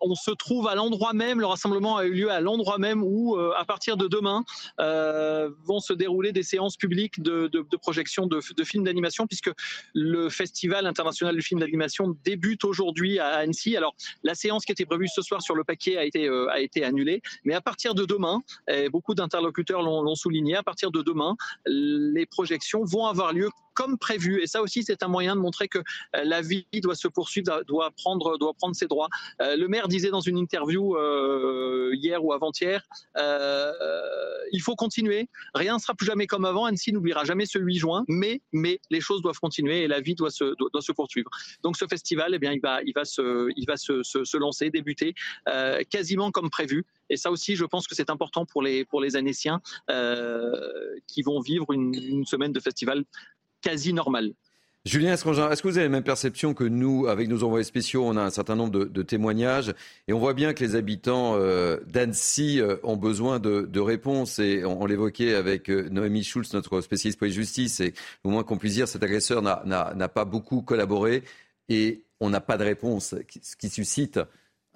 on 0.00 0.14
se 0.14 0.30
trouve 0.30 0.68
à 0.68 0.76
l'endroit 0.76 1.12
même, 1.12 1.40
le 1.40 1.46
rassemblement 1.46 1.96
a 1.96 2.04
eu 2.04 2.12
lieu 2.12 2.30
à 2.30 2.40
l'endroit 2.40 2.78
même 2.78 3.02
où, 3.02 3.36
euh, 3.36 3.52
à 3.56 3.64
partir 3.64 3.96
de 3.96 4.06
demain, 4.06 4.44
euh, 4.80 5.50
vont 5.64 5.80
se 5.80 5.92
dérouler 5.92 6.30
des 6.30 6.44
séances 6.44 6.76
publiques 6.76 7.20
de, 7.20 7.48
de, 7.48 7.66
de 7.68 7.76
projection 7.76 8.26
de, 8.26 8.40
de 8.56 8.64
films 8.64 8.84
d'animation, 8.84 9.26
puisque 9.26 9.50
le 9.92 10.28
Festival 10.28 10.86
international 10.86 11.34
du 11.34 11.42
film 11.42 11.58
d'animation 11.58 12.16
débute 12.24 12.64
aujourd'hui 12.64 13.18
à 13.18 13.34
Annecy. 13.38 13.76
Alors, 13.76 13.96
la 14.22 14.36
séance 14.36 14.64
qui 14.64 14.70
était 14.70 14.86
prévue 14.86 15.08
ce 15.08 15.20
soir 15.20 15.42
sur 15.42 15.56
le 15.56 15.64
paquet 15.64 15.96
a 15.96 16.04
été, 16.04 16.28
a 16.28 16.60
été 16.60 16.84
annulée, 16.84 17.22
mais 17.44 17.54
à 17.54 17.60
partir 17.60 17.94
de 17.94 18.04
demain, 18.04 18.42
et 18.68 18.88
beaucoup 18.88 19.14
d'interlocuteurs 19.14 19.82
l'ont 19.82 20.14
souligné, 20.14 20.54
à 20.54 20.62
partir 20.62 20.92
de 20.92 21.02
demain, 21.02 21.36
les 21.66 22.26
projections 22.26 22.84
vont 22.84 23.06
avoir 23.06 23.32
lieu 23.32 23.50
comme 23.76 23.98
prévu. 23.98 24.42
Et 24.42 24.48
ça 24.48 24.62
aussi, 24.62 24.82
c'est 24.82 25.04
un 25.04 25.08
moyen 25.08 25.36
de 25.36 25.40
montrer 25.40 25.68
que 25.68 25.78
euh, 25.78 26.24
la 26.24 26.40
vie 26.40 26.66
doit 26.82 26.96
se 26.96 27.06
poursuivre, 27.06 27.62
doit 27.68 27.90
prendre, 27.92 28.38
doit 28.38 28.54
prendre 28.54 28.74
ses 28.74 28.86
droits. 28.86 29.08
Euh, 29.40 29.54
le 29.56 29.68
maire 29.68 29.86
disait 29.86 30.10
dans 30.10 30.20
une 30.20 30.38
interview 30.38 30.96
euh, 30.96 31.90
hier 31.94 32.24
ou 32.24 32.32
avant-hier, 32.32 32.82
il 34.52 34.60
faut 34.62 34.74
continuer. 34.74 35.28
Rien 35.54 35.74
ne 35.74 35.78
sera 35.80 35.94
plus 35.94 36.06
jamais 36.06 36.26
comme 36.26 36.44
avant. 36.44 36.64
Annecy 36.64 36.92
n'oubliera 36.92 37.24
jamais 37.24 37.46
ce 37.46 37.58
8 37.58 37.76
juin, 37.76 38.04
mais, 38.08 38.40
mais 38.52 38.80
les 38.90 39.00
choses 39.00 39.20
doivent 39.20 39.38
continuer 39.38 39.82
et 39.82 39.88
la 39.88 40.00
vie 40.00 40.14
doit 40.14 40.30
se, 40.30 40.54
doit, 40.56 40.80
se 40.80 40.92
poursuivre. 40.92 41.30
Donc 41.62 41.76
ce 41.76 41.84
festival, 41.86 42.34
eh 42.34 42.38
bien, 42.38 42.52
il 42.52 42.60
va, 42.60 42.80
il 42.82 42.92
va, 42.94 43.04
se, 43.04 43.50
il 43.56 43.66
va 43.66 43.76
se, 43.76 44.02
se, 44.02 44.36
lancer, 44.36 44.70
débuter 44.70 45.14
quasiment 45.90 46.30
comme 46.30 46.48
prévu. 46.48 46.84
Et 47.10 47.16
ça 47.16 47.30
aussi, 47.30 47.54
je 47.56 47.64
pense 47.64 47.86
que 47.86 47.94
c'est 47.94 48.10
important 48.10 48.46
pour 48.46 48.62
les, 48.62 48.84
pour 48.84 49.00
les 49.00 49.16
Annéciens 49.16 49.60
qui 51.06 51.22
vont 51.22 51.40
vivre 51.40 51.72
une, 51.72 51.94
une, 51.94 52.24
semaine 52.24 52.52
de 52.52 52.60
festival 52.60 53.04
quasi 53.60 53.92
normal. 53.92 54.34
Julien 54.86 55.14
est-ce 55.14 55.24
que 55.24 55.68
vous 55.68 55.78
avez 55.78 55.86
la 55.86 55.88
même 55.88 56.04
perception 56.04 56.54
que 56.54 56.62
nous, 56.62 57.08
avec 57.08 57.28
nos 57.28 57.42
envoyés 57.42 57.64
spéciaux, 57.64 58.04
on 58.06 58.16
a 58.16 58.22
un 58.22 58.30
certain 58.30 58.54
nombre 58.54 58.86
de, 58.86 59.02
témoignages 59.02 59.74
et 60.06 60.12
on 60.12 60.20
voit 60.20 60.32
bien 60.32 60.54
que 60.54 60.62
les 60.62 60.76
habitants 60.76 61.34
euh, 61.34 61.78
d'Annecy 61.88 62.60
euh, 62.60 62.76
ont 62.84 62.96
besoin 62.96 63.40
de, 63.40 63.80
réponses 63.80 64.38
et 64.38 64.64
on, 64.64 64.86
l'évoquait 64.86 65.34
avec 65.34 65.70
euh, 65.70 65.88
Noémie 65.90 66.22
Schulz, 66.22 66.54
notre 66.54 66.80
spécialiste 66.82 67.18
police-justice, 67.18 67.80
et 67.80 67.94
au 68.22 68.30
moins 68.30 68.44
qu'on 68.44 68.58
puisse 68.58 68.74
dire, 68.74 68.86
cet 68.86 69.02
agresseur 69.02 69.42
n'a 69.42 70.08
pas 70.08 70.24
beaucoup 70.24 70.62
collaboré 70.62 71.24
et 71.68 72.04
on 72.20 72.30
n'a 72.30 72.40
pas 72.40 72.56
de 72.56 72.62
réponse, 72.62 73.16
ce 73.42 73.56
qui 73.56 73.68
suscite 73.68 74.20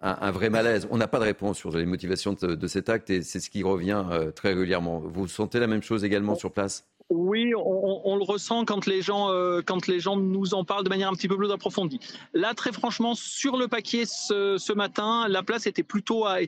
un, 0.03 0.33
vrai 0.33 0.51
malaise. 0.51 0.89
On 0.91 0.97
n'a 0.97 1.07
pas 1.07 1.21
de 1.21 1.25
réponse 1.25 1.57
sur 1.57 1.71
les 1.71 1.87
motivations 1.87 2.33
de, 2.33 2.67
cet 2.67 2.89
acte 2.89 3.11
et 3.11 3.23
c'est 3.23 3.39
ce 3.39 3.49
qui 3.49 3.63
revient 3.63 4.05
très 4.35 4.49
régulièrement. 4.49 4.99
Vous 4.99 5.29
sentez 5.29 5.61
la 5.61 5.69
même 5.69 5.85
chose 5.85 6.03
également 6.03 6.35
sur 6.35 6.51
place? 6.51 6.91
Oui, 7.11 7.53
on, 7.57 8.17
le 8.17 8.23
ressent 8.23 8.65
quand 8.65 8.87
les 8.87 9.03
gens 9.03 9.33
euh, 9.33 9.63
quand 9.67 9.89
les 9.89 9.99
gens 9.99 10.17
nous 10.17 10.55
en 10.55 10.65
parlent 10.65 10.85
de 10.85 10.89
manière 10.89 11.09
un 11.09 11.15
petit 11.15 11.27
peu 11.27 11.37
plus 11.37 11.51
approfondie. 11.51 11.99
Là, 12.35 12.55
très 12.55 12.71
franchement, 12.71 13.17
sur 13.17 13.57
le 13.57 13.67
paquet 13.67 14.05
ce, 14.07 14.73
matin, 14.73 15.27
la 15.29 15.43
place 15.43 15.67
était 15.67 15.83
plutôt 15.83 16.25
à, 16.25 16.39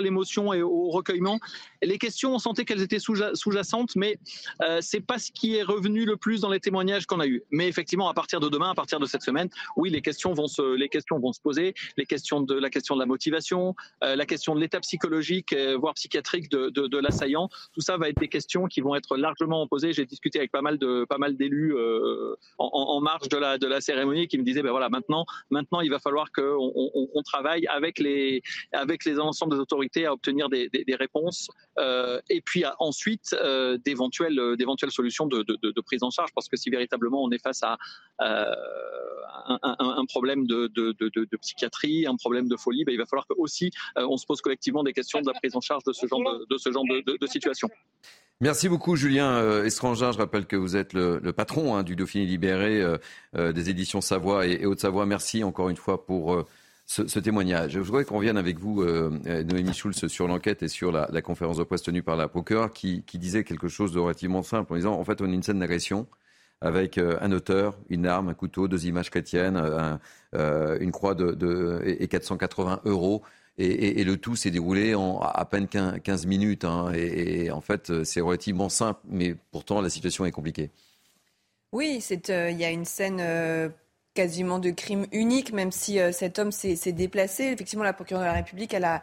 l'émotion 0.00 0.52
et 0.52 0.62
au 0.62 0.90
recueillement. 0.90 1.40
Les 1.82 1.98
questions, 1.98 2.36
on 2.36 2.38
sentait 2.38 2.64
qu'elles 2.64 2.82
étaient 2.82 3.00
sous-jacentes, 3.00 3.96
mais 3.96 4.16
euh, 4.62 4.78
c'est 4.80 5.00
pas 5.00 5.18
ce 5.18 5.32
qui 5.32 5.56
est 5.56 5.64
revenu 5.64 6.04
le 6.04 6.16
plus 6.16 6.40
dans 6.40 6.50
les 6.50 6.60
témoignages 6.60 7.06
qu'on 7.06 7.18
a 7.18 7.26
eus. 7.26 7.42
Mais 7.50 7.66
effectivement, 7.66 8.08
à 8.08 8.14
partir 8.14 8.38
de 8.38 8.48
demain, 8.48 8.70
à 8.70 8.74
partir 8.74 9.00
de 9.00 9.06
cette 9.06 9.22
semaine, 9.22 9.48
oui, 9.76 9.90
les 9.90 10.02
questions 10.02 10.34
vont 10.34 10.46
se 10.46 10.76
les 10.76 10.88
questions 10.88 11.18
vont 11.18 11.32
se 11.32 11.40
poser, 11.40 11.74
les 11.96 12.06
questions 12.06 12.40
de 12.40 12.54
la 12.54 12.70
question 12.70 12.94
de 12.94 13.00
la 13.00 13.06
motivation, 13.06 13.74
euh, 14.04 14.14
la 14.14 14.26
question 14.26 14.54
de 14.54 14.60
l'état 14.60 14.78
psychologique, 14.78 15.52
voire 15.80 15.94
psychiatrique 15.94 16.48
de, 16.48 16.98
l'assaillant. 16.98 17.48
Tout 17.72 17.80
ça 17.80 17.96
va 17.96 18.08
être 18.08 18.20
des 18.20 18.28
questions 18.28 18.66
qui 18.66 18.80
vont 18.80 18.94
être 18.94 19.16
largement 19.16 19.66
posées. 19.66 19.92
Discuté 20.12 20.38
avec 20.38 20.52
pas 20.52 20.60
mal 20.60 20.76
de 20.78 21.04
pas 21.08 21.18
mal 21.18 21.36
d'élus 21.36 21.74
euh, 21.74 22.36
en, 22.58 23.00
marge 23.00 23.28
de 23.28 23.38
la 23.38 23.58
de 23.58 23.66
la 23.66 23.80
cérémonie 23.80 24.28
qui 24.28 24.38
me 24.38 24.44
disaient 24.44 24.62
ben 24.62 24.70
voilà 24.70 24.90
maintenant 24.90 25.24
maintenant 25.50 25.80
il 25.80 25.90
va 25.90 25.98
falloir 25.98 26.30
qu'on 26.32 26.72
on, 27.18 27.22
travaille 27.22 27.66
avec 27.66 27.98
les 27.98 28.42
avec 28.72 29.04
les 29.06 29.18
ensembles 29.18 29.54
des 29.54 29.60
autorités 29.60 30.04
à 30.06 30.12
obtenir 30.12 30.48
des, 30.50 30.68
des, 30.68 30.94
réponses 30.94 31.48
euh, 31.78 32.20
et 32.28 32.42
puis 32.42 32.64
ensuite 32.78 33.28
euh, 33.32 33.78
d'éventuelles 33.84 34.56
d'éventuelles 34.58 34.90
solutions 34.90 35.26
de, 35.26 35.42
de, 35.42 35.56
de, 35.70 35.80
prise 35.80 36.02
en 36.02 36.10
charge 36.10 36.30
parce 36.34 36.48
que 36.48 36.56
si 36.56 36.68
véritablement 36.68 37.22
on 37.22 37.30
est 37.30 37.42
face 37.42 37.62
à 37.62 37.78
un, 38.18 39.58
un, 39.62 40.04
problème 40.04 40.46
de, 40.46 40.66
de, 40.68 41.36
psychiatrie, 41.36 42.06
un 42.06 42.16
problème 42.16 42.48
de 42.48 42.56
folie, 42.56 42.84
ben, 42.84 42.92
il 42.92 42.98
va 42.98 43.06
falloir 43.06 43.26
que 43.26 43.34
aussi 43.38 43.70
on 43.96 44.16
se 44.16 44.26
pose 44.26 44.40
collectivement 44.42 44.84
des 44.84 44.92
questions 44.92 45.20
de 45.20 45.26
la 45.26 45.32
prise 45.32 45.56
en 45.56 45.60
charge 45.60 45.84
de 45.84 45.92
ce 45.92 46.06
genre 46.06 46.20
de, 46.50 46.58
ce 46.58 46.70
genre 46.70 46.84
de, 46.84 47.26
situation. 47.26 47.68
Merci 48.40 48.68
beaucoup 48.68 48.96
Julien 48.96 49.36
euh, 49.36 49.64
Estrangin. 49.64 50.10
Je 50.10 50.18
rappelle 50.18 50.46
que 50.46 50.56
vous 50.56 50.76
êtes 50.76 50.94
le, 50.94 51.20
patron 51.32 51.76
hein, 51.76 51.84
du 51.84 51.94
Dauphiné 51.94 52.26
libéré 52.26 52.80
euh, 52.80 52.98
euh, 53.36 53.52
des 53.52 53.70
éditions 53.70 54.00
Savoie 54.00 54.46
et, 54.46 54.66
Haute-Savoie. 54.66 55.06
Merci 55.06 55.44
encore 55.44 55.68
une 55.68 55.76
fois 55.76 56.04
pour 56.04 56.44
ce, 56.84 57.18
témoignage. 57.20 57.72
Je 57.72 57.78
voudrais 57.78 58.04
qu'on 58.04 58.16
revienne 58.16 58.36
avec 58.36 58.58
vous, 58.58 58.84
Noémie 58.84 59.72
Schulz, 59.72 60.08
sur 60.08 60.26
l'enquête 60.26 60.64
et 60.64 60.68
sur 60.68 60.90
la, 60.90 61.22
conférence 61.22 61.56
de 61.58 61.62
presse 61.62 61.82
tenue 61.82 62.02
par 62.02 62.16
la 62.16 62.26
procureure 62.26 62.72
qui, 62.72 63.04
disait 63.14 63.44
quelque 63.44 63.68
chose 63.68 63.92
de 63.92 64.00
relativement 64.00 64.42
simple 64.42 64.72
en 64.72 64.76
disant 64.76 64.94
en 64.98 65.04
fait 65.04 65.20
on 65.20 65.26
a 65.26 65.32
une 65.32 65.42
scène 65.44 65.60
d'agression 65.60 66.08
avec 66.60 66.98
un 66.98 67.32
auteur, 67.32 67.78
une 67.90 68.06
arme, 68.06 68.28
un 68.28 68.34
couteau, 68.34 68.66
deux 68.66 68.86
images 68.86 69.10
chrétiennes, 69.10 69.56
une 70.34 70.90
croix 70.90 71.14
de, 71.14 71.80
et 71.84 72.08
480 72.08 72.80
euros. 72.86 73.22
Et, 73.58 74.02
le 74.02 74.16
tout 74.16 74.34
s'est 74.34 74.50
déroulé 74.50 74.94
en 74.94 75.20
à 75.20 75.44
peine 75.44 75.68
15 75.68 76.26
minutes. 76.26 76.64
Hein. 76.64 76.92
et, 76.94 77.50
en 77.50 77.60
fait, 77.60 78.04
c'est 78.04 78.20
relativement 78.20 78.68
simple, 78.68 79.00
mais 79.08 79.36
pourtant 79.50 79.80
la 79.80 79.90
situation 79.90 80.24
est 80.24 80.30
compliquée. 80.30 80.70
Oui, 81.72 82.04
euh, 82.28 82.50
il 82.50 82.58
y 82.58 82.64
a 82.66 82.70
une 82.70 82.84
scène 82.84 83.18
euh, 83.20 83.70
quasiment 84.12 84.58
de 84.58 84.70
crime 84.70 85.06
unique, 85.10 85.52
même 85.54 85.72
si 85.72 85.98
euh, 85.98 86.12
cet 86.12 86.38
homme 86.38 86.52
s'est 86.52 86.92
déplacé. 86.92 87.44
Effectivement, 87.44 87.84
la 87.84 87.94
procureure 87.94 88.22
de 88.22 88.26
la 88.28 88.34
République, 88.34 88.74
elle 88.74 88.84
a 88.84 89.02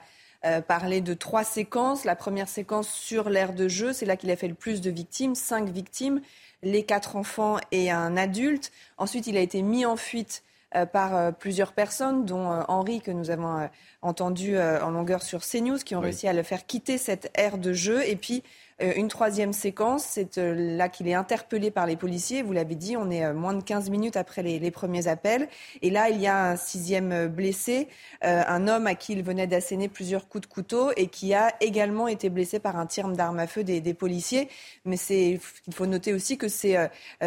parlé 0.67 1.01
de 1.01 1.13
trois 1.13 1.43
séquences. 1.43 2.05
La 2.05 2.15
première 2.15 2.47
séquence 2.47 2.87
sur 2.89 3.29
l'aire 3.29 3.53
de 3.53 3.67
jeu, 3.67 3.91
c'est 3.91 4.05
là 4.05 4.15
qu'il 4.15 4.31
a 4.31 4.37
fait 4.37 4.47
le 4.47 4.53
plus 4.53 4.79
de 4.79 4.89
victimes, 4.89 5.35
cinq 5.35 5.67
victimes, 5.67 6.21
les 6.63 6.83
quatre 6.83 7.17
enfants 7.17 7.57
et 7.71 7.91
un 7.91 8.15
adulte. 8.15 8.71
Ensuite, 8.97 9.27
il 9.27 9.35
a 9.35 9.41
été 9.41 9.61
mis 9.61 9.85
en 9.85 9.97
fuite 9.97 10.43
par 10.91 11.33
plusieurs 11.33 11.73
personnes, 11.73 12.25
dont 12.25 12.63
Henri, 12.67 13.01
que 13.01 13.11
nous 13.11 13.31
avons 13.31 13.69
entendu 14.01 14.57
euh, 14.57 14.81
en 14.83 14.91
longueur 14.91 15.21
sur 15.21 15.41
CNews, 15.41 15.79
qui 15.79 15.95
ont 15.95 15.99
réussi 15.99 16.27
à 16.27 16.33
le 16.33 16.43
faire 16.43 16.65
quitter 16.65 16.97
cette 16.97 17.31
aire 17.35 17.57
de 17.57 17.73
jeu. 17.73 18.07
Et 18.07 18.15
puis, 18.15 18.37
euh, 18.39 18.43
une 18.81 19.07
troisième 19.07 19.53
séquence, 19.53 20.03
c'est 20.03 20.37
euh, 20.37 20.53
là 20.77 20.89
qu'il 20.89 21.07
est 21.07 21.13
interpellé 21.13 21.71
par 21.71 21.85
les 21.85 21.95
policiers. 21.95 22.41
Vous 22.41 22.53
l'avez 22.53 22.75
dit, 22.75 22.95
on 22.95 23.09
est 23.09 23.25
euh, 23.25 23.33
moins 23.33 23.53
de 23.53 23.63
15 23.63 23.89
minutes 23.89 24.17
après 24.17 24.41
les, 24.43 24.71
premiers 24.71 25.07
appels. 25.07 25.49
Et 25.81 25.89
là, 25.89 26.09
il 26.09 26.21
y 26.21 26.27
a 26.27 26.51
un 26.51 26.55
sixième 26.55 27.27
blessé, 27.27 27.87
un 28.21 28.67
homme 28.67 28.85
à 28.85 28.93
qui 28.93 29.13
il 29.13 29.23
venait 29.23 29.47
d'asséner 29.47 29.89
plusieurs 29.89 30.27
coups 30.29 30.47
de 30.47 30.53
couteau 30.53 30.91
et 30.95 31.07
qui 31.07 31.33
a 31.33 31.53
également 31.59 32.07
été 32.07 32.29
blessé 32.29 32.59
par 32.59 32.77
un 32.77 32.85
tir 32.85 33.07
d'arme 33.09 33.39
à 33.39 33.47
feu 33.47 33.63
des, 33.63 33.93
policiers. 33.95 34.47
Mais 34.85 34.97
il 35.09 35.39
faut 35.73 35.87
noter 35.87 36.13
aussi 36.13 36.37
que 36.37 36.47
c'est 36.47 36.77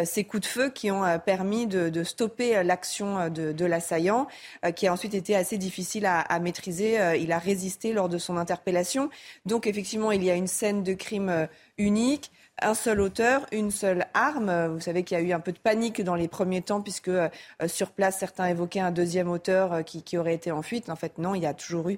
ces 0.05 0.23
coups 0.23 0.41
de 0.41 0.47
feu 0.47 0.69
qui 0.69 0.89
ont 0.89 1.03
permis 1.19 1.67
de, 1.67 2.03
stopper 2.03 2.63
l'action 2.63 3.29
de, 3.29 3.65
l'assaillant, 3.65 4.27
qui 4.75 4.87
a 4.87 4.93
ensuite 4.93 5.13
été 5.13 5.35
assez 5.35 5.57
difficile 5.57 6.05
à, 6.05 6.21
à 6.21 6.39
maîtriser. 6.39 7.17
Il 7.19 7.33
a 7.33 7.39
résisté 7.39 7.91
lors 7.91 8.07
de 8.07 8.17
son 8.17 8.37
interpellation. 8.37 9.09
Donc 9.45 9.67
effectivement, 9.67 10.13
il 10.13 10.23
y 10.23 10.31
a 10.31 10.35
une 10.35 10.47
scène 10.47 10.83
de 10.83 10.93
crime 10.93 11.42
euh, 11.42 11.42
unique 11.77 12.31
un 12.61 12.75
seul 12.75 13.01
auteur, 13.01 13.45
une 13.51 13.71
seule 13.71 14.05
arme. 14.13 14.67
Vous 14.67 14.79
savez 14.79 15.03
qu'il 15.03 15.17
y 15.17 15.21
a 15.21 15.23
eu 15.23 15.33
un 15.33 15.39
peu 15.39 15.51
de 15.51 15.57
panique 15.57 16.01
dans 16.01 16.15
les 16.15 16.27
premiers 16.27 16.61
temps 16.61 16.81
puisque 16.81 17.09
euh, 17.09 17.29
sur 17.67 17.91
place 17.91 18.19
certains 18.19 18.45
évoquaient 18.45 18.79
un 18.79 18.91
deuxième 18.91 19.29
auteur 19.29 19.73
euh, 19.73 19.81
qui, 19.81 20.17
aurait 20.17 20.35
été 20.35 20.51
en 20.51 20.61
fuite. 20.61 20.89
En 20.89 20.95
fait, 20.95 21.17
non, 21.17 21.35
il 21.35 21.41
y 21.41 21.47
a 21.47 21.53
toujours 21.53 21.89
eu 21.89 21.97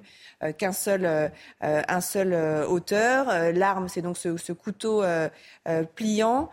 qu'un 0.58 0.72
seul, 0.72 1.30
un 1.60 2.00
seul 2.00 2.34
auteur. 2.64 3.52
L'arme, 3.52 3.88
c'est 3.88 4.02
donc 4.02 4.16
ce 4.16 4.52
couteau 4.52 5.04
pliant. 5.94 6.48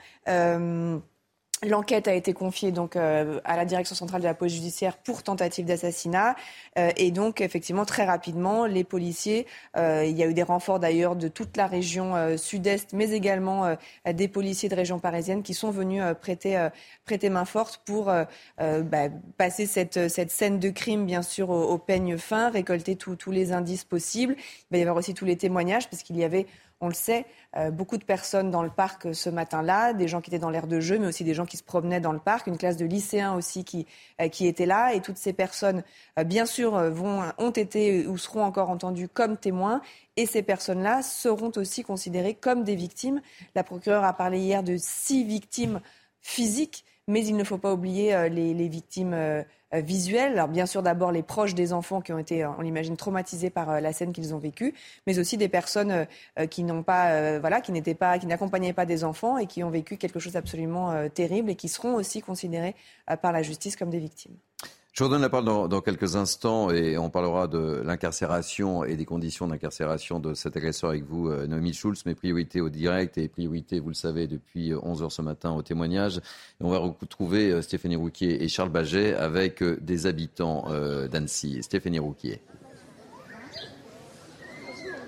L'enquête 1.65 2.07
a 2.07 2.13
été 2.13 2.33
confiée 2.33 2.71
donc 2.71 2.95
euh, 2.95 3.39
à 3.45 3.55
la 3.55 3.65
direction 3.65 3.95
centrale 3.95 4.21
de 4.21 4.27
la 4.27 4.33
police 4.33 4.55
judiciaire 4.55 4.97
pour 4.97 5.23
tentative 5.23 5.65
d'assassinat 5.65 6.35
euh, 6.77 6.91
et 6.97 7.11
donc 7.11 7.41
effectivement 7.41 7.85
très 7.85 8.05
rapidement 8.05 8.65
les 8.65 8.83
policiers, 8.83 9.47
euh, 9.77 10.03
il 10.05 10.17
y 10.17 10.23
a 10.23 10.27
eu 10.27 10.33
des 10.33 10.43
renforts 10.43 10.79
d'ailleurs 10.79 11.15
de 11.15 11.27
toute 11.27 11.55
la 11.55 11.67
région 11.67 12.37
sud-est, 12.37 12.93
mais 12.93 13.11
également 13.11 13.75
des 14.11 14.27
policiers 14.27 14.69
de 14.69 14.75
région 14.75 14.99
parisienne 14.99 15.43
qui 15.43 15.53
sont 15.53 15.71
venus 15.71 16.01
prêter 16.19 16.69
prêter 17.05 17.29
main 17.29 17.45
forte 17.45 17.81
pour 17.85 18.05
bah, 18.05 19.09
passer 19.37 19.65
cette 19.65 20.09
cette 20.09 20.31
scène 20.31 20.59
de 20.59 20.69
crime 20.69 21.05
bien 21.05 21.21
sûr 21.21 21.49
au, 21.49 21.63
au 21.63 21.77
peigne 21.77 22.17
fin, 22.17 22.49
récolter 22.49 22.95
tous 22.95 23.31
les 23.31 23.51
indices 23.51 23.83
possibles. 23.83 24.35
Il 24.37 24.65
va 24.71 24.77
y 24.77 24.81
avoir 24.81 24.97
aussi 24.97 25.13
tous 25.13 25.25
les 25.25 25.37
témoignages 25.37 25.89
parce 25.89 26.03
qu'il 26.03 26.17
y 26.17 26.23
avait 26.23 26.47
on 26.83 26.89
le 26.89 26.93
sait, 26.93 27.25
euh, 27.55 27.71
beaucoup 27.71 27.97
de 27.97 28.03
personnes 28.03 28.51
dans 28.51 28.61
le 28.61 28.69
parc 28.69 29.15
ce 29.15 29.29
matin-là, 29.29 29.93
des 29.93 30.09
gens 30.09 30.19
qui 30.19 30.29
étaient 30.29 30.37
dans 30.37 30.49
l'air 30.49 30.67
de 30.67 30.81
jeu, 30.81 30.99
mais 30.99 31.07
aussi 31.07 31.23
des 31.23 31.33
gens 31.33 31.45
qui 31.45 31.55
se 31.55 31.63
promenaient 31.63 32.01
dans 32.01 32.11
le 32.11 32.19
parc, 32.19 32.47
une 32.47 32.57
classe 32.57 32.75
de 32.75 32.85
lycéens 32.85 33.35
aussi 33.35 33.63
qui, 33.63 33.87
euh, 34.19 34.27
qui 34.27 34.47
était 34.47 34.65
là. 34.65 34.93
Et 34.93 34.99
toutes 34.99 35.17
ces 35.17 35.31
personnes, 35.31 35.83
euh, 36.19 36.25
bien 36.25 36.45
sûr, 36.45 36.77
vont, 36.91 37.23
ont 37.37 37.51
été 37.51 38.05
ou 38.05 38.17
seront 38.17 38.43
encore 38.43 38.69
entendues 38.69 39.07
comme 39.07 39.37
témoins. 39.37 39.81
Et 40.17 40.25
ces 40.25 40.43
personnes-là 40.43 41.01
seront 41.03 41.51
aussi 41.55 41.83
considérées 41.83 42.35
comme 42.35 42.65
des 42.65 42.75
victimes. 42.75 43.21
La 43.55 43.63
procureure 43.63 44.03
a 44.03 44.11
parlé 44.11 44.39
hier 44.39 44.61
de 44.61 44.75
six 44.77 45.23
victimes 45.23 45.79
physiques, 46.19 46.83
mais 47.07 47.25
il 47.25 47.37
ne 47.37 47.45
faut 47.45 47.57
pas 47.57 47.73
oublier 47.73 48.29
les, 48.29 48.67
victimes 48.67 49.13
euh, 49.13 49.43
visuels. 49.81 50.33
Alors 50.33 50.47
bien 50.47 50.65
sûr 50.65 50.83
d'abord 50.83 51.11
les 51.11 51.23
proches 51.23 51.55
des 51.55 51.73
enfants 51.73 52.01
qui 52.01 52.13
ont 52.13 52.19
été, 52.19 52.45
on 52.45 52.61
l'imagine, 52.61 52.97
traumatisés 52.97 53.49
par 53.49 53.69
euh, 53.69 53.79
la 53.79 53.93
scène 53.93 54.13
qu'ils 54.13 54.33
ont 54.33 54.37
vécue, 54.37 54.73
mais 55.07 55.19
aussi 55.19 55.37
des 55.37 55.49
personnes 55.49 56.05
euh, 56.39 56.47
qui 56.47 56.63
n'ont 56.63 56.83
pas, 56.83 57.39
voilà, 57.39 57.61
qui 57.61 57.71
n'étaient 57.71 57.95
pas, 57.95 58.19
qui 58.19 58.27
n'accompagnaient 58.27 58.73
pas 58.73 58.85
des 58.85 59.03
enfants 59.03 59.37
et 59.37 59.47
qui 59.47 59.63
ont 59.63 59.69
vécu 59.69 59.97
quelque 59.97 60.19
chose 60.19 60.33
d'absolument 60.33 61.09
terrible 61.09 61.49
et 61.49 61.55
qui 61.55 61.67
seront 61.67 61.95
aussi 61.95 62.21
considérés 62.21 62.75
par 63.21 63.31
la 63.31 63.41
justice 63.43 63.75
comme 63.75 63.89
des 63.89 63.99
victimes. 63.99 64.35
Je 64.93 65.03
vous 65.03 65.09
redonne 65.09 65.23
la 65.23 65.29
parole 65.29 65.69
dans, 65.69 65.81
quelques 65.81 66.17
instants 66.17 66.69
et 66.69 66.99
on 66.99 67.09
parlera 67.09 67.47
de 67.47 67.81
l'incarcération 67.83 68.83
et 68.83 68.95
des 68.95 69.05
conditions 69.05 69.47
d'incarcération 69.47 70.19
de 70.19 70.35
cet 70.35 70.55
agresseur 70.55 70.91
avec 70.91 71.03
vous, 71.03 71.29
euh, 71.29 71.47
Noémie 71.47 71.73
Schulz. 71.73 72.05
Mes 72.05 72.13
priorités 72.13 72.61
au 72.61 72.69
direct 72.69 73.17
et 73.17 73.27
priorités, 73.27 73.79
vous 73.79 73.87
le 73.87 73.95
savez, 73.95 74.27
depuis 74.27 74.71
11h 74.71 75.09
ce 75.09 75.23
matin 75.23 75.51
au 75.53 75.63
témoignage. 75.63 76.17
Et 76.17 76.63
on 76.63 76.69
va 76.69 76.77
retrouver 76.77 77.49
euh, 77.49 77.63
Stéphanie 77.63 77.95
Rouquier 77.95 78.43
et 78.43 78.47
Charles 78.47 78.69
Baget 78.69 79.15
avec 79.15 79.63
euh, 79.63 79.79
des 79.81 80.05
habitants 80.05 80.67
d'Annecy. 81.11 81.63
Stéphanie 81.63 81.97
Rouquier. 81.97 82.39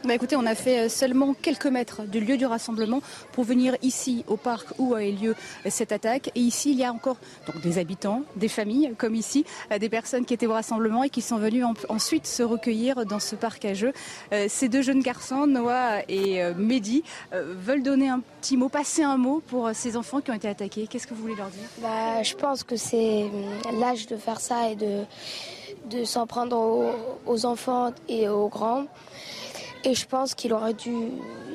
Bah, 0.06 0.14
écoutez, 0.14 0.36
on 0.36 0.45
a 0.45 0.53
fait 0.53 0.82
euh, 0.82 0.90
seulement 0.90 1.34
quelques 1.34 1.65
mètres 1.65 2.03
du 2.03 2.19
lieu 2.19 2.38
du 2.38 2.45
rassemblement 2.45 3.02
pour 3.32 3.44
venir 3.44 3.76
ici 3.82 4.23
au 4.27 4.38
parc 4.38 4.68
où 4.77 4.94
a 4.94 5.03
eu 5.03 5.14
lieu 5.14 5.36
euh, 5.65 5.69
cette 5.72 5.91
attaque. 5.91 6.30
Et 6.36 6.41
ici, 6.41 6.73
il 6.73 6.77
y 6.77 6.84
a 6.84 6.94
encore 6.94 7.18
des 7.64 7.80
habitants, 7.80 8.22
des 8.36 8.48
familles, 8.48 8.94
comme 8.99 9.15
ici, 9.15 9.45
euh, 9.72 9.80
des 9.80 9.90
personnes 9.90 10.23
qui 10.23 10.36
étaient 10.36 10.45
au 10.45 10.53
rassemblement 10.53 11.03
et 11.03 11.10
qui 11.10 11.22
sont 11.22 11.38
venues 11.38 11.64
ensuite 11.90 12.27
se 12.27 12.44
recueillir 12.44 13.07
dans 13.07 13.19
ce 13.19 13.36
parc 13.36 13.65
à 13.65 13.73
jeux. 13.73 13.94
ces 14.48 14.69
deux 14.69 14.84
jeunes 14.84 15.02
garçons, 15.02 15.48
Noah 15.48 16.02
et 16.07 16.41
Mehdi, 16.56 17.03
veulent 17.32 17.84
donner 17.84 18.10
un 18.10 18.22
petit 18.41 18.57
mot, 18.57 18.69
passer 18.69 19.02
un 19.02 19.18
mot 19.18 19.41
pour 19.48 19.72
ces 19.73 19.98
enfants 19.98 20.22
qui 20.22 20.30
ont 20.30 20.36
été 20.36 20.48
attaqués. 20.48 20.88
Qu'est-ce 20.88 21.07
que 21.07 21.14
vous 21.14 21.22
voulez 21.22 21.36
leur 21.36 21.49
dire? 21.49 21.68
Bah, 21.82 22.22
Je 22.22 22.36
pense 22.36 22.64
que 22.64 22.76
c'est 22.76 23.26
l'âge 23.80 24.06
de 24.07 24.18
faire 24.18 24.40
ça 24.40 24.69
et 24.69 24.76
de 24.76 26.03
s'en 26.03 26.27
prendre 26.27 26.94
aux 27.26 27.45
enfants 27.45 27.91
et 28.07 28.30
aux 28.30 28.49
grands. 28.49 28.86
Et 29.86 29.94
je 29.94 30.06
pense 30.07 30.34
qu'il 30.34 30.52
aurait 30.53 30.74
dû, 30.74 30.94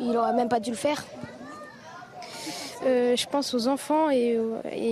il 0.01 0.17
aurait 0.17 0.33
même 0.33 0.49
pas 0.49 0.61
dû 0.61 0.71
le 0.71 0.77
faire. 0.77 1.05
Euh, 2.87 3.15
je 3.15 3.27
pense 3.27 3.53
aux 3.55 3.69
enfants 3.69 4.09
et 4.11 4.39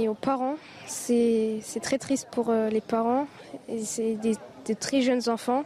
aux, 0.08 0.14
parents. 0.14 0.56
C'est 0.86 1.62
très 1.82 1.98
triste 1.98 2.28
pour 2.30 2.50
euh, 2.50 2.68
les 2.68 2.80
parents. 2.80 3.26
C'est 3.82 4.16
des, 4.16 4.36
très 4.74 5.00
jeunes 5.00 5.28
enfants, 5.28 5.64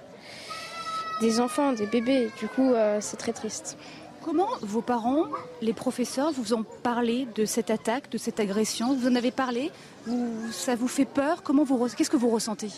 des 1.20 1.40
enfants, 1.40 1.72
des 1.72 1.86
bébés. 1.86 2.30
Du 2.38 2.46
coup, 2.46 2.72
euh, 2.72 2.98
c'est 3.00 3.16
très 3.16 3.32
triste. 3.32 3.76
Comment 4.22 4.48
vos 4.60 4.82
parents, 4.82 5.24
les 5.62 5.72
professeurs, 5.72 6.30
vous 6.30 6.54
ont 6.54 6.64
parlé 6.84 7.26
de 7.34 7.44
cette 7.44 7.70
attaque, 7.70 8.08
de 8.10 8.18
cette 8.18 8.38
agression? 8.38 8.94
Vous 8.94 9.08
en 9.08 9.16
avez 9.16 9.32
parlé? 9.32 9.72
Ça 10.52 10.76
vous 10.76 10.86
fait 10.86 11.06
peur? 11.06 11.42
Comment 11.42 11.64
vous 11.64 11.88
Qu'est-ce 11.88 12.10
que 12.10 12.16
vous 12.16 12.30
ressentez? 12.30 12.68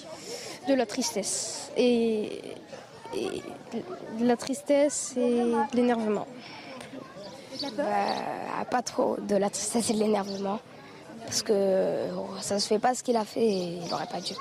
De 0.69 0.73
la 0.73 0.87
tristesse. 0.87 1.71
Et, 1.77 2.41
de 4.19 4.25
la 4.25 4.37
tristesse 4.37 5.15
et 5.17 5.43
de 5.43 5.77
l'énervement. 5.77 6.27
Bah, 7.77 8.65
pas 8.71 8.83
trop 8.83 9.17
de 9.21 9.37
la 9.37 9.51
tristesse 9.51 9.91
et 9.91 9.95
de 9.95 9.99
l'énervement. 9.99 10.61
Parce 11.25 11.43
que 11.43 12.07
ça 12.41 12.57
ne 12.57 12.61
se 12.61 12.67
fait 12.67 12.79
pas 12.79 12.95
ce 12.95 13.03
qu'il 13.03 13.17
a 13.17 13.25
fait 13.25 13.45
et 13.45 13.81
il 13.83 13.91
n'aurait 13.91 14.07
pas 14.07 14.21
dû. 14.21 14.35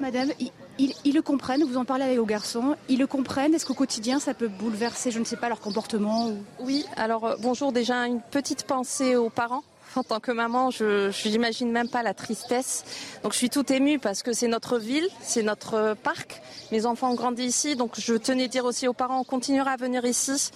Madame, 0.00 0.30
ils, 0.78 1.14
le 1.14 1.22
comprennent, 1.22 1.64
vous 1.64 1.76
en 1.76 1.84
parlez 1.84 2.04
avec 2.04 2.18
vos 2.18 2.24
garçons, 2.24 2.76
ils 2.88 2.98
le 2.98 3.06
comprennent, 3.08 3.52
est-ce 3.52 3.66
qu'au 3.66 3.74
quotidien 3.74 4.20
ça 4.20 4.32
peut 4.32 4.46
bouleverser, 4.46 5.10
je 5.10 5.18
ne 5.18 5.24
sais 5.24 5.36
pas, 5.36 5.48
leur 5.48 5.60
comportement 5.60 6.30
Oui, 6.60 6.84
alors 6.96 7.24
euh, 7.24 7.36
bonjour, 7.40 7.72
déjà 7.72 8.06
une 8.06 8.20
petite 8.20 8.62
pensée 8.62 9.16
aux 9.16 9.28
parents. 9.28 9.64
En 9.96 10.02
tant 10.02 10.20
que 10.20 10.30
maman, 10.30 10.70
je 10.70 11.28
n'imagine 11.28 11.70
même 11.70 11.88
pas 11.88 12.02
la 12.02 12.14
tristesse. 12.14 12.84
Donc 13.22 13.32
je 13.32 13.38
suis 13.38 13.50
tout 13.50 13.72
émue 13.72 13.98
parce 13.98 14.22
que 14.22 14.32
c'est 14.32 14.48
notre 14.48 14.78
ville, 14.78 15.08
c'est 15.22 15.42
notre 15.42 15.74
euh, 15.74 15.94
parc. 15.94 16.40
Mes 16.70 16.86
enfants 16.86 17.10
ont 17.10 17.14
grandi 17.14 17.44
ici, 17.44 17.74
donc 17.74 17.98
je 17.98 18.14
tenais 18.14 18.44
à 18.44 18.48
dire 18.48 18.64
aussi 18.64 18.86
aux 18.86 18.92
parents, 18.92 19.20
on 19.20 19.24
continuera 19.24 19.72
à 19.72 19.76
venir 19.76 20.04
ici. 20.04 20.50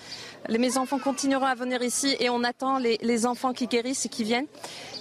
Mes 0.49 0.77
enfants 0.77 0.99
continueront 0.99 1.47
à 1.47 1.55
venir 1.55 1.83
ici 1.83 2.17
et 2.21 2.29
on 2.31 2.45
attend 2.45 2.79
les, 2.79 3.27
enfants 3.27 3.53
qui 3.53 3.67
guérissent 3.67 4.07
et 4.07 4.09
qui 4.09 4.25
viennent. 4.25 4.47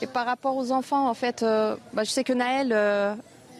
Et 0.02 0.08
par 0.08 0.26
rapport 0.26 0.56
aux 0.56 0.72
enfants, 0.72 1.10
en 1.10 1.14
fait, 1.14 1.44
euh, 1.44 1.76
bah, 1.94 2.04
je 2.04 2.10
sais 2.12 2.24
que 2.24 2.34
Naël 2.34 2.72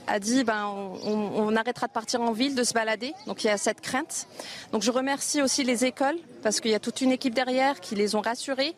a 0.08 0.20
dit 0.20 0.44
ben, 0.44 0.66
on, 1.06 1.56
arrêtera 1.56 1.88
de 1.88 1.92
partir 1.92 2.22
en 2.22 2.32
ville, 2.32 2.56
de 2.56 2.64
se 2.64 2.74
balader. 2.74 3.14
Donc 3.28 3.44
il 3.44 3.48
y 3.48 3.50
a 3.50 3.58
cette 3.58 3.82
crainte. 3.82 4.28
Donc 4.72 4.82
je 4.82 4.92
remercie 4.92 5.42
aussi 5.42 5.64
les 5.64 5.86
écoles 5.86 6.18
parce 6.44 6.60
qu'il 6.60 6.72
y 6.72 6.76
a 6.76 6.80
toute 6.80 7.02
une 7.02 7.12
équipe 7.12 7.34
derrière 7.34 7.80
qui 7.80 7.96
les 7.96 8.16
ont 8.16 8.22
rassurés. 8.22 8.76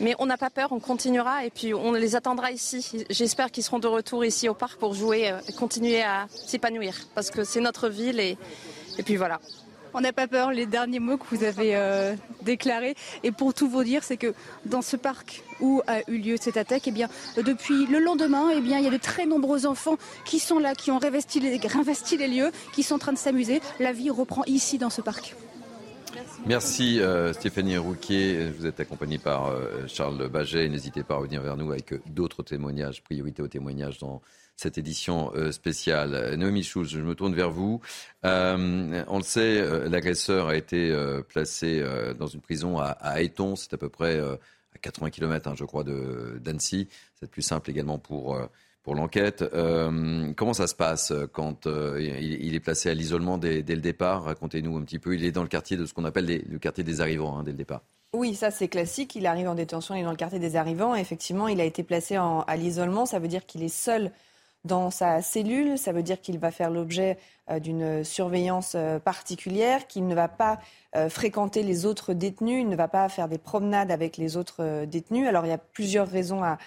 Mais 0.00 0.14
on 0.18 0.24
n'a 0.24 0.38
pas 0.38 0.48
peur, 0.48 0.72
on 0.72 0.80
continuera 0.80 1.44
et 1.44 1.50
puis 1.50 1.74
on 1.74 1.92
les 1.92 2.16
attendra 2.16 2.50
ici. 2.50 3.04
J'espère 3.10 3.50
qu'ils 3.50 3.62
seront 3.62 3.78
de 3.78 3.86
retour 3.86 4.24
ici 4.24 4.48
au 4.48 4.54
parc 4.54 4.78
pour 4.78 4.94
jouer 4.94 5.30
euh, 5.30 5.38
et 5.46 5.52
continuer 5.52 6.02
à 6.02 6.26
s'épanouir 6.30 6.94
parce 7.14 7.30
que 7.30 7.44
c'est 7.44 7.60
notre 7.60 7.90
ville 7.90 8.18
et, 8.18 8.38
puis 9.04 9.16
voilà. 9.16 9.40
On 9.92 10.00
n'a 10.00 10.12
pas 10.12 10.26
peur, 10.26 10.52
les 10.52 10.66
derniers 10.66 11.00
mots 11.00 11.18
que 11.18 11.34
vous 11.34 11.42
avez 11.42 11.74
euh, 11.74 12.14
déclarés. 12.42 12.94
Et 13.24 13.32
pour 13.32 13.52
tout 13.52 13.68
vous 13.68 13.82
dire, 13.82 14.04
c'est 14.04 14.16
que 14.16 14.34
dans 14.64 14.82
ce 14.82 14.96
parc 14.96 15.42
où 15.60 15.82
a 15.86 16.08
eu 16.08 16.18
lieu 16.18 16.36
cette 16.40 16.56
attaque, 16.56 16.86
eh 16.86 16.92
bien, 16.92 17.08
depuis 17.36 17.86
le 17.86 17.98
lendemain, 17.98 18.50
eh 18.52 18.58
il 18.58 18.68
y 18.68 18.86
a 18.86 18.90
de 18.90 18.96
très 18.96 19.26
nombreux 19.26 19.66
enfants 19.66 19.96
qui 20.24 20.38
sont 20.38 20.60
là, 20.60 20.74
qui 20.74 20.92
ont 20.92 20.98
réinvesti 20.98 21.40
les 21.40 22.28
lieux, 22.28 22.52
qui 22.72 22.84
sont 22.84 22.94
en 22.94 22.98
train 22.98 23.12
de 23.12 23.18
s'amuser. 23.18 23.60
La 23.80 23.92
vie 23.92 24.10
reprend 24.10 24.44
ici, 24.46 24.78
dans 24.78 24.90
ce 24.90 25.00
parc. 25.00 25.34
Merci 26.46 27.00
euh, 27.00 27.32
Stéphanie 27.32 27.76
Rouquier. 27.76 28.50
Vous 28.50 28.66
êtes 28.66 28.80
accompagnée 28.80 29.18
par 29.18 29.48
euh, 29.48 29.86
Charles 29.86 30.28
Baget. 30.28 30.68
N'hésitez 30.68 31.02
pas 31.02 31.14
à 31.14 31.18
revenir 31.18 31.42
vers 31.42 31.56
nous 31.56 31.70
avec 31.70 31.94
d'autres 32.12 32.42
témoignages, 32.42 33.02
priorité 33.02 33.42
aux 33.42 33.48
témoignages 33.48 33.98
dans 33.98 34.20
cette 34.60 34.78
édition 34.78 35.32
euh, 35.34 35.52
spéciale. 35.52 36.34
Noémie 36.36 36.62
Schulz, 36.62 36.90
je 36.90 37.00
me 37.00 37.14
tourne 37.14 37.34
vers 37.34 37.50
vous. 37.50 37.80
Euh, 38.24 39.02
on 39.08 39.16
le 39.16 39.24
sait, 39.24 39.60
euh, 39.60 39.88
l'agresseur 39.88 40.48
a 40.48 40.56
été 40.56 40.94
placé 41.28 41.82
dans 42.18 42.26
une 42.26 42.40
prison 42.40 42.78
à, 42.78 42.96
à 43.00 43.16
c'est 43.56 43.74
à 43.74 43.78
peu 43.78 43.88
près 43.88 44.20
à 44.20 44.78
80 44.82 45.10
km, 45.10 45.48
hein, 45.48 45.54
je 45.56 45.64
crois, 45.64 45.84
d'Annecy. 45.84 46.88
C'est 47.14 47.30
plus 47.30 47.42
simple 47.42 47.70
également 47.70 47.98
pour, 47.98 48.38
pour 48.82 48.94
l'enquête. 48.94 49.44
comment 50.36 50.54
ça 50.54 50.66
se 50.66 50.74
passe 50.74 51.12
quand 51.32 51.66
il, 51.66 52.54
est 52.54 52.60
placé 52.60 52.90
à 52.90 52.94
l'isolement 52.94 53.38
dès, 53.38 53.62
le 53.62 53.76
départ? 53.76 54.24
Racontez-nous 54.24 54.76
un 54.76 54.82
petit 54.82 54.98
peu. 54.98 55.14
Il 55.14 55.24
est 55.24 55.32
dans 55.32 55.42
le 55.42 55.48
quartier 55.48 55.76
de 55.76 55.86
ce 55.86 55.94
qu'on 55.94 56.04
appelle 56.04 56.26
le 56.26 56.58
quartier 56.58 56.84
des 56.84 57.00
arrivants 57.00 57.38
hein, 57.38 57.42
dès 57.42 57.52
le 57.52 57.58
départ. 57.58 57.82
Oui, 58.12 58.34
ça 58.34 58.50
c'est 58.50 58.68
classique. 58.68 59.14
Il 59.14 59.26
arrive 59.26 59.48
en 59.48 59.54
détention, 59.54 59.94
il 59.94 60.00
est 60.00 60.04
dans 60.04 60.10
le 60.10 60.16
quartier 60.16 60.40
des 60.40 60.56
arrivants. 60.56 60.94
effectivement, 60.94 61.46
il 61.46 61.60
a 61.60 61.64
été 61.64 61.84
placé 61.84 62.16
à 62.16 62.56
l'isolement. 62.56 63.06
Ça 63.06 63.18
veut 63.18 63.28
dire 63.28 63.46
qu'il 63.46 63.62
est 63.62 63.68
seul 63.68 64.10
dans 64.64 64.90
sa 64.90 65.22
cellule. 65.22 65.78
Ça 65.78 65.92
veut 65.92 66.02
dire 66.02 66.20
qu'il 66.20 66.38
va 66.38 66.50
faire 66.50 66.70
l'objet 66.70 67.18
euh, 67.50 67.58
d'une 67.58 68.04
surveillance 68.04 68.72
euh, 68.74 68.98
particulière, 68.98 69.86
qu'il 69.86 70.06
ne 70.06 70.14
va 70.14 70.28
pas 70.28 70.58
euh, 70.96 71.08
fréquenter 71.08 71.62
les 71.62 71.86
autres 71.86 72.12
détenus, 72.14 72.62
il 72.62 72.68
ne 72.68 72.76
va 72.76 72.88
pas 72.88 73.08
faire 73.08 73.28
des 73.28 73.38
promenades 73.38 73.90
avec 73.90 74.16
les 74.16 74.36
autres 74.36 74.84
détenus. 74.84 75.26
Alors 75.28 75.46
il 75.46 75.48
y 75.48 75.52
a 75.52 75.58
plusieurs 75.58 76.08
raisons 76.08 76.42
à, 76.42 76.58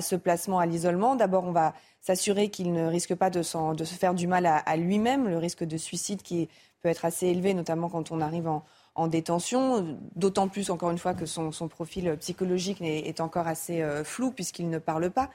ce 0.00 0.16
placement 0.16 0.58
à 0.58 0.66
l'isolement. 0.66 1.16
D'abord, 1.16 1.44
on 1.44 1.52
va 1.52 1.74
s'assurer 2.00 2.48
qu'il 2.48 2.72
ne 2.72 2.86
risque 2.86 3.14
pas 3.14 3.30
de, 3.30 3.42
se 3.42 3.94
faire 3.98 4.14
du 4.14 4.26
mal 4.26 4.46
à, 4.46 4.76
lui-même, 4.76 5.28
le 5.28 5.38
risque 5.38 5.64
de 5.64 5.76
suicide 5.76 6.22
qui 6.22 6.48
peut 6.80 6.88
être 6.88 7.04
assez 7.04 7.26
élevé, 7.26 7.54
notamment 7.54 7.88
quand 7.88 8.10
on 8.10 8.20
arrive 8.20 8.48
en, 8.94 9.06
détention, 9.08 9.98
d'autant 10.16 10.48
plus, 10.48 10.70
encore 10.70 10.90
une 10.90 10.98
fois, 10.98 11.14
que 11.14 11.26
son, 11.26 11.50
profil 11.68 12.16
psychologique 12.20 12.80
est, 12.80 13.20
encore 13.20 13.46
assez 13.46 13.84
flou 14.04 14.30
puisqu'il 14.30 14.70
ne 14.70 14.78
parle 14.78 15.10
pas. 15.10 15.30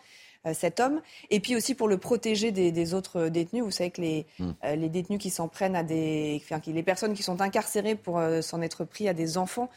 Euh, 0.47 0.53
cet 0.53 0.79
homme. 0.79 1.01
Et 1.29 1.39
puis 1.39 1.55
aussi 1.55 1.75
pour 1.75 1.87
le 1.87 1.97
protéger 1.97 2.51
des, 2.51 2.93
autres 2.93 3.27
détenus. 3.29 3.63
Vous 3.63 3.71
savez 3.71 3.91
que 3.91 4.01
les, 4.01 4.25
hmm. 4.39 4.51
euh, 4.63 4.75
les 4.75 4.89
détenus 4.89 5.19
qui 5.19 5.29
s'en 5.29 5.47
prennent 5.47 5.75
à 5.75 5.83
des. 5.83 6.41
Enfin, 6.43 6.61
les 6.67 6.83
personnes 6.83 7.13
qui 7.13 7.23
sont 7.23 7.41
incarcérées 7.41 7.95
pour 7.95 8.17
euh, 8.17 8.41
s'en 8.41 8.61
être 8.61 8.85
pris 8.85 9.07
à 9.07 9.13
des 9.13 9.37
enfants 9.37 9.69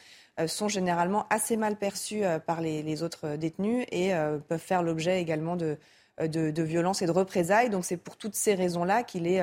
sont 0.47 0.67
généralement 0.67 1.27
assez 1.29 1.57
mal 1.57 1.75
perçues 1.75 2.23
par 2.45 2.61
les, 2.61 3.03
autres 3.03 3.35
détenus 3.35 3.85
et 3.91 4.11
peuvent 4.47 4.59
faire 4.59 4.81
l'objet 4.81 5.21
également 5.21 5.55
de, 5.55 5.77
de, 6.19 6.61
violences 6.63 7.01
et 7.01 7.05
de 7.05 7.11
représailles. 7.11 7.69
Donc 7.69 7.85
c'est 7.85 7.97
pour 7.97 8.17
toutes 8.17 8.35
ces 8.35 8.55
raisons-là 8.55 9.03
qu'il 9.03 9.27
est 9.27 9.41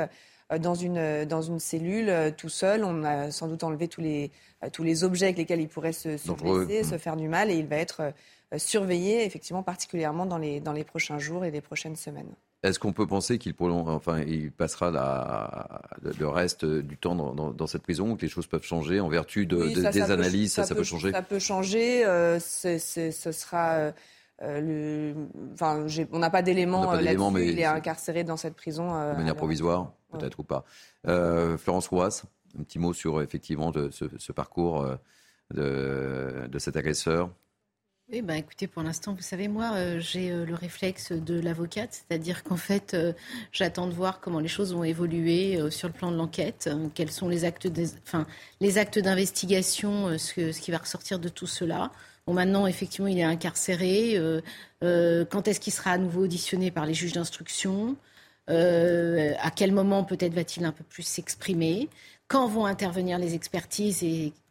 dans 0.59 0.75
une, 0.75 1.25
dans 1.25 1.43
une 1.43 1.61
cellule 1.61 2.35
tout 2.37 2.49
seul. 2.49 2.85
On 2.85 3.05
a 3.05 3.31
sans 3.31 3.49
doute 3.49 3.65
enlevé 3.65 3.87
tous 3.87 4.01
les, 4.01 4.31
tous 4.73 4.83
les 4.83 5.05
objets 5.05 5.27
avec 5.27 5.39
lesquels 5.39 5.61
il 5.61 5.69
pourrait 5.69 5.93
se, 5.93 6.17
se 6.17 6.33
blesser, 6.33 6.85
se 6.85 6.99
faire 6.99 7.17
du 7.17 7.29
mal 7.29 7.51
et 7.51 7.55
il 7.55 7.67
va 7.67 7.77
être 7.77 8.13
euh, 8.55 8.59
surveiller 8.59 9.25
effectivement 9.25 9.63
particulièrement 9.63 10.25
dans 10.25 10.39
les, 10.39 10.61
dans 10.61 10.73
les 10.73 10.85
prochains 10.85 11.19
jours 11.19 11.45
et 11.45 11.51
les 11.51 11.61
prochaines 11.61 11.97
semaines. 11.97 12.33
Est-ce 12.65 12.81
qu'on 12.81 12.93
peut 12.93 13.07
penser 13.07 13.39
qu'il 13.39 13.55
enfin, 13.61 14.21
il 14.23 14.51
passera 14.51 14.91
le 16.03 16.29
reste 16.29 16.65
du 16.65 16.97
temps 16.97 17.15
dans, 17.15 17.67
cette 17.67 17.83
prison 17.83 18.11
ou 18.11 18.17
que 18.17 18.23
les 18.23 18.29
choses 18.29 18.49
peuvent 18.49 18.65
changer 18.65 18.99
en 18.99 19.09
vertu 19.09 19.47
de, 19.47 19.91
des 19.91 20.11
analyses 20.11 20.55
ça, 20.55 20.75
peut, 20.75 20.83
changer? 20.83 21.13
Ça 21.13 21.23
peut 21.23 21.39
changer. 21.39 22.05
Euh, 22.05 22.41
ce 22.41 22.79
sera. 23.33 23.75
Euh, 23.75 23.93
le, 24.41 25.15
enfin, 25.53 25.87
on 26.13 26.19
n'a 26.19 26.31
pas 26.31 26.43
d'éléments 26.43 26.93
là-dessus. 26.93 27.49
Il 27.49 27.61
est, 27.61 27.65
incarcéré 27.65 28.25
dans 28.25 28.37
cette 28.37 28.55
prison. 28.55 28.89
de 28.89 29.17
manière 29.17 29.37
provisoire, 29.37 29.93
peut-être 30.13 30.41
ou 30.41 30.45
pas. 30.45 30.65
Florence 31.05 31.87
Rouas, 31.87 32.25
un 32.59 32.65
petit 32.65 32.81
mot 32.81 32.93
sur 32.93 33.23
effectivement 33.23 33.71
de, 33.71 33.91
ce, 33.91 34.33
parcours 34.33 34.85
de, 35.55 36.49
de 36.49 36.59
cet 36.59 36.77
agresseur. 36.77 37.31
Oui, 38.11 38.23
bah 38.23 38.39
écoutez, 38.39 38.67
pour 38.67 38.83
l'instant, 38.83 39.13
vous 39.13 39.21
savez, 39.21 39.49
moi, 39.49 39.73
euh, 39.75 40.01
j'ai 40.01 40.31
euh, 40.31 40.47
le 40.47 40.55
réflexe 40.55 41.13
de 41.13 41.39
l'avocate, 41.39 41.91
c'est-à-dire 41.93 42.43
qu'en 42.43 42.57
fait, 42.57 42.95
euh, 42.95 43.13
j'attends 43.53 43.87
de 43.87 43.93
voir 43.93 44.21
comment 44.21 44.41
les 44.41 44.49
choses 44.49 44.73
vont 44.73 44.83
évoluer 44.83 45.61
sur 45.71 45.89
le 45.89 45.93
plan 45.93 46.11
de 46.11 46.17
l'enquête, 46.17 46.71
quels 46.95 47.11
sont 47.11 47.29
les 47.29 47.45
actes, 47.45 47.69
enfin, 48.07 48.27
les 48.61 48.79
actes 48.79 48.99
d'investigation, 48.99 50.17
ce, 50.17 50.59
qui 50.59 50.71
va 50.71 50.79
ressortir 50.79 51.19
de 51.19 51.29
tout 51.29 51.47
cela. 51.47 51.93
Bon, 52.27 52.33
maintenant, 52.33 52.67
effectivement, 52.67 53.09
il 53.09 53.19
est 53.19 53.25
incarcéré. 53.25 54.19
quand 54.81 55.49
est-ce 55.49 55.61
qu'il 55.61 55.73
sera 55.75 55.91
à 55.93 55.99
nouveau 55.99 56.23
auditionné 56.25 56.71
par 56.71 56.87
les 56.87 56.95
juges 56.95 57.13
d'instruction 57.13 57.95
À 58.49 59.51
quel 59.55 59.73
moment 59.73 60.05
peut-être 60.05 60.33
va-t-il 60.33 60.65
un 60.65 60.73
peu 60.73 60.85
plus 60.85 61.03
s'exprimer 61.03 61.91
Quand 62.27 62.49
vont 62.49 62.65
intervenir 62.65 63.19
les 63.19 63.35
expertises 63.35 64.03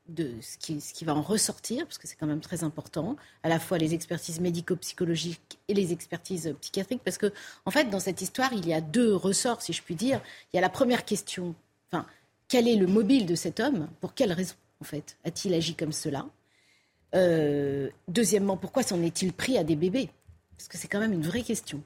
de 0.10 0.34
ce 0.42 0.58
qui, 0.58 1.06
va 1.06 1.16
en 1.16 1.22
ressortir, 1.22 1.86
parce 1.86 1.98
que 1.98 2.08
c'est 2.08 2.16
quand 2.16 2.28
même 2.28 2.40
très 2.40 2.64
important, 2.64 3.16
à 3.44 3.50
la 3.50 3.60
fois 3.60 3.78
les 3.78 3.94
expertises 3.94 4.40
médico-psychologiques 4.40 5.60
et 5.68 5.74
les 5.74 5.92
expertises 5.92 6.54
psychiatriques, 6.62 7.02
parce 7.04 7.18
que 7.18 7.32
en 7.66 7.72
fait, 7.72 7.86
dans 7.86 8.00
cette 8.00 8.22
histoire, 8.22 8.54
il 8.54 8.68
y 8.68 8.74
a 8.74 8.82
deux 8.82 9.16
ressorts, 9.16 9.62
si 9.62 9.74
je 9.74 9.82
puis 9.82 9.96
dire. 9.96 10.22
Il 10.54 10.58
y 10.58 10.60
a 10.60 10.62
la 10.62 10.70
première 10.70 11.06
question, 11.06 11.56
enfin, 11.92 12.06
quel 12.48 12.68
est 12.68 12.76
le 12.76 12.88
mobile 12.88 13.26
de 13.26 13.36
cet 13.36 13.60
homme? 13.60 13.90
Pour 14.00 14.14
quelle 14.14 14.32
raison, 14.32 14.56
en 14.82 14.86
fait, 14.86 15.18
a-t-il 15.26 15.54
agi 15.54 15.76
comme 15.76 15.92
cela? 15.92 16.26
Euh, 17.16 17.90
Deuxièmement, 18.08 18.58
pourquoi 18.58 18.84
s'en 18.84 19.02
est-il 19.02 19.34
pris 19.34 19.58
à 19.58 19.64
des 19.64 19.76
bébés? 19.76 20.10
Parce 20.58 20.68
que 20.68 20.78
c'est 20.78 20.88
quand 20.88 21.00
même 21.00 21.14
une 21.14 21.24
vraie 21.24 21.44
question. 21.44 21.84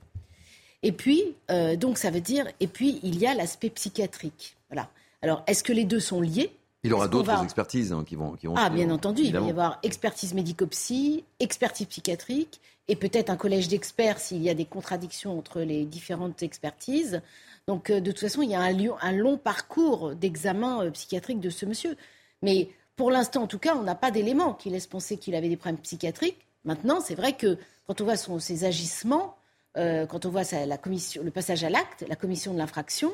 Et 0.83 0.91
puis, 0.91 1.35
euh, 1.51 1.75
donc, 1.75 1.97
ça 1.97 2.09
veut 2.09 2.21
dire, 2.21 2.47
et 2.59 2.67
puis, 2.67 2.99
il 3.03 3.19
y 3.19 3.27
a 3.27 3.35
l'aspect 3.35 3.69
psychiatrique. 3.69 4.55
Voilà. 4.69 4.89
Alors, 5.21 5.43
est-ce 5.47 5.63
que 5.63 5.73
les 5.73 5.85
deux 5.85 5.99
sont 5.99 6.21
liés? 6.21 6.51
Il 6.83 6.89
y 6.89 6.93
aura 6.93 7.07
d'autres 7.07 7.43
expertises 7.43 7.91
hein, 7.93 8.03
qui 8.05 8.15
vont. 8.15 8.33
Qui 8.33 8.47
vont 8.47 8.55
ah, 8.57 8.69
bien 8.69 8.89
entendu. 8.89 9.23
Il 9.23 9.33
va 9.33 9.41
y 9.41 9.49
avoir 9.49 9.79
expertise 9.83 10.33
médico-psy, 10.33 11.23
expertise 11.39 11.87
psychiatrique, 11.87 12.59
et 12.87 12.95
peut-être 12.95 13.29
un 13.29 13.37
collège 13.37 13.67
d'experts 13.67 14.19
s'il 14.19 14.41
y 14.41 14.49
a 14.49 14.53
des 14.53 14.65
contradictions 14.65 15.37
entre 15.37 15.61
les 15.61 15.85
différentes 15.85 16.41
expertises. 16.41 17.21
Donc, 17.67 17.89
euh, 17.89 17.99
de 17.99 18.11
toute 18.11 18.21
façon, 18.21 18.41
il 18.41 18.49
y 18.49 18.55
a 18.55 18.61
un, 18.61 18.75
un 19.01 19.11
long 19.11 19.37
parcours 19.37 20.15
d'examen 20.15 20.83
euh, 20.83 20.91
psychiatrique 20.91 21.39
de 21.39 21.51
ce 21.51 21.65
monsieur. 21.65 21.95
Mais 22.41 22.69
pour 22.95 23.11
l'instant, 23.11 23.43
en 23.43 23.47
tout 23.47 23.59
cas, 23.59 23.75
on 23.75 23.83
n'a 23.83 23.95
pas 23.95 24.09
d'éléments 24.09 24.53
qui 24.53 24.69
laissent 24.69 24.87
penser 24.87 25.17
qu'il 25.17 25.35
avait 25.35 25.49
des 25.49 25.57
problèmes 25.57 25.79
psychiatriques. 25.79 26.39
Maintenant, 26.65 26.99
c'est 26.99 27.15
vrai 27.15 27.33
que 27.33 27.57
quand 27.87 28.01
on 28.01 28.05
voit 28.05 28.17
son, 28.17 28.39
ses 28.39 28.65
agissements, 28.65 29.35
euh, 29.77 30.05
quand 30.05 30.25
on 30.25 30.29
voit 30.29 30.43
la 30.65 30.77
commission, 30.77 31.23
le 31.23 31.31
passage 31.31 31.63
à 31.63 31.69
l'acte, 31.69 32.05
la 32.07 32.15
commission 32.15 32.53
de 32.53 32.57
l'infraction, 32.57 33.11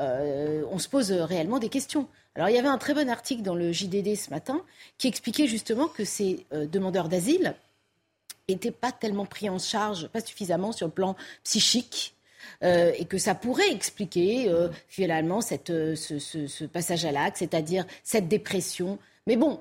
on 0.00 0.78
se 0.78 0.88
pose 0.88 1.12
réellement 1.12 1.58
des 1.58 1.68
questions. 1.68 2.08
Alors 2.34 2.48
il 2.48 2.54
y 2.54 2.58
avait 2.58 2.68
un 2.68 2.78
très 2.78 2.94
bon 2.94 3.08
article 3.08 3.42
dans 3.42 3.54
le 3.54 3.72
JDD 3.72 4.16
ce 4.16 4.30
matin 4.30 4.62
qui 4.98 5.08
expliquait 5.08 5.46
justement 5.46 5.88
que 5.88 6.04
ces 6.04 6.46
demandeurs 6.52 7.08
d'asile 7.08 7.54
n'étaient 8.48 8.70
pas 8.70 8.92
tellement 8.92 9.26
pris 9.26 9.48
en 9.48 9.58
charge, 9.58 10.08
pas 10.08 10.20
suffisamment 10.20 10.72
sur 10.72 10.86
le 10.86 10.92
plan 10.92 11.16
psychique. 11.44 12.14
et 12.62 13.04
que 13.08 13.18
ça 13.18 13.34
pourrait 13.34 13.70
expliquer 13.70 14.50
finalement 14.88 15.40
cette, 15.40 15.68
ce, 15.68 16.18
ce, 16.18 16.64
passage 16.64 17.04
à 17.04 17.12
l'acte, 17.12 17.38
c'est-à-dire 17.38 17.84
cette 18.02 18.28
dépression. 18.28 18.98
Mais 19.26 19.36
bon, 19.36 19.60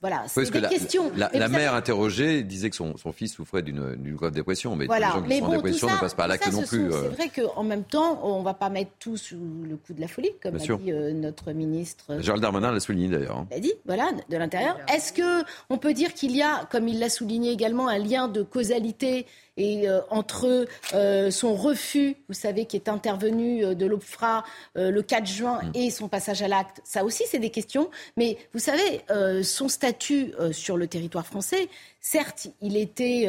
voilà, 0.00 0.24
c'est 0.26 0.50
des 0.50 0.60
la, 0.60 0.68
questions. 0.68 1.12
La, 1.14 1.48
mère 1.48 1.74
interrogée 1.74 2.42
disait 2.42 2.70
que 2.70 2.76
son, 2.76 2.96
son 2.96 3.12
fils 3.12 3.34
souffrait 3.34 3.62
d'une 3.62 4.14
grave 4.16 4.32
dépression, 4.32 4.74
mais 4.74 4.86
les 4.86 5.00
gens 5.00 5.22
qui 5.22 5.38
sont 5.38 5.44
en 5.44 5.50
dépression 5.50 5.90
ne 5.90 5.96
passent 6.00 6.14
pas 6.14 6.24
à 6.24 6.26
l'acte 6.26 6.50
non 6.50 6.62
plus. 6.62 6.90
C'est 6.90 7.08
vrai 7.08 7.28
qu'en 7.28 7.62
même 7.62 7.84
temps, 7.84 8.20
on 8.24 8.40
ne 8.40 8.44
va 8.44 8.54
pas 8.54 8.68
mettre 8.68 8.90
tout 8.98 9.16
sous 9.16 9.38
le 9.68 9.76
coup 9.76 9.92
de 9.92 10.00
la 10.00 10.08
folie, 10.08 10.32
comme 10.42 10.56
a 10.56 10.58
dit 10.58 10.70
euh, 10.88 11.12
notre 11.12 11.52
ministre. 11.52 12.20
Gérald 12.20 12.42
Darmanin 12.42 12.72
l'a 12.72 12.80
souligné 12.80 13.08
d'ailleurs. 13.08 13.36
Hein. 13.36 13.46
Il 13.52 13.56
a 13.56 13.60
dit, 13.60 13.72
voilà, 13.86 14.10
de 14.28 14.36
l'intérieur. 14.36 14.76
Est-ce 14.92 15.12
qu'on 15.12 15.78
peut 15.78 15.94
dire 15.94 16.14
qu'il 16.14 16.34
y 16.36 16.42
a, 16.42 16.64
comme 16.70 16.88
il 16.88 16.98
l'a 16.98 17.08
souligné 17.08 17.52
également, 17.52 17.88
un 17.88 17.98
lien 17.98 18.26
de 18.28 18.42
causalité 18.42 19.26
et 19.56 19.88
euh, 19.88 20.00
entre 20.10 20.66
euh, 20.94 21.30
son 21.30 21.54
refus, 21.54 22.16
vous 22.28 22.34
savez, 22.34 22.66
qui 22.66 22.76
est 22.76 22.88
intervenu 22.88 23.64
euh, 23.64 23.74
de 23.74 23.86
l'OPFRA 23.86 24.44
le 24.74 25.00
4 25.00 25.26
juin 25.26 25.60
mm. 25.62 25.70
et 25.74 25.90
son 25.90 26.08
passage 26.08 26.42
à 26.42 26.48
l'acte, 26.48 26.80
ça 26.84 27.04
aussi 27.04 27.24
c'est 27.26 27.38
des 27.38 27.50
questions. 27.50 27.90
Mais 28.16 28.38
vous 28.52 28.58
savez, 28.58 29.02
son 29.42 29.68
statut 29.68 30.32
sur 30.52 30.76
le 30.76 30.86
territoire 30.86 31.26
français, 31.26 31.68
certes, 32.00 32.48
il 32.60 32.76
était... 32.76 33.28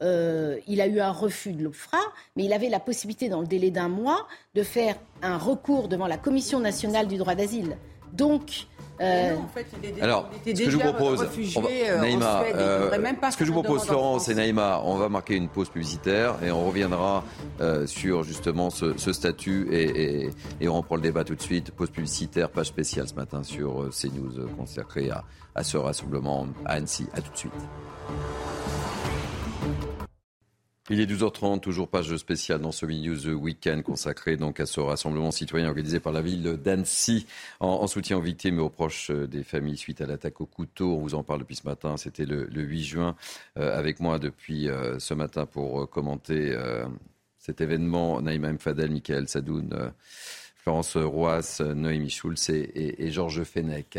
il 0.00 0.80
a 0.80 0.86
eu 0.86 1.00
un 1.00 1.12
refus 1.12 1.52
de 1.52 1.62
l'OPFRA, 1.62 2.00
mais 2.36 2.44
il 2.44 2.52
avait 2.52 2.68
la 2.68 2.80
possibilité, 2.80 3.28
dans 3.28 3.40
le 3.40 3.46
délai 3.46 3.70
d'un 3.70 3.88
mois, 3.88 4.26
de 4.54 4.62
faire 4.62 4.96
un 5.22 5.36
recours 5.36 5.88
devant 5.88 6.06
la 6.06 6.18
Commission 6.18 6.60
nationale 6.60 7.06
du 7.06 7.16
droit 7.16 7.34
d'asile. 7.34 7.76
Donc, 8.12 8.66
euh, 9.00 9.36
alors, 10.00 10.28
ce 10.44 10.52
que 10.52 10.70
je 10.70 10.76
vous 10.76 10.82
propose, 10.82 11.22
euh, 11.22 12.00
Naïma, 12.00 12.42
euh, 12.54 12.90
ce 13.30 13.36
que 13.36 13.44
je 13.44 13.52
vous 13.52 13.62
propose, 13.62 13.84
Florence 13.84 14.28
et 14.28 14.34
Naïma, 14.34 14.80
on 14.84 14.96
va 14.96 15.08
marquer 15.08 15.36
une 15.36 15.48
pause 15.48 15.68
publicitaire 15.68 16.34
et 16.44 16.50
on 16.50 16.66
reviendra 16.66 17.24
sur 17.86 18.24
justement 18.24 18.70
ce, 18.70 19.12
statut 19.12 19.68
et, 19.72 20.30
on 20.68 20.76
reprend 20.76 20.96
le 20.96 21.02
débat 21.02 21.24
tout 21.24 21.34
de 21.34 21.42
suite. 21.42 21.70
Pause 21.70 21.90
publicitaire, 21.90 22.50
page 22.50 22.66
spéciale 22.66 23.08
ce 23.08 23.14
matin 23.14 23.42
sur 23.42 23.88
CNews 23.90 24.48
consacrée 24.56 25.10
à, 25.10 25.24
à 25.54 25.62
ce 25.62 25.76
rassemblement 25.76 26.46
à 26.64 26.74
Annecy. 26.74 27.06
À 27.14 27.20
tout 27.20 27.32
de 27.32 27.36
suite. 27.36 27.52
Il 30.90 31.00
est 31.00 31.06
12h30, 31.06 31.60
toujours 31.60 31.88
page 31.88 32.16
spéciale 32.16 32.62
dans 32.62 32.72
ce 32.72 32.86
News 32.86 33.28
Weekend 33.34 33.82
consacré 33.82 34.38
donc 34.38 34.58
à 34.58 34.64
ce 34.64 34.80
rassemblement 34.80 35.30
citoyen 35.30 35.68
organisé 35.68 36.00
par 36.00 36.14
la 36.14 36.22
ville 36.22 36.42
d'Annecy 36.42 37.26
en, 37.60 37.86
soutien 37.86 38.16
aux 38.16 38.22
victimes 38.22 38.58
et 38.58 38.62
aux 38.62 38.70
proches 38.70 39.10
des 39.10 39.42
familles 39.42 39.76
suite 39.76 40.00
à 40.00 40.06
l'attaque 40.06 40.40
au 40.40 40.46
couteau. 40.46 40.94
On 40.94 41.00
vous 41.00 41.14
en 41.14 41.22
parle 41.22 41.40
depuis 41.40 41.56
ce 41.56 41.66
matin. 41.66 41.98
C'était 41.98 42.24
le, 42.24 42.48
8 42.50 42.84
juin 42.84 43.16
euh, 43.58 43.78
avec 43.78 44.00
moi 44.00 44.18
depuis 44.18 44.70
euh, 44.70 44.98
ce 44.98 45.12
matin 45.12 45.44
pour 45.44 45.82
euh, 45.82 45.86
commenter 45.86 46.56
cet 47.38 47.60
événement. 47.60 48.22
Naïma 48.22 48.50
Mfadel, 48.54 48.90
Michael 48.90 49.28
Sadoun. 49.28 49.92
Florence 50.68 50.98
Roas, 50.98 51.62
Noémie 51.62 52.10
Schulz 52.10 52.50
et, 52.50 53.10
Georges 53.10 53.42
Fenech. 53.42 53.98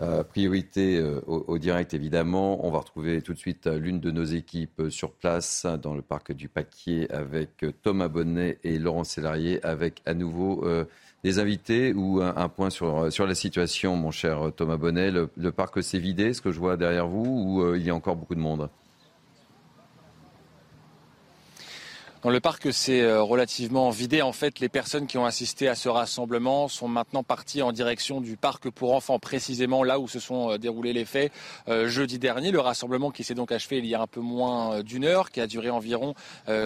Euh, 0.00 0.24
priorité 0.24 0.98
euh, 0.98 1.20
au, 1.28 1.58
direct, 1.58 1.94
évidemment. 1.94 2.66
On 2.66 2.72
va 2.72 2.80
retrouver 2.80 3.22
tout 3.22 3.34
de 3.34 3.38
suite 3.38 3.68
l'une 3.68 4.00
de 4.00 4.10
nos 4.10 4.24
équipes 4.24 4.82
sur 4.88 5.12
place 5.12 5.64
dans 5.80 5.94
le 5.94 6.02
parc 6.02 6.32
du 6.32 6.48
Paquier 6.48 7.08
avec 7.12 7.64
Thomas 7.84 8.08
Bonnet 8.08 8.58
et 8.64 8.80
Laurent 8.80 9.04
Sélarié, 9.04 9.64
avec 9.64 10.02
à 10.06 10.14
nouveau 10.14 10.66
euh, 10.66 10.86
des 11.22 11.38
invités 11.38 11.92
ou 11.92 12.20
un, 12.20 12.48
point 12.48 12.70
sur, 12.70 13.08
la 13.16 13.34
situation, 13.36 13.94
mon 13.94 14.10
cher 14.10 14.50
Thomas 14.56 14.76
Bonnet. 14.76 15.12
Le, 15.12 15.30
le 15.36 15.52
parc 15.52 15.80
s'est 15.84 16.00
vidé, 16.00 16.34
ce 16.34 16.40
que 16.40 16.50
je 16.50 16.58
vois 16.58 16.76
derrière 16.76 17.06
vous, 17.06 17.60
ou 17.60 17.74
il 17.76 17.82
y 17.84 17.90
a 17.90 17.94
encore 17.94 18.16
beaucoup 18.16 18.34
de 18.34 18.40
monde? 18.40 18.68
Dans 22.22 22.30
le 22.30 22.40
parc, 22.40 22.72
c'est 22.72 23.00
euh, 23.00 23.22
relativement 23.22 23.90
vidé. 23.90 24.22
En 24.22 24.32
fait, 24.32 24.58
les 24.58 24.68
personnes 24.68 25.06
qui 25.06 25.18
ont 25.18 25.24
assisté 25.24 25.68
à 25.68 25.76
ce 25.76 25.88
rassemblement 25.88 26.66
sont 26.66 26.88
maintenant 26.88 27.22
parties 27.22 27.62
en 27.62 27.70
direction 27.70 28.20
du 28.20 28.36
parc 28.36 28.70
pour 28.70 28.94
enfants, 28.94 29.20
précisément 29.20 29.84
là 29.84 30.00
où 30.00 30.08
se 30.08 30.18
sont 30.18 30.50
euh, 30.50 30.58
déroulés 30.58 30.92
les 30.92 31.04
faits 31.04 31.30
euh, 31.68 31.86
jeudi 31.86 32.18
dernier. 32.18 32.50
Le 32.50 32.58
rassemblement 32.58 33.12
qui 33.12 33.22
s'est 33.22 33.36
donc 33.36 33.52
achevé 33.52 33.78
il 33.78 33.86
y 33.86 33.94
a 33.94 34.00
un 34.00 34.08
peu 34.08 34.18
moins 34.18 34.82
d'une 34.82 35.04
heure, 35.04 35.30
qui 35.30 35.40
a 35.40 35.46
duré 35.46 35.70
environ 35.70 36.14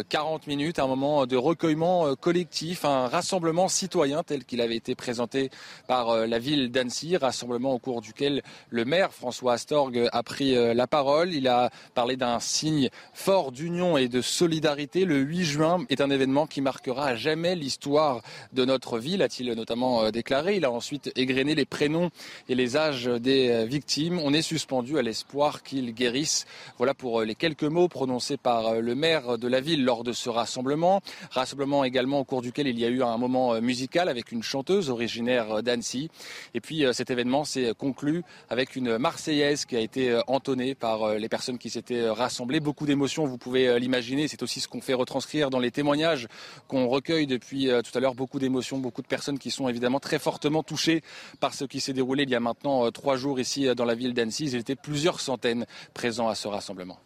40 0.08 0.46
minutes, 0.46 0.78
un 0.78 0.86
moment 0.86 1.26
de 1.26 1.36
recueillement 1.36 2.14
collectif, 2.14 2.84
un 2.84 3.08
rassemblement 3.08 3.68
citoyen 3.68 4.22
tel 4.22 4.44
qu'il 4.44 4.60
avait 4.60 4.76
été 4.76 4.94
présenté 4.94 5.50
par 5.86 6.26
la 6.26 6.38
ville 6.38 6.70
d'Annecy, 6.70 7.16
rassemblement 7.16 7.72
au 7.72 7.78
cours 7.78 8.00
duquel 8.00 8.42
le 8.70 8.84
maire 8.84 9.12
François 9.12 9.54
Astorg 9.54 10.08
a 10.10 10.22
pris 10.22 10.54
la 10.74 10.86
parole. 10.86 11.34
Il 11.34 11.48
a 11.48 11.70
parlé 11.94 12.16
d'un 12.16 12.40
signe 12.40 12.88
fort 13.12 13.52
d'union 13.52 13.96
et 13.96 14.08
de 14.08 14.22
solidarité 14.22 15.04
le 15.04 15.18
8 15.18 15.42
juin 15.52 15.84
est 15.90 16.00
un 16.00 16.08
événement 16.08 16.46
qui 16.46 16.62
marquera 16.62 17.08
à 17.08 17.14
jamais 17.14 17.54
l'histoire 17.54 18.22
de 18.54 18.64
notre 18.64 18.98
ville, 18.98 19.20
a-t-il 19.20 19.52
notamment 19.52 20.04
euh, 20.04 20.10
déclaré. 20.10 20.56
Il 20.56 20.64
a 20.64 20.70
ensuite 20.70 21.12
égrené 21.14 21.54
les 21.54 21.66
prénoms 21.66 22.10
et 22.48 22.54
les 22.54 22.78
âges 22.78 23.04
des 23.04 23.50
euh, 23.50 23.64
victimes. 23.66 24.18
On 24.18 24.32
est 24.32 24.40
suspendu 24.40 24.98
à 24.98 25.02
l'espoir 25.02 25.62
qu'ils 25.62 25.92
guérissent. 25.92 26.46
Voilà 26.78 26.94
pour 26.94 27.20
euh, 27.20 27.24
les 27.26 27.34
quelques 27.34 27.64
mots 27.64 27.88
prononcés 27.88 28.38
par 28.38 28.80
le 28.80 28.94
maire 28.94 29.36
de 29.36 29.46
la 29.46 29.60
ville 29.60 29.84
lors 29.84 30.04
de 30.04 30.12
ce 30.14 30.30
rassemblement. 30.30 31.02
Rassemblement 31.30 31.84
également 31.84 32.20
au 32.20 32.24
cours 32.24 32.40
duquel 32.40 32.66
il 32.66 32.78
y 32.78 32.86
a 32.86 32.88
eu 32.88 33.02
un 33.02 33.18
moment 33.18 33.60
musical 33.60 34.08
avec 34.08 34.32
une 34.32 34.42
chanteuse 34.42 34.88
originaire 34.88 35.62
d'Annecy. 35.62 36.08
Et 36.54 36.60
puis 36.60 36.84
cet 36.92 37.10
événement 37.10 37.44
s'est 37.44 37.72
conclu 37.76 38.22
avec 38.48 38.74
une 38.74 38.96
Marseillaise 38.96 39.66
qui 39.66 39.76
a 39.76 39.80
été 39.80 40.18
entonnée 40.26 40.74
par 40.74 41.14
les 41.14 41.28
personnes 41.28 41.58
qui 41.58 41.68
s'étaient 41.68 42.08
rassemblées. 42.08 42.60
Beaucoup 42.60 42.86
d'émotions, 42.86 43.26
vous 43.26 43.38
pouvez 43.38 43.78
l'imaginer. 43.78 44.28
C'est 44.28 44.42
aussi 44.42 44.60
ce 44.60 44.68
qu'on 44.68 44.80
fait 44.80 44.94
retranscrire 44.94 45.31
dans 45.40 45.58
les 45.58 45.70
témoignages 45.70 46.28
qu'on 46.68 46.88
recueille 46.88 47.26
depuis 47.26 47.70
euh, 47.70 47.82
tout 47.82 47.96
à 47.96 48.00
l'heure 48.00 48.14
beaucoup 48.14 48.38
d'émotions, 48.38 48.78
beaucoup 48.78 49.02
de 49.02 49.06
personnes 49.06 49.38
qui 49.38 49.50
sont 49.50 49.68
évidemment 49.68 50.00
très 50.00 50.18
fortement 50.18 50.62
touchées 50.62 51.02
par 51.40 51.54
ce 51.54 51.64
qui 51.64 51.80
s'est 51.80 51.92
déroulé 51.92 52.24
il 52.24 52.30
y 52.30 52.34
a 52.34 52.40
maintenant 52.40 52.86
euh, 52.86 52.90
trois 52.90 53.16
jours 53.16 53.40
ici 53.40 53.66
euh, 53.66 53.74
dans 53.74 53.84
la 53.84 53.94
ville 53.94 54.14
d'Annecy. 54.14 54.46
Il 54.46 54.56
était 54.56 54.76
plusieurs 54.76 55.20
centaines 55.20 55.66
présents 55.94 56.28
à 56.28 56.34
ce 56.34 56.48
rassemblement. 56.48 56.98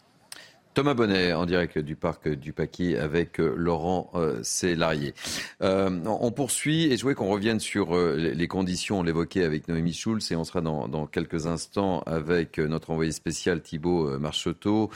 Thomas 0.76 0.92
Bonnet 0.92 1.32
en 1.32 1.46
direct 1.46 1.78
du 1.78 1.96
parc 1.96 2.28
du 2.28 2.52
Paquis 2.52 2.96
avec 2.96 3.40
euh, 3.40 3.54
Laurent 3.56 4.10
euh, 4.14 4.42
Célarier. 4.42 5.14
Euh, 5.62 5.88
on 6.04 6.30
poursuit 6.32 6.92
et 6.92 6.98
je 6.98 7.02
voulais 7.02 7.14
qu'on 7.14 7.30
revienne 7.30 7.60
sur 7.60 7.96
les 7.96 8.46
conditions, 8.46 8.98
on 8.98 9.02
l'évoquait 9.02 9.44
avec 9.44 9.68
Noémie 9.68 9.94
Schulz 9.94 10.30
et 10.30 10.36
on 10.36 10.44
sera 10.44 10.60
dans, 10.60 11.06
quelques 11.06 11.46
instants 11.46 12.00
avec 12.00 12.58
notre 12.58 12.90
envoyé 12.90 13.10
spécial 13.12 13.62
Thibault 13.62 14.18
Marcheteau 14.18 14.90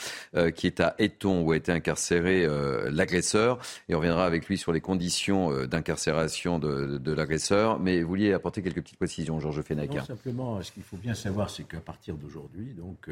qui 0.54 0.66
est 0.66 0.80
à 0.80 0.94
Eton 0.98 1.40
où 1.40 1.52
a 1.52 1.56
été 1.56 1.72
incarcéré 1.72 2.46
l'agresseur 2.90 3.58
et 3.88 3.94
on 3.94 3.98
reviendra 3.98 4.26
avec 4.26 4.48
lui 4.48 4.58
sur 4.58 4.72
les 4.72 4.82
conditions 4.82 5.64
d'incarcération 5.66 6.58
de, 6.58 7.12
l'agresseur. 7.12 7.78
Mais 7.78 8.02
vous 8.02 8.08
vouliez 8.08 8.34
apporter 8.34 8.60
quelques 8.60 8.82
petites 8.82 8.98
précisions, 8.98 9.40
Georges 9.40 9.62
Fenech. 9.62 9.92
simplement, 10.06 10.60
ce 10.62 10.72
qu'il 10.72 10.82
faut 10.82 10.98
bien 10.98 11.14
savoir, 11.14 11.48
c'est 11.48 11.64
qu'à 11.64 11.80
partir 11.80 12.16
d'aujourd'hui, 12.16 12.74
donc 12.76 13.08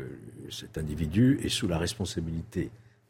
cet 0.50 0.76
individu 0.76 1.40
est 1.42 1.48
sous 1.48 1.68
la 1.68 1.78
responsabilité 1.78 2.57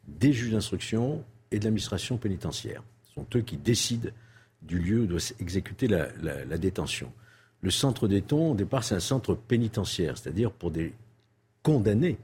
des 0.07 0.33
juges 0.33 0.51
d'instruction 0.51 1.23
et 1.51 1.59
de 1.59 1.63
l'administration 1.63 2.17
pénitentiaire. 2.17 2.83
Ce 3.03 3.13
sont 3.15 3.25
eux 3.35 3.41
qui 3.41 3.57
décident 3.57 4.09
du 4.61 4.79
lieu 4.79 5.01
où 5.01 5.05
doit 5.05 5.19
s'exécuter 5.19 5.87
la, 5.87 6.57
détention. 6.57 7.11
Le 7.61 7.71
centre 7.71 8.07
d'éton, 8.07 8.51
au 8.51 8.55
départ, 8.55 8.83
c'est 8.83 8.95
un 8.95 8.99
centre 8.99 9.35
pénitentiaire, 9.35 10.17
c'est-à-dire 10.17 10.51
pour 10.51 10.71
des 10.71 10.93
condamnés 11.63 12.17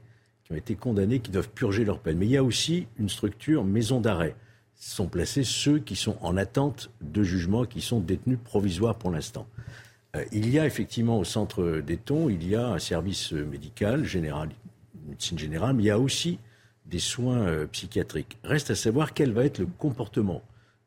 qui 0.44 0.52
ont 0.52 0.56
été 0.56 0.76
condamnés, 0.76 1.20
qui 1.20 1.30
doivent 1.30 1.50
purger 1.50 1.84
leur 1.84 1.98
peine. 1.98 2.18
Mais 2.18 2.26
il 2.26 2.32
y 2.32 2.36
a 2.36 2.44
aussi 2.44 2.86
une 2.98 3.08
structure 3.08 3.64
maison 3.64 4.00
d'arrêt. 4.00 4.36
Sont 4.78 5.08
placés 5.08 5.42
ceux 5.42 5.78
qui 5.78 5.96
sont 5.96 6.18
en 6.20 6.36
attente 6.36 6.90
de 7.00 7.22
jugement, 7.22 7.64
qui 7.64 7.80
sont 7.80 7.98
détenus 7.98 8.38
provisoires 8.44 8.94
pour 8.94 9.10
l'instant. 9.10 9.46
Euh, 10.14 10.24
il 10.32 10.50
y 10.50 10.58
a 10.58 10.66
effectivement 10.66 11.18
au 11.18 11.24
centre 11.24 11.80
d'éton, 11.80 12.28
il 12.28 12.46
y 12.46 12.54
a 12.54 12.68
un 12.68 12.78
service 12.78 13.32
médical 13.32 14.04
général, 14.04 14.50
médecine 15.08 15.38
générale, 15.38 15.74
mais 15.74 15.84
il 15.84 15.86
y 15.86 15.90
a 15.90 15.98
aussi 15.98 16.38
des 16.90 16.98
soins 16.98 17.38
euh, 17.38 17.66
psychiatriques. 17.66 18.38
Reste 18.44 18.70
à 18.70 18.74
savoir 18.74 19.14
quel 19.14 19.32
va 19.32 19.44
être 19.44 19.58
le 19.58 19.66
comportement 19.66 20.42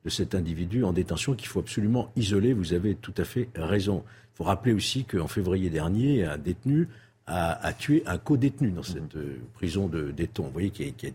de 0.05 0.09
cet 0.09 0.33
individu 0.33 0.83
en 0.83 0.93
détention 0.93 1.33
qu'il 1.33 1.47
faut 1.47 1.59
absolument 1.59 2.11
isoler. 2.15 2.53
Vous 2.53 2.73
avez 2.73 2.95
tout 2.95 3.13
à 3.17 3.25
fait 3.25 3.49
raison. 3.55 4.03
Il 4.33 4.37
faut 4.37 4.43
rappeler 4.45 4.73
aussi 4.73 5.03
qu'en 5.03 5.27
février 5.27 5.69
dernier, 5.69 6.23
un 6.23 6.37
détenu 6.37 6.87
a, 7.27 7.73
tué 7.73 8.01
un 8.07 8.17
co-détenu 8.17 8.71
dans 8.71 8.83
cette 8.83 9.15
euh, 9.15 9.37
prison 9.53 9.87
de 9.87 10.11
d'Eton. 10.11 10.45
Vous 10.45 10.51
voyez 10.51 10.71
qu'il 10.71 10.87
y, 10.87 10.89
a 10.89 11.11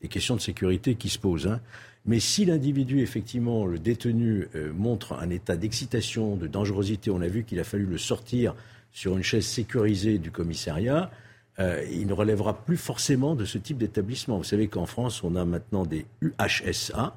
des 0.00 0.08
questions 0.08 0.34
de 0.34 0.40
sécurité 0.40 0.94
qui 0.94 1.10
se 1.10 1.18
posent. 1.18 1.46
Hein. 1.46 1.60
Mais 2.06 2.20
si 2.20 2.46
l'individu, 2.46 3.00
effectivement, 3.00 3.66
le 3.66 3.78
détenu, 3.78 4.48
euh, 4.54 4.72
montre 4.72 5.12
un 5.12 5.28
état 5.28 5.56
d'excitation, 5.56 6.36
de 6.36 6.46
dangerosité, 6.46 7.10
on 7.10 7.20
a 7.20 7.28
vu 7.28 7.44
qu'il 7.44 7.60
a 7.60 7.64
fallu 7.64 7.84
le 7.84 7.98
sortir 7.98 8.54
sur 8.92 9.16
une 9.16 9.22
chaise 9.22 9.44
sécurisée 9.44 10.18
du 10.18 10.30
commissariat, 10.30 11.10
euh, 11.60 11.84
il 11.90 12.06
ne 12.06 12.12
relèvera 12.12 12.64
plus 12.64 12.76
forcément 12.76 13.34
de 13.34 13.44
ce 13.44 13.58
type 13.58 13.78
d'établissement. 13.78 14.38
Vous 14.38 14.44
savez 14.44 14.68
qu'en 14.68 14.86
France, 14.86 15.24
on 15.24 15.34
a 15.34 15.44
maintenant 15.44 15.84
des 15.84 16.06
UHSA, 16.20 17.16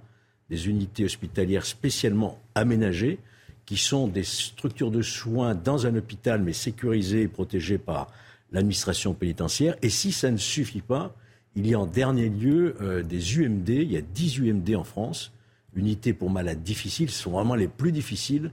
des 0.49 0.67
unités 0.67 1.05
hospitalières 1.05 1.65
spécialement 1.65 2.39
aménagées, 2.55 3.19
qui 3.65 3.77
sont 3.77 4.07
des 4.07 4.23
structures 4.23 4.91
de 4.91 5.01
soins 5.01 5.53
dans 5.53 5.85
un 5.85 5.95
hôpital, 5.95 6.41
mais 6.41 6.53
sécurisées 6.53 7.21
et 7.21 7.27
protégées 7.27 7.77
par 7.77 8.07
l'administration 8.51 9.13
pénitentiaire. 9.13 9.75
Et 9.81 9.89
si 9.89 10.11
ça 10.11 10.31
ne 10.31 10.37
suffit 10.37 10.81
pas, 10.81 11.15
il 11.55 11.67
y 11.67 11.73
a 11.73 11.79
en 11.79 11.85
dernier 11.85 12.29
lieu 12.29 12.75
euh, 12.81 13.03
des 13.03 13.37
UMD. 13.37 13.69
Il 13.69 13.91
y 13.91 13.97
a 13.97 14.01
10 14.01 14.39
UMD 14.39 14.75
en 14.75 14.83
France, 14.83 15.31
unités 15.75 16.13
pour 16.13 16.29
malades 16.29 16.63
difficiles. 16.63 17.11
Ce 17.11 17.23
sont 17.23 17.31
vraiment 17.31 17.55
les 17.55 17.67
plus 17.67 17.91
difficiles 17.91 18.51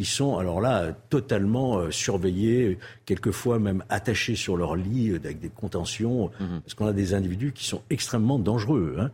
qui 0.00 0.06
sont 0.06 0.38
alors 0.38 0.62
là 0.62 0.96
totalement 1.10 1.76
euh, 1.76 1.90
surveillés, 1.90 2.78
quelquefois 3.04 3.58
même 3.58 3.84
attachés 3.90 4.34
sur 4.34 4.56
leur 4.56 4.74
lit 4.74 5.10
euh, 5.10 5.16
avec 5.16 5.40
des 5.40 5.50
contentions, 5.50 6.30
mhm. 6.40 6.62
parce 6.62 6.72
qu'on 6.72 6.86
a 6.86 6.94
des 6.94 7.12
individus 7.12 7.52
qui 7.52 7.66
sont 7.66 7.82
extrêmement 7.90 8.38
dangereux. 8.38 8.96
Hein. 8.98 9.10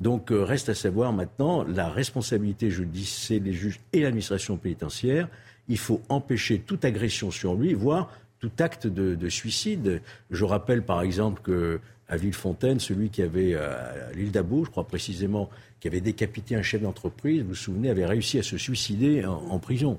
Donc 0.00 0.28
reste 0.30 0.70
à 0.70 0.74
savoir 0.74 1.12
maintenant 1.12 1.62
la 1.62 1.90
responsabilité, 1.90 2.70
je 2.70 2.84
dis, 2.84 3.04
c'est 3.04 3.38
les 3.38 3.52
juges 3.52 3.80
et 3.92 4.00
l'administration 4.00 4.56
pénitentiaire. 4.56 5.28
Il 5.68 5.76
faut 5.76 6.00
empêcher 6.08 6.60
toute 6.60 6.86
agression 6.86 7.30
sur 7.30 7.54
lui, 7.54 7.74
voire 7.74 8.10
tout 8.38 8.50
acte 8.60 8.86
de, 8.86 9.28
suicide. 9.28 10.00
Je 10.30 10.44
rappelle 10.46 10.82
par 10.82 11.02
exemple 11.02 11.42
que 11.42 11.80
à 12.10 12.16
Villefontaine, 12.16 12.80
celui 12.80 13.08
qui 13.08 13.22
avait, 13.22 13.54
euh, 13.54 14.08
à 14.08 14.12
l'île 14.12 14.32
d'Abo, 14.32 14.64
je 14.64 14.70
crois 14.70 14.86
précisément, 14.86 15.48
qui 15.78 15.86
avait 15.86 16.00
décapité 16.00 16.56
un 16.56 16.62
chef 16.62 16.82
d'entreprise, 16.82 17.42
vous 17.42 17.50
vous 17.50 17.54
souvenez, 17.54 17.88
avait 17.88 18.04
réussi 18.04 18.38
à 18.38 18.42
se 18.42 18.58
suicider 18.58 19.24
en, 19.24 19.58
prison. 19.60 19.98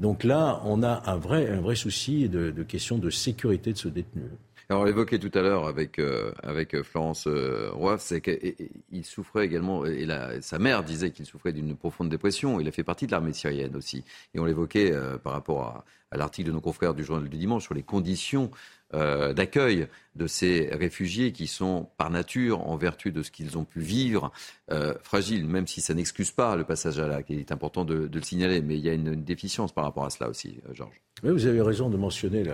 Donc 0.00 0.24
là, 0.24 0.60
on 0.64 0.82
a 0.82 1.02
un 1.06 1.16
vrai, 1.16 1.48
un 1.50 1.60
vrai 1.60 1.74
souci 1.74 2.28
de, 2.28 2.50
de 2.50 2.62
question 2.62 2.98
de 2.98 3.10
sécurité 3.10 3.72
de 3.72 3.78
ce 3.78 3.88
détenu. 3.88 4.22
Alors, 4.70 4.82
on 4.82 4.84
l'évoquait 4.84 5.18
tout 5.18 5.30
à 5.32 5.40
l'heure 5.40 5.66
avec, 5.66 5.98
euh, 5.98 6.30
avec 6.42 6.82
Florence 6.82 7.26
euh, 7.26 7.70
c'est 7.98 8.20
qu'il 8.20 9.04
souffrait 9.04 9.46
également, 9.46 9.86
et 9.86 10.06
sa 10.42 10.58
mère 10.58 10.84
disait 10.84 11.10
qu'il 11.10 11.24
souffrait 11.24 11.54
d'une 11.54 11.74
profonde 11.74 12.10
dépression. 12.10 12.60
Il 12.60 12.68
a 12.68 12.70
fait 12.70 12.84
partie 12.84 13.06
de 13.06 13.12
l'armée 13.12 13.32
syrienne 13.32 13.74
aussi. 13.76 14.04
Et 14.34 14.38
on 14.38 14.44
l'évoquait 14.44 14.92
euh, 14.92 15.16
par 15.16 15.32
rapport 15.32 15.84
à 16.10 16.16
l'article 16.18 16.48
de 16.48 16.52
nos 16.52 16.60
confrères 16.60 16.92
du 16.92 17.02
journal 17.02 17.26
du 17.30 17.38
dimanche 17.38 17.64
sur 17.64 17.72
les 17.72 17.82
conditions 17.82 18.50
euh, 18.94 19.34
d'accueil 19.34 19.86
de 20.14 20.26
ces 20.26 20.70
réfugiés 20.72 21.32
qui 21.32 21.46
sont 21.46 21.90
par 21.98 22.08
nature, 22.08 22.66
en 22.66 22.76
vertu 22.76 23.12
de 23.12 23.22
ce 23.22 23.30
qu'ils 23.30 23.58
ont 23.58 23.64
pu 23.64 23.80
vivre, 23.80 24.32
euh, 24.70 24.94
fragiles, 25.02 25.46
même 25.46 25.66
si 25.66 25.82
ça 25.82 25.92
n'excuse 25.92 26.30
pas 26.30 26.56
le 26.56 26.64
passage 26.64 26.98
à 26.98 27.06
l'acte. 27.06 27.28
Il 27.28 27.38
est 27.38 27.52
important 27.52 27.84
de, 27.84 28.08
le 28.10 28.22
signaler, 28.22 28.62
mais 28.62 28.78
il 28.78 28.84
y 28.84 28.88
a 28.88 28.94
une, 28.94 29.22
déficience 29.22 29.72
par 29.72 29.84
rapport 29.84 30.06
à 30.06 30.10
cela 30.10 30.30
aussi, 30.30 30.60
euh, 30.66 30.72
Georges. 30.72 31.02
Vous 31.22 31.44
avez 31.44 31.60
raison 31.60 31.90
de 31.90 31.98
mentionner 31.98 32.44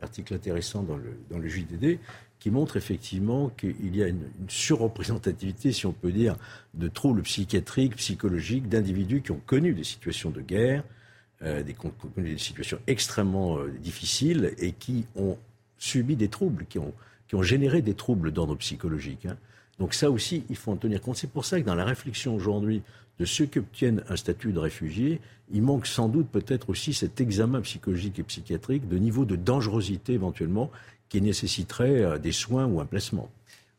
l'article 0.00 0.32
intéressant 0.32 0.82
dans 0.84 0.96
le, 0.96 1.48
JDD 1.48 1.98
qui 2.38 2.50
montre 2.50 2.78
effectivement 2.78 3.50
qu'il 3.50 3.94
y 3.94 4.02
a 4.02 4.08
une, 4.08 4.30
surreprésentativité, 4.48 5.70
si 5.70 5.84
on 5.84 5.92
peut 5.92 6.12
dire, 6.12 6.36
de 6.72 6.88
troubles 6.88 7.22
psychiatriques, 7.22 7.96
psychologiques, 7.96 8.70
d'individus 8.70 9.20
qui 9.20 9.32
ont 9.32 9.40
connu 9.44 9.74
des 9.74 9.84
situations 9.84 10.30
de 10.30 10.40
guerre, 10.40 10.82
des, 11.42 11.76
situations 12.38 12.78
extrêmement 12.86 13.58
difficiles 13.82 14.54
et 14.56 14.72
qui 14.72 15.04
ont 15.14 15.36
subi 15.78 16.16
des 16.16 16.28
troubles, 16.28 16.66
qui 16.66 16.78
ont, 16.78 16.92
qui 17.28 17.34
ont 17.34 17.42
généré 17.42 17.82
des 17.82 17.94
troubles 17.94 18.30
d'ordre 18.30 18.56
psychologique. 18.56 19.26
Hein. 19.26 19.36
Donc 19.78 19.94
ça 19.94 20.10
aussi, 20.10 20.44
il 20.50 20.56
faut 20.56 20.72
en 20.72 20.76
tenir 20.76 21.00
compte. 21.00 21.16
C'est 21.16 21.30
pour 21.30 21.44
ça 21.44 21.60
que 21.60 21.66
dans 21.66 21.74
la 21.74 21.84
réflexion 21.84 22.34
aujourd'hui 22.34 22.82
de 23.18 23.24
ceux 23.24 23.46
qui 23.46 23.58
obtiennent 23.58 24.02
un 24.08 24.16
statut 24.16 24.52
de 24.52 24.58
réfugié, 24.58 25.20
il 25.52 25.62
manque 25.62 25.86
sans 25.86 26.08
doute 26.08 26.28
peut-être 26.30 26.70
aussi 26.70 26.94
cet 26.94 27.20
examen 27.20 27.60
psychologique 27.60 28.18
et 28.18 28.22
psychiatrique 28.22 28.88
de 28.88 28.98
niveau 28.98 29.24
de 29.24 29.36
dangerosité 29.36 30.14
éventuellement 30.14 30.70
qui 31.08 31.20
nécessiterait 31.20 32.02
euh, 32.02 32.18
des 32.18 32.32
soins 32.32 32.66
ou 32.66 32.80
un 32.80 32.86
placement. 32.86 33.30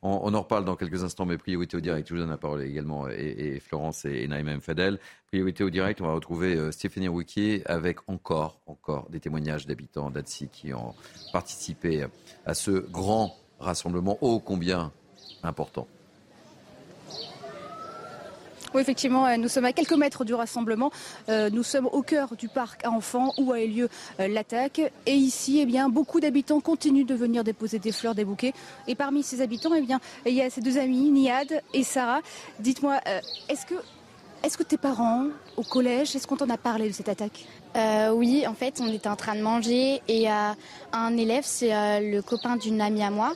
On, 0.07 0.35
en 0.35 0.41
reparle 0.41 0.65
dans 0.65 0.75
quelques 0.75 1.03
instants, 1.03 1.25
mais 1.25 1.37
priorité 1.37 1.77
au 1.77 1.79
direct. 1.79 2.07
Je 2.07 2.13
vous 2.13 2.19
donne 2.19 2.29
la 2.29 2.37
parole 2.37 2.61
également, 2.61 3.07
et, 3.09 3.59
Florence 3.59 4.05
et, 4.05 4.29
et 4.29 4.59
Fadel. 4.61 4.99
Priorité 5.27 5.63
au 5.63 5.71
direct, 5.71 5.99
on 5.99 6.05
va 6.05 6.13
retrouver 6.13 6.55
euh, 6.55 6.71
Stéphanie 6.71 7.07
Rouquier 7.07 7.63
avec 7.65 7.97
encore, 8.07 8.61
encore 8.67 9.09
des 9.09 9.19
témoignages 9.19 9.65
d'habitants 9.65 10.11
d'Annecy 10.11 10.47
qui 10.51 10.75
ont 10.75 10.93
participé 11.33 12.05
à 12.45 12.53
ce 12.53 12.71
grand 12.71 13.35
rassemblement 13.59 14.19
ô 14.21 14.39
combien 14.39 14.91
important. 15.41 15.87
Oui, 18.75 18.81
effectivement, 18.81 19.25
euh, 19.25 19.37
nous 19.37 19.47
sommes 19.47 19.63
à 19.63 19.71
quelques 19.71 19.93
mètres 19.93 20.25
du 20.25 20.33
rassemblement. 20.33 20.91
Euh, 21.29 21.49
nous 21.49 21.63
sommes 21.63 21.85
au 21.85 22.01
cœur 22.01 22.35
du 22.35 22.49
parc 22.49 22.83
à 22.83 22.89
enfants 22.89 23.31
où 23.37 23.53
a 23.53 23.61
eu 23.61 23.69
lieu 23.69 23.89
euh, 24.19 24.27
l'attaque. 24.27 24.81
Et 25.05 25.13
ici, 25.13 25.59
eh 25.61 25.65
bien, 25.65 25.87
beaucoup 25.87 26.19
d'habitants 26.19 26.59
continuent 26.59 27.05
de 27.05 27.15
venir 27.15 27.45
déposer 27.45 27.79
des 27.79 27.93
fleurs, 27.93 28.15
des 28.15 28.25
bouquets. 28.25 28.51
Et 28.89 28.95
parmi 28.95 29.23
ces 29.23 29.39
habitants, 29.39 29.73
eh 29.77 29.79
bien, 29.79 30.01
il 30.25 30.33
y 30.33 30.41
a 30.41 30.49
ces 30.49 30.59
deux 30.59 30.77
amis, 30.77 31.09
Niad 31.09 31.61
et 31.73 31.83
Sarah. 31.83 32.19
Dites-moi, 32.59 32.99
est-ce 33.47 33.65
que 33.65 33.75
est-ce 34.45 34.59
que 34.59 34.63
tes 34.63 34.77
parents, 34.77 35.25
au 35.57 35.63
collège, 35.63 36.15
est-ce 36.15 36.27
qu'on 36.27 36.37
t'en 36.37 36.49
a 36.51 36.57
parlé 36.57 36.87
de 36.87 36.93
cette 36.93 37.09
attaque? 37.09 37.45
Euh, 37.75 38.11
Oui, 38.11 38.45
en 38.45 38.53
fait, 38.53 38.79
on 38.79 38.87
était 38.93 39.09
en 39.09 39.15
train 39.15 39.35
de 39.35 39.41
manger 39.41 40.03
et 40.07 40.29
euh, 40.29 40.51
un 40.93 41.17
élève, 41.17 41.43
c'est 41.45 41.73
euh, 41.73 41.99
le 41.99 42.21
copain 42.21 42.55
d'une 42.55 42.79
amie 42.79 43.01
à 43.01 43.09
moi, 43.09 43.33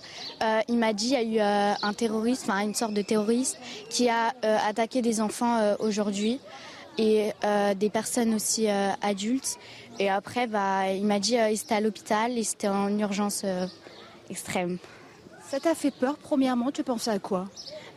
il 0.67 0.77
m'a 0.77 0.93
dit 0.93 1.15
il 1.19 1.33
y 1.33 1.39
a 1.39 1.75
eu 1.75 1.77
un 1.81 1.93
terroriste, 1.93 2.43
enfin 2.47 2.59
une 2.59 2.75
sorte 2.75 2.93
de 2.93 3.01
terroriste, 3.01 3.57
qui 3.89 4.07
a 4.07 4.33
attaqué 4.43 5.01
des 5.01 5.19
enfants 5.19 5.75
aujourd'hui 5.79 6.39
et 6.97 7.31
des 7.75 7.89
personnes 7.89 8.33
aussi 8.35 8.67
adultes. 9.01 9.57
Et 9.99 10.09
après, 10.09 10.47
bah, 10.47 10.91
il 10.93 11.05
m'a 11.05 11.19
dit 11.19 11.33
il 11.33 11.55
était 11.55 11.75
à 11.75 11.81
l'hôpital 11.81 12.37
et 12.37 12.43
c'était 12.43 12.69
en 12.69 12.97
urgence 12.97 13.43
extrême. 14.29 14.77
Ça 15.49 15.59
t'a 15.59 15.73
fait 15.75 15.91
peur, 15.91 16.17
premièrement? 16.17 16.71
Tu 16.71 16.83
pensais 16.83 17.11
à 17.11 17.19
quoi? 17.19 17.47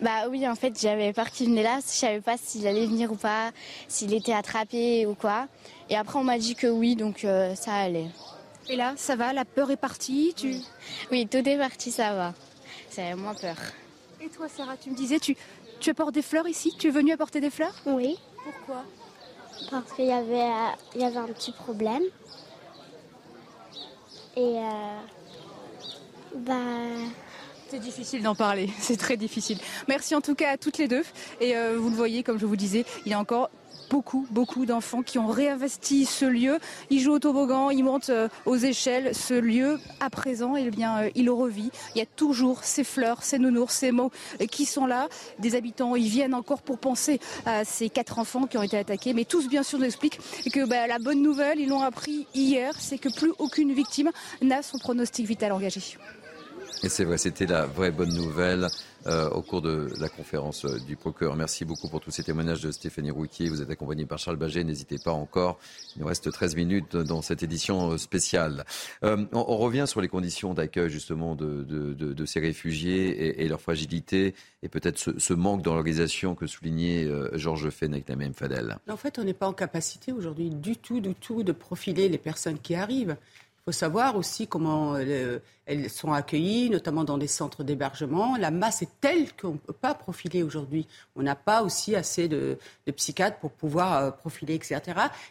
Bah 0.03 0.29
oui, 0.29 0.49
en 0.49 0.57
fait, 0.57 0.79
j'avais 0.81 1.13
peur 1.13 1.31
qu'il 1.31 1.49
venait 1.49 1.63
là. 1.63 1.79
Je 1.81 1.93
savais 1.93 2.21
pas 2.21 2.37
s'il 2.37 2.67
allait 2.67 2.87
venir 2.87 3.13
ou 3.13 3.15
pas, 3.15 3.53
s'il 3.87 4.13
était 4.13 4.33
attrapé 4.33 5.07
ou 5.07 5.15
quoi. 5.15 5.47
Et 5.89 5.97
après, 5.97 6.19
on 6.19 6.25
m'a 6.25 6.39
dit 6.39 6.57
que 6.57 6.67
oui, 6.67 6.97
donc 6.97 7.25
euh, 7.25 7.55
ça 7.55 7.75
allait. 7.75 8.09
Et 8.69 8.75
là, 8.75 8.95
ça 8.97 9.15
va 9.15 9.33
La 9.33 9.45
peur 9.45 9.71
est 9.71 9.77
partie 9.77 10.35
tu... 10.37 10.57
Oui, 11.11 11.27
tout 11.29 11.49
est 11.49 11.57
parti, 11.57 11.93
ça 11.93 12.15
va. 12.15 12.35
C'est 12.91 13.15
moins 13.15 13.35
peur. 13.35 13.57
Et 14.21 14.29
toi, 14.29 14.49
Sarah, 14.49 14.77
tu 14.77 14.91
me 14.91 14.97
disais, 14.97 15.21
tu, 15.21 15.37
tu 15.79 15.91
apportes 15.91 16.15
des 16.15 16.23
fleurs 16.23 16.49
ici? 16.49 16.75
Tu 16.79 16.89
es 16.89 16.91
venue 16.91 17.13
apporter 17.13 17.41
des 17.41 17.51
fleurs? 17.51 17.75
Oui. 17.87 18.19
Pourquoi? 18.43 18.85
Parce 19.71 19.93
qu'il 19.93 20.07
y 20.07 20.13
avait, 20.13 20.41
euh, 20.41 20.69
il 20.97 21.01
y 21.01 21.05
avait 21.05 21.17
un 21.19 21.29
petit 21.29 21.53
problème. 21.53 22.03
Et 24.37 24.59
euh, 24.59 24.99
bah 26.35 26.55
c'est 27.73 27.79
difficile 27.79 28.23
d'en 28.23 28.35
parler, 28.35 28.69
c'est 28.81 28.99
très 28.99 29.17
difficile. 29.17 29.57
Merci 29.89 30.15
en 30.15 30.21
tout 30.21 30.35
cas 30.35 30.51
à 30.51 30.57
toutes 30.59 30.77
les 30.77 30.89
deux. 30.89 31.05
Et 31.41 31.57
euh, 31.57 31.79
vous 31.79 31.89
le 31.89 31.97
voyez, 31.97 32.23
comme 32.23 32.39
je 32.39 32.45
vous 32.45 32.57
disais, 32.57 32.85
il 33.07 33.13
y 33.13 33.15
a 33.15 33.19
encore 33.19 33.49
beaucoup, 33.89 34.27
beaucoup 34.31 34.67
d'enfants 34.67 35.03
qui 35.03 35.19
ont 35.19 35.27
réinvesti 35.27 36.05
ce 36.05 36.27
lieu. 36.27 36.59
Ils 36.91 37.01
jouent 37.01 37.15
au 37.15 37.19
toboggan, 37.19 37.71
ils 37.71 37.83
montent 37.83 38.11
euh, 38.11 38.29
aux 38.45 38.57
échelles. 38.57 39.15
Ce 39.15 39.33
lieu, 39.33 39.81
à 40.01 40.11
présent, 40.11 40.55
eh 40.55 40.71
bien, 40.71 41.05
euh, 41.05 41.11
il 41.15 41.31
revit. 41.31 41.71
Il 41.95 41.99
y 41.99 42.03
a 42.03 42.07
toujours 42.07 42.63
ces 42.63 42.85
fleurs, 42.85 43.23
ces 43.23 43.39
nounours, 43.39 43.75
ces 43.75 43.91
mots 43.91 44.11
qui 44.51 44.67
sont 44.67 44.85
là. 44.85 45.09
Des 45.39 45.55
habitants, 45.55 45.97
ils 45.97 46.11
viennent 46.11 46.35
encore 46.35 46.61
pour 46.61 46.77
penser 46.77 47.21
à 47.47 47.65
ces 47.65 47.89
quatre 47.89 48.19
enfants 48.19 48.47
qui 48.47 48.59
ont 48.59 48.63
été 48.63 48.77
attaqués. 48.77 49.15
Mais 49.15 49.25
tous, 49.25 49.49
bien 49.49 49.63
sûr, 49.63 49.79
nous 49.79 49.87
expliquent 49.87 50.21
que 50.53 50.67
bah, 50.67 50.87
la 50.87 50.99
bonne 50.99 51.23
nouvelle, 51.23 51.59
ils 51.59 51.71
l'ont 51.71 51.81
appris 51.81 52.27
hier, 52.35 52.75
c'est 52.79 52.99
que 52.99 53.09
plus 53.09 53.33
aucune 53.39 53.73
victime 53.73 54.11
n'a 54.43 54.63
son 54.63 54.77
pronostic 54.77 55.27
vital 55.27 55.53
engagé. 55.53 55.81
Et 56.83 56.89
c'est 56.89 57.05
vrai, 57.05 57.19
c'était 57.19 57.47
la 57.47 57.67
vraie 57.67 57.91
bonne 57.91 58.15
nouvelle 58.15 58.69
euh, 59.07 59.29
au 59.31 59.43
cours 59.43 59.63
de 59.63 59.89
la 59.99 60.09
conférence 60.09 60.65
euh, 60.65 60.79
du 60.87 60.95
procureur. 60.95 61.35
Merci 61.35 61.65
beaucoup 61.65 61.89
pour 61.89 62.01
tous 62.01 62.13
ces 62.13 62.23
témoignages 62.23 62.61
de 62.61 62.71
Stéphanie 62.71 63.11
Rouquier. 63.11 63.49
Vous 63.49 63.61
êtes 63.61 63.71
accompagné 63.71 64.07
par 64.07 64.19
Charles 64.19 64.37
Baget. 64.37 64.63
N'hésitez 64.63 64.99
pas 64.99 65.11
encore. 65.11 65.59
Il 65.97 66.03
nous 66.03 66.07
reste 66.07 66.31
13 66.31 66.55
minutes 66.55 66.97
dans 66.97 67.21
cette 67.21 67.43
édition 67.43 67.93
euh, 67.93 67.99
spéciale. 67.99 68.65
on, 69.03 69.57
revient 69.57 69.85
sur 69.87 70.01
les 70.01 70.09
conditions 70.09 70.55
d'accueil 70.55 70.89
justement 70.89 71.35
de, 71.35 71.63
de, 71.65 72.27
ces 72.27 72.41
réfugiés 72.41 73.43
et, 73.43 73.49
leur 73.49 73.61
fragilité 73.61 74.35
et 74.63 74.69
peut-être 74.69 74.99
ce, 74.99 75.33
manque 75.35 75.63
d'organisation 75.63 76.35
que 76.35 76.47
soulignait 76.47 77.09
Georges 77.35 77.71
Fenech, 77.71 78.09
la 78.09 78.17
même 78.17 78.35
Fadel. 78.35 78.79
En 78.89 78.97
fait, 78.97 79.19
on 79.19 79.25
n'est 79.25 79.35
pas 79.35 79.47
en 79.47 79.53
capacité 79.53 80.13
aujourd'hui 80.13 80.51
du 80.51 80.77
tout, 80.77 81.01
du 81.01 81.15
tout 81.15 81.43
de 81.43 81.53
profiler 81.53 82.09
les 82.09 82.19
personnes 82.19 82.59
qui 82.59 82.75
arrivent. 82.75 83.17
Il 83.63 83.67
faut 83.67 83.79
savoir 83.79 84.17
aussi 84.17 84.49
comment 84.49 84.97
euh, 84.97 85.39
elles 85.65 85.91
sont 85.91 86.13
accueillies, 86.13 86.71
notamment 86.71 87.05
dans 87.05 87.19
des 87.19 87.29
centres 87.29 87.63
d'hébergement. 87.63 88.37
La 88.37 88.51
masse 88.51 88.83
est 88.83 89.01
telle 89.01 89.33
qu'on 89.35 89.53
ne 89.53 89.59
peut 89.59 89.73
pas 89.73 89.95
profiler 89.95 90.43
aujourd'hui. 90.43 90.89
On 91.15 91.23
n'a 91.23 91.37
pas 91.37 91.63
aussi 91.63 91.95
assez 91.95 92.27
de, 92.27 92.59
psychiatres 92.97 93.39
pour 93.39 93.53
pouvoir 93.53 93.97
euh, 93.97 94.11
profiler, 94.11 94.55
etc. 94.55 94.81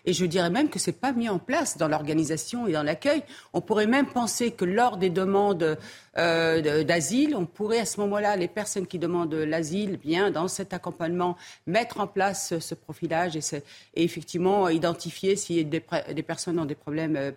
Et 0.06 0.14
je 0.14 0.26
dirais 0.26 0.50
même 0.50 0.70
que 0.70 0.80
ce 0.80 0.90
n'est 0.90 0.98
pas 0.98 1.12
mis 1.12 1.28
en 1.28 1.38
place 1.38 1.78
dans 1.78 1.90
l'organisation 1.90 2.66
et 2.68 2.72
dans 2.72 2.84
l'accueil. 2.84 3.24
On 3.52 3.60
pourrait 3.60 3.88
même 3.88 4.08
penser 4.08 4.52
que 4.52 4.64
lors 4.64 4.96
des 4.96 5.10
demandes 5.10 5.78
euh, 6.18 6.84
d'asile, 6.84 7.36
on 7.36 7.46
pourrait 7.46 7.80
à 7.80 7.86
ce 7.86 8.00
moment-là, 8.00 8.38
les 8.38 8.48
personnes 8.48 8.88
qui 8.88 9.00
demandent 9.00 9.34
l'asile, 9.34 9.98
bien 9.98 10.32
dans 10.32 10.48
cet 10.48 10.74
accompagnement, 10.74 11.36
mettre 11.68 12.00
en 12.00 12.08
place 12.08 12.58
ce 12.60 12.76
profilage 12.76 13.36
et, 13.36 13.64
effectivement 13.96 14.70
identifier 14.70 15.36
si 15.36 15.64
des, 15.66 15.84
des 16.14 16.24
personnes 16.24 16.60
ont 16.60 16.66
des 16.66 16.76
problèmes 16.76 17.34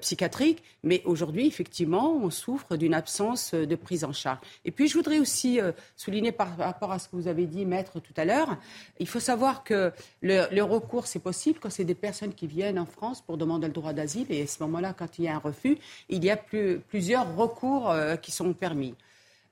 psychiatriques. 0.00 0.62
Mais 0.82 1.02
aujourd'hui, 1.04 1.46
effectivement, 1.46 2.15
on 2.22 2.30
souffre 2.30 2.76
d'une 2.76 2.94
absence 2.94 3.54
de 3.54 3.76
prise 3.76 4.04
en 4.04 4.12
charge. 4.12 4.38
Et 4.64 4.70
puis, 4.70 4.88
je 4.88 4.94
voudrais 4.94 5.18
aussi 5.18 5.60
euh, 5.60 5.72
souligner 5.96 6.32
par 6.32 6.56
rapport 6.56 6.92
à 6.92 6.98
ce 6.98 7.08
que 7.08 7.16
vous 7.16 7.28
avez 7.28 7.46
dit, 7.46 7.64
maître, 7.64 8.00
tout 8.00 8.14
à 8.16 8.24
l'heure, 8.24 8.56
il 8.98 9.08
faut 9.08 9.20
savoir 9.20 9.64
que 9.64 9.92
le, 10.22 10.62
recours, 10.62 11.06
c'est 11.06 11.20
possible 11.20 11.58
quand 11.60 11.70
c'est 11.70 11.84
des 11.84 11.94
personnes 11.94 12.34
qui 12.34 12.46
viennent 12.46 12.78
en 12.78 12.86
France 12.86 13.20
pour 13.20 13.36
demander 13.36 13.66
le 13.66 13.72
droit 13.72 13.92
d'asile. 13.92 14.26
Et 14.30 14.42
à 14.42 14.46
ce 14.46 14.62
moment-là, 14.62 14.94
quand 14.96 15.18
il 15.18 15.24
y 15.24 15.28
a 15.28 15.34
un 15.34 15.38
refus, 15.38 15.78
il 16.08 16.24
y 16.24 16.30
a 16.30 16.36
plusieurs 16.36 17.36
recours 17.36 17.90
euh, 17.90 18.16
qui 18.16 18.32
sont 18.32 18.52
permis. 18.52 18.94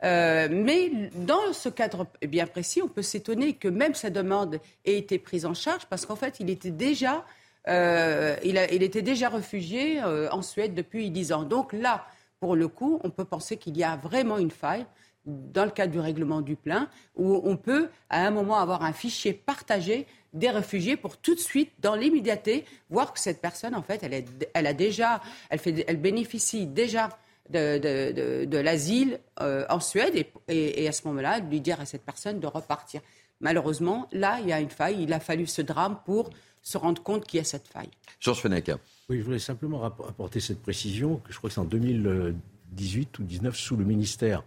Euh, 0.04 0.48
mais 0.50 0.90
dans 1.14 1.52
ce 1.52 1.68
cadre 1.68 2.06
bien 2.26 2.46
précis, 2.46 2.82
on 2.82 2.88
peut 2.88 3.02
s'étonner 3.02 3.54
que 3.54 3.68
même 3.68 3.94
sa 3.94 4.10
demande 4.10 4.60
ait 4.84 4.98
été 4.98 5.18
prise 5.18 5.46
en 5.46 5.54
charge 5.54 5.86
parce 5.86 6.04
qu'en 6.04 6.16
fait, 6.16 6.40
il 6.40 6.50
était 6.50 6.70
déjà, 6.70 7.24
euh, 7.68 8.36
il, 8.44 8.58
était 8.82 9.02
déjà 9.02 9.30
réfugié 9.30 10.02
euh, 10.02 10.28
en 10.30 10.42
Suède 10.42 10.74
depuis 10.74 11.10
dix 11.10 11.32
ans. 11.32 11.44
Donc 11.44 11.72
là, 11.72 12.06
pour 12.44 12.56
le 12.56 12.68
coup, 12.68 13.00
on 13.02 13.08
peut 13.08 13.24
penser 13.24 13.56
qu'il 13.56 13.74
y 13.74 13.82
a 13.82 13.96
vraiment 13.96 14.36
une 14.36 14.50
faille 14.50 14.84
dans 15.24 15.64
le 15.64 15.70
cadre 15.70 15.90
du 15.90 15.98
règlement 15.98 16.42
du 16.42 16.56
plein, 16.56 16.90
où 17.16 17.40
on 17.42 17.56
peut 17.56 17.88
à 18.10 18.26
un 18.26 18.30
moment 18.30 18.58
avoir 18.58 18.82
un 18.82 18.92
fichier 18.92 19.32
partagé 19.32 20.06
des 20.34 20.50
réfugiés 20.50 20.98
pour 20.98 21.16
tout 21.16 21.34
de 21.34 21.40
suite, 21.40 21.72
dans 21.78 21.94
l'immédiateté, 21.94 22.66
voir 22.90 23.14
que 23.14 23.18
cette 23.18 23.40
personne, 23.40 23.74
en 23.74 23.80
fait, 23.80 24.02
elle, 24.02 24.26
elle 24.52 24.66
a 24.66 24.74
déjà, 24.74 25.22
elle, 25.48 25.96
bénéficie 25.96 26.66
déjà 26.66 27.08
de, 27.48 28.58
l'asile 28.58 29.20
euh, 29.40 29.64
en 29.70 29.80
Suède 29.80 30.26
et, 30.46 30.86
à 30.86 30.92
ce 30.92 31.08
moment-là, 31.08 31.38
lui 31.38 31.62
dire 31.62 31.80
à 31.80 31.86
cette 31.86 32.04
personne 32.04 32.40
de 32.40 32.46
repartir. 32.46 33.00
Malheureusement, 33.40 34.06
là, 34.12 34.36
il 34.42 34.48
y 34.48 34.52
a 34.52 34.60
une 34.60 34.68
faille. 34.68 35.02
Il 35.02 35.14
a 35.14 35.20
fallu 35.20 35.46
ce 35.46 35.62
drame 35.62 35.98
pour 36.04 36.28
se 36.64 36.78
rendre 36.78 37.00
compte 37.02 37.26
qu'il 37.26 37.38
y 37.38 37.40
a 37.40 37.44
cette 37.44 37.68
faille. 37.68 37.90
Georges 38.18 38.40
Fenech. 38.40 38.70
Oui, 39.08 39.18
je 39.18 39.22
voulais 39.22 39.38
simplement 39.38 39.84
apporter 39.84 40.40
cette 40.40 40.62
précision, 40.62 41.18
que 41.18 41.32
je 41.32 41.38
crois 41.38 41.50
que 41.50 41.54
c'est 41.54 41.60
en 41.60 41.66
2018 41.66 43.18
ou 43.18 43.22
2019, 43.22 43.56
sous 43.56 43.76
le 43.76 43.84
ministère 43.84 44.42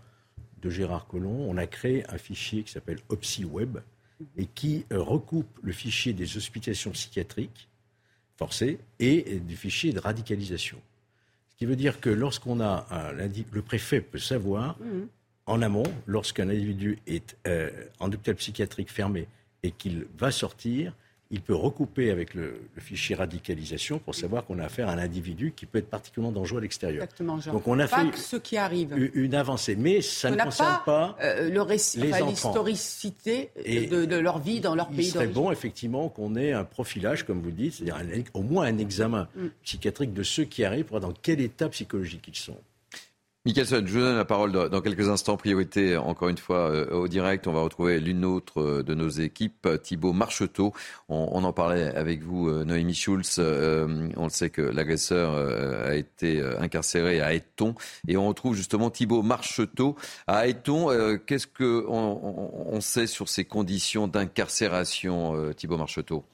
de 0.61 0.69
Gérard 0.71 1.05
Collomb, 1.07 1.47
on 1.47 1.57
a 1.57 1.67
créé 1.67 2.03
un 2.09 2.17
fichier 2.17 2.63
qui 2.63 2.71
s'appelle 2.71 2.99
OpsiWeb 3.09 3.77
et 4.35 4.47
qui 4.47 4.85
euh, 4.91 4.99
recoupe 4.99 5.59
le 5.61 5.71
fichier 5.71 6.13
des 6.13 6.37
hospitalisations 6.37 6.89
psychiatriques 6.89 7.69
forcées 8.35 8.79
et 8.99 9.39
du 9.39 9.55
fichier 9.55 9.93
de 9.93 9.99
radicalisation. 9.99 10.79
Ce 11.51 11.55
qui 11.57 11.67
veut 11.67 11.75
dire 11.75 12.01
que 12.01 12.09
lorsqu'on 12.09 12.59
a 12.59 12.87
un, 12.89 13.11
le 13.13 13.61
préfet 13.61 14.01
peut 14.01 14.17
savoir 14.17 14.79
mhm. 14.79 15.07
en 15.45 15.61
amont, 15.61 15.91
lorsqu'un 16.07 16.49
individu 16.49 16.97
est 17.05 17.37
euh, 17.45 17.69
en 17.99 18.07
hôpital 18.07 18.35
psychiatrique 18.35 18.91
fermé 18.91 19.27
et 19.61 19.69
qu'il 19.69 20.07
va 20.17 20.31
sortir, 20.31 20.93
il 21.29 21.41
peut 21.41 21.55
recouper 21.55 22.09
avec 22.09 22.33
le, 22.33 22.61
fichier 22.77 23.15
radicalisation 23.15 23.99
pour 23.99 24.15
savoir 24.15 24.45
qu'on 24.45 24.59
a 24.59 24.65
affaire 24.65 24.87
à 24.87 24.93
un 24.93 24.97
individu 24.97 25.53
qui 25.55 25.65
peut 25.65 25.79
être 25.79 25.89
particulièrement 25.89 26.31
dangereux 26.31 26.59
à 26.59 26.61
l'extérieur. 26.61 27.03
Exactement, 27.03 27.39
genre. 27.39 27.53
Donc 27.53 27.67
on 27.67 27.79
a 27.79 27.87
fait 27.87 28.15
ce 28.15 28.37
qui 28.37 28.57
arrive. 28.57 28.95
Une 29.13 29.35
avancée, 29.35 29.75
mais 29.75 30.01
ça 30.01 30.31
ne 30.31 30.41
concerne 30.41 30.79
pas, 30.85 31.17
euh, 31.21 31.49
le 31.49 31.61
récit, 31.61 31.99
l'historicité 32.01 33.51
de, 33.57 34.05
de, 34.05 34.15
leur 34.15 34.39
vie 34.39 34.61
dans 34.61 34.75
leur 34.75 34.89
pays. 34.89 35.07
Il 35.07 35.11
serait 35.11 35.27
bon 35.27 35.51
effectivement 35.51 36.09
qu'on 36.09 36.35
ait 36.35 36.53
un 36.53 36.63
profilage, 36.63 37.23
comme 37.23 37.41
vous 37.41 37.51
dites, 37.51 37.73
c'est-à-dire 37.73 38.23
au 38.33 38.41
moins 38.41 38.65
un 38.65 38.77
examen 38.77 39.27
mm. 39.35 39.47
psychiatrique 39.63 40.13
de 40.13 40.23
ceux 40.23 40.45
qui 40.45 40.63
arrivent 40.63 40.85
pour 40.85 40.99
voir 40.99 41.11
dans 41.11 41.17
quel 41.21 41.41
état 41.41 41.69
psychologique 41.69 42.27
ils 42.27 42.35
sont. 42.35 42.57
Michelson, 43.47 43.81
je 43.85 43.93
vous 43.93 43.99
donne 44.01 44.17
la 44.17 44.25
parole 44.25 44.51
dans 44.51 44.81
quelques 44.81 45.07
instants. 45.07 45.37
Priorité, 45.37 45.95
encore 45.95 46.27
une 46.27 46.37
fois, 46.37 46.69
euh, 46.69 46.89
au 46.91 47.07
direct. 47.07 47.47
On 47.47 47.53
va 47.53 47.61
retrouver 47.61 47.97
l'une 48.01 48.25
autre 48.25 48.61
euh, 48.61 48.83
de 48.83 48.93
nos 48.93 49.07
équipes, 49.07 49.69
Thibaut 49.81 50.11
Marcheteau. 50.11 50.73
On, 51.07 51.41
en 51.45 51.53
parlait 51.53 51.95
avec 51.95 52.23
vous, 52.23 52.49
euh, 52.49 52.65
Noémie 52.65 52.93
Schulz. 52.93 53.39
on 53.39 54.23
le 54.25 54.29
sait 54.29 54.49
que 54.49 54.61
l'agresseur 54.61 55.31
a 55.85 55.95
été 55.95 56.43
incarcéré 56.59 57.21
à 57.21 57.33
Eton. 57.33 57.73
Et 58.09 58.17
on 58.17 58.27
retrouve 58.27 58.53
justement 58.53 58.89
Thibaut 58.89 59.21
Marcheteau 59.21 59.95
à 60.27 60.45
Eton. 60.49 61.17
Qu'est-ce 61.25 61.47
qu'on 61.47 62.65
on 62.69 62.81
sait 62.81 63.07
sur 63.07 63.29
ces 63.29 63.45
conditions 63.45 64.09
d'incarcération, 64.09 65.53
Thibaut 65.53 65.77
Marcheteau? 65.77 66.25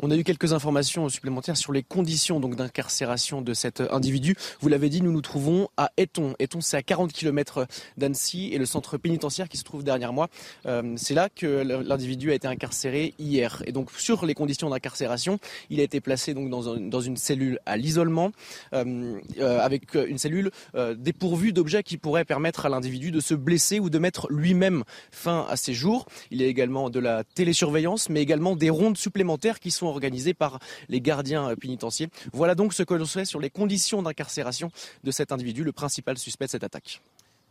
On 0.00 0.10
a 0.10 0.16
eu 0.16 0.24
quelques 0.24 0.52
informations 0.52 1.08
supplémentaires 1.08 1.56
sur 1.56 1.72
les 1.72 1.82
conditions 1.82 2.40
donc 2.40 2.56
d'incarcération 2.56 3.42
de 3.42 3.54
cet 3.54 3.80
individu. 3.80 4.36
Vous 4.60 4.68
l'avez 4.68 4.88
dit, 4.88 5.00
nous 5.00 5.12
nous 5.12 5.20
trouvons 5.20 5.68
à 5.76 5.90
Eton. 5.96 6.34
Eton, 6.38 6.60
c'est 6.60 6.76
à 6.76 6.82
40 6.82 7.12
km 7.12 7.66
d'Annecy 7.96 8.50
et 8.52 8.58
le 8.58 8.66
centre 8.66 8.98
pénitentiaire 8.98 9.48
qui 9.48 9.56
se 9.56 9.64
trouve 9.64 9.84
derrière 9.84 10.12
moi. 10.12 10.28
Euh, 10.66 10.94
c'est 10.96 11.14
là 11.14 11.28
que 11.28 11.62
l'individu 11.86 12.30
a 12.30 12.34
été 12.34 12.48
incarcéré 12.48 13.14
hier. 13.18 13.62
Et 13.66 13.72
donc 13.72 13.90
sur 13.92 14.26
les 14.26 14.34
conditions 14.34 14.70
d'incarcération, 14.70 15.38
il 15.70 15.80
a 15.80 15.82
été 15.82 16.00
placé 16.00 16.34
donc 16.34 16.50
dans, 16.50 17.00
une 17.00 17.16
cellule 17.16 17.58
à 17.66 17.76
l'isolement, 17.76 18.32
euh, 18.72 19.18
euh, 19.38 19.60
avec 19.60 19.94
une 19.94 20.18
cellule 20.18 20.50
dépourvue 20.96 21.52
d'objets 21.52 21.82
qui 21.82 21.98
pourraient 21.98 22.24
permettre 22.24 22.66
à 22.66 22.68
l'individu 22.68 23.10
de 23.10 23.20
se 23.20 23.34
blesser 23.34 23.80
ou 23.80 23.90
de 23.90 23.98
mettre 23.98 24.26
lui-même 24.30 24.84
fin 25.10 25.46
à 25.48 25.56
ses 25.56 25.74
jours. 25.74 26.06
Il 26.30 26.40
y 26.40 26.44
a 26.44 26.46
également 26.46 26.90
de 26.90 27.00
la 27.00 27.24
télésurveillance, 27.24 28.08
mais 28.08 28.20
également 28.22 28.56
des 28.56 28.70
rondes 28.70 28.96
supplémentaires 28.96 29.60
qui 29.60 29.70
sont 29.70 29.83
organisés 29.88 30.34
par 30.34 30.58
les 30.88 31.00
gardiens 31.00 31.50
euh, 31.50 31.56
pénitentiaires. 31.56 32.08
Voilà 32.32 32.54
donc 32.54 32.74
ce 32.74 32.82
que 32.82 32.94
l'on 32.94 33.04
sait 33.04 33.24
sur 33.24 33.40
les 33.40 33.50
conditions 33.50 34.02
d'incarcération 34.02 34.70
de 35.02 35.10
cet 35.10 35.32
individu, 35.32 35.64
le 35.64 35.72
principal 35.72 36.18
suspect 36.18 36.46
de 36.46 36.50
cette 36.50 36.64
attaque. 36.64 37.00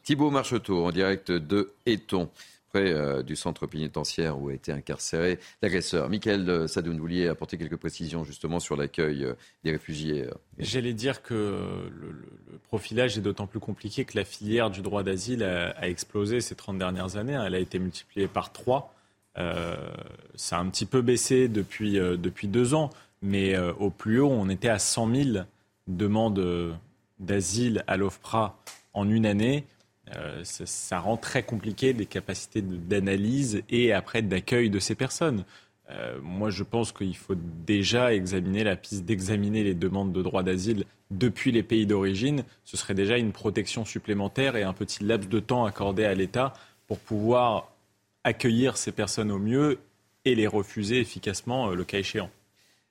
Thibault 0.03 0.31
Marcheteau, 0.31 0.85
en 0.85 0.91
direct 0.91 1.31
de 1.31 1.73
Eton 1.85 2.29
près 2.69 2.91
euh, 2.91 3.21
du 3.21 3.35
centre 3.35 3.67
pénitentiaire 3.67 4.41
où 4.41 4.49
a 4.49 4.53
été 4.53 4.71
incarcéré 4.71 5.39
l'agresseur. 5.61 6.09
Michael 6.09 6.49
euh, 6.49 6.67
Sadoun, 6.67 6.95
vous 6.95 7.01
vouliez 7.01 7.27
apporter 7.27 7.57
quelques 7.57 7.77
précisions 7.77 8.23
justement 8.23 8.59
sur 8.59 8.75
l'accueil 8.75 9.27
des 9.63 9.71
réfugiés. 9.71 10.25
J'allais 10.57 10.93
dire 10.93 11.21
que 11.21 11.33
le, 11.33 12.25
profilage 12.67 13.17
est 13.17 13.21
d'autant 13.21 13.45
plus 13.45 13.59
compliqué 13.59 14.03
que 14.03 14.17
la 14.17 14.25
filière 14.25 14.71
du 14.71 14.81
droit 14.81 15.03
d'asile 15.03 15.43
a, 15.43 15.87
explosé 15.87 16.41
ces 16.41 16.55
30 16.55 16.79
dernières 16.79 17.15
années. 17.17 17.39
Elle 17.45 17.53
a 17.53 17.59
été 17.59 17.77
multipliée 17.77 18.27
par 18.27 18.51
3. 18.51 18.93
Euh, 19.37 19.75
ça 20.35 20.57
a 20.57 20.61
un 20.61 20.69
petit 20.69 20.85
peu 20.85 21.01
baissé 21.01 21.47
depuis, 21.47 21.97
euh, 21.97 22.17
depuis 22.17 22.47
deux 22.47 22.73
ans, 22.73 22.89
mais 23.21 23.55
euh, 23.55 23.73
au 23.73 23.89
plus 23.89 24.19
haut, 24.19 24.29
on 24.29 24.49
était 24.49 24.69
à 24.69 24.79
100 24.79 25.15
000 25.15 25.45
demandes 25.87 26.77
d'asile 27.19 27.83
à 27.87 27.97
l'OFPRA 27.97 28.57
en 28.93 29.09
une 29.09 29.25
année. 29.25 29.65
ça, 30.43 30.99
rend 30.99 31.17
très 31.17 31.43
compliqué 31.43 31.93
les 31.93 32.05
capacités 32.05 32.61
d'analyse 32.61 33.63
et 33.69 33.91
après 33.93 34.21
d'accueil 34.21 34.69
de 34.69 34.79
ces 34.79 34.95
personnes. 34.95 35.43
moi, 36.21 36.49
je 36.49 36.63
pense 36.63 36.91
qu'il 36.93 37.15
faut 37.17 37.35
déjà 37.35 38.13
examiner 38.13 38.63
la 38.63 38.77
piste 38.77 39.03
d'examiner 39.03 39.63
les 39.63 39.73
demandes 39.73 40.13
de 40.13 40.21
droit 40.21 40.43
d'asile 40.43 40.85
depuis 41.11 41.51
les 41.51 41.63
pays 41.63 41.85
d'origine. 41.85 42.45
Ce 42.63 42.77
serait 42.77 42.93
déjà 42.93 43.17
une 43.17 43.33
protection 43.33 43.83
supplémentaire 43.83 44.55
et 44.55 44.63
un 44.63 44.73
petit 44.73 45.03
laps 45.03 45.29
de 45.29 45.39
temps 45.39 45.65
accordé 45.65 46.05
à 46.05 46.13
l'État 46.13 46.53
pour 46.87 46.99
pouvoir 46.99 47.72
accueillir 48.23 48.77
ces 48.77 48.91
personnes 48.91 49.31
au 49.31 49.39
mieux 49.39 49.79
et 50.25 50.35
les 50.35 50.47
refuser 50.47 50.99
efficacement 50.99 51.69
euh, 51.71 51.75
le 51.75 51.83
cas 51.83 51.99
échéant. 51.99 52.29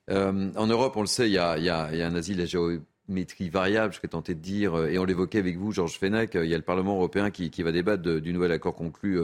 Euh, 0.09 0.51
en 0.55 0.67
Europe, 0.67 0.95
on 0.97 1.01
le 1.01 1.07
sait, 1.07 1.29
il 1.29 1.33
y, 1.33 1.37
a, 1.37 1.53
un 1.53 2.15
asile 2.15 2.41
à 2.41 2.45
géométrie 2.45 3.49
variable, 3.49 3.93
je 3.93 3.97
serais 3.97 4.09
tenté 4.09 4.35
de 4.35 4.39
dire, 4.39 4.75
euh, 4.75 4.89
et 4.89 4.99
on 4.99 5.05
l'évoquait 5.05 5.39
avec 5.39 5.57
vous, 5.57 5.71
Georges 5.71 5.97
Fenech, 5.97 6.31
il 6.35 6.45
y 6.45 6.53
a 6.53 6.57
le 6.57 6.63
Parlement 6.63 6.95
européen 6.95 7.31
qui, 7.31 7.49
va 7.63 7.71
débattre 7.71 8.03
du 8.03 8.33
nouvel 8.33 8.51
accord 8.51 8.75
conclu, 8.75 9.19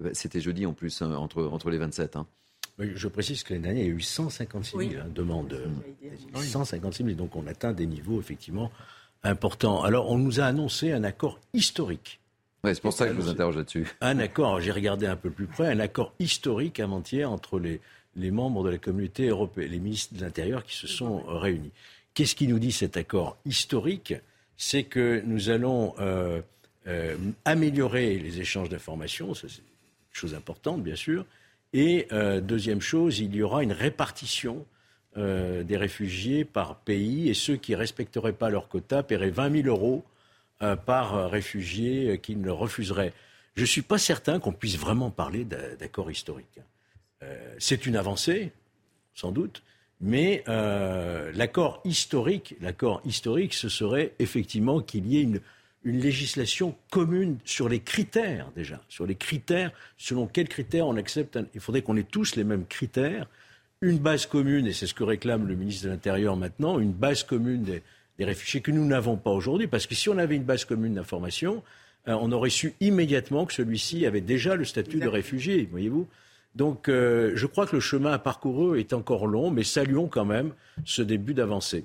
bah, 0.00 0.10
c'était 0.12 0.40
jeudi 0.40 0.66
en 0.66 0.72
plus, 0.72 1.02
hein, 1.02 1.14
entre, 1.14 1.44
entre 1.44 1.70
les 1.70 1.78
27. 1.78 2.16
Hein. 2.16 2.26
je 2.78 3.08
précise 3.08 3.42
que 3.42 3.52
l'année 3.52 3.64
dernière, 3.64 3.84
il 3.84 3.88
y 3.88 3.92
a 3.92 3.94
eu 3.94 4.00
156 4.00 4.76
000 4.76 4.90
hein, 5.00 5.08
demandes. 5.14 5.60
156 6.34 7.04
000, 7.04 7.16
donc 7.16 7.36
on 7.36 7.46
atteint 7.46 7.72
des 7.72 7.86
niveaux 7.86 8.18
effectivement 8.18 8.72
importants. 9.22 9.84
Alors, 9.84 10.10
on 10.10 10.18
nous 10.18 10.40
a 10.40 10.44
annoncé 10.44 10.92
un 10.92 11.04
accord 11.04 11.38
historique 11.52 12.21
c'est 12.64 12.80
pour 12.80 12.92
ça 12.92 13.06
que 13.06 13.14
je 13.14 13.20
vous 13.20 13.28
interroge 13.28 13.56
là-dessus. 13.56 13.88
Un 14.00 14.18
accord, 14.18 14.60
j'ai 14.60 14.70
regardé 14.70 15.06
un 15.06 15.16
peu 15.16 15.30
plus 15.30 15.46
près, 15.46 15.66
un 15.66 15.80
accord 15.80 16.12
historique 16.20 16.78
avant-hier 16.78 17.30
entre 17.30 17.58
les, 17.58 17.80
les 18.16 18.30
membres 18.30 18.62
de 18.64 18.70
la 18.70 18.78
communauté 18.78 19.28
européenne, 19.28 19.70
les 19.70 19.78
ministres 19.78 20.14
de 20.14 20.20
l'Intérieur 20.20 20.64
qui 20.64 20.76
se 20.76 20.86
sont 20.86 21.22
réunis. 21.26 21.72
Qu'est-ce 22.14 22.34
qui 22.34 22.46
nous 22.46 22.58
dit 22.58 22.72
cet 22.72 22.96
accord 22.96 23.36
historique? 23.46 24.14
C'est 24.56 24.84
que 24.84 25.22
nous 25.24 25.50
allons 25.50 25.94
euh, 25.98 26.40
euh, 26.86 27.16
améliorer 27.44 28.18
les 28.18 28.40
échanges 28.40 28.68
d'informations, 28.68 29.34
c'est 29.34 29.46
une 29.46 29.64
chose 30.12 30.34
importante 30.34 30.82
bien 30.82 30.94
sûr, 30.94 31.24
et 31.72 32.06
euh, 32.12 32.40
deuxième 32.40 32.80
chose, 32.80 33.18
il 33.18 33.34
y 33.34 33.42
aura 33.42 33.62
une 33.62 33.72
répartition 33.72 34.64
des 35.14 35.76
réfugiés 35.76 36.46
par 36.46 36.76
pays, 36.76 37.28
et 37.28 37.34
ceux 37.34 37.56
qui 37.56 37.72
ne 37.72 37.76
respecteraient 37.76 38.32
pas 38.32 38.48
leur 38.48 38.68
quota 38.68 39.02
paieraient 39.02 39.28
20 39.28 39.62
000 39.62 39.68
euros 39.68 40.02
par 40.76 41.30
réfugiés 41.30 42.10
euh, 42.10 42.16
qui 42.16 42.36
ne 42.36 42.50
refuseraient. 42.50 43.12
Je 43.54 43.62
ne 43.62 43.66
suis 43.66 43.82
pas 43.82 43.98
certain 43.98 44.40
qu'on 44.40 44.52
puisse 44.52 44.78
vraiment 44.78 45.10
parler 45.10 45.44
d'accord 45.44 46.10
historique. 46.10 46.60
Euh, 47.22 47.54
c'est 47.58 47.84
une 47.86 47.96
avancée, 47.96 48.52
sans 49.14 49.32
doute, 49.32 49.62
mais 50.00 50.42
l'accord 50.46 51.80
historique, 51.84 52.56
historique, 53.04 53.54
ce 53.54 53.68
serait 53.68 54.14
effectivement 54.18 54.80
qu'il 54.80 55.06
y 55.06 55.18
ait 55.18 55.22
une 55.22 56.00
législation 56.00 56.74
commune 56.90 57.38
sur 57.44 57.68
les 57.68 57.80
critères 57.80 58.50
déjà, 58.56 58.80
sur 58.88 59.06
les 59.06 59.14
critères, 59.14 59.70
selon 59.98 60.26
quels 60.26 60.48
critères 60.48 60.86
on 60.86 60.96
accepte. 60.96 61.38
Il 61.54 61.60
faudrait 61.60 61.82
qu'on 61.82 61.96
ait 61.96 62.02
tous 62.02 62.36
les 62.36 62.42
mêmes 62.42 62.66
critères, 62.66 63.28
une 63.80 63.98
base 63.98 64.26
commune, 64.26 64.66
et 64.66 64.72
c'est 64.72 64.86
ce 64.86 64.94
que 64.94 65.04
réclame 65.04 65.46
le 65.46 65.54
ministre 65.54 65.84
de 65.84 65.90
l'Intérieur 65.90 66.36
maintenant, 66.36 66.78
une 66.78 66.92
base 66.92 67.22
commune 67.22 67.62
des, 67.62 67.82
des 68.22 68.30
réfugiés 68.30 68.60
que 68.60 68.70
nous 68.70 68.84
n'avons 68.84 69.16
pas 69.16 69.30
aujourd'hui. 69.30 69.66
Parce 69.66 69.86
que 69.86 69.94
si 69.94 70.08
on 70.08 70.18
avait 70.18 70.36
une 70.36 70.44
base 70.44 70.64
commune 70.64 70.94
d'information, 70.94 71.62
euh, 72.08 72.16
on 72.20 72.30
aurait 72.32 72.50
su 72.50 72.74
immédiatement 72.80 73.46
que 73.46 73.52
celui-ci 73.52 74.06
avait 74.06 74.20
déjà 74.20 74.54
le 74.54 74.64
statut 74.64 74.98
de 74.98 75.08
réfugié, 75.08 75.68
voyez-vous. 75.70 76.06
Donc 76.54 76.88
euh, 76.88 77.32
je 77.34 77.46
crois 77.46 77.66
que 77.66 77.76
le 77.76 77.80
chemin 77.80 78.12
à 78.12 78.18
parcourir 78.18 78.78
est 78.78 78.92
encore 78.92 79.26
long, 79.26 79.50
mais 79.50 79.64
saluons 79.64 80.06
quand 80.06 80.26
même 80.26 80.52
ce 80.84 81.02
début 81.02 81.34
d'avancée. 81.34 81.84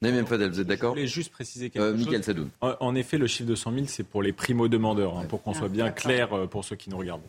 Naïm 0.00 0.26
Fadel, 0.26 0.50
vous 0.50 0.60
êtes 0.60 0.66
d'accord? 0.66 0.94
Je 0.94 1.00
voulais 1.00 1.08
juste 1.08 1.32
préciser 1.32 1.70
quelque 1.70 1.98
chose. 1.98 2.22
Sadoun. 2.22 2.50
En, 2.60 2.74
en, 2.78 2.94
effet, 2.94 3.18
le 3.18 3.26
chiffre 3.26 3.48
de 3.48 3.56
100 3.56 3.72
000, 3.72 3.86
c'est 3.88 4.04
pour 4.04 4.22
les 4.22 4.32
primo-demandeurs, 4.32 5.18
hein, 5.18 5.24
pour 5.28 5.42
qu'on 5.42 5.54
soit 5.54 5.68
bien 5.68 5.90
clair 5.90 6.32
euh, 6.32 6.46
pour 6.46 6.64
ceux 6.64 6.76
qui 6.76 6.88
nous 6.88 6.98
regardent. 6.98 7.22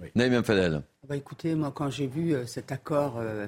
Oui. 0.00 0.08
Naïm 0.16 0.42
Fadel. 0.42 0.82
Bah, 1.08 1.16
écoutez, 1.16 1.54
moi, 1.54 1.70
quand 1.74 1.90
j'ai 1.90 2.06
vu 2.06 2.34
euh, 2.34 2.46
cet 2.46 2.72
accord, 2.72 3.18
euh, 3.18 3.46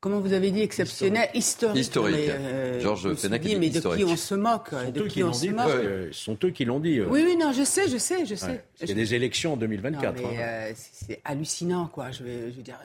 comment 0.00 0.20
vous 0.20 0.32
avez 0.32 0.50
dit, 0.50 0.62
exceptionnel, 0.62 1.28
historique. 1.34 1.76
Historique. 1.76 2.16
Mais, 2.16 2.30
euh, 2.30 2.80
Georges 2.80 3.14
Fenech 3.14 3.42
dit, 3.42 3.56
mais 3.56 3.70
de 3.70 3.80
qui 3.80 4.04
on 4.04 4.16
se 4.16 4.34
moque 4.34 4.74
De 4.92 5.02
qui, 5.02 5.08
qui 5.08 5.24
on 5.24 5.32
se 5.32 5.48
moque 5.48 6.12
Ce 6.12 6.20
sont 6.20 6.38
eux 6.44 6.50
qui 6.50 6.64
l'ont 6.64 6.80
dit. 6.80 7.00
Oui, 7.00 7.22
oui, 7.24 7.36
non, 7.36 7.52
je 7.52 7.64
sais, 7.64 7.88
je 7.88 7.98
sais, 7.98 8.26
je 8.26 8.34
sais. 8.34 8.46
Ouais. 8.46 8.64
Il 8.82 8.88
y 8.88 8.92
a 8.92 8.94
des 8.94 9.14
élections 9.14 9.54
en 9.54 9.56
2024. 9.56 10.22
Non, 10.22 10.28
mais, 10.30 10.42
hein. 10.42 10.72
c'est 10.74 11.20
hallucinant, 11.24 11.86
quoi. 11.86 12.10
Je 12.10 12.22
veux, 12.22 12.50
je 12.50 12.56
veux 12.56 12.62
dire, 12.62 12.78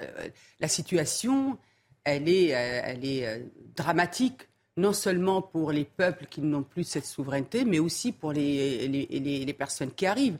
la 0.60 0.68
situation, 0.68 1.58
elle 2.04 2.28
est, 2.28 2.48
elle 2.48 3.06
est 3.06 3.46
dramatique 3.76 4.48
non 4.76 4.94
seulement 4.94 5.42
pour 5.42 5.72
les 5.72 5.86
peuples 5.86 6.26
qui 6.30 6.42
n'ont 6.42 6.64
plus 6.64 6.84
cette 6.84 7.06
souveraineté, 7.06 7.64
mais 7.64 7.80
aussi 7.80 8.12
pour 8.12 8.34
les, 8.34 8.88
les, 8.88 9.06
les, 9.06 9.46
les 9.46 9.54
personnes 9.54 9.92
qui 9.92 10.06
arrivent. 10.06 10.38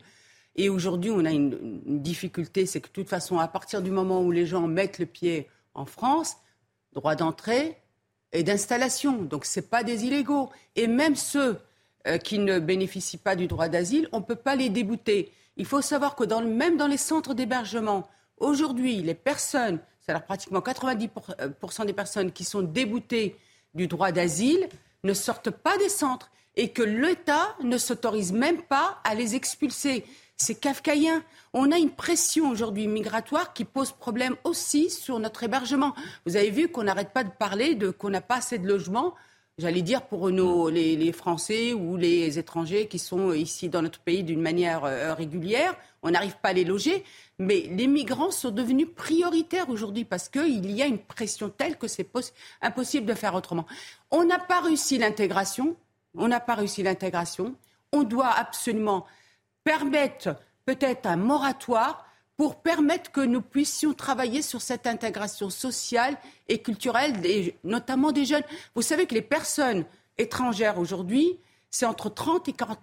Et 0.56 0.68
aujourd'hui, 0.68 1.10
on 1.10 1.24
a 1.24 1.30
une, 1.30 1.82
une 1.86 2.02
difficulté, 2.02 2.66
c'est 2.66 2.80
que 2.80 2.88
de 2.88 2.92
toute 2.92 3.08
façon, 3.08 3.38
à 3.38 3.48
partir 3.48 3.82
du 3.82 3.90
moment 3.90 4.22
où 4.22 4.30
les 4.30 4.46
gens 4.46 4.66
mettent 4.66 4.98
le 4.98 5.06
pied 5.06 5.48
en 5.74 5.86
France, 5.86 6.36
droit 6.94 7.14
d'entrée 7.14 7.76
et 8.32 8.42
d'installation. 8.42 9.22
Donc, 9.22 9.44
ce 9.44 9.60
pas 9.60 9.82
des 9.82 10.04
illégaux. 10.04 10.50
Et 10.76 10.86
même 10.86 11.16
ceux 11.16 11.58
euh, 12.06 12.18
qui 12.18 12.38
ne 12.38 12.58
bénéficient 12.58 13.18
pas 13.18 13.36
du 13.36 13.46
droit 13.46 13.68
d'asile, 13.68 14.08
on 14.12 14.20
ne 14.20 14.24
peut 14.24 14.36
pas 14.36 14.56
les 14.56 14.68
débouter. 14.68 15.32
Il 15.56 15.66
faut 15.66 15.82
savoir 15.82 16.16
que 16.16 16.24
dans, 16.24 16.42
même 16.42 16.76
dans 16.76 16.86
les 16.86 16.96
centres 16.96 17.34
d'hébergement, 17.34 18.08
aujourd'hui, 18.38 19.02
les 19.02 19.14
personnes, 19.14 19.78
c'est-à-dire 20.00 20.24
pratiquement 20.24 20.60
90% 20.60 21.86
des 21.86 21.92
personnes 21.92 22.32
qui 22.32 22.44
sont 22.44 22.62
déboutées 22.62 23.36
du 23.74 23.86
droit 23.86 24.12
d'asile 24.12 24.68
ne 25.02 25.14
sortent 25.14 25.50
pas 25.50 25.76
des 25.78 25.88
centres 25.88 26.30
et 26.56 26.70
que 26.70 26.82
l'État 26.82 27.56
ne 27.62 27.78
s'autorise 27.78 28.32
même 28.32 28.62
pas 28.62 29.00
à 29.04 29.14
les 29.14 29.34
expulser. 29.34 30.04
C'est 30.36 30.56
kafkaïen. 30.56 31.22
On 31.52 31.70
a 31.70 31.78
une 31.78 31.90
pression 31.90 32.50
aujourd'hui 32.50 32.88
migratoire 32.88 33.52
qui 33.52 33.64
pose 33.64 33.92
problème 33.92 34.34
aussi 34.42 34.90
sur 34.90 35.20
notre 35.20 35.44
hébergement. 35.44 35.94
Vous 36.26 36.36
avez 36.36 36.50
vu 36.50 36.68
qu'on 36.68 36.82
n'arrête 36.82 37.12
pas 37.12 37.22
de 37.22 37.30
parler 37.30 37.76
de 37.76 37.90
qu'on 37.90 38.10
n'a 38.10 38.20
pas 38.20 38.36
assez 38.36 38.58
de 38.58 38.66
logements. 38.66 39.14
J'allais 39.58 39.82
dire 39.82 40.02
pour 40.02 40.30
nos, 40.30 40.68
les, 40.68 40.96
les, 40.96 41.12
Français 41.12 41.72
ou 41.72 41.96
les 41.96 42.40
étrangers 42.40 42.88
qui 42.88 42.98
sont 42.98 43.32
ici 43.32 43.68
dans 43.68 43.82
notre 43.82 44.00
pays 44.00 44.24
d'une 44.24 44.42
manière 44.42 44.84
euh, 44.84 45.14
régulière. 45.14 45.76
On 46.02 46.10
n'arrive 46.10 46.36
pas 46.42 46.48
à 46.48 46.52
les 46.52 46.64
loger. 46.64 47.04
Mais 47.38 47.68
les 47.70 47.86
migrants 47.86 48.32
sont 48.32 48.50
devenus 48.50 48.88
prioritaires 48.96 49.70
aujourd'hui 49.70 50.04
parce 50.04 50.28
qu'il 50.28 50.68
y 50.72 50.82
a 50.82 50.86
une 50.86 50.98
pression 50.98 51.50
telle 51.50 51.78
que 51.78 51.86
c'est 51.86 52.08
impossible 52.60 53.06
de 53.06 53.14
faire 53.14 53.36
autrement. 53.36 53.66
On 54.10 54.24
n'a 54.24 54.40
pas 54.40 54.60
réussi 54.60 54.98
l'intégration. 54.98 55.76
On 56.16 56.26
n'a 56.26 56.40
pas 56.40 56.56
réussi 56.56 56.82
l'intégration. 56.82 57.54
On 57.92 58.02
doit 58.02 58.30
absolument 58.30 59.06
permettre 59.64 60.36
peut-être 60.66 61.06
un 61.06 61.16
moratoire 61.16 62.06
pour 62.36 62.56
permettre 62.56 63.12
que 63.12 63.20
nous 63.20 63.42
puissions 63.42 63.92
travailler 63.92 64.42
sur 64.42 64.60
cette 64.60 64.86
intégration 64.86 65.50
sociale 65.50 66.16
et 66.48 66.58
culturelle, 66.58 67.14
notamment 67.62 68.12
des 68.12 68.24
jeunes. 68.24 68.42
Vous 68.74 68.82
savez 68.82 69.06
que 69.06 69.14
les 69.14 69.22
personnes 69.22 69.84
étrangères 70.18 70.78
aujourd'hui, 70.78 71.38
c'est 71.70 71.86
entre 71.86 72.08
30 72.08 72.48
et 72.48 72.52
40 72.52 72.78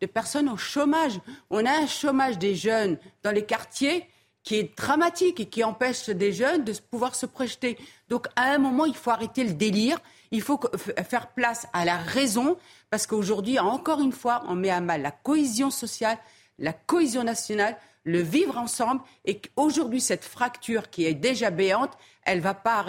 de 0.00 0.06
personnes 0.06 0.48
au 0.48 0.56
chômage. 0.56 1.20
On 1.50 1.64
a 1.64 1.70
un 1.70 1.86
chômage 1.86 2.38
des 2.38 2.54
jeunes 2.54 2.98
dans 3.22 3.32
les 3.32 3.44
quartiers 3.44 4.06
qui 4.42 4.56
est 4.56 4.76
dramatique 4.76 5.40
et 5.40 5.46
qui 5.46 5.62
empêche 5.64 6.08
des 6.08 6.32
jeunes 6.32 6.64
de 6.64 6.72
pouvoir 6.90 7.14
se 7.14 7.26
projeter. 7.26 7.78
Donc 8.08 8.26
à 8.36 8.52
un 8.52 8.58
moment, 8.58 8.86
il 8.86 8.94
faut 8.94 9.10
arrêter 9.10 9.44
le 9.44 9.52
délire, 9.52 9.98
il 10.30 10.42
faut 10.42 10.60
faire 11.08 11.28
place 11.28 11.66
à 11.72 11.84
la 11.84 11.96
raison, 11.96 12.56
parce 12.88 13.06
qu'aujourd'hui, 13.06 13.58
encore 13.58 14.00
une 14.00 14.12
fois, 14.12 14.42
on 14.48 14.54
met 14.54 14.70
à 14.70 14.80
mal 14.80 15.02
la 15.02 15.10
cohésion 15.10 15.70
sociale, 15.70 16.18
la 16.58 16.72
cohésion 16.72 17.24
nationale, 17.24 17.76
le 18.04 18.20
vivre 18.20 18.56
ensemble, 18.56 19.02
et 19.24 19.40
qu'aujourd'hui, 19.40 20.00
cette 20.00 20.24
fracture 20.24 20.90
qui 20.90 21.04
est 21.04 21.14
déjà 21.14 21.50
béante, 21.50 21.96
elle 22.24 22.38
ne 22.38 22.42
va 22.42 22.54
pas 22.54 22.84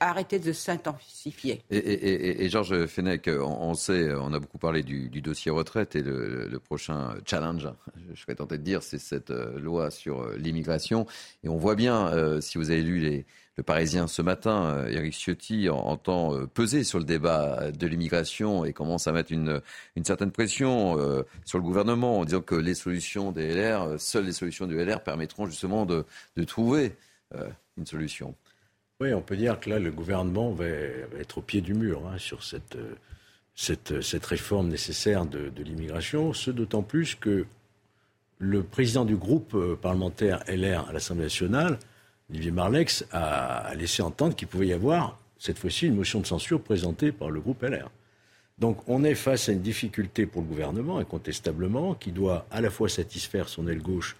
arrêter 0.00 0.38
de 0.38 0.52
s'intensifier. 0.52 1.62
Et, 1.70 2.48
Georges 2.48 2.86
Fenech, 2.86 3.28
on, 3.28 3.74
sait, 3.74 4.12
on 4.14 4.32
a 4.32 4.38
beaucoup 4.38 4.58
parlé 4.58 4.82
du, 4.82 5.08
dossier 5.20 5.50
retraite 5.50 5.96
et 5.96 6.02
le, 6.02 6.46
le, 6.48 6.58
prochain 6.60 7.14
challenge, 7.26 7.68
je 8.12 8.20
serais 8.20 8.36
tenté 8.36 8.58
de 8.58 8.62
dire, 8.62 8.82
c'est 8.82 8.98
cette 8.98 9.30
euh, 9.30 9.58
loi 9.58 9.90
sur 9.90 10.22
euh, 10.22 10.36
l'immigration. 10.36 11.06
Et 11.44 11.48
on 11.48 11.56
voit 11.56 11.74
bien, 11.74 12.08
euh, 12.08 12.40
si 12.40 12.58
vous 12.58 12.70
avez 12.70 12.82
lu 12.82 12.98
les, 12.98 13.26
le 13.56 13.62
Parisien 13.62 14.06
ce 14.06 14.20
matin, 14.20 14.86
Eric 14.88 15.14
Ciotti 15.14 15.70
entend 15.70 16.46
peser 16.52 16.84
sur 16.84 16.98
le 16.98 17.04
débat 17.04 17.70
de 17.70 17.86
l'immigration 17.86 18.66
et 18.66 18.74
commence 18.74 19.06
à 19.06 19.12
mettre 19.12 19.32
une, 19.32 19.62
une 19.96 20.04
certaine 20.04 20.30
pression 20.30 20.98
euh, 20.98 21.22
sur 21.46 21.58
le 21.58 21.64
gouvernement 21.64 22.18
en 22.18 22.24
disant 22.26 22.42
que 22.42 22.54
les 22.54 22.74
solutions 22.74 23.32
des 23.32 23.54
LR, 23.54 23.98
seules 23.98 24.26
les 24.26 24.32
solutions 24.32 24.66
du 24.66 24.76
LR 24.76 25.02
permettront 25.02 25.46
justement 25.46 25.86
de, 25.86 26.04
de 26.36 26.44
trouver 26.44 26.96
euh, 27.34 27.48
une 27.78 27.86
solution. 27.86 28.34
Oui, 29.00 29.14
on 29.14 29.22
peut 29.22 29.36
dire 29.36 29.58
que 29.58 29.70
là, 29.70 29.78
le 29.78 29.90
gouvernement 29.90 30.50
va, 30.50 30.64
va 30.64 31.18
être 31.18 31.38
au 31.38 31.42
pied 31.42 31.62
du 31.62 31.72
mur 31.72 32.06
hein, 32.06 32.18
sur 32.18 32.44
cette, 32.44 32.76
cette, 33.54 34.02
cette, 34.02 34.26
réforme 34.26 34.68
nécessaire 34.68 35.24
de, 35.24 35.48
de 35.48 35.62
l'immigration, 35.62 36.34
ce 36.34 36.50
d'autant 36.50 36.82
plus 36.82 37.14
que 37.14 37.46
le 38.38 38.62
président 38.62 39.06
du 39.06 39.16
groupe 39.16 39.56
parlementaire 39.76 40.44
LR 40.46 40.88
à 40.88 40.92
l'Assemblée 40.92 41.24
nationale, 41.24 41.78
Olivier 42.30 42.50
Marlex, 42.50 43.04
a 43.12 43.72
laissé 43.76 44.02
entendre 44.02 44.34
qu'il 44.34 44.48
pouvait 44.48 44.68
y 44.68 44.72
avoir, 44.72 45.18
cette 45.38 45.58
fois-ci, 45.58 45.86
une 45.86 45.94
motion 45.94 46.20
de 46.20 46.26
censure 46.26 46.60
présentée 46.60 47.12
par 47.12 47.30
le 47.30 47.40
groupe 47.40 47.62
LR. 47.62 47.90
Donc 48.58 48.78
on 48.88 49.04
est 49.04 49.14
face 49.14 49.48
à 49.48 49.52
une 49.52 49.60
difficulté 49.60 50.26
pour 50.26 50.40
le 50.42 50.48
gouvernement, 50.48 50.98
incontestablement, 50.98 51.94
qui 51.94 52.10
doit 52.10 52.46
à 52.50 52.60
la 52.60 52.70
fois 52.70 52.88
satisfaire 52.88 53.48
son 53.48 53.68
aile 53.68 53.82
gauche 53.82 54.16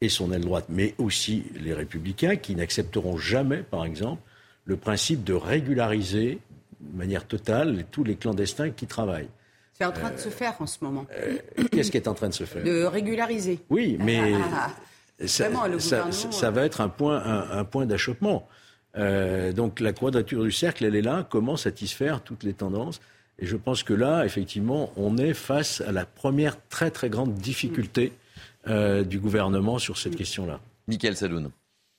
et 0.00 0.08
son 0.08 0.32
aile 0.32 0.42
droite, 0.42 0.66
mais 0.68 0.94
aussi 0.98 1.44
les 1.60 1.74
républicains 1.74 2.36
qui 2.36 2.54
n'accepteront 2.54 3.16
jamais, 3.16 3.58
par 3.58 3.84
exemple, 3.84 4.22
le 4.64 4.76
principe 4.76 5.24
de 5.24 5.34
régulariser 5.34 6.38
de 6.80 6.96
manière 6.96 7.26
totale 7.26 7.84
tous 7.90 8.04
les 8.04 8.16
clandestins 8.16 8.70
qui 8.70 8.86
travaillent. 8.86 9.28
C'est 9.72 9.84
en 9.84 9.92
train 9.92 10.10
euh, 10.10 10.14
de 10.14 10.20
se 10.20 10.28
faire 10.28 10.54
en 10.60 10.66
ce 10.66 10.78
moment. 10.82 11.06
Euh, 11.12 11.38
Qu'est-ce 11.70 11.90
qui 11.90 11.96
est 11.96 12.08
en 12.08 12.14
train 12.14 12.28
de 12.28 12.34
se 12.34 12.44
faire? 12.44 12.62
De 12.62 12.84
régulariser. 12.84 13.60
Oui, 13.70 13.96
mais 14.00 14.32
ça, 14.32 14.38
Vraiment, 14.38 14.56
ça, 15.26 15.48
ça, 16.12 16.50
va 16.50 16.64
être 16.64 16.80
un 16.80 16.88
point, 16.88 17.22
un, 17.24 17.58
un 17.58 17.64
point 17.64 17.86
d'achoppement. 17.86 18.48
Euh, 18.96 19.52
donc 19.52 19.80
la 19.80 19.92
quadrature 19.92 20.42
du 20.42 20.52
cercle, 20.52 20.84
elle 20.84 20.96
est 20.96 21.02
là. 21.02 21.26
Comment 21.28 21.56
satisfaire 21.56 22.22
toutes 22.22 22.42
les 22.42 22.52
tendances? 22.52 23.00
Et 23.38 23.46
je 23.46 23.56
pense 23.56 23.82
que 23.82 23.94
là, 23.94 24.24
effectivement, 24.24 24.92
on 24.96 25.16
est 25.16 25.34
face 25.34 25.80
à 25.80 25.92
la 25.92 26.04
première 26.04 26.56
très 26.68 26.90
très 26.90 27.08
grande 27.08 27.34
difficulté 27.34 28.12
euh, 28.68 29.02
du 29.04 29.18
gouvernement 29.18 29.78
sur 29.78 29.98
cette 29.98 30.16
question-là. 30.16 30.60
Michael 30.86 31.16
Saloun. 31.16 31.50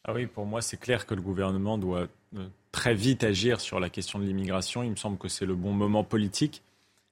Ah 0.06 0.14
oui, 0.14 0.28
pour 0.28 0.46
moi, 0.46 0.62
c'est 0.62 0.78
clair 0.78 1.06
que 1.06 1.16
le 1.16 1.22
gouvernement 1.22 1.78
doit 1.78 2.08
euh, 2.38 2.46
très 2.72 2.94
vite 2.94 3.24
agir 3.24 3.60
sur 3.60 3.80
la 3.80 3.90
question 3.90 4.20
de 4.20 4.26
l'immigration. 4.26 4.84
Il 4.84 4.92
me 4.92 4.96
semble 4.96 5.18
que 5.18 5.28
c'est 5.28 5.46
le 5.46 5.56
bon 5.56 5.72
moment 5.72 6.04
politique. 6.04 6.62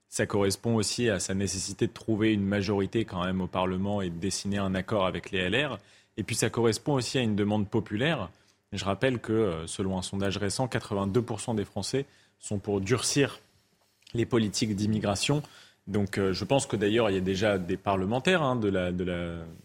Ça 0.08 0.26
correspond 0.26 0.76
aussi 0.76 1.08
à 1.08 1.18
sa 1.18 1.32
nécessité 1.32 1.86
de 1.86 1.92
trouver 1.92 2.34
une 2.34 2.44
majorité 2.44 3.06
quand 3.06 3.24
même 3.24 3.40
au 3.40 3.46
Parlement 3.46 4.02
et 4.02 4.10
de 4.10 4.18
dessiner 4.18 4.58
un 4.58 4.74
accord 4.74 5.06
avec 5.06 5.30
les 5.30 5.48
LR. 5.48 5.78
Et 6.16 6.22
puis 6.22 6.36
ça 6.36 6.50
correspond 6.50 6.94
aussi 6.94 7.18
à 7.18 7.22
une 7.22 7.36
demande 7.36 7.68
populaire. 7.68 8.30
Je 8.72 8.84
rappelle 8.84 9.18
que, 9.18 9.32
euh, 9.32 9.66
selon 9.66 9.98
un 9.98 10.02
sondage 10.02 10.38
récent, 10.38 10.66
82% 10.66 11.54
des 11.54 11.64
Français 11.64 12.06
sont 12.38 12.58
pour 12.58 12.80
durcir 12.80 13.40
les 14.14 14.26
politiques 14.26 14.74
d'immigration. 14.74 15.42
Donc 15.86 16.18
euh, 16.18 16.32
je 16.32 16.44
pense 16.44 16.66
que 16.66 16.76
d'ailleurs 16.76 17.10
il 17.10 17.14
y 17.14 17.18
a 17.18 17.22
déjà 17.22 17.58
des 17.58 17.76
parlementaires 17.76 18.42
hein, 18.42 18.56
de, 18.56 18.68
la, 18.68 18.92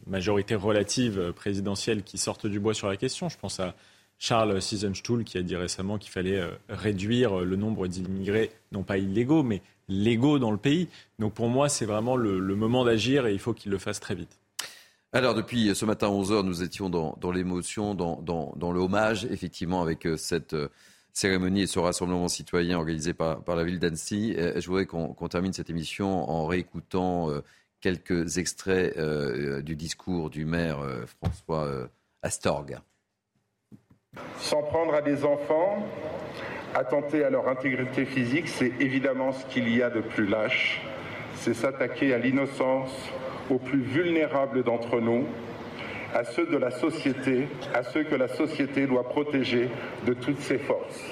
majorité 0.07 0.55
relative 0.55 1.31
présidentielle 1.35 2.03
qui 2.03 2.17
sortent 2.17 2.47
du 2.47 2.59
bois 2.59 2.73
sur 2.73 2.87
la 2.87 2.97
question. 2.97 3.29
Je 3.29 3.37
pense 3.37 3.59
à 3.59 3.75
Charles 4.17 4.61
Siesenstuhl 4.61 5.23
qui 5.23 5.37
a 5.37 5.41
dit 5.41 5.55
récemment 5.55 5.97
qu'il 5.97 6.11
fallait 6.11 6.39
euh, 6.39 6.49
réduire 6.69 7.39
le 7.39 7.55
nombre 7.55 7.87
d'immigrés, 7.87 8.51
non 8.71 8.83
pas 8.83 8.97
illégaux, 8.97 9.43
mais 9.43 9.61
légaux 9.89 10.39
dans 10.39 10.51
le 10.51 10.57
pays. 10.57 10.87
Donc 11.19 11.33
pour 11.33 11.49
moi 11.49 11.69
c'est 11.69 11.85
vraiment 11.85 12.15
le, 12.15 12.39
le 12.39 12.55
moment 12.55 12.83
d'agir 12.83 13.27
et 13.27 13.33
il 13.33 13.39
faut 13.39 13.53
qu'il 13.53 13.71
le 13.71 13.77
fasse 13.77 13.99
très 13.99 14.15
vite. 14.15 14.39
Alors 15.13 15.33
depuis 15.33 15.73
ce 15.73 15.85
matin 15.85 16.09
11h, 16.09 16.43
nous 16.43 16.63
étions 16.63 16.89
dans, 16.89 17.31
l'émotion, 17.31 17.95
dans, 17.95 18.21
dans, 18.21 18.53
dans, 18.57 18.71
le 18.73 18.81
hommage, 18.81 19.25
effectivement, 19.25 19.81
avec 19.81 20.05
euh, 20.05 20.17
cette 20.17 20.55
cérémonie 21.13 21.61
et 21.61 21.67
ce 21.67 21.79
rassemblement 21.79 22.27
citoyen 22.27 22.77
organisé 22.77 23.13
par, 23.13 23.41
la 23.47 23.63
ville 23.63 23.79
d'Annecy. 23.79 24.35
Je 24.37 24.67
voudrais 24.67 24.85
qu'on 24.85 25.13
qu 25.13 25.29
termine 25.29 25.53
cette 25.53 25.69
émission 25.69 26.29
en 26.29 26.45
réécoutant 26.45 27.31
euh, 27.31 27.41
quelques 27.79 28.37
extraits 28.37 28.97
euh, 28.97 29.61
du 29.61 29.77
discours 29.77 30.29
du 30.29 30.43
maire 30.43 30.79
François 31.21 31.87
Astorg. 32.21 32.77
S'en 34.39 34.61
prendre 34.63 34.93
à 34.93 35.01
des 35.01 35.23
enfants, 35.23 35.87
attenter 36.75 37.23
à 37.23 37.29
leur 37.29 37.47
intégrité 37.47 38.05
physique, 38.05 38.49
c'est 38.49 38.73
évidemment 38.79 39.31
ce 39.31 39.45
qu'il 39.45 39.73
y 39.73 39.81
a 39.81 39.89
de 39.89 40.01
plus 40.01 40.27
lâche. 40.27 40.81
C'est 41.35 41.53
s'attaquer 41.53 42.13
à 42.13 42.17
l'innocence, 42.17 42.91
aux 43.49 43.57
plus 43.57 43.81
vulnérables 43.81 44.63
d'entre 44.63 44.99
nous, 44.99 45.25
à 46.13 46.23
ceux 46.23 46.45
de 46.47 46.57
la 46.57 46.71
société, 46.71 47.47
à 47.73 47.83
ceux 47.83 48.03
que 48.03 48.15
la 48.15 48.27
société 48.27 48.87
doit 48.87 49.09
protéger 49.09 49.69
de 50.05 50.13
toutes 50.13 50.39
ses 50.39 50.57
forces. 50.57 51.03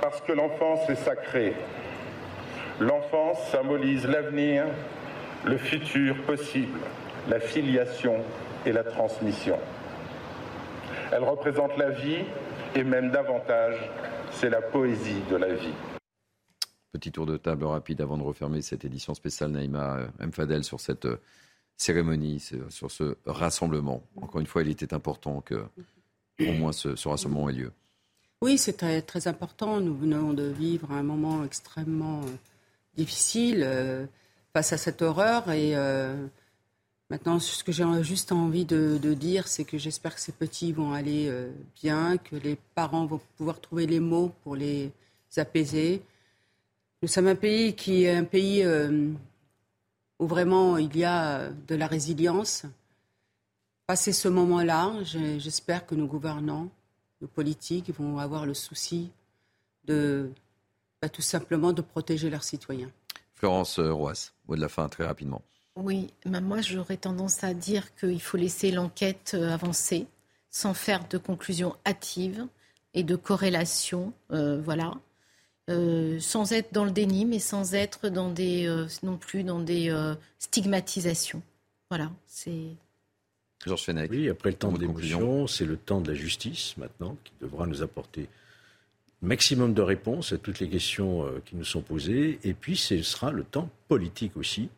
Parce 0.00 0.20
que 0.20 0.32
l'enfance 0.32 0.88
est 0.90 0.96
sacrée. 0.96 1.54
L'enfance 2.80 3.38
symbolise 3.50 4.06
l'avenir, 4.06 4.64
le 5.44 5.56
futur 5.56 6.16
possible, 6.22 6.78
la 7.28 7.40
filiation 7.40 8.16
et 8.66 8.72
la 8.72 8.84
transmission. 8.84 9.58
Elle 11.12 11.24
représente 11.24 11.76
la 11.78 11.90
vie 11.90 12.24
et 12.74 12.84
même 12.84 13.10
davantage, 13.10 13.76
c'est 14.32 14.50
la 14.50 14.60
poésie 14.60 15.22
de 15.30 15.36
la 15.36 15.54
vie. 15.54 15.95
Petit 16.96 17.12
tour 17.12 17.26
de 17.26 17.36
table 17.36 17.64
rapide 17.64 18.00
avant 18.00 18.16
de 18.16 18.22
refermer 18.22 18.62
cette 18.62 18.86
édition 18.86 19.12
spéciale 19.12 19.50
Naïma 19.50 19.96
euh, 19.96 20.26
Mfadel 20.26 20.64
sur 20.64 20.80
cette 20.80 21.04
euh, 21.04 21.20
cérémonie, 21.76 22.42
sur 22.70 22.90
ce 22.90 23.18
rassemblement. 23.26 24.02
Encore 24.16 24.40
une 24.40 24.46
fois, 24.46 24.62
il 24.62 24.70
était 24.70 24.94
important 24.94 25.42
que 25.42 25.66
au 26.40 26.52
moins 26.52 26.72
ce, 26.72 26.88
rassemblement 27.06 27.50
ait 27.50 27.52
lieu. 27.52 27.72
Oui, 28.40 28.56
c'est 28.56 28.78
très, 29.04 29.28
important. 29.28 29.78
Nous 29.78 29.94
venons 29.94 30.32
de 30.32 30.44
vivre 30.44 30.90
un 30.90 31.02
moment 31.02 31.44
extrêmement 31.44 32.22
euh, 32.22 32.28
difficile 32.96 34.08
face 34.54 34.72
à 34.72 34.78
cette 34.78 35.02
horreur 35.02 35.50
et 35.50 35.74
Maintenant, 37.10 37.38
ce 37.38 37.62
que 37.62 37.72
j'ai 37.72 37.84
juste 38.02 38.32
envie 38.32 38.64
de, 38.64 39.14
dire, 39.14 39.46
c'est 39.48 39.64
que 39.64 39.76
j'espère 39.76 40.14
que 40.14 40.20
ces 40.20 40.32
petits 40.32 40.72
vont 40.72 40.92
aller 40.92 41.30
bien, 41.82 42.16
que 42.16 42.36
les 42.36 42.56
parents 42.74 43.04
vont 43.04 43.20
pouvoir 43.36 43.60
trouver 43.60 43.86
les 43.86 44.00
mots 44.00 44.32
pour 44.42 44.56
les 44.56 44.90
apaiser. 45.36 46.02
Nous 47.02 47.08
sommes 47.08 47.26
un 47.26 47.36
pays 47.36 47.74
qui 47.74 48.04
est 48.04 48.14
un 48.14 48.24
pays 48.24 48.62
euh, 48.62 49.10
où 50.18 50.26
vraiment 50.26 50.78
il 50.78 50.96
y 50.96 51.04
a 51.04 51.50
de 51.50 51.74
la 51.74 51.86
résilience. 51.86 52.64
Passer 53.86 54.12
ce 54.12 54.28
moment-là, 54.28 54.92
j'espère 55.38 55.86
que 55.86 55.94
nos 55.94 56.06
gouvernants, 56.06 56.68
nos 57.20 57.28
politiques 57.28 57.90
vont 57.90 58.18
avoir 58.18 58.46
le 58.46 58.54
souci 58.54 59.10
de 59.84 60.30
bah, 61.00 61.08
tout 61.08 61.22
simplement 61.22 61.72
de 61.72 61.82
protéger 61.82 62.30
leurs 62.30 62.42
citoyens. 62.42 62.90
Florence 63.34 63.78
euh, 63.78 63.92
Roas, 63.92 64.32
mot 64.48 64.56
de 64.56 64.60
la 64.60 64.68
fin 64.68 64.88
très 64.88 65.04
rapidement. 65.04 65.42
Oui, 65.76 66.10
moi 66.24 66.62
j'aurais 66.62 66.96
tendance 66.96 67.44
à 67.44 67.52
dire 67.52 67.94
qu'il 67.96 68.20
faut 68.20 68.38
laisser 68.38 68.70
l'enquête 68.70 69.32
euh, 69.34 69.52
avancer 69.52 70.06
sans 70.50 70.72
faire 70.72 71.06
de 71.06 71.18
conclusions 71.18 71.76
hâtives 71.86 72.46
et 72.94 73.02
de 73.02 73.14
corrélations, 73.14 74.14
euh, 74.32 74.58
voilà, 74.62 74.94
euh, 75.68 76.18
sans 76.20 76.52
être 76.52 76.72
dans 76.72 76.84
le 76.84 76.90
déni, 76.90 77.24
mais 77.24 77.38
sans 77.38 77.74
être 77.74 78.08
dans 78.08 78.30
des, 78.30 78.68
non 79.02 79.16
plus 79.16 79.42
dans 79.42 79.60
des 79.60 79.94
stigmatisations. 80.38 81.42
Voilà, 81.90 82.10
c'est. 82.26 82.62
Georges 83.64 83.84
Fenech. 83.84 84.10
Oui, 84.10 84.28
après 84.28 84.50
le 84.50 84.56
temps 84.56 84.72
de 84.72 84.78
d'émotion, 84.78 85.46
c'est 85.46 85.64
le 85.64 85.76
temps 85.76 86.00
de 86.00 86.10
la 86.10 86.14
justice 86.14 86.76
maintenant 86.76 87.16
qui 87.24 87.32
devra 87.40 87.66
nous 87.66 87.82
apporter 87.82 88.28
maximum 89.22 89.72
de 89.74 89.82
réponses 89.82 90.32
à 90.32 90.38
toutes 90.38 90.60
les 90.60 90.68
questions 90.68 91.26
qui 91.46 91.56
nous 91.56 91.64
sont 91.64 91.80
posées. 91.80 92.38
Et 92.44 92.54
puis, 92.54 92.76
ce 92.76 93.02
sera 93.02 93.32
le 93.32 93.44
temps 93.44 93.68
politique 93.88 94.36
aussi 94.36 94.68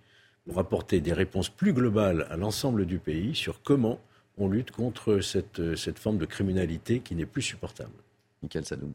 pour 0.46 0.58
apporter 0.58 1.00
des 1.00 1.12
réponses 1.12 1.50
plus 1.50 1.72
globales 1.72 2.26
à 2.30 2.36
l'ensemble 2.36 2.86
du 2.86 2.98
pays 2.98 3.34
sur 3.34 3.62
comment 3.62 4.00
on 4.38 4.48
lutte 4.48 4.70
contre 4.70 5.20
cette, 5.20 5.76
cette 5.76 5.98
forme 5.98 6.18
de 6.18 6.24
criminalité 6.24 7.00
qui 7.00 7.14
n'est 7.14 7.26
plus 7.26 7.42
supportable. 7.42 7.92
Michael 8.42 8.64
Sadoum. 8.64 8.92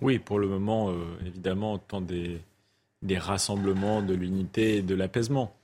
Oui, 0.00 0.18
pour 0.18 0.38
le 0.38 0.48
moment, 0.48 0.90
euh, 0.90 0.94
évidemment, 1.26 1.78
tant 1.78 2.00
des, 2.00 2.40
des 3.02 3.18
rassemblements, 3.18 4.02
de 4.02 4.14
l'unité 4.14 4.76
et 4.76 4.82
de 4.82 4.94
l'apaisement. 4.94 5.54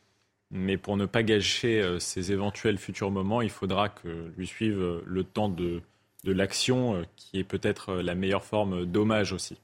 Mais 0.51 0.77
pour 0.77 0.97
ne 0.97 1.07
pas 1.07 1.23
gâcher 1.23 1.81
euh, 1.83 1.99
ces 1.99 2.33
éventuels 2.33 2.79
futurs 2.79 3.11
moments, 3.11 3.43
il 3.43 3.51
faudra 3.51 3.89
que 3.89 4.33
lui 4.37 4.47
suive 4.47 4.81
euh, 4.81 5.03
le 5.07 5.25
temps 5.25 5.49
de, 5.49 5.83
de 6.25 6.33
l'action, 6.33 7.05
qui 7.17 7.39
est 7.39 7.45
peut-être 7.45 7.95
la 7.95 8.15
meilleure 8.15 8.45
forme 8.45 8.85
d'hommage 8.87 9.33
aussi. 9.33 9.57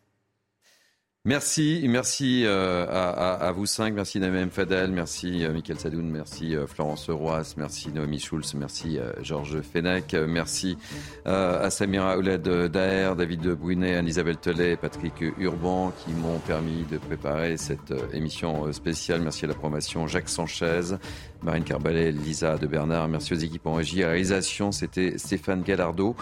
Merci, 1.24 1.84
merci 1.88 2.42
euh, 2.46 2.84
à, 2.90 3.52
vous 3.52 3.64
cinq, 3.64 3.94
merci 3.94 4.18
Naïm 4.18 4.50
Fadel, 4.50 4.90
merci 4.90 5.44
euh, 5.44 5.52
Michael 5.52 5.78
Sadoun, 5.78 6.10
merci 6.10 6.56
euh, 6.56 6.66
Florence 6.66 7.08
Roas, 7.10 7.54
merci 7.56 7.92
Noémie 7.92 8.18
Schulz, 8.18 8.54
merci 8.54 8.98
Georges 9.22 9.60
Fenech, 9.60 10.14
merci 10.14 10.76
à 11.24 11.70
Samira 11.70 12.18
Ouled 12.18 12.42
Daher, 12.42 13.14
David 13.14 13.50
Brunet, 13.52 13.94
Anne-Isabelle 13.94 14.38
Telet, 14.38 14.74
Patrick 14.74 15.14
Urban 15.38 15.92
qui 16.04 16.12
m'ont 16.12 16.40
permis 16.40 16.82
de 16.90 16.98
préparer 16.98 17.56
cette 17.56 17.94
émission 18.12 18.72
spéciale. 18.72 19.20
Merci 19.20 19.44
à 19.44 19.48
la 19.48 19.54
promotion 19.54 20.08
Jacques 20.08 20.28
Sanchez, 20.28 20.96
Marine 21.42 21.64
Carbalet, 21.64 22.12
Lisa 22.12 22.56
de 22.56 22.66
Bernard. 22.66 23.08
Merci 23.08 23.32
aux 23.32 23.36
équipes 23.36 23.66
en 23.66 23.74
régie. 23.74 24.04
réalisation, 24.04 24.72
c'était 24.72 25.18
Stéphane 25.18 25.62
Gallardo. 25.62 26.14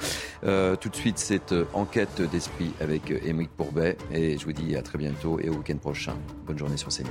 Euh, 0.44 0.76
tout 0.76 0.88
de 0.88 0.96
suite, 0.96 1.18
cette 1.18 1.54
enquête 1.72 2.22
d'esprit 2.30 2.72
avec 2.80 3.10
Émeric 3.10 3.50
Pourbet. 3.50 3.96
Et 4.12 4.38
je 4.38 4.44
vous 4.44 4.52
dis 4.52 4.76
à 4.76 4.82
très 4.82 4.98
bientôt 4.98 5.38
et 5.40 5.48
au 5.48 5.54
week-end 5.54 5.78
prochain. 5.78 6.14
Bonne 6.46 6.58
journée 6.58 6.76
sur 6.76 6.88
CNews. 6.88 7.10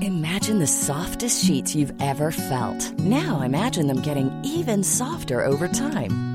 Imagine 0.00 0.58
the 0.58 0.66
softest 0.66 1.44
sheets 1.44 1.74
you've 1.74 1.94
ever 2.00 2.30
felt. 2.30 2.92
Now 2.98 3.40
imagine 3.40 3.86
them 3.86 4.02
getting 4.02 4.30
even 4.44 4.82
softer 4.84 5.42
over 5.42 5.68
time. 5.68 6.33